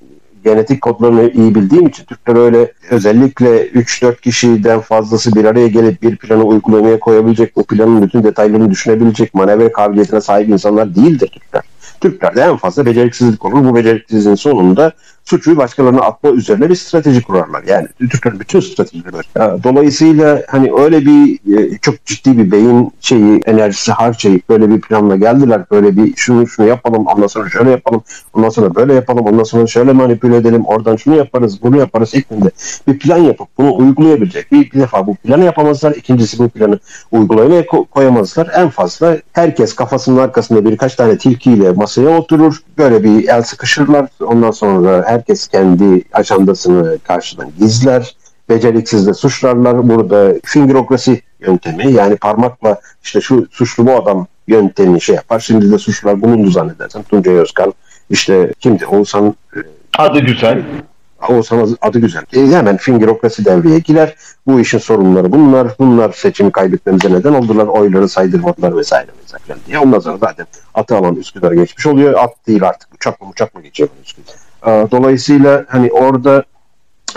genetik 0.44 0.80
kodlarını 0.80 1.30
iyi 1.30 1.54
bildiğim 1.54 1.86
için 1.86 2.04
Türkler 2.04 2.36
öyle 2.36 2.72
özellikle 2.90 3.66
3-4 3.66 4.20
kişiden 4.20 4.80
fazlası 4.80 5.34
bir 5.34 5.44
araya 5.44 5.68
gelip 5.68 6.02
bir 6.02 6.16
planı 6.16 6.44
uygulamaya 6.44 7.00
koyabilecek, 7.00 7.56
bu 7.56 7.64
planın 7.64 8.02
bütün 8.02 8.24
detaylarını 8.24 8.70
düşünebilecek 8.70 9.34
manevra 9.34 9.72
kabiliyetine 9.72 10.20
sahip 10.20 10.48
insanlar 10.48 10.94
değildir 10.94 11.30
Türkler. 11.32 11.62
Türklerde 12.02 12.40
en 12.40 12.56
fazla 12.56 12.86
beceriksizlik 12.86 13.44
olur. 13.44 13.64
Bu 13.64 13.74
beceriksizliğin 13.74 14.36
sonunda 14.36 14.92
suçu 15.24 15.56
başkalarına 15.56 16.00
atma 16.00 16.30
üzerine 16.30 16.70
bir 16.70 16.74
strateji 16.74 17.22
kurarlar. 17.22 17.62
Yani 17.66 17.88
Türklerin 18.10 18.40
bütün 18.40 18.60
stratejileri. 18.60 19.62
Dolayısıyla 19.64 20.42
hani 20.48 20.72
öyle 20.78 21.06
bir 21.06 21.38
e, 21.58 21.78
çok 21.78 22.06
ciddi 22.06 22.38
bir 22.38 22.50
beyin 22.50 22.92
şeyi 23.00 23.40
enerjisi 23.46 23.92
harcayıp 23.92 24.48
böyle 24.48 24.70
bir 24.70 24.80
planla 24.80 25.16
geldiler. 25.16 25.62
Böyle 25.70 25.96
bir 25.96 26.16
şunu 26.16 26.46
şunu 26.46 26.66
yapalım 26.66 27.06
ondan 27.06 27.26
sonra 27.26 27.48
şöyle 27.50 27.70
yapalım 27.70 28.02
ondan 28.34 28.48
sonra 28.48 28.74
böyle 28.74 28.94
yapalım 28.94 29.26
ondan 29.26 29.44
sonra 29.44 29.66
şöyle 29.66 29.92
manipüle 29.92 30.36
edelim 30.36 30.64
oradan 30.66 30.96
şunu 30.96 31.16
yaparız 31.16 31.62
bunu 31.62 31.76
yaparız 31.76 32.10
şeklinde 32.10 32.50
bir 32.86 32.98
plan 32.98 33.18
yapıp 33.18 33.48
bunu 33.58 33.76
uygulayabilecek. 33.76 34.52
Bir, 34.52 34.70
bir 34.70 34.80
defa 34.80 35.06
bu 35.06 35.14
planı 35.14 35.44
yapamazlar. 35.44 35.92
ikincisi 35.92 36.38
bu 36.38 36.48
planı 36.48 36.78
uygulamaya 37.12 37.62
ko- 37.62 37.86
koyamazlar. 37.86 38.50
En 38.54 38.68
fazla 38.68 39.16
herkes 39.32 39.74
kafasının 39.74 40.18
arkasında 40.18 40.64
birkaç 40.64 40.94
tane 40.94 41.18
tilkiyle 41.18 41.72
masaya 41.72 42.18
oturur. 42.18 42.62
Böyle 42.78 43.04
bir 43.04 43.28
el 43.28 43.42
sıkışırlar. 43.42 44.06
Ondan 44.20 44.50
sonra 44.50 45.04
herkes 45.12 45.48
kendi 45.48 46.04
ajandasını 46.12 46.98
karşıdan 46.98 47.50
gizler. 47.58 48.16
Beceriksiz 48.48 49.06
de 49.06 49.14
suçlarlar. 49.14 49.88
Burada 49.88 50.34
fingerokrasi 50.44 51.22
yöntemi 51.40 51.92
yani 51.92 52.16
parmakla 52.16 52.80
işte 53.04 53.20
şu 53.20 53.46
suçlu 53.50 53.86
bu 53.86 53.92
adam 53.92 54.26
yöntemi 54.48 55.00
şey 55.00 55.14
yapar. 55.14 55.40
Şimdi 55.40 55.72
de 55.72 55.78
suçlular 55.78 56.22
bulundu 56.22 56.50
zannedersen. 56.50 57.02
Tuncay 57.02 57.34
Özkan 57.34 57.74
işte 58.10 58.52
kimdi? 58.60 58.86
Oğuzhan 58.86 59.34
Adı 59.98 60.18
güzel. 60.18 60.62
Oğuzhan 61.28 61.76
adı 61.82 61.98
güzel. 61.98 62.22
E, 62.32 62.46
hemen 62.46 62.76
fingerokrasi 62.76 63.44
devreye 63.44 63.78
girer. 63.78 64.16
Bu 64.46 64.60
işin 64.60 64.78
sorunları 64.78 65.32
bunlar. 65.32 65.68
Bunlar 65.78 66.12
seçimi 66.12 66.52
kaybetmemize 66.52 67.12
neden 67.12 67.32
oldular. 67.32 67.66
Oyları 67.66 68.08
saydırmadılar 68.08 68.76
vesaire 68.76 69.10
vesaire 69.22 69.58
diye. 69.66 69.78
Ondan 69.78 69.98
sonra 69.98 70.16
zaten 70.16 70.46
atı 70.74 70.96
alan 70.96 71.16
Üsküdar 71.16 71.52
geçmiş 71.52 71.86
oluyor. 71.86 72.14
At 72.14 72.46
değil 72.46 72.68
artık. 72.68 72.94
Uçak 72.94 73.20
mı 73.20 73.28
uçak 73.28 73.54
mı 73.54 73.62
geçiyor 73.62 73.88
Üsküdar. 74.04 74.51
E, 74.66 74.86
dolayısıyla 74.90 75.64
hani 75.68 75.92
orada 75.92 76.44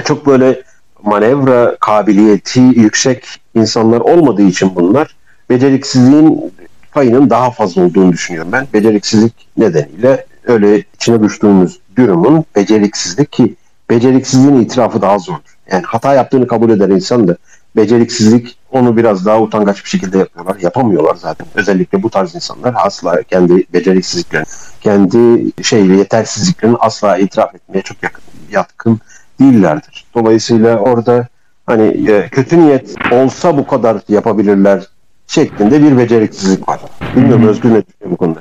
çok 0.06 0.26
böyle 0.26 0.64
manevra 1.04 1.76
kabiliyeti 1.80 2.60
yüksek 2.60 3.26
insanlar 3.56 4.00
olmadığı 4.00 4.42
için 4.42 4.76
bunlar 4.76 5.16
beceriksizliğin 5.50 6.54
payının 6.92 7.30
daha 7.30 7.52
fazla 7.52 7.82
olduğunu 7.82 8.12
düşünüyorum 8.12 8.52
ben. 8.52 8.68
Beceriksizlik 8.74 9.48
nedeniyle 9.58 10.26
öyle 10.44 10.84
içine 10.96 11.24
düştüğümüz 11.24 11.80
durumun 11.98 12.46
beceriksizlik 12.56 13.32
ki 13.32 13.56
beceriksizliğin 13.90 14.60
itirafı 14.60 15.02
daha 15.02 15.20
zordur. 15.20 15.58
Yani 15.72 15.84
hata 15.84 16.14
yaptığını 16.14 16.48
kabul 16.48 16.70
eder 16.70 16.90
insan 16.90 17.28
da 17.28 17.38
beceriksizlik 17.76 18.58
onu 18.76 18.98
biraz 18.98 19.26
daha 19.26 19.42
utangaç 19.42 19.84
bir 19.84 19.90
şekilde 19.90 20.18
yapıyorlar. 20.18 20.56
Yapamıyorlar 20.62 21.16
zaten. 21.16 21.48
Özellikle 21.56 22.04
bu 22.04 22.10
tarz 22.10 22.36
insanlar 22.36 22.74
asla 22.78 23.24
kendi 23.24 23.64
beceriksizliklerini, 23.74 24.46
kendi 24.82 25.52
şey 25.64 25.88
yetersizliklerini 25.88 26.78
asla 26.80 27.18
itiraf 27.18 27.56
etmeye 27.56 27.82
çok 27.82 28.04
yakın, 28.04 28.24
yatkın 28.52 29.00
değillerdir. 29.40 30.06
Dolayısıyla 30.16 30.78
orada 30.78 31.28
hani 31.66 32.12
e, 32.12 32.30
kötü 32.30 32.60
niyet 32.60 32.96
olsa 33.12 33.58
bu 33.58 33.68
kadar 33.68 33.98
yapabilirler 34.10 34.88
şeklinde 35.28 35.84
bir 35.84 35.98
beceriksizlik 35.98 36.70
var. 36.70 36.80
Bilmiyorum 37.16 37.48
Özgür 37.48 37.70
ne 37.70 37.84
düşünüyor 37.86 38.12
bu 38.12 38.18
konuda? 38.18 38.40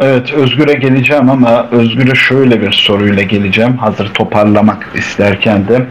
Evet 0.00 0.32
Özgür'e 0.32 0.74
geleceğim 0.74 1.30
ama 1.30 1.66
Özgür'e 1.70 2.14
şöyle 2.14 2.62
bir 2.62 2.72
soruyla 2.72 3.22
geleceğim. 3.22 3.76
Hazır 3.76 4.08
toparlamak 4.14 4.88
isterken 4.94 5.68
de. 5.68 5.86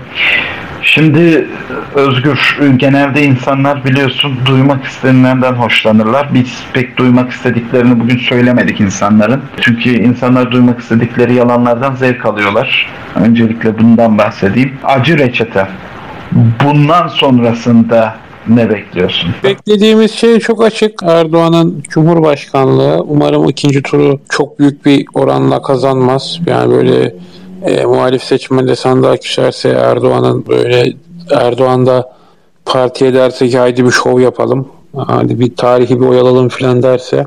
Şimdi 0.84 1.48
Özgür 1.96 2.60
genelde 2.76 3.24
insanlar 3.24 3.86
biliyorsun 3.86 4.38
duymak 4.46 4.86
istenilenden 4.86 5.54
hoşlanırlar. 5.54 6.30
Biz 6.34 6.64
pek 6.74 6.98
duymak 6.98 7.32
istediklerini 7.32 8.00
bugün 8.00 8.18
söylemedik 8.18 8.82
insanların. 8.82 9.42
Çünkü 9.62 9.90
insanlar 9.90 10.52
duymak 10.52 10.80
istedikleri 10.80 11.34
yalanlardan 11.34 11.96
zevk 11.96 12.26
alıyorlar. 12.26 12.88
Öncelikle 13.16 13.80
bundan 13.80 14.18
bahsedeyim. 14.18 14.74
Acı 14.84 15.18
reçete. 15.18 15.68
Bundan 16.64 17.08
sonrasında 17.08 18.16
ne 18.56 18.70
bekliyorsun? 18.70 19.30
Beklediğimiz 19.44 20.12
şey 20.12 20.40
çok 20.40 20.64
açık. 20.64 21.04
Erdoğan'ın 21.04 21.84
Cumhurbaşkanlığı 21.90 23.04
umarım 23.08 23.50
ikinci 23.50 23.82
turu 23.82 24.20
çok 24.30 24.60
büyük 24.60 24.86
bir 24.86 25.06
oranla 25.14 25.62
kazanmaz. 25.62 26.40
Yani 26.46 26.72
böyle 26.72 27.16
e, 27.66 27.86
muhalif 27.86 28.24
seçmende 28.24 28.76
sandığa 28.76 29.18
küserse 29.18 29.70
Erdoğan'ın 29.70 30.46
böyle 30.48 30.94
Erdoğan 31.32 31.86
da 31.86 32.14
partiye 32.66 33.14
derse 33.14 33.50
ki 33.50 33.58
haydi 33.58 33.86
bir 33.86 33.92
şov 33.92 34.20
yapalım. 34.20 34.68
Hadi 34.98 35.40
bir 35.40 35.56
tarihi 35.56 36.02
bir 36.02 36.06
oyalalım 36.06 36.50
filan 36.50 36.84
derse 36.84 37.26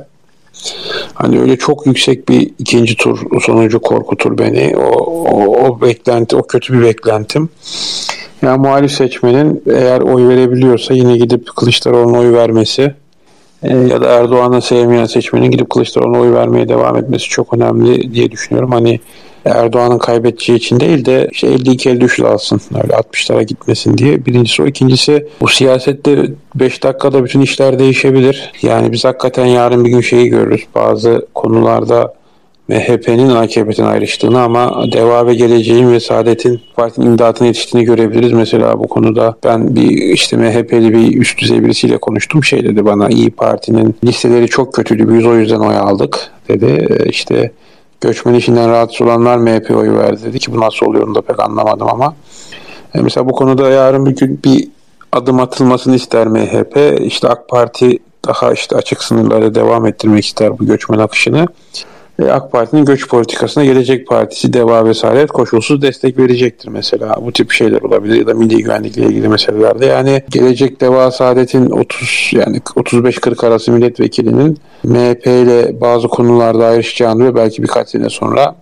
hani 1.15 1.41
öyle 1.41 1.57
çok 1.57 1.87
yüksek 1.87 2.29
bir 2.29 2.51
ikinci 2.59 2.97
tur 2.97 3.41
sonucu 3.41 3.81
korkutur 3.81 4.39
beni. 4.39 4.77
O, 4.77 4.89
o, 5.07 5.67
o 5.67 5.81
beklenti, 5.81 6.37
o 6.37 6.43
kötü 6.43 6.73
bir 6.73 6.83
beklentim. 6.83 7.49
Yani 8.43 8.61
muhalif 8.61 8.93
seçmenin 8.93 9.63
eğer 9.67 10.01
oy 10.01 10.29
verebiliyorsa 10.29 10.95
yine 10.95 11.17
gidip 11.17 11.57
Kılıçdaroğlu'na 11.57 12.19
oy 12.19 12.33
vermesi 12.33 12.95
e, 13.63 13.77
ya 13.77 14.01
da 14.01 14.09
Erdoğan'ı 14.09 14.63
sevmeyen 14.63 15.05
seçmenin 15.05 15.51
gidip 15.51 15.71
Kılıçdaroğlu'na 15.71 16.21
oy 16.21 16.33
vermeye 16.33 16.69
devam 16.69 16.97
etmesi 16.97 17.29
çok 17.29 17.55
önemli 17.55 18.15
diye 18.15 18.31
düşünüyorum. 18.31 18.73
Hani 18.73 19.01
Erdoğan'ın 19.45 19.99
kaybedeceği 19.99 20.59
için 20.59 20.81
değil 20.81 21.05
de 21.05 21.29
işte 21.33 21.49
52-53 21.49 22.27
alsın 22.27 22.61
öyle 22.83 22.93
60'lara 22.93 23.43
gitmesin 23.43 23.99
diye. 23.99 24.27
Birincisi 24.27 24.63
o. 24.63 24.67
ikincisi 24.67 25.27
bu 25.41 25.49
siyasette 25.49 26.27
5 26.55 26.83
dakikada 26.83 27.25
bütün 27.25 27.41
işler 27.41 27.79
değişebilir. 27.79 28.53
Yani 28.63 28.93
biz 28.93 29.05
hakikaten 29.05 29.47
yarın 29.47 29.85
bir 29.85 29.91
gün 29.91 30.01
şeyi 30.01 30.29
görürüz. 30.29 30.65
Bazı 30.75 31.27
konularda 31.35 32.15
MHP'nin 32.73 33.29
AKP'den 33.29 33.85
ayrıştığını 33.85 34.43
ama 34.43 34.93
Deva 34.93 35.27
ve 35.27 35.35
Geleceğin 35.35 35.93
ve 35.93 36.01
Saadet'in 36.01 36.61
partinin 36.77 37.07
imdatına 37.07 37.47
yetiştiğini 37.47 37.87
görebiliriz. 37.87 38.33
Mesela 38.33 38.79
bu 38.79 38.89
konuda 38.89 39.37
ben 39.45 39.77
bir 39.77 39.91
işte 39.91 40.37
MHP'li 40.37 40.93
bir 40.93 41.21
üst 41.21 41.39
düzey 41.39 41.65
birisiyle 41.65 41.99
konuştum. 41.99 42.45
Şey 42.45 42.65
dedi 42.65 42.85
bana 42.85 43.09
İyi 43.09 43.31
Parti'nin 43.31 43.95
listeleri 44.05 44.49
çok 44.49 44.75
kötüydü. 44.75 45.15
Biz 45.15 45.27
o 45.27 45.37
yüzden 45.37 45.61
oy 45.61 45.77
aldık 45.77 46.31
dedi. 46.49 46.87
E, 46.91 47.09
işte 47.09 47.53
göçmen 48.01 48.35
işinden 48.35 48.71
rahatsız 48.71 49.01
olanlar 49.01 49.37
MHP 49.37 49.71
oyu 49.71 49.99
verdi 49.99 50.23
dedi 50.25 50.39
ki 50.39 50.53
bu 50.53 50.61
nasıl 50.61 50.87
oluyor 50.87 51.07
onu 51.07 51.15
da 51.15 51.23
pek 51.23 51.41
anlamadım 51.41 51.89
ama 51.91 52.15
e, 52.95 53.01
mesela 53.01 53.29
bu 53.29 53.33
konuda 53.33 53.71
yarın 53.71 54.07
bir 54.07 54.17
gün 54.17 54.41
bir 54.45 54.69
adım 55.13 55.41
atılmasını 55.41 55.97
ister 55.97 56.27
MHP. 56.27 57.01
İşte 57.01 57.29
AK 57.29 57.49
Parti 57.49 57.99
daha 58.29 58.53
işte 58.53 58.77
açık 58.77 59.03
sınırlarda 59.03 59.55
devam 59.55 59.87
ettirmek 59.87 60.25
ister 60.27 60.59
bu 60.59 60.67
göçmen 60.67 60.99
akışını. 60.99 61.47
AK 62.21 62.53
Parti'nin 62.53 62.85
göç 62.85 63.09
politikasına 63.09 63.65
Gelecek 63.65 64.07
Partisi 64.07 64.53
deva 64.53 64.85
vesaire 64.85 65.27
koşulsuz 65.27 65.83
destek 65.83 66.19
verecektir 66.19 66.69
mesela. 66.69 67.17
Bu 67.23 67.33
tip 67.33 67.51
şeyler 67.53 67.83
olabilir 67.83 68.15
ya 68.15 68.27
da 68.27 68.35
milli 68.35 68.63
güvenlikle 68.63 69.03
ilgili 69.03 69.29
meselelerde. 69.29 69.87
Yani 69.87 70.23
Gelecek 70.31 70.81
Deva 70.81 71.11
Saadet'in 71.11 71.71
30 71.71 72.31
yani 72.33 72.59
35-40 72.59 73.47
arası 73.47 73.73
milletvekilinin 73.73 74.59
MHP 74.85 75.27
ile 75.27 75.81
bazı 75.81 76.09
konularda 76.09 76.67
ayrışacağını 76.67 77.25
ve 77.25 77.35
belki 77.35 77.63
birkaç 77.63 77.89
sene 77.89 78.11
sonra 78.11 78.55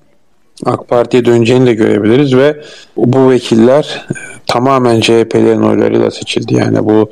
AK 0.67 0.89
Parti'ye 0.89 1.25
döneceğini 1.25 1.67
de 1.67 1.75
görebiliriz 1.75 2.37
ve 2.37 2.61
bu 2.97 3.31
vekiller 3.31 4.07
tamamen 4.47 5.01
CHP'lerin 5.01 5.63
oylarıyla 5.63 6.11
seçildi. 6.11 6.55
Yani 6.55 6.85
bu 6.85 7.11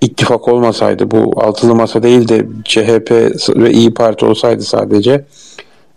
ittifak 0.00 0.48
olmasaydı 0.48 1.10
bu 1.10 1.32
altılı 1.36 1.74
masa 1.74 2.02
değil 2.02 2.28
de 2.28 2.46
CHP 2.64 3.10
ve 3.56 3.70
İyi 3.70 3.94
Parti 3.94 4.24
olsaydı 4.26 4.62
sadece 4.62 5.24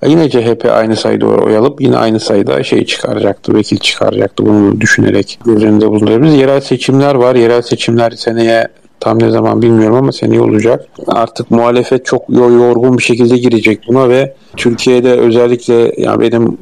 Yine 0.06 0.30
CHP 0.30 0.66
aynı 0.66 0.96
sayıda 0.96 1.26
oy 1.26 1.58
alıp 1.58 1.82
yine 1.82 1.98
aynı 1.98 2.20
sayıda 2.20 2.64
şey 2.64 2.86
çıkaracaktı, 2.86 3.54
vekil 3.54 3.78
çıkaracaktı 3.78 4.46
bunu 4.46 4.82
düşünerek 4.82 5.40
göz 5.46 5.64
önünde 5.64 5.88
bulundurabiliriz. 5.88 6.36
Yerel 6.36 6.62
seçimler 6.62 7.16
var. 7.16 7.36
Yerel 7.36 7.62
seçimler 7.62 8.12
seneye 8.12 8.68
Tam 9.04 9.20
ne 9.20 9.30
zaman 9.30 9.62
bilmiyorum 9.62 9.96
ama 9.96 10.12
seneye 10.12 10.42
olacak. 10.42 10.86
Artık 11.08 11.52
muhalefet 11.52 12.06
çok 12.06 12.30
yorgun 12.30 12.98
bir 12.98 13.04
şekilde 13.04 13.38
girecek 13.38 13.80
buna 13.88 14.10
ve 14.10 14.34
Türkiye'de 14.58 15.12
özellikle 15.12 15.94
ya 15.98 16.20
benim 16.20 16.58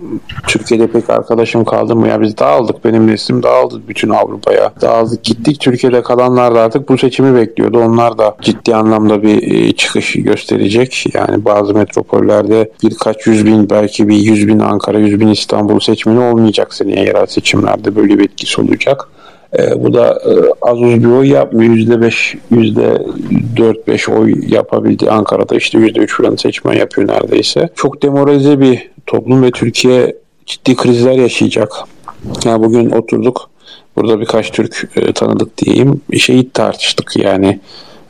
Türkiye'de 0.47 0.87
pek 0.87 1.09
arkadaşım 1.09 1.65
kaldı 1.65 1.95
mı? 1.95 2.07
Ya 2.07 2.21
biz 2.21 2.37
dağıldık 2.37 2.85
benim 2.85 3.07
neslim 3.07 3.43
dağıldı 3.43 3.81
bütün 3.87 4.09
Avrupa'ya. 4.09 4.71
Dağıldık 4.81 5.23
gittik. 5.23 5.59
Türkiye'de 5.59 6.01
kalanlar 6.01 6.55
da 6.55 6.61
artık 6.61 6.89
bu 6.89 6.97
seçimi 6.97 7.35
bekliyordu. 7.35 7.79
Onlar 7.79 8.17
da 8.17 8.35
ciddi 8.41 8.75
anlamda 8.75 9.23
bir 9.23 9.51
e, 9.51 9.71
çıkış 9.71 10.13
gösterecek. 10.13 11.05
Yani 11.13 11.45
bazı 11.45 11.73
metropollerde 11.73 12.71
birkaç 12.83 13.27
yüz 13.27 13.45
bin 13.45 13.69
belki 13.69 14.07
bir 14.07 14.15
yüz 14.15 14.47
bin 14.47 14.59
Ankara 14.59 14.99
yüz 14.99 15.19
bin 15.19 15.27
İstanbul 15.27 15.79
seçmeni 15.79 16.19
olmayacak 16.19 16.73
seneye 16.73 17.05
yerel 17.05 17.25
seçimlerde. 17.25 17.95
Böyle 17.95 18.19
bir 18.19 18.23
etkisi 18.23 18.61
olacak. 18.61 19.07
E, 19.59 19.83
bu 19.83 19.93
da 19.93 20.07
e, 20.09 20.31
az 20.61 20.81
uz 20.81 21.03
bir 21.03 21.09
oy 21.09 21.27
yapmıyor. 21.27 21.73
Yüzde 21.73 22.01
beş, 22.01 22.35
yüzde 22.51 23.01
dört 23.57 23.87
beş 23.87 24.09
oy 24.09 24.33
yapabildi. 24.47 25.11
Ankara'da 25.11 25.55
işte 25.55 25.77
yüzde 25.77 25.99
üç 25.99 26.17
falan 26.17 26.35
seçmen 26.35 26.73
yapıyor 26.73 27.07
neredeyse. 27.07 27.69
Çok 27.75 28.03
demoralize 28.03 28.59
bir 28.59 28.89
toplum 29.05 29.43
ve 29.43 29.51
Türkiye 29.51 30.15
ciddi 30.45 30.75
krizler 30.75 31.11
yaşayacak. 31.11 31.71
Yani 32.45 32.63
bugün 32.63 32.89
oturduk. 32.89 33.49
Burada 33.95 34.19
birkaç 34.19 34.51
Türk 34.51 34.89
e, 34.95 35.13
tanıdık 35.13 35.57
diyeyim. 35.57 36.01
Şeyi 36.17 36.49
tartıştık 36.49 37.17
yani. 37.17 37.59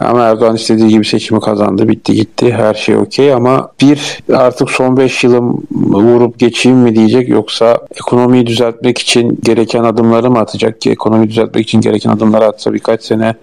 Ama 0.05 0.23
Erdoğan 0.23 0.55
istediği 0.55 0.89
gibi 0.89 1.05
seçimi 1.05 1.39
kazandı. 1.39 1.87
Bitti 1.87 2.13
gitti. 2.13 2.53
Her 2.53 2.73
şey 2.73 2.97
okey 2.97 3.33
ama 3.33 3.71
bir 3.81 4.19
artık 4.33 4.71
son 4.71 4.97
5 4.97 5.23
yılım 5.23 5.63
vurup 5.71 6.39
geçeyim 6.39 6.77
mi 6.77 6.95
diyecek 6.95 7.29
yoksa 7.29 7.77
ekonomiyi 7.95 8.47
düzeltmek 8.47 8.97
için 8.97 9.39
gereken 9.43 9.83
adımları 9.83 10.31
mı 10.31 10.39
atacak 10.39 10.81
ki 10.81 10.91
ekonomiyi 10.91 11.29
düzeltmek 11.29 11.63
için 11.63 11.81
gereken 11.81 12.09
adımları 12.09 12.45
atsa 12.45 12.73
birkaç 12.73 13.03
sene 13.03 13.33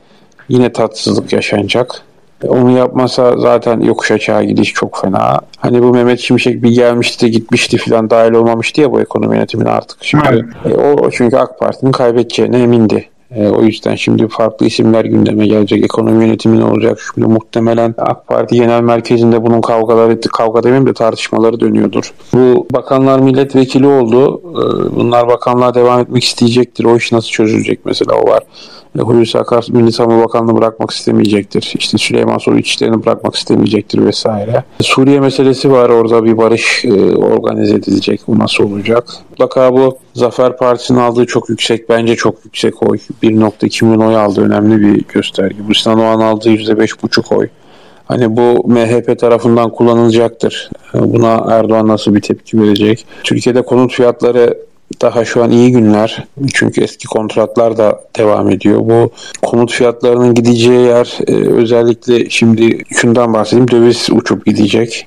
yine 0.48 0.72
tatsızlık 0.72 1.32
yaşanacak. 1.32 2.02
Onu 2.46 2.70
yapmasa 2.70 3.36
zaten 3.38 3.80
yokuş 3.80 4.10
aşağı 4.10 4.44
gidiş 4.44 4.72
çok 4.72 5.00
fena. 5.00 5.40
Hani 5.56 5.82
bu 5.82 5.94
Mehmet 5.94 6.20
Şimşek 6.20 6.62
bir 6.62 6.70
gelmişti 6.70 7.30
gitmişti 7.30 7.76
filan 7.76 8.10
dahil 8.10 8.32
olmamıştı 8.32 8.80
ya 8.80 8.92
bu 8.92 9.00
ekonomi 9.00 9.36
yönetimine 9.36 9.70
artık. 9.70 9.98
Şimdi, 10.04 10.46
e, 10.64 10.74
o 10.74 11.10
çünkü 11.10 11.36
AK 11.36 11.58
Parti'nin 11.58 11.92
kaybedeceğine 11.92 12.62
emindi. 12.62 13.08
E, 13.34 13.48
o 13.48 13.62
yüzden 13.62 13.94
şimdi 13.94 14.28
farklı 14.28 14.66
isimler 14.66 15.04
gündeme 15.04 15.46
gelecek. 15.46 15.84
Ekonomi 15.84 16.24
yönetimi 16.24 16.60
ne 16.60 16.64
olacak? 16.64 16.98
Şimdi 17.14 17.26
muhtemelen 17.26 17.94
AK 17.98 18.26
Parti 18.26 18.56
Genel 18.56 18.80
Merkezi'nde 18.80 19.42
bunun 19.42 19.60
kavgaları, 19.60 20.20
kavga 20.20 20.62
demeyeyim 20.62 20.86
de 20.86 20.92
tartışmaları 20.92 21.60
dönüyordur. 21.60 22.12
Bu 22.32 22.66
bakanlar 22.72 23.18
milletvekili 23.20 23.86
oldu. 23.86 24.42
E, 24.50 24.96
bunlar 24.96 25.28
bakanlığa 25.28 25.74
devam 25.74 26.00
etmek 26.00 26.24
isteyecektir. 26.24 26.84
O 26.84 26.96
iş 26.96 27.12
nasıl 27.12 27.28
çözülecek 27.28 27.80
mesela 27.84 28.14
o 28.14 28.30
var. 28.30 28.42
Hulusi 28.98 29.38
Akar 29.38 29.66
Milli 29.70 29.92
Savunma 29.92 30.24
Bakanlığı 30.24 30.56
bırakmak 30.56 30.90
istemeyecektir. 30.90 31.74
İşte 31.78 31.98
Süleyman 31.98 32.38
Soylu 32.38 32.58
içlerini 32.58 33.02
bırakmak 33.04 33.34
istemeyecektir 33.34 34.04
vesaire. 34.04 34.64
Suriye 34.80 35.20
meselesi 35.20 35.72
var. 35.72 35.90
Orada 35.90 36.24
bir 36.24 36.36
barış 36.36 36.84
e, 36.84 37.16
organize 37.16 37.74
edilecek. 37.74 38.20
Bu 38.28 38.38
nasıl 38.38 38.64
olacak? 38.64 39.04
mutlaka 39.38 39.72
bu 39.72 39.98
Zafer 40.14 40.56
Partisi'nin 40.56 40.98
aldığı 40.98 41.26
çok 41.26 41.48
yüksek, 41.48 41.88
bence 41.88 42.16
çok 42.16 42.44
yüksek 42.44 42.82
oy. 42.82 42.98
1.2 43.22 43.84
milyon 43.84 44.08
oy 44.08 44.16
aldı 44.16 44.40
önemli 44.40 44.80
bir 44.80 45.04
gösterge. 45.08 45.56
Bu 45.68 45.74
Sinan 45.74 46.00
Oğan 46.00 46.20
aldığı 46.20 46.50
%5.5 46.50 47.34
oy. 47.34 47.48
Hani 48.04 48.36
bu 48.36 48.68
MHP 48.68 49.18
tarafından 49.18 49.70
kullanılacaktır. 49.70 50.70
Buna 50.94 51.46
Erdoğan 51.50 51.88
nasıl 51.88 52.14
bir 52.14 52.20
tepki 52.20 52.60
verecek? 52.60 53.06
Türkiye'de 53.24 53.62
konut 53.62 53.92
fiyatları 53.92 54.58
daha 55.02 55.24
şu 55.24 55.42
an 55.42 55.50
iyi 55.50 55.72
günler. 55.72 56.26
Çünkü 56.54 56.80
eski 56.80 57.06
kontratlar 57.06 57.76
da 57.76 58.00
devam 58.18 58.50
ediyor. 58.50 58.80
Bu 58.80 59.10
konut 59.42 59.72
fiyatlarının 59.72 60.34
gideceği 60.34 60.86
yer 60.86 61.18
e, 61.26 61.32
özellikle 61.32 62.30
şimdi 62.30 62.78
şundan 62.90 63.32
bahsedeyim. 63.32 63.70
Döviz 63.70 64.06
uçup 64.12 64.46
gidecek. 64.46 65.06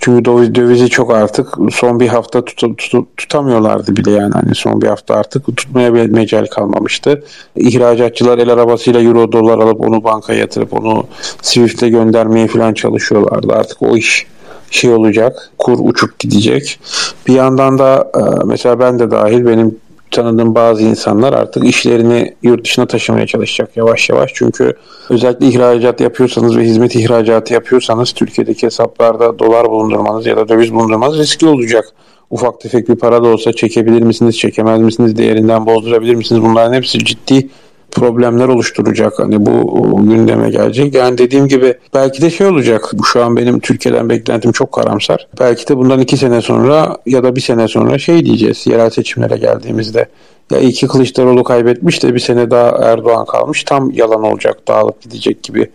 Çünkü 0.00 0.24
dövizi 0.54 0.88
çok 0.88 1.14
artık 1.14 1.48
son 1.72 2.00
bir 2.00 2.08
hafta 2.08 2.44
tut, 2.44 2.76
tut, 2.78 3.16
tutamıyorlardı 3.16 3.96
bile 3.96 4.10
yani. 4.10 4.32
Hani 4.32 4.54
son 4.54 4.82
bir 4.82 4.86
hafta 4.86 5.14
artık 5.14 5.56
tutmaya 5.56 5.94
bir 5.94 6.06
mecal 6.06 6.46
kalmamıştı. 6.46 7.24
İhracatçılar 7.56 8.38
el 8.38 8.48
arabasıyla 8.48 9.02
euro 9.02 9.32
dolar 9.32 9.58
alıp 9.58 9.80
onu 9.80 10.04
bankaya 10.04 10.38
yatırıp 10.38 10.72
onu 10.72 11.06
Swift'e 11.42 11.88
göndermeye 11.88 12.46
falan 12.46 12.74
çalışıyorlardı. 12.74 13.52
Artık 13.52 13.82
o 13.82 13.96
iş 13.96 14.26
şey 14.70 14.90
olacak. 14.90 15.50
Kur 15.58 15.78
uçup 15.82 16.18
gidecek. 16.18 16.80
Bir 17.26 17.34
yandan 17.34 17.78
da 17.78 18.10
e, 18.14 18.44
mesela 18.44 18.80
ben 18.80 18.98
de 18.98 19.10
dahil 19.10 19.46
benim 19.46 19.76
tanıdığım 20.10 20.54
bazı 20.54 20.82
insanlar 20.82 21.32
artık 21.32 21.64
işlerini 21.64 22.34
yurt 22.42 22.64
dışına 22.64 22.86
taşımaya 22.86 23.26
çalışacak 23.26 23.76
yavaş 23.76 24.10
yavaş. 24.10 24.30
Çünkü 24.34 24.72
özellikle 25.10 25.46
ihracat 25.46 26.00
yapıyorsanız 26.00 26.56
ve 26.56 26.62
hizmet 26.62 26.96
ihracatı 26.96 27.54
yapıyorsanız 27.54 28.12
Türkiye'deki 28.12 28.66
hesaplarda 28.66 29.38
dolar 29.38 29.70
bulundurmanız 29.70 30.26
ya 30.26 30.36
da 30.36 30.48
döviz 30.48 30.74
bulundurmanız 30.74 31.18
riskli 31.18 31.46
olacak. 31.46 31.84
Ufak 32.30 32.60
tefek 32.60 32.88
bir 32.88 32.96
para 32.96 33.24
da 33.24 33.28
olsa 33.28 33.52
çekebilir 33.52 34.02
misiniz, 34.02 34.38
çekemez 34.38 34.80
misiniz, 34.80 35.16
değerinden 35.16 35.66
bozdurabilir 35.66 36.14
misiniz? 36.14 36.42
Bunların 36.42 36.72
hepsi 36.72 37.04
ciddi 37.04 37.48
problemler 37.90 38.48
oluşturacak. 38.48 39.18
Hani 39.18 39.46
bu 39.46 40.00
gündeme 40.02 40.50
gelecek. 40.50 40.94
Yani 40.94 41.18
dediğim 41.18 41.48
gibi 41.48 41.74
belki 41.94 42.22
de 42.22 42.30
şey 42.30 42.46
olacak. 42.46 42.90
Şu 43.12 43.24
an 43.24 43.36
benim 43.36 43.60
Türkiye'den 43.60 44.08
beklentim 44.08 44.52
çok 44.52 44.72
karamsar. 44.72 45.28
Belki 45.40 45.68
de 45.68 45.76
bundan 45.76 46.00
iki 46.00 46.16
sene 46.16 46.40
sonra 46.40 46.96
ya 47.06 47.22
da 47.22 47.36
bir 47.36 47.40
sene 47.40 47.68
sonra 47.68 47.98
şey 47.98 48.24
diyeceğiz 48.24 48.66
yerel 48.66 48.90
seçimlere 48.90 49.36
geldiğimizde. 49.36 50.08
Ya 50.50 50.58
iki 50.58 50.86
Kılıçdaroğlu 50.86 51.44
kaybetmiş 51.44 52.02
de 52.02 52.14
bir 52.14 52.20
sene 52.20 52.50
daha 52.50 52.68
Erdoğan 52.68 53.26
kalmış. 53.26 53.64
Tam 53.64 53.90
yalan 53.90 54.22
olacak, 54.22 54.68
dağılıp 54.68 55.02
gidecek 55.02 55.42
gibi 55.42 55.70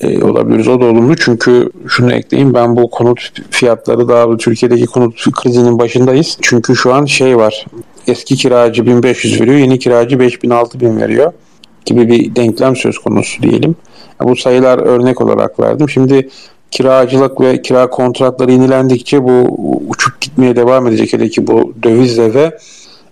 e, 0.00 0.24
olabiliriz. 0.24 0.68
O 0.68 0.80
da 0.80 0.84
olumlu 0.84 1.16
çünkü 1.16 1.70
şunu 1.88 2.12
ekleyeyim 2.12 2.54
ben 2.54 2.76
bu 2.76 2.90
konut 2.90 3.32
fiyatları 3.50 4.08
daha 4.08 4.36
Türkiye'deki 4.36 4.86
konut 4.86 5.32
krizinin 5.32 5.78
başındayız. 5.78 6.38
Çünkü 6.42 6.76
şu 6.76 6.94
an 6.94 7.04
şey 7.04 7.36
var 7.36 7.66
eski 8.06 8.36
kiracı 8.36 8.86
1500 8.86 9.40
veriyor 9.40 9.56
yeni 9.56 9.78
kiracı 9.78 10.20
5000 10.20 10.50
6000 10.50 11.00
veriyor 11.00 11.32
gibi 11.84 12.08
bir 12.08 12.36
denklem 12.36 12.76
söz 12.76 12.98
konusu 12.98 13.42
diyelim. 13.42 13.76
Bu 14.22 14.36
sayılar 14.36 14.78
örnek 14.78 15.20
olarak 15.20 15.60
verdim. 15.60 15.88
Şimdi 15.88 16.28
kiracılık 16.70 17.40
ve 17.40 17.62
kira 17.62 17.90
kontratları 17.90 18.52
yenilendikçe 18.52 19.24
bu 19.24 19.58
uçup 19.88 20.20
gitmeye 20.20 20.56
devam 20.56 20.86
edecek. 20.86 21.12
Hele 21.12 21.28
ki 21.28 21.46
bu 21.46 21.72
dövizle 21.82 22.34
de 22.34 22.58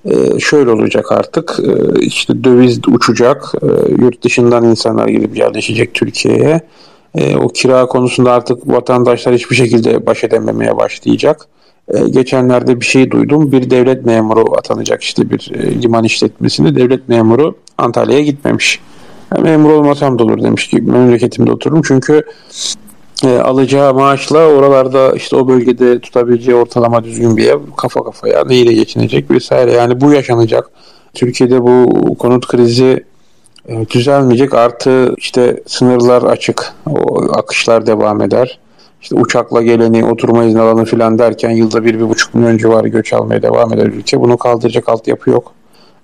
e, 0.04 0.40
şöyle 0.40 0.70
olacak 0.70 1.12
artık 1.12 1.60
e, 1.64 2.00
işte 2.00 2.44
döviz 2.44 2.80
uçacak 2.88 3.52
e, 3.62 3.66
yurt 4.02 4.22
dışından 4.22 4.64
insanlar 4.64 5.08
gelip 5.08 5.36
yerleşecek 5.36 5.94
Türkiye'ye 5.94 6.60
o 7.38 7.48
kira 7.48 7.86
konusunda 7.86 8.32
artık 8.32 8.68
vatandaşlar 8.68 9.34
hiçbir 9.34 9.56
şekilde 9.56 10.06
baş 10.06 10.24
edememeye 10.24 10.76
başlayacak 10.76 11.48
geçenlerde 12.10 12.80
bir 12.80 12.84
şey 12.84 13.10
duydum 13.10 13.52
bir 13.52 13.70
devlet 13.70 14.06
memuru 14.06 14.56
atanacak 14.58 15.02
işte 15.02 15.30
bir 15.30 15.50
liman 15.82 16.04
işletmesinde 16.04 16.76
devlet 16.76 17.08
memuru 17.08 17.54
Antalya'ya 17.78 18.22
gitmemiş. 18.22 18.80
Yani 19.34 19.42
memur 19.42 19.70
olmasam 19.70 20.18
da 20.18 20.24
olur 20.24 20.42
demiş 20.42 20.68
ki 20.68 20.80
memleketimde 20.82 21.52
otururum. 21.52 21.82
Çünkü 21.82 22.22
e, 23.24 23.38
alacağı 23.38 23.94
maaşla 23.94 24.38
oralarda 24.38 25.12
işte 25.12 25.36
o 25.36 25.48
bölgede 25.48 26.00
tutabileceği 26.00 26.56
ortalama 26.56 27.04
düzgün 27.04 27.36
bir 27.36 27.46
ev 27.48 27.58
kafa 27.76 28.04
kafaya 28.04 28.44
neyle 28.44 28.72
geçinecek 28.72 29.30
vesaire. 29.30 29.72
Yani 29.72 30.00
bu 30.00 30.12
yaşanacak. 30.12 30.70
Türkiye'de 31.14 31.62
bu 31.62 32.14
konut 32.18 32.46
krizi 32.46 33.04
e, 33.68 33.88
düzelmeyecek. 33.88 34.54
Artı 34.54 35.14
işte 35.18 35.62
sınırlar 35.66 36.22
açık. 36.22 36.72
O 36.86 37.24
akışlar 37.32 37.86
devam 37.86 38.22
eder. 38.22 38.58
İşte 39.02 39.14
uçakla 39.14 39.62
geleni, 39.62 40.04
oturma 40.04 40.44
izni 40.44 40.60
alanı 40.60 40.84
filan 40.84 41.18
derken 41.18 41.50
yılda 41.50 41.84
bir, 41.84 41.94
bir 41.94 42.08
buçuk 42.08 42.34
milyon 42.34 42.58
civarı 42.58 42.88
göç 42.88 43.12
almaya 43.12 43.42
devam 43.42 43.72
eder 43.72 43.86
ülke. 43.86 44.20
Bunu 44.20 44.36
kaldıracak 44.36 44.88
altyapı 44.88 45.30
yok 45.30 45.52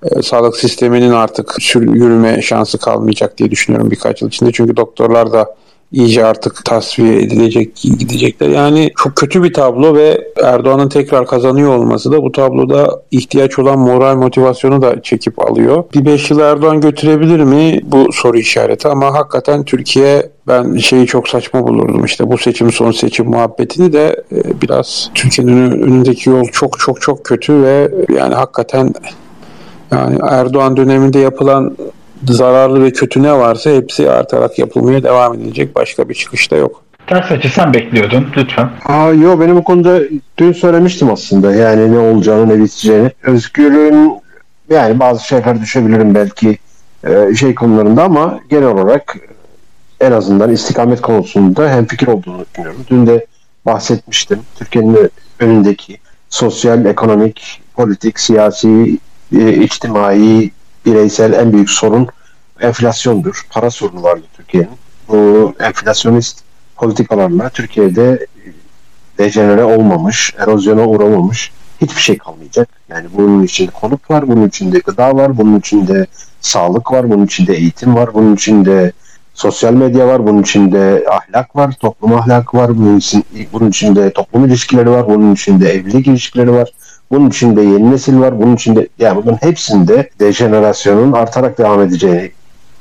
e, 0.03 0.23
sağlık 0.23 0.57
sisteminin 0.57 1.11
artık 1.11 1.55
sür, 1.61 1.95
yürüme 1.95 2.43
şansı 2.43 2.79
kalmayacak 2.79 3.39
diye 3.39 3.51
düşünüyorum 3.51 3.91
birkaç 3.91 4.23
yıl 4.23 4.29
içinde. 4.29 4.53
Çünkü 4.53 4.77
doktorlar 4.77 5.33
da 5.33 5.55
iyice 5.93 6.25
artık 6.25 6.65
tasfiye 6.65 7.23
edilecek 7.23 7.77
gidecekler. 7.77 8.49
Yani 8.49 8.91
çok 8.97 9.17
kötü 9.17 9.43
bir 9.43 9.53
tablo 9.53 9.95
ve 9.95 10.29
Erdoğan'ın 10.45 10.89
tekrar 10.89 11.27
kazanıyor 11.27 11.77
olması 11.77 12.13
da 12.13 12.23
bu 12.23 12.33
tabloda 12.33 13.03
ihtiyaç 13.11 13.59
olan 13.59 13.79
moral 13.79 14.17
motivasyonu 14.17 14.83
da 14.83 15.03
çekip 15.03 15.51
alıyor. 15.51 15.85
Bir 15.95 16.05
5 16.05 16.31
yıl 16.31 16.39
Erdoğan 16.41 16.81
götürebilir 16.81 17.41
mi? 17.41 17.81
Bu 17.85 18.13
soru 18.13 18.39
işareti 18.39 18.89
ama 18.89 19.15
hakikaten 19.15 19.65
Türkiye 19.65 20.31
ben 20.49 20.77
şeyi 20.77 21.07
çok 21.07 21.29
saçma 21.29 21.67
bulurdum 21.67 22.05
işte 22.05 22.31
bu 22.31 22.39
seçim 22.39 22.73
son 22.73 22.91
seçim 22.91 23.27
muhabbetini 23.27 23.93
de 23.93 24.25
e, 24.33 24.61
biraz 24.63 25.11
Türkiye'nin 25.15 25.71
önündeki 25.71 26.31
yol 26.31 26.45
çok 26.53 26.79
çok 26.79 27.01
çok 27.01 27.25
kötü 27.25 27.63
ve 27.63 27.91
yani 28.17 28.35
hakikaten 28.35 28.95
yani 29.91 30.19
Erdoğan 30.31 30.77
döneminde 30.77 31.19
yapılan 31.19 31.77
zararlı 32.25 32.85
ve 32.85 32.93
kötü 32.93 33.23
ne 33.23 33.33
varsa 33.33 33.71
hepsi 33.71 34.11
artarak 34.11 34.59
yapılmaya 34.59 35.03
devam 35.03 35.35
edilecek. 35.35 35.75
Başka 35.77 36.09
bir 36.09 36.15
çıkış 36.15 36.51
da 36.51 36.57
yok. 36.57 36.85
Ters 37.07 37.33
açı 37.33 37.49
sen 37.49 37.75
bekliyordun 37.75 38.29
lütfen. 38.37 38.71
Aa, 38.85 39.11
yo 39.11 39.41
benim 39.41 39.57
bu 39.57 39.65
konuda 39.65 40.01
dün 40.39 40.53
söylemiştim 40.53 41.11
aslında 41.11 41.55
yani 41.55 41.93
ne 41.93 41.99
olacağını 41.99 42.49
ne 42.49 42.65
biteceğini. 42.65 43.11
Özgür'ün 43.23 44.13
yani 44.71 44.99
bazı 45.01 45.27
şeyler 45.27 45.61
düşebilirim 45.61 46.15
belki 46.15 46.59
e, 47.05 47.35
şey 47.35 47.55
konularında 47.55 48.05
ama 48.05 48.41
genel 48.51 48.69
olarak 48.69 49.17
en 50.01 50.13
azından 50.13 50.51
istikamet 50.51 51.01
konusunda 51.01 51.71
hem 51.71 51.87
fikir 51.87 52.07
olduğunu 52.07 52.45
düşünüyorum. 52.51 52.85
Dün 52.91 53.07
de 53.07 53.27
bahsetmiştim. 53.67 54.39
Türkiye'nin 54.59 55.11
önündeki 55.41 55.99
sosyal, 56.31 56.85
ekonomik, 56.85 57.63
politik, 57.75 58.21
siyasi 58.21 58.99
e, 59.37 59.53
içtimai, 59.53 60.51
bireysel 60.87 61.33
en 61.33 61.53
büyük 61.53 61.71
sorun 61.71 62.09
enflasyondur. 62.61 63.47
Para 63.51 63.71
sorunu 63.71 64.03
vardı 64.03 64.25
Türkiye'nin. 64.37 64.71
Bu 65.09 65.55
enflasyonist 65.61 66.43
politikalarla 66.77 67.49
Türkiye'de 67.49 68.27
dejenere 69.19 69.65
olmamış, 69.65 70.35
erozyona 70.39 70.87
uğramamış 70.87 71.53
hiçbir 71.81 72.01
şey 72.01 72.19
kalmayacak. 72.19 72.69
Yani 72.89 73.07
bunun 73.17 73.43
içinde 73.43 73.71
konut 73.71 74.11
var, 74.11 74.29
bunun 74.29 74.49
içinde 74.49 74.79
gıda 74.79 75.17
var, 75.17 75.39
bunun 75.39 75.59
içinde 75.59 76.07
sağlık 76.41 76.93
var, 76.93 77.11
bunun 77.11 77.27
içinde 77.27 77.55
eğitim 77.55 77.95
var, 77.95 78.15
bunun 78.15 78.35
içinde 78.35 78.93
sosyal 79.35 79.73
medya 79.73 80.07
var, 80.07 80.27
bunun 80.27 80.43
içinde 80.43 81.05
ahlak 81.11 81.57
var, 81.57 81.75
toplum 81.81 82.15
ahlakı 82.15 82.57
var, 82.57 82.79
bunun, 82.79 82.99
için, 82.99 83.25
bunun 83.53 83.69
içinde 83.69 84.13
toplum 84.13 84.45
ilişkileri 84.45 84.91
var, 84.91 85.07
bunun 85.07 85.35
içinde 85.35 85.73
evlilik 85.73 86.07
ilişkileri 86.07 86.53
var, 86.53 86.73
bunun 87.11 87.29
içinde 87.29 87.63
yeni 87.63 87.91
nesil 87.91 88.21
var. 88.21 88.41
Bunun 88.41 88.55
içinde 88.55 88.89
yani 88.99 89.27
bunun 89.27 89.37
hepsinde 89.37 90.11
dejenerasyonun 90.21 91.13
artarak 91.13 91.59
devam 91.59 91.83
edeceğini 91.83 92.31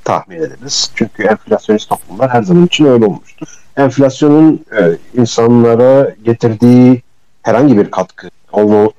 tahmin 0.04 0.36
ederiz. 0.36 0.92
Çünkü 0.96 1.24
enflasyonist 1.24 1.90
toplumlar 1.90 2.30
her 2.30 2.44
zaman 2.44 2.66
için 2.66 2.86
öyle 2.86 3.06
olmuştur. 3.06 3.48
Enflasyonun 3.78 4.66
e, 4.80 4.98
insanlara 5.22 6.14
getirdiği 6.26 7.02
herhangi 7.42 7.78
bir 7.78 7.92
katkı 7.92 8.30
olma 8.52 8.90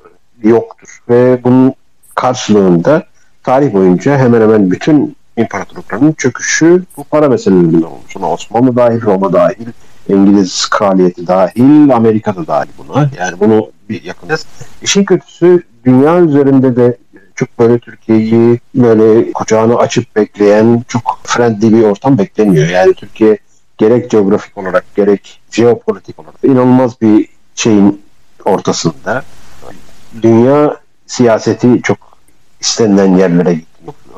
yoktur 0.43 1.03
ve 1.09 1.45
bunun 1.45 1.75
karşılığında 2.15 3.03
tarih 3.43 3.73
boyunca 3.73 4.19
hemen 4.19 4.41
hemen 4.41 4.71
bütün 4.71 5.17
imparatorlukların 5.37 6.13
çöküşü 6.13 6.85
bu 6.97 7.05
para 7.05 7.29
meselelerinde 7.29 7.87
olmuş. 7.87 8.17
Osmanlı 8.17 8.77
dahil, 8.77 9.03
Roma 9.03 9.33
dahil, 9.33 9.67
İngiliz 10.09 10.69
kraliyeti 10.71 11.27
dahil, 11.27 11.95
Amerika'da 11.97 12.47
dahil 12.47 12.69
buna. 12.79 13.11
Yani 13.19 13.41
bunu 13.41 13.71
bir 13.89 14.03
yakınız. 14.03 14.47
İşin 14.83 15.05
kötüsü 15.05 15.63
dünya 15.85 16.21
üzerinde 16.21 16.77
de 16.77 16.97
çok 17.35 17.59
böyle 17.59 17.79
Türkiye'yi 17.79 18.61
böyle 18.75 19.33
kucağını 19.33 19.77
açıp 19.77 20.17
bekleyen 20.17 20.83
çok 20.89 21.21
friendly 21.23 21.73
bir 21.73 21.83
ortam 21.83 22.19
bekleniyor. 22.19 22.69
Yani 22.69 22.95
Türkiye 22.95 23.39
gerek 23.79 24.11
coğrafik 24.11 24.59
olarak 24.59 24.85
gerek 24.97 25.41
jeopolitik 25.51 26.19
olarak 26.19 26.45
inanılmaz 26.45 27.01
bir 27.01 27.29
şeyin 27.55 28.03
ortasında. 28.45 29.23
Dünya 30.23 30.77
siyaseti 31.07 31.83
çok 31.83 31.99
istenilen 32.61 33.17
yerlere 33.17 33.55
gitti. 33.55 33.69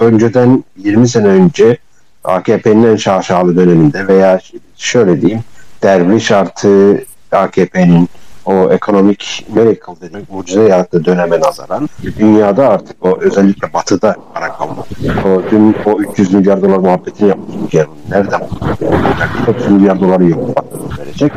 Önceden 0.00 0.64
20 0.76 1.08
sene 1.08 1.26
önce 1.26 1.78
AKP'nin 2.24 2.84
en 2.84 2.96
şaşalı 2.96 3.56
döneminde 3.56 4.08
veya 4.08 4.40
şöyle 4.76 5.20
diyeyim 5.20 5.44
derviş 5.82 6.31
artı 6.31 7.05
AKP'nin 7.32 8.09
o 8.44 8.70
ekonomik 8.70 9.47
miracle 9.55 9.94
demek 10.01 10.31
mucize 10.31 10.62
yarattığı 10.62 11.05
döneme 11.05 11.40
nazaran 11.40 11.89
dünyada 12.19 12.69
artık 12.69 12.97
o 13.07 13.19
özellikle 13.20 13.73
batıda 13.73 14.16
para 14.35 14.52
kalmadı. 14.52 14.89
O 15.27 15.51
dün 15.51 15.77
o 15.86 16.01
300 16.01 16.35
milyar 16.35 16.62
dolar 16.62 16.77
muhabbetini 16.77 17.28
yapmıştık 17.28 17.74
yani 17.74 17.89
nereden 18.11 18.40
bulacak? 18.81 19.31
300 19.59 19.70
milyar 19.70 20.01
doları 20.01 20.24
yok 20.24 20.65
verecek. 20.98 21.32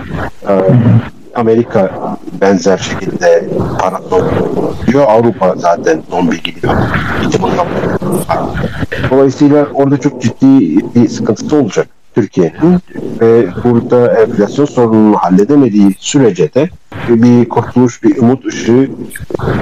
Ee, 0.48 0.62
Amerika 1.36 1.92
benzer 2.42 2.78
şekilde 2.78 3.50
para 3.80 4.00
diyor. 4.88 5.06
Avrupa 5.08 5.56
zaten 5.58 6.04
zombi 6.10 6.40
bakamıyor. 7.42 8.00
Dolayısıyla 9.12 9.68
orada 9.74 9.98
çok 9.98 10.22
ciddi 10.22 10.78
bir 10.96 11.08
sıkıntısı 11.08 11.56
olacak 11.56 11.88
Türkiye'nin 12.16 12.80
ve 13.22 13.48
burada 13.64 14.22
enflasyon 14.22 14.66
sorununu 14.66 15.16
halledemediği 15.16 15.96
sürece 16.00 16.54
de 16.54 16.70
bir 17.10 17.50
kurtuluş, 17.50 18.04
bir 18.04 18.18
umut 18.18 18.46
ışığı 18.46 18.90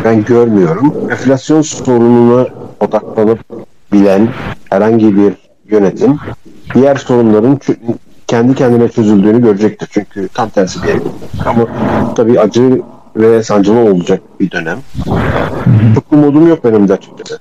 ben 0.03 0.23
görmüyorum. 0.23 0.93
Enflasyon 1.11 1.61
sorununa 1.61 2.47
odaklanıp 2.79 3.39
bilen 3.93 4.27
herhangi 4.69 5.17
bir 5.17 5.33
yönetim 5.69 6.17
diğer 6.73 6.95
sorunların 6.95 7.59
kendi 8.27 8.55
kendine 8.55 8.89
çözüldüğünü 8.89 9.41
görecektir. 9.41 9.89
Çünkü 9.91 10.27
tam 10.33 10.49
tersi 10.49 10.79
bir. 10.83 11.01
Ama 11.45 11.67
tabii 12.15 12.39
acı 12.39 12.81
ve 13.15 13.43
sancılı 13.43 13.79
olacak 13.79 14.21
bir 14.39 14.51
dönem. 14.51 14.77
Çok 15.95 16.03
umudum 16.11 16.47
yok 16.47 16.65
benim 16.65 16.87
de 16.87 16.93
açıkçası. 16.93 17.39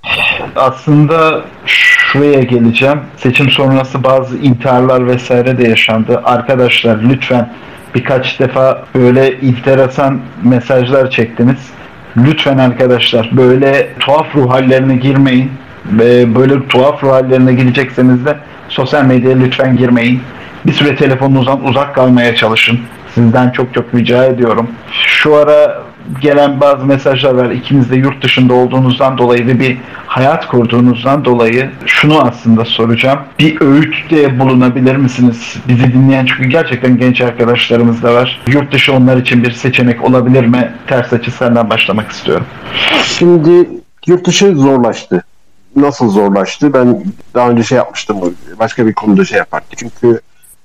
Aslında 0.57 1.45
şuraya 1.67 2.41
geleceğim. 2.41 2.99
Seçim 3.17 3.51
sonrası 3.51 4.05
bazı 4.05 4.37
intiharlar 4.37 5.07
vesaire 5.07 5.59
de 5.59 5.69
yaşandı. 5.69 6.21
Arkadaşlar 6.25 7.03
lütfen 7.03 7.53
birkaç 7.95 8.41
defa 8.41 8.85
böyle 8.95 9.27
enteresan 9.27 10.21
mesajlar 10.43 11.11
çektiniz. 11.11 11.71
Lütfen 12.17 12.59
arkadaşlar 12.59 13.31
böyle 13.37 13.95
tuhaf 14.01 14.37
ruh 14.37 14.51
hallerine 14.51 14.97
girmeyin. 14.97 15.51
Ve 15.87 16.35
böyle 16.35 16.69
tuhaf 16.69 17.05
ruh 17.05 17.13
hallerine 17.13 17.55
girecekseniz 17.55 18.25
de 18.27 18.39
sosyal 18.69 19.05
medyaya 19.05 19.37
lütfen 19.37 19.77
girmeyin. 19.77 20.23
Bir 20.67 20.73
süre 20.73 20.97
telefonunuzdan 20.97 21.65
uzak 21.65 21.95
kalmaya 21.95 22.35
çalışın. 22.35 22.81
Sizden 23.15 23.51
çok 23.51 23.75
çok 23.75 23.95
rica 23.95 24.25
ediyorum. 24.25 24.71
Şu 24.93 25.37
ara 25.37 25.83
gelen 26.21 26.61
bazı 26.61 26.87
mesajlar 26.87 27.35
var. 27.35 27.51
İkiniz 27.51 27.91
de 27.91 27.97
yurt 27.97 28.23
dışında 28.23 28.55
olduğunuzdan 28.55 29.19
dolayı 29.19 29.47
ve 29.47 29.61
bir 29.61 29.79
hayat 30.07 30.47
kurduğunuzdan 30.47 31.25
dolayı 31.25 31.71
şunu 31.87 32.21
aslında 32.23 32.65
soracağım. 32.65 33.19
Bir 33.39 33.61
öğütte 33.61 34.39
bulunabilir 34.39 34.97
misiniz? 34.97 35.57
Bizi 35.69 35.93
dinleyen 35.93 36.27
çünkü 36.27 36.49
gerçekten 36.49 36.99
genç 36.99 37.21
arkadaşlarımız 37.21 38.03
da 38.03 38.15
var. 38.15 38.41
Yurt 38.49 38.73
dışı 38.73 38.93
onlar 38.93 39.17
için 39.17 39.45
bir 39.45 39.51
seçenek 39.51 40.05
olabilir 40.05 40.45
mi? 40.45 40.73
Ters 40.87 41.13
açı 41.13 41.31
senden 41.31 41.71
başlamak 41.71 42.11
istiyorum. 42.11 42.47
Şimdi 43.05 43.69
yurt 44.07 44.27
dışı 44.27 44.55
zorlaştı. 44.57 45.25
Nasıl 45.77 46.09
zorlaştı? 46.09 46.75
Ben 46.75 47.05
daha 47.35 47.51
önce 47.51 47.63
şey 47.63 47.79
yapmıştım. 47.79 48.17
Başka 48.59 48.87
bir 48.87 48.93
konuda 48.93 49.25
şey 49.25 49.39
yapardım. 49.39 49.69
Çünkü 49.77 50.21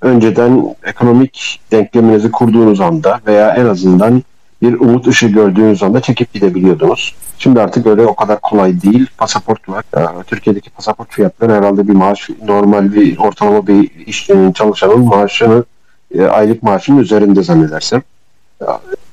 önceden 0.06 0.76
ekonomik 0.84 1.60
denkleminizi 1.72 2.32
kurduğunuz 2.32 2.82
anda 2.82 3.20
veya 3.28 3.56
en 3.56 3.66
azından 3.66 4.24
bir 4.62 4.80
umut 4.80 5.08
ışığı 5.08 5.28
gördüğünüz 5.28 5.84
anda 5.84 6.02
çekip 6.02 6.34
gidebiliyordunuz. 6.34 7.16
Şimdi 7.40 7.62
artık 7.62 7.88
öyle 7.88 8.06
o 8.06 8.16
kadar 8.16 8.42
kolay 8.42 8.82
değil. 8.82 9.08
Pasaport 9.18 9.70
var. 9.70 9.84
Yani 9.98 10.24
Türkiye'deki 10.24 10.70
pasaport 10.70 11.12
fiyatları 11.12 11.54
herhalde 11.54 11.88
bir 11.88 11.94
maaş, 11.94 12.30
normal 12.48 12.94
bir 12.94 13.18
ortalama 13.18 13.68
bir 13.68 13.92
işçinin 14.06 14.52
çalışanın 14.52 15.00
maaşını 15.00 15.64
e, 16.16 16.26
aylık 16.26 16.64
maaşının 16.64 16.98
üzerinde 16.98 17.44
zannedersem. 17.44 18.02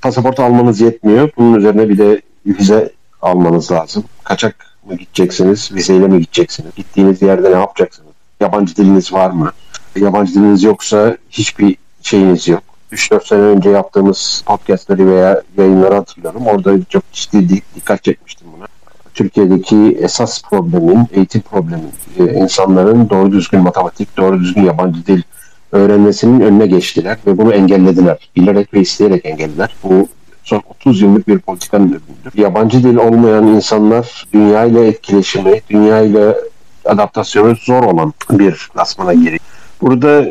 Pasaport 0.02 0.40
almanız 0.40 0.81
yetmiyor. 0.81 1.31
Bunun 1.36 1.59
üzerine 1.59 1.89
bir 1.89 1.98
de 1.98 2.20
vize 2.47 2.90
almanız 3.23 3.73
lazım. 3.73 4.05
Kaçak 4.24 4.66
mı 4.86 4.94
gideceksiniz, 4.94 5.70
vizeyle 5.74 6.06
mi 6.06 6.20
gideceksiniz? 6.20 6.74
Gittiğiniz 6.77 7.23
yerde 7.23 7.51
ne 7.51 7.59
yapacaksınız? 7.59 8.12
Yabancı 8.40 8.77
diliniz 8.77 9.12
var 9.12 9.31
mı? 9.31 9.52
Yabancı 9.97 10.35
diliniz 10.35 10.62
yoksa 10.62 11.16
hiçbir 11.31 11.77
şeyiniz 12.02 12.48
yok. 12.48 12.62
3-4 12.93 13.28
sene 13.28 13.40
önce 13.40 13.70
yaptığımız 13.70 14.43
podcastleri 14.47 15.06
veya 15.06 15.43
yayınları 15.59 15.94
hatırlıyorum. 15.94 16.47
Orada 16.47 16.85
çok 16.89 17.12
ciddi 17.12 17.62
dikkat 17.74 18.05
çekmiştim 18.05 18.48
buna. 18.56 18.66
Türkiye'deki 19.14 19.98
esas 20.01 20.43
problemin, 20.43 21.06
eğitim 21.12 21.40
problemin, 21.40 21.93
e, 22.19 22.24
insanların 22.24 23.10
doğru 23.10 23.32
düzgün 23.32 23.60
matematik, 23.60 24.16
doğru 24.16 24.40
düzgün 24.40 24.62
yabancı 24.62 25.06
dil 25.06 25.23
öğrenmesinin 25.73 26.40
önüne 26.40 26.66
geçtiler 26.66 27.19
ve 27.27 27.39
bunu 27.39 27.55
engellediler. 27.55 28.31
Bilerek 28.36 28.74
ve 28.74 28.81
isteyerek 28.81 29.27
engellediler. 29.27 29.74
Bu 29.85 30.09
son 30.44 30.62
30 30.69 31.01
yıllık 31.01 31.28
bir 31.28 31.39
politikanın 31.39 31.89
ürünüdür. 31.89 32.43
Yabancı 32.43 32.85
dil 32.85 32.97
olmayan 32.97 33.47
insanlar 33.47 34.27
dünya 34.35 34.64
ile 34.64 34.86
etkileşimi, 34.86 35.60
dünya 35.70 36.01
ile 36.01 36.35
adaptasyonu 36.85 37.56
zor 37.56 37.82
olan 37.82 38.12
bir 38.31 38.69
klasmana 38.74 39.14
giriyor. 39.14 39.40
Burada 39.82 40.26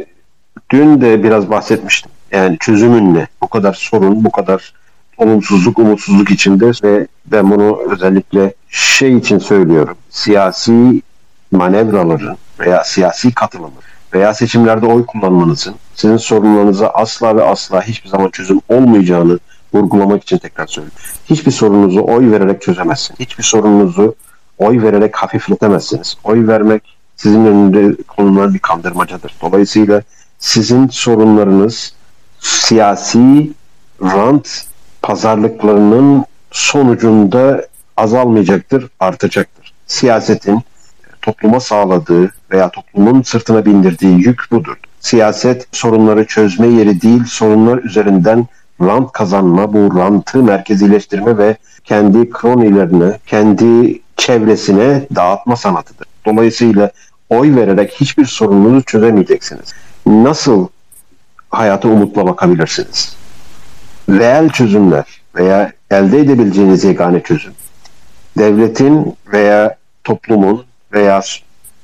dün 0.70 1.02
de 1.02 1.24
biraz 1.24 1.50
bahsetmiştim. 1.50 2.12
Yani 2.32 2.58
çözümün 2.60 3.14
ne? 3.14 3.28
Bu 3.42 3.48
kadar 3.48 3.74
sorun, 3.74 4.24
bu 4.24 4.32
kadar 4.32 4.74
olumsuzluk, 5.18 5.80
umutsuzluk 5.80 6.32
içinde 6.32 6.72
ve 6.84 7.08
ben 7.26 7.52
bunu 7.52 7.80
özellikle 7.92 8.54
şey 8.70 9.18
için 9.18 9.38
söylüyorum. 9.38 9.98
Siyasi 10.10 11.02
manevraların 11.52 12.38
veya 12.60 12.84
siyasi 12.84 13.34
katılımın 13.34 13.72
veya 14.14 14.34
seçimlerde 14.34 14.86
oy 14.86 15.06
kullanmanızın 15.06 15.76
sizin 15.96 16.18
sorunlarınıza 16.18 16.88
asla 16.88 17.36
ve 17.36 17.44
asla 17.44 17.82
hiçbir 17.82 18.10
zaman 18.10 18.30
çözüm 18.30 18.62
olmayacağını 18.70 19.40
vurgulamak 19.74 20.24
için 20.24 20.38
tekrar 20.38 20.68
söylüyorum. 20.68 21.00
Hiçbir 21.26 21.52
sorununuzu 21.52 22.02
oy 22.02 22.32
vererek 22.32 22.62
çözemezsiniz. 22.62 23.20
Hiçbir 23.20 23.44
sorununuzu 23.44 24.16
oy 24.58 24.82
vererek 24.82 25.16
hafifletemezsiniz. 25.16 26.18
Oy 26.24 26.48
vermek 26.48 27.01
sizin 27.22 27.46
önünde 27.46 27.96
konulan 28.08 28.54
bir 28.54 28.60
kandırmacadır. 28.60 29.36
Dolayısıyla 29.42 30.02
sizin 30.40 30.88
sorunlarınız 30.88 31.94
siyasi 32.40 33.52
rant 34.02 34.66
pazarlıklarının 35.02 36.26
sonucunda 36.52 37.68
azalmayacaktır, 37.98 38.88
artacaktır. 39.00 39.74
Siyasetin 39.88 40.62
topluma 41.22 41.60
sağladığı 41.60 42.32
veya 42.52 42.70
toplumun 42.70 43.22
sırtına 43.22 43.66
bindirdiği 43.66 44.28
yük 44.28 44.42
budur. 44.52 44.76
Siyaset 45.00 45.68
sorunları 45.72 46.26
çözme 46.26 46.68
yeri 46.68 47.02
değil, 47.02 47.24
sorunlar 47.26 47.78
üzerinden 47.78 48.48
rant 48.82 49.12
kazanma, 49.12 49.74
bu 49.74 50.00
rantı 50.00 50.44
merkezileştirme 50.44 51.38
ve 51.38 51.58
kendi 51.84 52.30
kronilerine, 52.30 53.20
kendi 53.26 54.02
çevresine 54.18 55.08
dağıtma 55.16 55.56
sanatıdır. 55.56 56.08
Dolayısıyla 56.26 56.92
oy 57.32 57.56
vererek 57.56 57.92
hiçbir 57.92 58.26
sorununuzu 58.26 58.84
çözemeyeceksiniz. 58.86 59.74
Nasıl 60.06 60.68
hayata 61.50 61.88
umutla 61.88 62.26
bakabilirsiniz? 62.26 63.16
Reel 64.10 64.50
çözümler 64.50 65.22
veya 65.36 65.72
elde 65.92 66.20
edebileceğiniz 66.20 66.84
yegane 66.84 67.24
çözüm 67.24 67.54
devletin 68.38 69.16
veya 69.34 69.76
toplumun 70.04 70.64
veya 70.94 71.22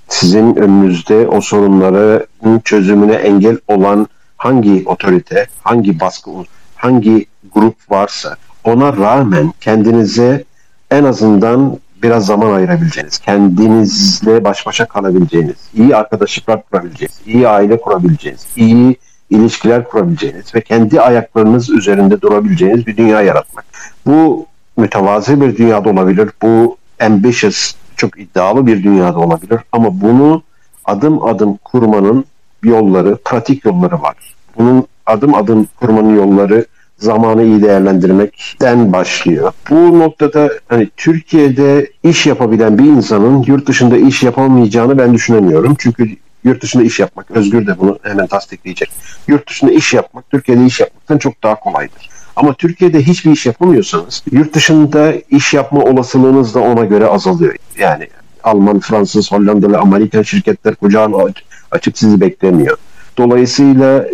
sizin 0.07 0.55
önünüzde 0.55 1.27
o 1.27 1.41
sorunların 1.41 2.59
çözümüne 2.59 3.13
engel 3.13 3.57
olan 3.67 4.07
hangi 4.37 4.83
otorite, 4.85 5.47
hangi 5.61 5.99
baskı, 5.99 6.31
hangi 6.75 7.25
grup 7.53 7.75
varsa 7.89 8.35
ona 8.63 8.97
rağmen 8.97 9.53
kendinize 9.61 10.43
en 10.91 11.03
azından 11.03 11.79
biraz 12.03 12.25
zaman 12.25 12.53
ayırabileceğiniz, 12.53 13.17
kendinizle 13.17 14.43
baş 14.43 14.65
başa 14.65 14.85
kalabileceğiniz, 14.85 15.55
iyi 15.73 15.95
arkadaşlıklar 15.95 16.61
kurabileceğiniz, 16.61 17.19
iyi 17.25 17.47
aile 17.47 17.81
kurabileceğiniz, 17.81 18.47
iyi 18.55 18.97
ilişkiler 19.29 19.83
kurabileceğiniz 19.83 20.55
ve 20.55 20.61
kendi 20.61 21.01
ayaklarınız 21.01 21.69
üzerinde 21.69 22.21
durabileceğiniz 22.21 22.87
bir 22.87 22.97
dünya 22.97 23.21
yaratmak. 23.21 23.65
Bu 24.05 24.45
mütevazi 24.77 25.41
bir 25.41 25.57
dünyada 25.57 25.89
olabilir. 25.89 26.29
Bu 26.41 26.77
ambitious, 27.01 27.75
çok 27.95 28.19
iddialı 28.19 28.67
bir 28.67 28.83
dünyada 28.83 29.19
olabilir. 29.19 29.59
Ama 29.71 30.01
bunu 30.01 30.43
adım 30.85 31.25
adım 31.25 31.57
kurmanın 31.57 32.25
yolları, 32.63 33.17
pratik 33.25 33.65
yolları 33.65 34.01
var. 34.01 34.35
Bunun 34.57 34.87
adım 35.05 35.33
adım 35.33 35.67
kurmanın 35.79 36.15
yolları 36.15 36.65
zamanı 36.97 37.43
iyi 37.43 37.61
değerlendirmekten 37.61 38.93
başlıyor. 38.93 39.51
Bu 39.69 39.99
noktada 39.99 40.51
hani 40.67 40.89
Türkiye'de 40.97 41.91
iş 42.03 42.25
yapabilen 42.25 42.77
bir 42.77 42.83
insanın 42.83 43.43
yurt 43.47 43.67
dışında 43.67 43.97
iş 43.97 44.23
yapamayacağını 44.23 44.97
ben 44.97 45.13
düşünemiyorum. 45.13 45.75
Çünkü 45.79 46.15
yurt 46.43 46.63
dışında 46.63 46.83
iş 46.83 46.99
yapmak, 46.99 47.31
Özgür 47.31 47.67
de 47.67 47.79
bunu 47.79 47.99
hemen 48.03 48.27
tasdikleyecek. 48.27 48.89
Yurt 49.27 49.49
dışında 49.49 49.71
iş 49.71 49.93
yapmak, 49.93 50.29
Türkiye'de 50.29 50.65
iş 50.65 50.79
yapmaktan 50.79 51.17
çok 51.17 51.43
daha 51.43 51.55
kolaydır. 51.55 52.09
Ama 52.35 52.53
Türkiye'de 52.53 53.01
hiçbir 53.01 53.31
iş 53.31 53.45
yapamıyorsanız 53.45 54.23
yurt 54.31 54.53
dışında 54.53 55.13
iş 55.29 55.53
yapma 55.53 55.83
olasılığınız 55.83 56.55
da 56.55 56.59
ona 56.59 56.85
göre 56.85 57.05
azalıyor. 57.05 57.55
Yani 57.77 58.07
Alman, 58.43 58.79
Fransız, 58.79 59.31
Hollandalı, 59.31 59.77
Amerikan 59.77 60.21
şirketler 60.21 60.75
kucağını 60.75 61.33
açıp 61.71 61.97
sizi 61.97 62.21
beklemiyor. 62.21 62.77
Dolayısıyla 63.17 64.05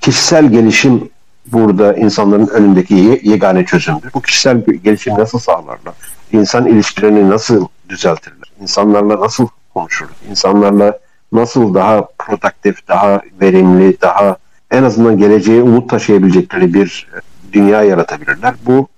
kişisel 0.00 0.50
gelişim 0.50 1.10
burada 1.46 1.96
insanların 1.96 2.46
önündeki 2.46 3.20
yegane 3.22 3.64
çözümdür. 3.64 4.10
Bu 4.14 4.20
kişisel 4.20 4.64
gelişim 4.84 5.14
nasıl 5.14 5.38
sağlarlar? 5.38 5.94
İnsan 6.32 6.66
ilişkilerini 6.66 7.30
nasıl 7.30 7.68
düzeltirler? 7.88 8.52
İnsanlarla 8.60 9.20
nasıl 9.20 9.48
konuşurlar? 9.74 10.16
İnsanlarla 10.30 10.98
nasıl 11.32 11.74
daha 11.74 12.08
produktif, 12.18 12.88
daha 12.88 13.22
verimli, 13.40 14.00
daha 14.00 14.36
en 14.70 14.82
azından 14.82 15.18
geleceğe 15.18 15.62
umut 15.62 15.90
taşıyabilecekleri 15.90 16.74
bir 16.74 17.08
e, 17.14 17.18
dünya 17.52 17.82
yaratabilirler. 17.82 18.54
Bu 18.66 18.88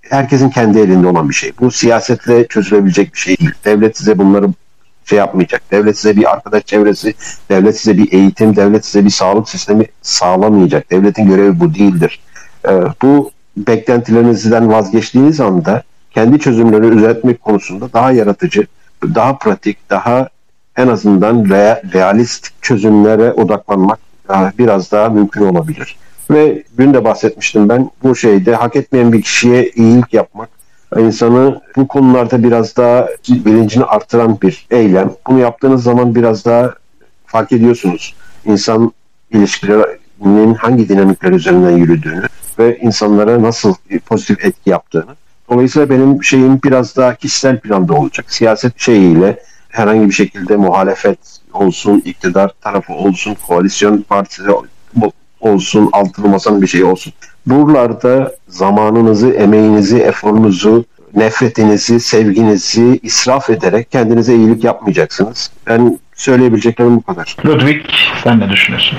herkesin 0.00 0.50
kendi 0.50 0.78
elinde 0.78 1.06
olan 1.06 1.28
bir 1.28 1.34
şey. 1.34 1.52
Bu 1.60 1.70
siyasetle 1.70 2.46
çözülebilecek 2.46 3.14
bir 3.14 3.18
şey 3.18 3.36
değil. 3.38 3.50
Devlet 3.64 3.98
size 3.98 4.18
bunları 4.18 4.46
şey 5.10 5.18
yapmayacak. 5.18 5.62
Devlet 5.70 5.98
size 5.98 6.16
bir 6.16 6.30
arkadaş 6.30 6.66
çevresi, 6.66 7.14
devlet 7.50 7.78
size 7.80 7.98
bir 7.98 8.12
eğitim, 8.12 8.56
devlet 8.56 8.84
size 8.84 9.04
bir 9.04 9.10
sağlık 9.10 9.48
sistemi 9.48 9.84
sağlamayacak. 10.02 10.90
Devletin 10.90 11.26
görevi 11.28 11.60
bu 11.60 11.74
değildir. 11.74 12.20
Ee, 12.68 12.70
bu 13.02 13.30
beklentilerinizden 13.56 14.72
vazgeçtiğiniz 14.72 15.40
anda 15.40 15.82
kendi 16.10 16.38
çözümleri 16.38 16.86
üretmek 16.86 17.42
konusunda 17.42 17.92
daha 17.92 18.12
yaratıcı, 18.12 18.66
daha 19.02 19.38
pratik, 19.38 19.90
daha 19.90 20.28
en 20.76 20.88
azından 20.88 21.44
realist 21.94 22.48
çözümlere 22.62 23.32
odaklanmak 23.32 23.98
biraz 24.58 24.92
daha 24.92 25.08
mümkün 25.08 25.44
olabilir. 25.44 25.96
Ve 26.30 26.62
dün 26.78 26.94
de 26.94 27.04
bahsetmiştim 27.04 27.68
ben 27.68 27.90
bu 28.02 28.16
şeyde 28.16 28.54
hak 28.54 28.76
etmeyen 28.76 29.12
bir 29.12 29.22
kişiye 29.22 29.68
iyilik 29.68 30.14
yapmak 30.14 30.59
insanı 30.98 31.60
bu 31.76 31.88
konularda 31.88 32.42
biraz 32.42 32.76
daha 32.76 33.08
bilincini 33.28 33.84
artıran 33.84 34.40
bir 34.40 34.66
eylem. 34.70 35.12
Bunu 35.26 35.38
yaptığınız 35.38 35.82
zaman 35.82 36.14
biraz 36.14 36.44
daha 36.44 36.74
fark 37.26 37.52
ediyorsunuz. 37.52 38.14
İnsan 38.44 38.92
ilişkilerinin 39.30 40.54
hangi 40.54 40.88
dinamikler 40.88 41.32
üzerinden 41.32 41.76
yürüdüğünü 41.76 42.26
ve 42.58 42.78
insanlara 42.78 43.42
nasıl 43.42 43.74
pozitif 44.06 44.44
etki 44.44 44.70
yaptığını. 44.70 45.16
Dolayısıyla 45.50 45.90
benim 45.90 46.24
şeyim 46.24 46.60
biraz 46.64 46.96
daha 46.96 47.14
kişisel 47.14 47.60
planda 47.60 47.94
olacak. 47.94 48.32
Siyaset 48.32 48.80
şeyiyle 48.80 49.42
herhangi 49.68 50.06
bir 50.06 50.14
şekilde 50.14 50.56
muhalefet 50.56 51.18
olsun, 51.52 52.02
iktidar 52.04 52.50
tarafı 52.60 52.92
olsun, 52.92 53.36
koalisyon 53.46 54.02
partisi 54.02 54.42
olsun, 55.40 55.88
altılı 55.92 56.28
masanın 56.28 56.62
bir 56.62 56.66
şey 56.66 56.84
olsun. 56.84 57.12
Buralarda 57.46 58.32
zamanınızı, 58.48 59.30
emeğinizi, 59.30 59.98
eforunuzu, 59.98 60.84
nefretinizi, 61.14 62.00
sevginizi 62.00 63.00
israf 63.02 63.50
ederek 63.50 63.90
kendinize 63.90 64.34
iyilik 64.34 64.64
yapmayacaksınız. 64.64 65.50
Ben 65.66 65.98
söyleyebileceklerim 66.14 66.96
bu 66.96 67.02
kadar. 67.02 67.36
Ludwig 67.46 67.80
sen 68.24 68.40
ne 68.40 68.50
düşünüyorsun? 68.50 68.98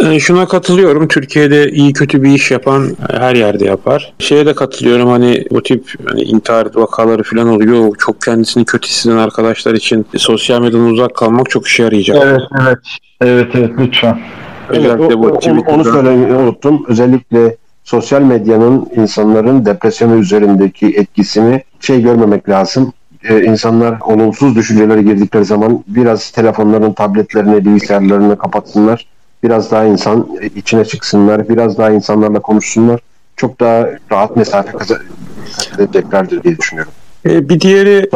E, 0.00 0.20
şuna 0.20 0.48
katılıyorum. 0.48 1.08
Türkiye'de 1.08 1.70
iyi 1.70 1.92
kötü 1.92 2.22
bir 2.22 2.30
iş 2.30 2.50
yapan 2.50 2.96
her 3.10 3.36
yerde 3.36 3.64
yapar. 3.64 4.12
Şeye 4.18 4.46
de 4.46 4.54
katılıyorum 4.54 5.08
hani 5.08 5.44
bu 5.50 5.62
tip 5.62 5.94
hani 6.08 6.22
intihar 6.22 6.66
vakaları 6.74 7.22
falan 7.22 7.48
oluyor. 7.48 7.96
Çok 7.98 8.22
kendisini 8.22 8.64
kötü 8.64 8.88
hisseden 8.88 9.16
arkadaşlar 9.16 9.74
için 9.74 10.06
sosyal 10.16 10.60
medyadan 10.60 10.90
uzak 10.90 11.14
kalmak 11.14 11.50
çok 11.50 11.66
işe 11.66 11.82
yarayacak. 11.82 12.22
Evet 12.24 12.40
evet. 12.62 12.78
Evet 13.20 13.48
evet 13.54 13.70
lütfen. 13.78 14.20
Özellikle 14.68 15.04
evet, 15.04 15.16
bu 15.16 15.38
onu, 15.50 15.60
onu 15.60 15.84
söylemeyi 15.84 16.34
unuttum. 16.34 16.84
Özellikle 16.88 17.56
sosyal 17.88 18.22
medyanın 18.22 18.88
insanların 18.96 19.64
depresyonu 19.64 20.16
üzerindeki 20.16 20.86
etkisini 20.86 21.62
şey 21.80 22.02
görmemek 22.02 22.48
lazım. 22.48 22.92
Ee, 23.24 23.44
insanlar 23.44 24.00
olumsuz 24.00 24.56
düşüncelere 24.56 25.02
girdikleri 25.02 25.44
zaman 25.44 25.84
biraz 25.86 26.30
telefonların, 26.30 26.92
tabletlerini, 26.92 27.64
bilgisayarlarını 27.64 28.38
kapatsınlar. 28.38 29.06
Biraz 29.42 29.70
daha 29.70 29.84
insan 29.84 30.28
içine 30.56 30.84
çıksınlar. 30.84 31.48
Biraz 31.48 31.78
daha 31.78 31.90
insanlarla 31.90 32.40
konuşsunlar. 32.40 33.00
Çok 33.36 33.60
daha 33.60 33.88
rahat 34.12 34.36
mesafe 34.36 34.72
kazanacaklardır 34.72 36.42
diye 36.42 36.58
düşünüyorum. 36.58 36.92
Ee, 37.26 37.48
bir 37.48 37.60
diğeri 37.60 38.10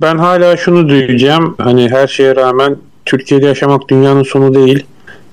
ben 0.00 0.18
hala 0.18 0.56
şunu 0.56 0.88
duyacağım. 0.88 1.54
Hani 1.58 1.90
her 1.90 2.06
şeye 2.06 2.36
rağmen 2.36 2.76
Türkiye'de 3.04 3.46
yaşamak 3.46 3.88
dünyanın 3.88 4.22
sonu 4.22 4.54
değil. 4.54 4.86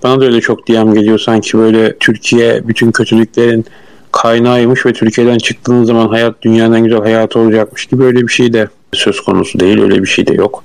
Bana 0.04 0.22
da 0.22 0.26
öyle 0.26 0.42
çok 0.42 0.68
DM 0.68 0.94
geliyor 0.94 1.20
sanki 1.20 1.58
böyle 1.58 1.98
Türkiye 1.98 2.68
bütün 2.68 2.92
kötülüklerin 2.92 3.66
kaynağıymış 4.12 4.86
ve 4.86 4.94
Türkiye'den 4.94 5.38
çıktığınız 5.38 5.88
zaman 5.88 6.08
hayat 6.08 6.42
dünyanın 6.42 6.74
en 6.74 6.84
güzel 6.84 7.00
hayatı 7.00 7.40
olacakmış 7.40 7.86
gibi 7.86 8.04
öyle 8.04 8.22
bir 8.22 8.32
şey 8.32 8.54
de 8.54 8.68
söz 8.94 9.22
konusu 9.22 9.60
değil. 9.60 9.82
Öyle 9.82 10.02
bir 10.02 10.08
şey 10.08 10.28
de 10.28 10.34
yok 10.34 10.64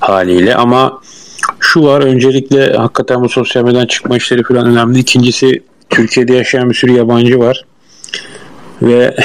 haliyle 0.00 0.54
ama 0.54 1.00
şu 1.60 1.82
var 1.82 2.00
öncelikle 2.00 2.72
hakikaten 2.72 3.22
bu 3.22 3.28
sosyal 3.28 3.64
medyadan 3.64 3.86
çıkma 3.86 4.16
işleri 4.16 4.42
falan 4.42 4.66
önemli. 4.66 4.98
İkincisi 4.98 5.62
Türkiye'de 5.90 6.34
yaşayan 6.34 6.70
bir 6.70 6.74
sürü 6.74 6.92
yabancı 6.92 7.38
var. 7.38 7.64
Ve 8.82 9.16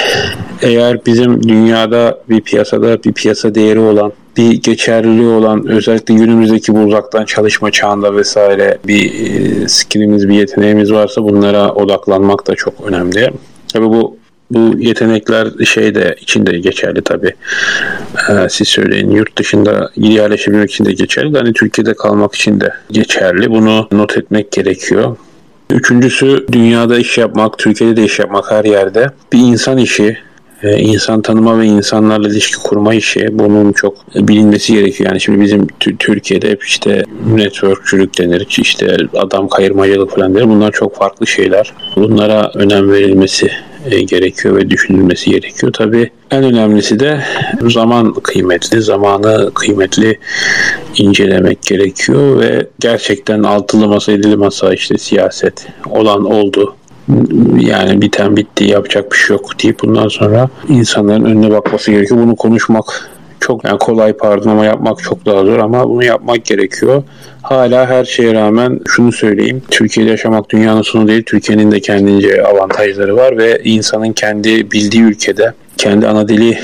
eğer 0.61 1.05
bizim 1.05 1.47
dünyada 1.47 2.19
bir 2.29 2.41
piyasada 2.41 3.03
bir 3.03 3.13
piyasa 3.13 3.55
değeri 3.55 3.79
olan 3.79 4.13
bir 4.37 4.51
geçerliliği 4.51 5.27
olan 5.27 5.67
özellikle 5.67 6.13
günümüzdeki 6.13 6.75
bu 6.75 6.79
uzaktan 6.79 7.25
çalışma 7.25 7.71
çağında 7.71 8.15
vesaire 8.15 8.77
bir 8.87 9.13
e, 9.13 9.67
skillimiz, 9.67 10.29
bir 10.29 10.33
yeteneğimiz 10.33 10.91
varsa 10.91 11.23
bunlara 11.23 11.73
odaklanmak 11.73 12.47
da 12.47 12.55
çok 12.55 12.73
önemli. 12.87 13.31
Tabii 13.73 13.89
bu 13.89 14.17
bu 14.51 14.79
yetenekler 14.79 15.47
şey 15.65 15.95
de 15.95 16.15
içinde 16.21 16.59
geçerli 16.59 17.01
tabii. 17.01 17.33
Ee, 18.29 18.49
siz 18.49 18.67
söyleyin 18.67 19.11
yurt 19.11 19.37
dışında 19.37 19.91
yerleşebilmek 19.95 20.71
için 20.71 20.85
de 20.85 20.93
geçerli. 20.93 21.37
Hani 21.37 21.53
Türkiye'de 21.53 21.93
kalmak 21.93 22.35
için 22.35 22.61
de 22.61 22.73
geçerli. 22.91 23.51
Bunu 23.51 23.87
not 23.91 24.17
etmek 24.17 24.51
gerekiyor. 24.51 25.17
Üçüncüsü 25.69 26.45
dünyada 26.51 26.97
iş 26.97 27.17
yapmak, 27.17 27.57
Türkiye'de 27.57 27.97
de 27.97 28.03
iş 28.03 28.19
yapmak 28.19 28.51
her 28.51 28.65
yerde. 28.65 29.11
Bir 29.33 29.39
insan 29.39 29.77
işi, 29.77 30.17
insan 30.71 31.21
tanıma 31.21 31.59
ve 31.59 31.65
insanlarla 31.65 32.27
ilişki 32.27 32.57
kurma 32.57 32.93
işi 32.93 33.27
bunun 33.31 33.71
çok 33.71 34.15
bilinmesi 34.15 34.73
gerekiyor. 34.73 35.09
Yani 35.09 35.21
şimdi 35.21 35.41
bizim 35.41 35.67
Türkiye'de 35.99 36.49
hep 36.49 36.63
işte 36.63 37.03
networkçülük 37.35 38.19
denir, 38.19 38.47
işte 38.61 38.97
adam 39.17 39.47
kayırmacılık 39.47 40.11
falan 40.11 40.35
denir. 40.35 40.49
Bunlar 40.49 40.71
çok 40.71 40.95
farklı 40.95 41.27
şeyler. 41.27 41.73
Bunlara 41.95 42.51
önem 42.55 42.91
verilmesi 42.91 43.51
e, 43.91 44.01
gerekiyor 44.01 44.55
ve 44.55 44.69
düşünülmesi 44.69 45.31
gerekiyor. 45.31 45.73
Tabii 45.73 46.09
en 46.31 46.43
önemlisi 46.43 46.99
de 46.99 47.23
zaman 47.69 48.13
kıymetli, 48.13 48.81
zamanı 48.81 49.51
kıymetli 49.53 50.19
incelemek 50.97 51.61
gerekiyor 51.61 52.39
ve 52.39 52.67
gerçekten 52.79 53.43
altılı 53.43 53.87
masa, 53.87 54.11
yedili 54.11 54.35
masa 54.35 54.73
işte 54.73 54.97
siyaset 54.97 55.67
olan 55.89 56.25
oldu 56.25 56.75
yani 57.59 58.01
biten 58.01 58.37
bitti 58.37 58.63
yapacak 58.63 59.11
bir 59.11 59.17
şey 59.17 59.35
yok 59.35 59.63
deyip 59.63 59.79
bundan 59.83 60.07
sonra 60.07 60.49
insanların 60.69 61.25
önüne 61.25 61.51
bakması 61.51 61.91
gerekiyor. 61.91 62.19
Bunu 62.19 62.35
konuşmak 62.35 63.09
çok 63.39 63.63
yani 63.63 63.77
kolay 63.79 64.13
pardon 64.13 64.49
ama 64.49 64.65
yapmak 64.65 65.03
çok 65.03 65.25
daha 65.25 65.43
zor 65.43 65.59
ama 65.59 65.89
bunu 65.89 66.03
yapmak 66.03 66.45
gerekiyor. 66.45 67.03
Hala 67.41 67.89
her 67.89 68.05
şeye 68.05 68.33
rağmen 68.33 68.79
şunu 68.87 69.11
söyleyeyim. 69.11 69.61
Türkiye'de 69.71 70.09
yaşamak 70.09 70.49
dünyanın 70.49 70.81
sonu 70.81 71.07
değil. 71.07 71.23
Türkiye'nin 71.23 71.71
de 71.71 71.79
kendince 71.79 72.43
avantajları 72.43 73.15
var 73.15 73.37
ve 73.37 73.61
insanın 73.63 74.13
kendi 74.13 74.71
bildiği 74.71 75.01
ülkede 75.01 75.53
kendi 75.77 76.07
ana 76.07 76.27
dili 76.27 76.57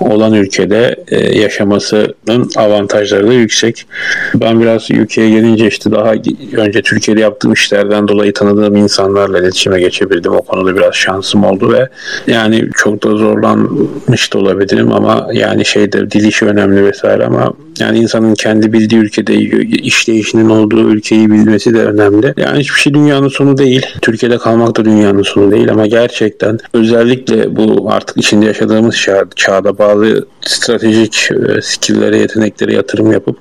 olan 0.00 0.32
ülkede 0.32 0.96
e, 1.08 1.38
yaşamasının 1.38 2.50
avantajları 2.56 3.28
da 3.28 3.32
yüksek. 3.32 3.86
Ben 4.34 4.60
biraz 4.60 4.90
ülkeye 4.90 5.30
gelince 5.30 5.66
işte 5.66 5.92
daha 5.92 6.12
önce 6.56 6.82
Türkiye'de 6.82 7.20
yaptığım 7.20 7.52
işlerden 7.52 8.08
dolayı 8.08 8.32
tanıdığım 8.32 8.76
insanlarla 8.76 9.38
iletişime 9.38 9.80
geçebildim. 9.80 10.32
O 10.32 10.42
konuda 10.42 10.76
biraz 10.76 10.94
şansım 10.94 11.44
oldu 11.44 11.72
ve 11.72 11.88
yani 12.26 12.68
çok 12.74 13.02
da 13.04 13.16
zorlanmış 13.16 14.32
da 14.32 14.38
olabilirim 14.38 14.92
ama 14.92 15.28
yani 15.32 15.64
şeyde 15.64 16.10
dil 16.10 16.24
işi 16.24 16.46
önemli 16.46 16.84
vesaire 16.84 17.24
ama 17.24 17.52
yani 17.80 17.98
insanın 17.98 18.34
kendi 18.34 18.72
bildiği 18.72 19.00
ülkede 19.00 19.34
işleyişinin 19.64 20.48
olduğu 20.48 20.90
ülkeyi 20.90 21.30
bilmesi 21.30 21.74
de 21.74 21.84
önemli. 21.84 22.34
Yani 22.36 22.58
hiçbir 22.58 22.80
şey 22.80 22.94
dünyanın 22.94 23.28
sonu 23.28 23.58
değil. 23.58 23.86
Türkiye'de 24.02 24.38
kalmak 24.38 24.76
da 24.76 24.84
dünyanın 24.84 25.22
sonu 25.22 25.50
değil 25.52 25.70
ama 25.70 25.86
gerçekten 25.86 26.58
özellikle 26.74 27.56
bu 27.56 27.90
artık 27.90 28.16
içinde 28.16 28.46
yaşadığımız 28.46 28.96
çağ, 28.96 29.24
çağda 29.36 29.72
bazı 29.88 30.26
stratejik 30.42 31.28
e, 31.30 31.62
skill'lere, 31.62 32.18
yeteneklere 32.18 32.74
yatırım 32.74 33.12
yapıp 33.12 33.38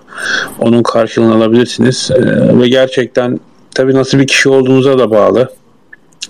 onun 0.60 0.84
karşılığını 0.84 1.36
alabilirsiniz. 1.36 2.12
E, 2.12 2.60
ve 2.60 2.68
gerçekten 2.70 3.40
tabii 3.76 3.94
nasıl 3.94 4.20
bir 4.20 4.28
kişi 4.28 4.50
olduğunuza 4.50 5.00
da 5.00 5.12
bağlı. 5.12 5.50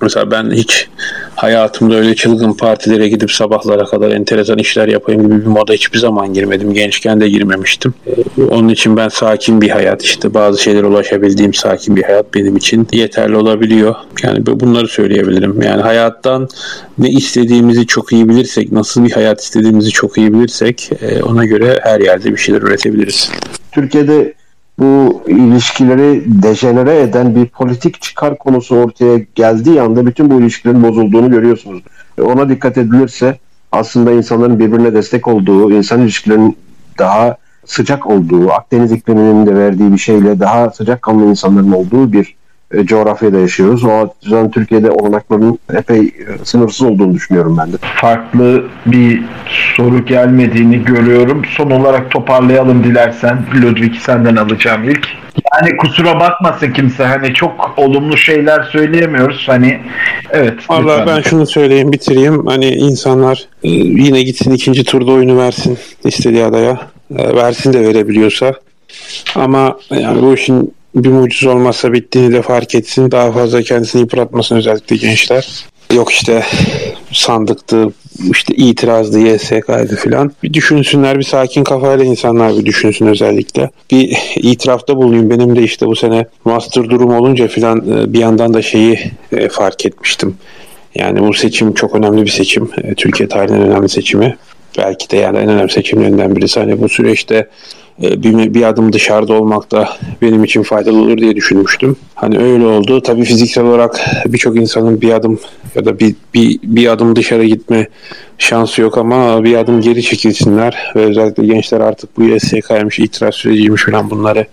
Mesela 0.03 0.31
ben 0.31 0.51
hiç 0.51 0.87
hayatımda 1.35 1.95
öyle 1.95 2.15
çılgın 2.15 2.53
partilere 2.53 3.09
gidip 3.09 3.31
sabahlara 3.31 3.85
kadar 3.85 4.11
enteresan 4.11 4.57
işler 4.57 4.87
yapayım 4.87 5.23
gibi 5.23 5.41
bir 5.41 5.45
moda 5.45 5.73
hiçbir 5.73 5.99
zaman 5.99 6.33
girmedim. 6.33 6.73
Gençken 6.73 7.21
de 7.21 7.29
girmemiştim. 7.29 7.93
Ee, 8.07 8.43
onun 8.43 8.69
için 8.69 8.97
ben 8.97 9.09
sakin 9.09 9.61
bir 9.61 9.69
hayat 9.69 10.03
işte 10.03 10.33
bazı 10.33 10.61
şeylere 10.61 10.85
ulaşabildiğim 10.85 11.53
sakin 11.53 11.95
bir 11.95 12.03
hayat 12.03 12.33
benim 12.33 12.57
için 12.57 12.87
yeterli 12.91 13.35
olabiliyor. 13.35 13.95
Yani 14.23 14.45
bunları 14.45 14.87
söyleyebilirim. 14.87 15.61
Yani 15.61 15.81
hayattan 15.81 16.49
ne 16.97 17.09
istediğimizi 17.09 17.87
çok 17.87 18.13
iyi 18.13 18.29
bilirsek, 18.29 18.71
nasıl 18.71 19.03
bir 19.03 19.11
hayat 19.11 19.41
istediğimizi 19.41 19.89
çok 19.89 20.17
iyi 20.17 20.33
bilirsek 20.33 20.89
e, 21.01 21.23
ona 21.23 21.45
göre 21.45 21.79
her 21.81 21.99
yerde 21.99 22.31
bir 22.31 22.37
şeyler 22.37 22.61
üretebiliriz. 22.61 23.31
Türkiye'de 23.71 24.33
bu 24.79 25.23
ilişkileri 25.27 26.23
dejenere 26.43 27.01
eden 27.01 27.35
bir 27.35 27.45
politik 27.45 28.01
çıkar 28.01 28.37
konusu 28.37 28.75
ortaya 28.75 29.17
geldiği 29.35 29.81
anda 29.81 30.05
bütün 30.05 30.31
bu 30.31 30.41
ilişkilerin 30.41 30.83
bozulduğunu 30.83 31.31
görüyorsunuz. 31.31 31.83
Ona 32.21 32.49
dikkat 32.49 32.77
edilirse 32.77 33.37
aslında 33.71 34.11
insanların 34.11 34.59
birbirine 34.59 34.93
destek 34.93 35.27
olduğu, 35.27 35.71
insan 35.71 36.01
ilişkilerinin 36.01 36.57
daha 36.99 37.37
sıcak 37.65 38.07
olduğu, 38.07 38.51
Akdeniz 38.51 38.91
ikliminin 38.91 39.45
de 39.45 39.55
verdiği 39.55 39.93
bir 39.93 39.97
şeyle 39.97 40.39
daha 40.39 40.69
sıcak 40.69 41.01
kanlı 41.01 41.25
insanların 41.25 41.71
olduğu 41.71 42.13
bir 42.13 42.35
e, 42.73 42.85
coğrafyada 42.85 43.39
yaşıyoruz. 43.39 43.83
O 43.83 44.13
yüzden 44.23 44.51
Türkiye'de 44.51 44.91
olanakların 44.91 45.59
epey 45.73 45.99
e, 45.99 46.45
sınırsız 46.45 46.81
olduğunu 46.81 47.13
düşünüyorum 47.13 47.57
ben 47.57 47.73
de. 47.73 47.77
Farklı 47.95 48.63
bir 48.85 49.23
soru 49.75 50.05
gelmediğini 50.05 50.85
görüyorum. 50.85 51.41
Son 51.57 51.71
olarak 51.71 52.11
toparlayalım 52.11 52.83
dilersen. 52.83 53.45
Ludwig 53.61 53.95
senden 53.95 54.35
alacağım 54.35 54.83
ilk. 54.83 55.07
Yani 55.53 55.77
kusura 55.77 56.19
bakmasın 56.19 56.71
kimse 56.71 57.03
hani 57.03 57.33
çok 57.33 57.73
olumlu 57.77 58.17
şeyler 58.17 58.63
söyleyemiyoruz. 58.63 59.43
Hani 59.47 59.79
evet. 60.31 60.53
Lütfen. 60.57 61.07
ben 61.07 61.21
şunu 61.21 61.47
söyleyeyim 61.47 61.91
bitireyim. 61.91 62.45
Hani 62.45 62.65
insanlar 62.65 63.45
e, 63.63 63.69
yine 63.69 64.21
gitsin 64.21 64.51
ikinci 64.51 64.83
turda 64.83 65.11
oyunu 65.11 65.37
versin 65.37 65.77
istediği 66.05 66.43
adaya. 66.43 66.81
E, 67.17 67.35
versin 67.35 67.73
de 67.73 67.81
verebiliyorsa. 67.81 68.53
Ama 69.35 69.77
yani 69.89 70.21
bu 70.21 70.33
işin 70.33 70.73
bir 70.95 71.09
mucize 71.09 71.49
olmazsa 71.49 71.93
bittiğini 71.93 72.33
de 72.33 72.41
fark 72.41 72.75
etsin. 72.75 73.11
Daha 73.11 73.31
fazla 73.31 73.61
kendisini 73.61 74.01
yıpratmasın 74.01 74.55
özellikle 74.55 74.95
gençler. 74.95 75.65
Yok 75.93 76.11
işte 76.11 76.43
sandıktı, 77.11 77.87
işte 78.31 78.55
itirazdı, 78.55 79.19
YSK'ydı 79.19 79.95
filan. 79.95 80.31
Bir 80.43 80.53
düşünsünler, 80.53 81.19
bir 81.19 81.23
sakin 81.23 81.63
kafayla 81.63 82.05
insanlar 82.05 82.57
bir 82.57 82.65
düşünsün 82.65 83.07
özellikle. 83.07 83.69
Bir 83.91 84.17
itirafta 84.35 84.97
bulunayım. 84.97 85.29
Benim 85.29 85.55
de 85.55 85.63
işte 85.63 85.85
bu 85.85 85.95
sene 85.95 86.25
master 86.45 86.89
durum 86.89 87.13
olunca 87.13 87.47
filan 87.47 87.77
e, 87.77 88.13
bir 88.13 88.19
yandan 88.19 88.53
da 88.53 88.61
şeyi 88.61 88.99
e, 89.31 89.49
fark 89.49 89.85
etmiştim. 89.85 90.35
Yani 90.95 91.19
bu 91.19 91.33
seçim 91.33 91.73
çok 91.73 91.95
önemli 91.95 92.25
bir 92.25 92.31
seçim. 92.31 92.69
E, 92.83 92.93
Türkiye 92.93 93.29
tarihinin 93.29 93.61
önemli 93.61 93.89
seçimi. 93.89 94.37
Belki 94.77 95.09
de 95.09 95.17
yani 95.17 95.37
en 95.37 95.49
önemli 95.49 95.71
seçimlerinden 95.71 96.35
birisi. 96.35 96.59
Hani 96.59 96.81
bu 96.81 96.89
süreçte 96.89 97.47
bir, 97.99 98.53
bir 98.53 98.63
adım 98.63 98.93
dışarıda 98.93 99.33
olmak 99.33 99.71
da 99.71 99.89
benim 100.21 100.43
için 100.43 100.63
faydalı 100.63 101.01
olur 101.01 101.17
diye 101.17 101.35
düşünmüştüm. 101.35 101.95
Hani 102.15 102.37
öyle 102.37 102.65
oldu. 102.65 103.01
Tabii 103.01 103.23
fiziksel 103.23 103.63
olarak 103.63 103.99
birçok 104.25 104.55
insanın 104.55 105.01
bir 105.01 105.13
adım 105.13 105.39
ya 105.75 105.85
da 105.85 105.99
bir, 105.99 106.15
bir, 106.33 106.59
bir 106.63 106.87
adım 106.87 107.15
dışarı 107.15 107.45
gitme 107.45 107.87
şansı 108.37 108.81
yok 108.81 108.97
ama 108.97 109.43
bir 109.43 109.55
adım 109.55 109.81
geri 109.81 110.03
çekilsinler 110.03 110.91
ve 110.95 110.99
özellikle 110.99 111.45
gençler 111.45 111.79
artık 111.81 112.17
bu 112.17 112.23
YSK'ymış, 112.23 112.99
itiraz 112.99 113.35
süreciymiş 113.35 113.85
falan 113.85 114.09
bunları 114.09 114.45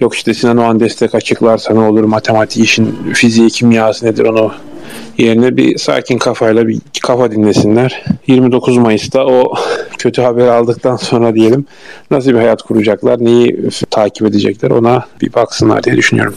yok 0.00 0.14
işte 0.14 0.34
Sinan 0.34 0.56
Oğan 0.56 0.80
destek 0.80 1.14
açıklarsa 1.14 1.74
ne 1.74 1.80
olur 1.80 2.04
matematik 2.04 2.64
işin 2.64 2.98
fiziği 3.14 3.48
kimyası 3.48 4.06
nedir 4.06 4.24
onu 4.24 4.52
yerine 5.22 5.56
bir 5.56 5.78
sakin 5.78 6.18
kafayla 6.18 6.68
bir 6.68 6.78
kafa 7.02 7.32
dinlesinler. 7.32 8.04
29 8.26 8.76
Mayıs'ta 8.76 9.26
o 9.26 9.54
kötü 9.98 10.22
haberi 10.22 10.50
aldıktan 10.50 10.96
sonra 10.96 11.34
diyelim 11.34 11.66
nasıl 12.10 12.30
bir 12.30 12.36
hayat 12.36 12.62
kuracaklar, 12.62 13.24
neyi 13.24 13.68
takip 13.90 14.26
edecekler 14.26 14.70
ona 14.70 15.06
bir 15.20 15.34
baksınlar 15.34 15.82
diye 15.82 15.96
düşünüyorum. 15.96 16.34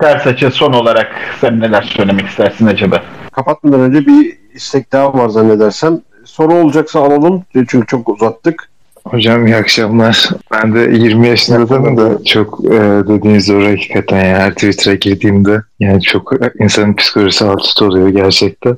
Ters 0.00 0.26
açı 0.26 0.50
son 0.50 0.72
olarak 0.72 1.12
sen 1.40 1.60
neler 1.60 1.82
söylemek 1.82 2.26
istersin 2.26 2.66
acaba? 2.66 3.02
Kapatmadan 3.32 3.80
önce 3.80 4.06
bir 4.06 4.38
istek 4.54 4.92
daha 4.92 5.14
var 5.14 5.28
zannedersem. 5.28 6.00
Soru 6.24 6.54
olacaksa 6.54 7.00
alalım 7.00 7.44
çünkü 7.54 7.86
çok 7.86 8.08
uzattık. 8.08 8.69
Hocam 9.04 9.46
iyi 9.46 9.56
akşamlar. 9.56 10.28
Ben 10.52 10.74
de 10.74 10.80
20 10.80 11.28
yaşındayım 11.28 11.96
da 11.96 12.24
çok 12.24 12.64
e, 12.64 12.78
dediğiniz 13.08 13.48
doğru 13.48 13.66
hakikaten 13.66 14.16
yani 14.16 14.38
her 14.38 14.54
Twitter'a 14.54 14.94
girdiğimde 14.94 15.62
yani 15.80 16.02
çok 16.02 16.32
insanın 16.60 16.94
psikolojisi 16.94 17.44
alt 17.44 17.64
üst 17.64 17.82
oluyor 17.82 18.08
gerçekten. 18.08 18.76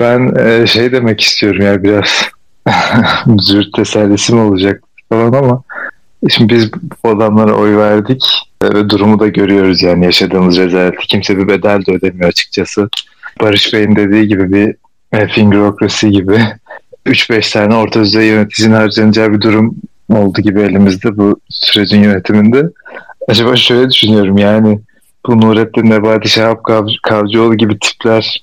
Ben 0.00 0.34
e, 0.38 0.66
şey 0.66 0.92
demek 0.92 1.20
istiyorum 1.20 1.62
yani 1.62 1.84
biraz 1.84 2.22
zürt 3.38 3.72
tesellisi 3.72 4.34
mi 4.34 4.40
olacak 4.40 4.82
falan 5.08 5.32
ama 5.32 5.62
şimdi 6.28 6.54
biz 6.54 6.70
bu 7.04 7.08
adamlara 7.08 7.52
oy 7.52 7.76
verdik 7.76 8.24
e, 8.62 8.66
ve 8.66 8.90
durumu 8.90 9.20
da 9.20 9.28
görüyoruz 9.28 9.82
yani 9.82 10.04
yaşadığımız 10.04 10.58
rezaleti. 10.58 11.06
Kimse 11.06 11.38
bir 11.38 11.48
bedel 11.48 11.86
de 11.86 11.92
ödemiyor 11.92 12.28
açıkçası. 12.28 12.88
Barış 13.40 13.74
Bey'in 13.74 13.96
dediği 13.96 14.28
gibi 14.28 14.52
bir 14.52 14.74
e, 15.12 15.28
fingerokrasi 15.28 16.10
gibi 16.10 16.40
3-5 17.06 17.52
tane 17.52 17.74
orta 17.74 18.00
düzey 18.00 18.26
yöneticinin 18.26 18.74
harcanacağı 18.74 19.32
bir 19.32 19.40
durum 19.40 19.76
oldu 20.08 20.40
gibi 20.40 20.60
elimizde 20.60 21.16
bu 21.16 21.40
sürecin 21.48 22.02
yönetiminde. 22.02 22.70
Acaba 23.28 23.56
şöyle 23.56 23.90
düşünüyorum 23.90 24.38
yani 24.38 24.80
bu 25.26 25.40
Nurettin 25.40 25.90
Nebati 25.90 26.28
Şahap 26.28 26.64
Kav 26.64 26.86
Kavcıoğlu 27.02 27.56
gibi 27.56 27.78
tipler 27.78 28.40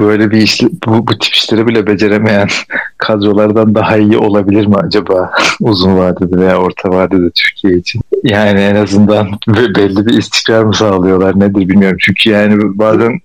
böyle 0.00 0.30
bir 0.30 0.42
işli, 0.42 0.68
bu, 0.86 1.06
bu 1.06 1.18
tip 1.18 1.34
işleri 1.34 1.66
bile 1.66 1.86
beceremeyen 1.86 2.48
kadrolardan 2.98 3.74
daha 3.74 3.96
iyi 3.96 4.18
olabilir 4.18 4.66
mi 4.66 4.76
acaba 4.76 5.30
uzun 5.60 5.98
vadede 5.98 6.36
veya 6.36 6.56
orta 6.56 6.90
vadede 6.90 7.30
Türkiye 7.30 7.76
için? 7.76 8.00
Yani 8.24 8.60
en 8.60 8.74
azından 8.74 9.28
belli 9.48 10.06
bir 10.06 10.18
istikrar 10.18 10.64
mı 10.64 10.74
sağlıyorlar 10.74 11.40
nedir 11.40 11.68
bilmiyorum. 11.68 11.98
Çünkü 12.00 12.30
yani 12.30 12.58
bazen 12.78 13.20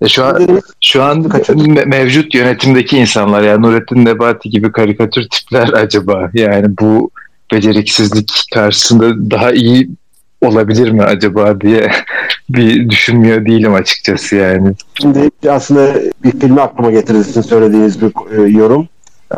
e 0.00 0.08
şu 0.08 0.24
an 0.24 0.60
şu 0.80 1.02
an 1.02 1.22
me- 1.22 1.86
mevcut 1.86 2.34
yönetimdeki 2.34 2.98
insanlar 2.98 3.42
yani 3.42 3.62
Nurettin 3.62 4.04
Nebati 4.04 4.50
gibi 4.50 4.72
karikatür 4.72 5.28
tipler 5.28 5.68
acaba 5.72 6.30
yani 6.34 6.78
bu 6.80 7.10
beceriksizlik 7.52 8.44
karşısında 8.54 9.30
daha 9.30 9.52
iyi 9.52 9.90
olabilir 10.40 10.90
mi 10.90 11.02
acaba 11.02 11.60
diye 11.60 11.90
bir 12.50 12.90
düşünmüyor 12.90 13.46
değilim 13.46 13.74
açıkçası 13.74 14.36
yani. 14.36 14.72
Şimdi 15.00 15.30
aslında 15.50 15.94
bir 16.24 16.30
filmi 16.40 16.60
aklıma 16.60 16.90
getirdi 16.90 17.24
sizin 17.24 17.40
söylediğiniz 17.40 18.02
bir 18.02 18.12
e, 18.38 18.48
yorum. 18.48 18.88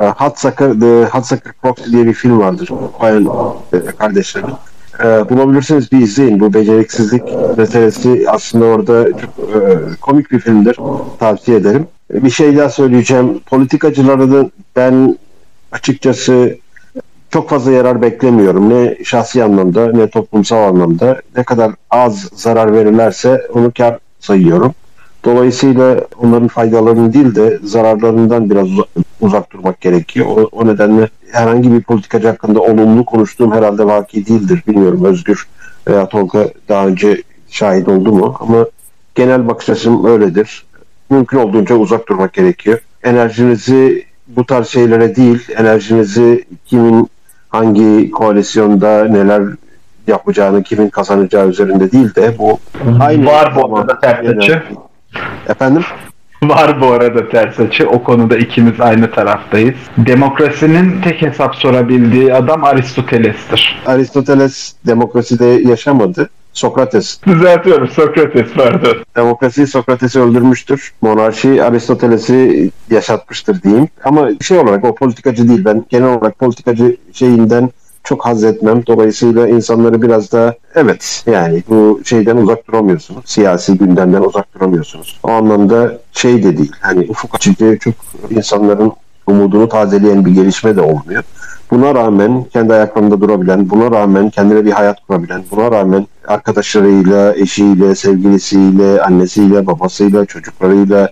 E, 0.01 0.07
Hudsucker, 0.07 0.81
The 0.81 1.05
Hudsucker 1.05 1.53
Proxy 1.63 1.93
diye 1.93 2.07
bir 2.07 2.13
film 2.13 2.39
vardır. 2.39 2.71
Coen 3.01 3.27
e, 3.73 3.79
kardeşlerin. 3.99 4.51
E, 5.05 5.29
bulabilirsiniz 5.31 5.93
bir 5.93 5.99
izleyin. 5.99 6.41
Bu 6.41 6.55
beceriksizlik 6.55 7.23
meselesi 7.57 8.25
aslında 8.29 8.65
orada 8.65 9.05
çok 9.13 9.31
e, 9.55 9.79
komik 10.01 10.31
bir 10.31 10.39
filmdir. 10.39 10.77
Tavsiye 11.19 11.57
ederim. 11.57 11.87
E, 12.15 12.25
bir 12.25 12.31
şey 12.31 12.57
daha 12.57 12.69
söyleyeceğim. 12.69 13.39
Politikacıların 13.39 14.53
ben 14.77 15.19
açıkçası 15.73 16.57
çok 17.31 17.51
fazla 17.51 17.73
yarar 17.73 18.03
beklemiyorum. 18.03 18.71
Ne 18.71 18.97
şahsi 19.05 19.45
anlamda 19.45 19.93
ne 19.93 20.11
toplumsal 20.11 20.69
anlamda. 20.69 21.21
Ne 21.37 21.45
kadar 21.45 21.73
az 21.91 22.29
zarar 22.35 22.73
verirlerse 22.73 23.47
onu 23.55 23.73
kar 23.79 23.99
sayıyorum. 24.21 24.75
Dolayısıyla 25.25 26.01
onların 26.23 26.49
faydalarını 26.49 27.13
değil 27.13 27.35
de 27.35 27.59
zararlarından 27.63 28.51
biraz 28.51 28.69
uzak 29.21 29.53
durmak 29.53 29.81
gerekiyor. 29.81 30.27
O, 30.27 30.49
o 30.53 30.67
nedenle 30.67 31.09
herhangi 31.33 31.73
bir 31.73 31.83
politikacı 31.83 32.29
hakkında 32.29 32.61
olumlu 32.61 33.05
konuştuğum 33.05 33.53
herhalde 33.53 33.87
vaki 33.87 34.27
değildir. 34.27 34.63
Bilmiyorum 34.69 35.05
Özgür 35.05 35.49
veya 35.89 36.09
Tolga 36.09 36.49
daha 36.69 36.87
önce 36.87 37.23
şahit 37.49 37.89
oldu 37.89 38.13
mu? 38.13 38.37
Ama 38.41 38.67
genel 39.15 39.49
bakış 39.49 39.69
açım 39.69 40.07
öyledir. 40.07 40.65
Mümkün 41.11 41.39
olduğunca 41.39 41.75
uzak 41.75 42.09
durmak 42.09 42.33
gerekiyor. 42.33 42.79
Enerjinizi 43.03 44.05
bu 44.29 44.47
tarz 44.47 44.69
şeylere 44.69 45.17
değil, 45.17 45.49
enerjinizi 45.57 46.45
kimin 46.67 47.11
hangi 47.49 48.11
koalisyonda 48.11 49.05
neler 49.05 49.43
yapacağını, 50.07 50.63
kimin 50.63 50.89
kazanacağı 50.89 51.49
üzerinde 51.49 51.93
değil 51.93 52.15
de 52.15 52.39
bu 52.39 52.59
aynı 53.01 53.27
var 53.27 53.57
bu 53.57 53.79
arada. 53.79 53.99
Efendim? 55.49 55.83
Var 56.43 56.81
bu 56.81 56.87
arada 56.87 57.29
ters 57.29 57.61
açı. 57.61 57.89
O 57.89 58.03
konuda 58.03 58.37
ikimiz 58.37 58.81
aynı 58.81 59.11
taraftayız. 59.11 59.75
Demokrasinin 59.99 61.03
tek 61.03 61.23
hesap 61.23 61.57
sorabildiği 61.57 62.35
adam 62.35 62.65
Aristoteles'tir. 62.65 63.83
Aristoteles 63.87 64.73
demokraside 64.87 65.47
yaşamadı. 65.47 66.31
Sokrates. 66.53 67.21
Düzeltiyorum 67.27 67.89
Sokrates 67.89 68.53
pardon. 68.57 68.97
Demokrasi 69.17 69.67
Sokrates'i 69.67 70.21
öldürmüştür. 70.21 70.93
Monarşi 71.03 71.65
Aristoteles'i 71.65 72.71
yaşatmıştır 72.91 73.63
diyeyim. 73.63 73.89
Ama 74.05 74.29
şey 74.41 74.59
olarak 74.59 74.85
o 74.85 74.95
politikacı 74.95 75.49
değil. 75.49 75.65
Ben 75.65 75.85
genel 75.89 76.09
olarak 76.09 76.39
politikacı 76.39 76.97
şeyinden 77.13 77.71
çok 78.05 78.27
haz 78.27 78.45
etmem. 78.45 78.87
Dolayısıyla 78.87 79.49
insanları 79.49 80.03
biraz 80.03 80.33
da 80.33 80.55
evet 80.75 81.25
yani 81.27 81.63
bu 81.69 82.01
şeyden 82.05 82.37
uzak 82.37 82.69
duramıyorsunuz. 82.69 83.25
Siyasi 83.27 83.79
gündemden 83.79 84.23
uzak 84.23 84.55
duramıyorsunuz. 84.55 85.21
O 85.23 85.31
anlamda 85.31 85.99
şey 86.13 86.43
de 86.43 86.59
değil. 86.59 86.73
Hani 86.81 87.07
ufuk 87.09 87.35
açıcı 87.35 87.79
çok 87.81 87.95
insanların 88.31 88.93
umudunu 89.27 89.69
tazeleyen 89.69 90.25
bir 90.25 90.31
gelişme 90.31 90.77
de 90.77 90.81
olmuyor. 90.81 91.23
Buna 91.71 91.95
rağmen 91.95 92.45
kendi 92.53 92.73
ayaklarında 92.75 93.21
durabilen, 93.21 93.71
buna 93.71 93.91
rağmen 93.91 94.31
kendine 94.31 94.65
bir 94.65 94.71
hayat 94.71 95.07
kurabilen, 95.07 95.43
buna 95.51 95.71
rağmen 95.71 96.07
arkadaşlarıyla, 96.27 97.35
eşiyle, 97.37 97.95
sevgilisiyle, 97.95 99.03
annesiyle, 99.03 99.67
babasıyla, 99.67 100.27
çocuklarıyla 100.27 101.09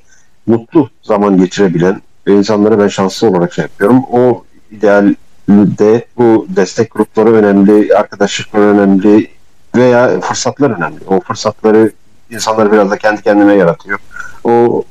mutlu 0.47 0.89
zaman 1.02 1.39
geçirebilen 1.39 2.01
insanları 2.27 2.78
ben 2.78 2.89
şanslı 2.89 3.28
olarak 3.28 3.52
şey 3.52 3.62
yapıyorum. 3.62 4.02
O 4.12 4.44
ideal 4.70 5.15
de 5.48 6.04
bu 6.16 6.46
destek 6.48 6.94
grupları 6.94 7.32
önemli, 7.32 7.94
arkadaşlıklar 7.94 8.60
önemli 8.60 9.28
veya 9.76 10.20
fırsatlar 10.20 10.70
önemli. 10.70 10.98
O 11.06 11.20
fırsatları 11.20 11.92
insanlar 12.30 12.72
biraz 12.72 12.90
da 12.90 12.96
kendi 12.96 13.22
kendine 13.22 13.54
yaratıyor. 13.54 13.98
O 14.44 14.84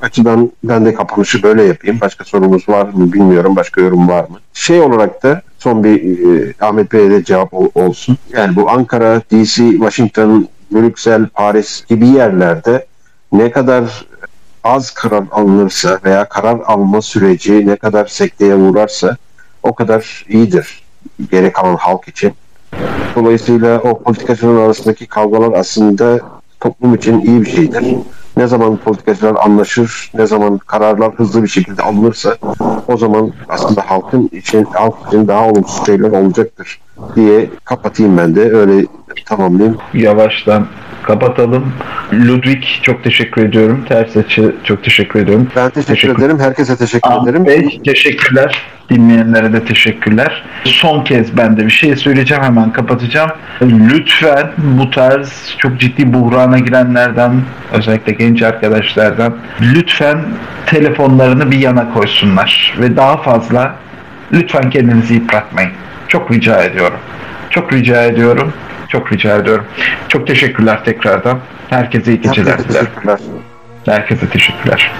açıdan 0.00 0.52
ben 0.64 0.84
de 0.84 0.94
kapanışı 0.94 1.42
böyle 1.42 1.62
yapayım. 1.62 2.00
Başka 2.00 2.24
sorumuz 2.24 2.68
var 2.68 2.86
mı 2.86 3.12
bilmiyorum. 3.12 3.56
Başka 3.56 3.80
yorum 3.80 4.08
var 4.08 4.22
mı? 4.28 4.38
Şey 4.54 4.80
olarak 4.80 5.22
da 5.22 5.42
son 5.58 5.84
bir 5.84 6.18
e, 6.48 6.54
Ahmet 6.60 6.92
Bey'e 6.92 7.10
de 7.10 7.24
cevap 7.24 7.54
ol- 7.54 7.70
olsun. 7.74 8.18
Yani 8.32 8.56
bu 8.56 8.70
Ankara, 8.70 9.20
DC, 9.30 9.70
Washington, 9.70 10.48
Brüksel, 10.72 11.26
Paris 11.26 11.86
gibi 11.86 12.08
yerlerde 12.08 12.86
ne 13.32 13.50
kadar 13.50 14.06
az 14.64 14.90
karar 14.90 15.24
alınırsa 15.30 15.98
veya 16.04 16.28
karar 16.28 16.58
alma 16.66 17.02
süreci 17.02 17.66
ne 17.66 17.76
kadar 17.76 18.06
sekteye 18.06 18.54
uğrarsa 18.54 19.16
o 19.62 19.74
kadar 19.74 20.24
iyidir 20.28 20.82
geri 21.30 21.52
kalan 21.52 21.76
halk 21.76 22.08
için. 22.08 22.32
Dolayısıyla 23.16 23.80
o 23.80 24.02
politikacıların 24.02 24.60
arasındaki 24.60 25.06
kavgalar 25.06 25.58
aslında 25.58 26.20
toplum 26.60 26.94
için 26.94 27.20
iyi 27.20 27.40
bir 27.40 27.50
şeydir. 27.50 27.84
Ne 28.36 28.46
zaman 28.46 28.76
politikacılar 28.76 29.36
anlaşır, 29.44 30.10
ne 30.14 30.26
zaman 30.26 30.58
kararlar 30.58 31.14
hızlı 31.14 31.42
bir 31.42 31.48
şekilde 31.48 31.82
alınırsa 31.82 32.36
o 32.88 32.96
zaman 32.96 33.32
aslında 33.48 33.90
halkın 33.90 34.30
için, 34.32 34.64
halk 34.64 34.94
için 35.06 35.28
daha 35.28 35.48
olumsuz 35.48 35.86
şeyler 35.86 36.10
olacaktır 36.10 36.80
diye 37.16 37.50
kapatayım 37.64 38.18
ben 38.18 38.34
de. 38.34 38.52
Öyle 38.52 38.86
tamamlayayım. 39.26 39.78
Yavaştan 39.94 40.66
kapatalım. 41.08 41.72
Ludwig 42.12 42.64
çok 42.82 43.04
teşekkür 43.04 43.44
ediyorum. 43.44 43.84
Ters 43.88 44.16
açı 44.16 44.54
çok 44.64 44.84
teşekkür 44.84 45.20
ediyorum. 45.20 45.48
Ben 45.56 45.70
teşekkür, 45.70 45.94
Teşekkür- 45.94 46.22
ederim. 46.22 46.38
Herkese 46.40 46.76
teşekkür 46.76 47.10
Ahmet 47.10 47.28
ederim. 47.28 47.46
Bey 47.46 47.80
teşekkürler. 47.84 48.62
Dinleyenlere 48.90 49.52
de 49.52 49.64
teşekkürler. 49.64 50.44
Son 50.64 51.04
kez 51.04 51.36
ben 51.36 51.56
de 51.56 51.66
bir 51.66 51.70
şey 51.70 51.96
söyleyeceğim 51.96 52.42
hemen 52.42 52.72
kapatacağım. 52.72 53.30
Lütfen 53.62 54.50
bu 54.58 54.90
tarz 54.90 55.54
çok 55.58 55.80
ciddi 55.80 56.12
buhrana 56.14 56.58
girenlerden 56.58 57.32
özellikle 57.72 58.12
genç 58.12 58.42
arkadaşlardan 58.42 59.36
lütfen 59.60 60.18
telefonlarını 60.66 61.50
bir 61.50 61.58
yana 61.58 61.92
koysunlar 61.94 62.74
ve 62.80 62.96
daha 62.96 63.16
fazla 63.16 63.74
lütfen 64.32 64.70
kendinizi 64.70 65.14
yıpratmayın. 65.14 65.70
Çok 66.08 66.30
rica 66.32 66.62
ediyorum. 66.62 66.98
Çok 67.50 67.72
rica 67.72 68.02
ediyorum. 68.04 68.52
Çok 68.88 69.12
rica 69.12 69.36
ediyorum. 69.36 69.64
Çok 70.08 70.26
teşekkürler 70.26 70.84
tekrardan. 70.84 71.38
Herkese 71.70 72.12
iyi 72.12 72.20
geceler 72.20 72.50
Herkese 72.50 72.68
dilerim. 72.68 72.86
teşekkürler. 72.86 73.18
Herkese 73.86 74.28
teşekkürler. 74.28 74.92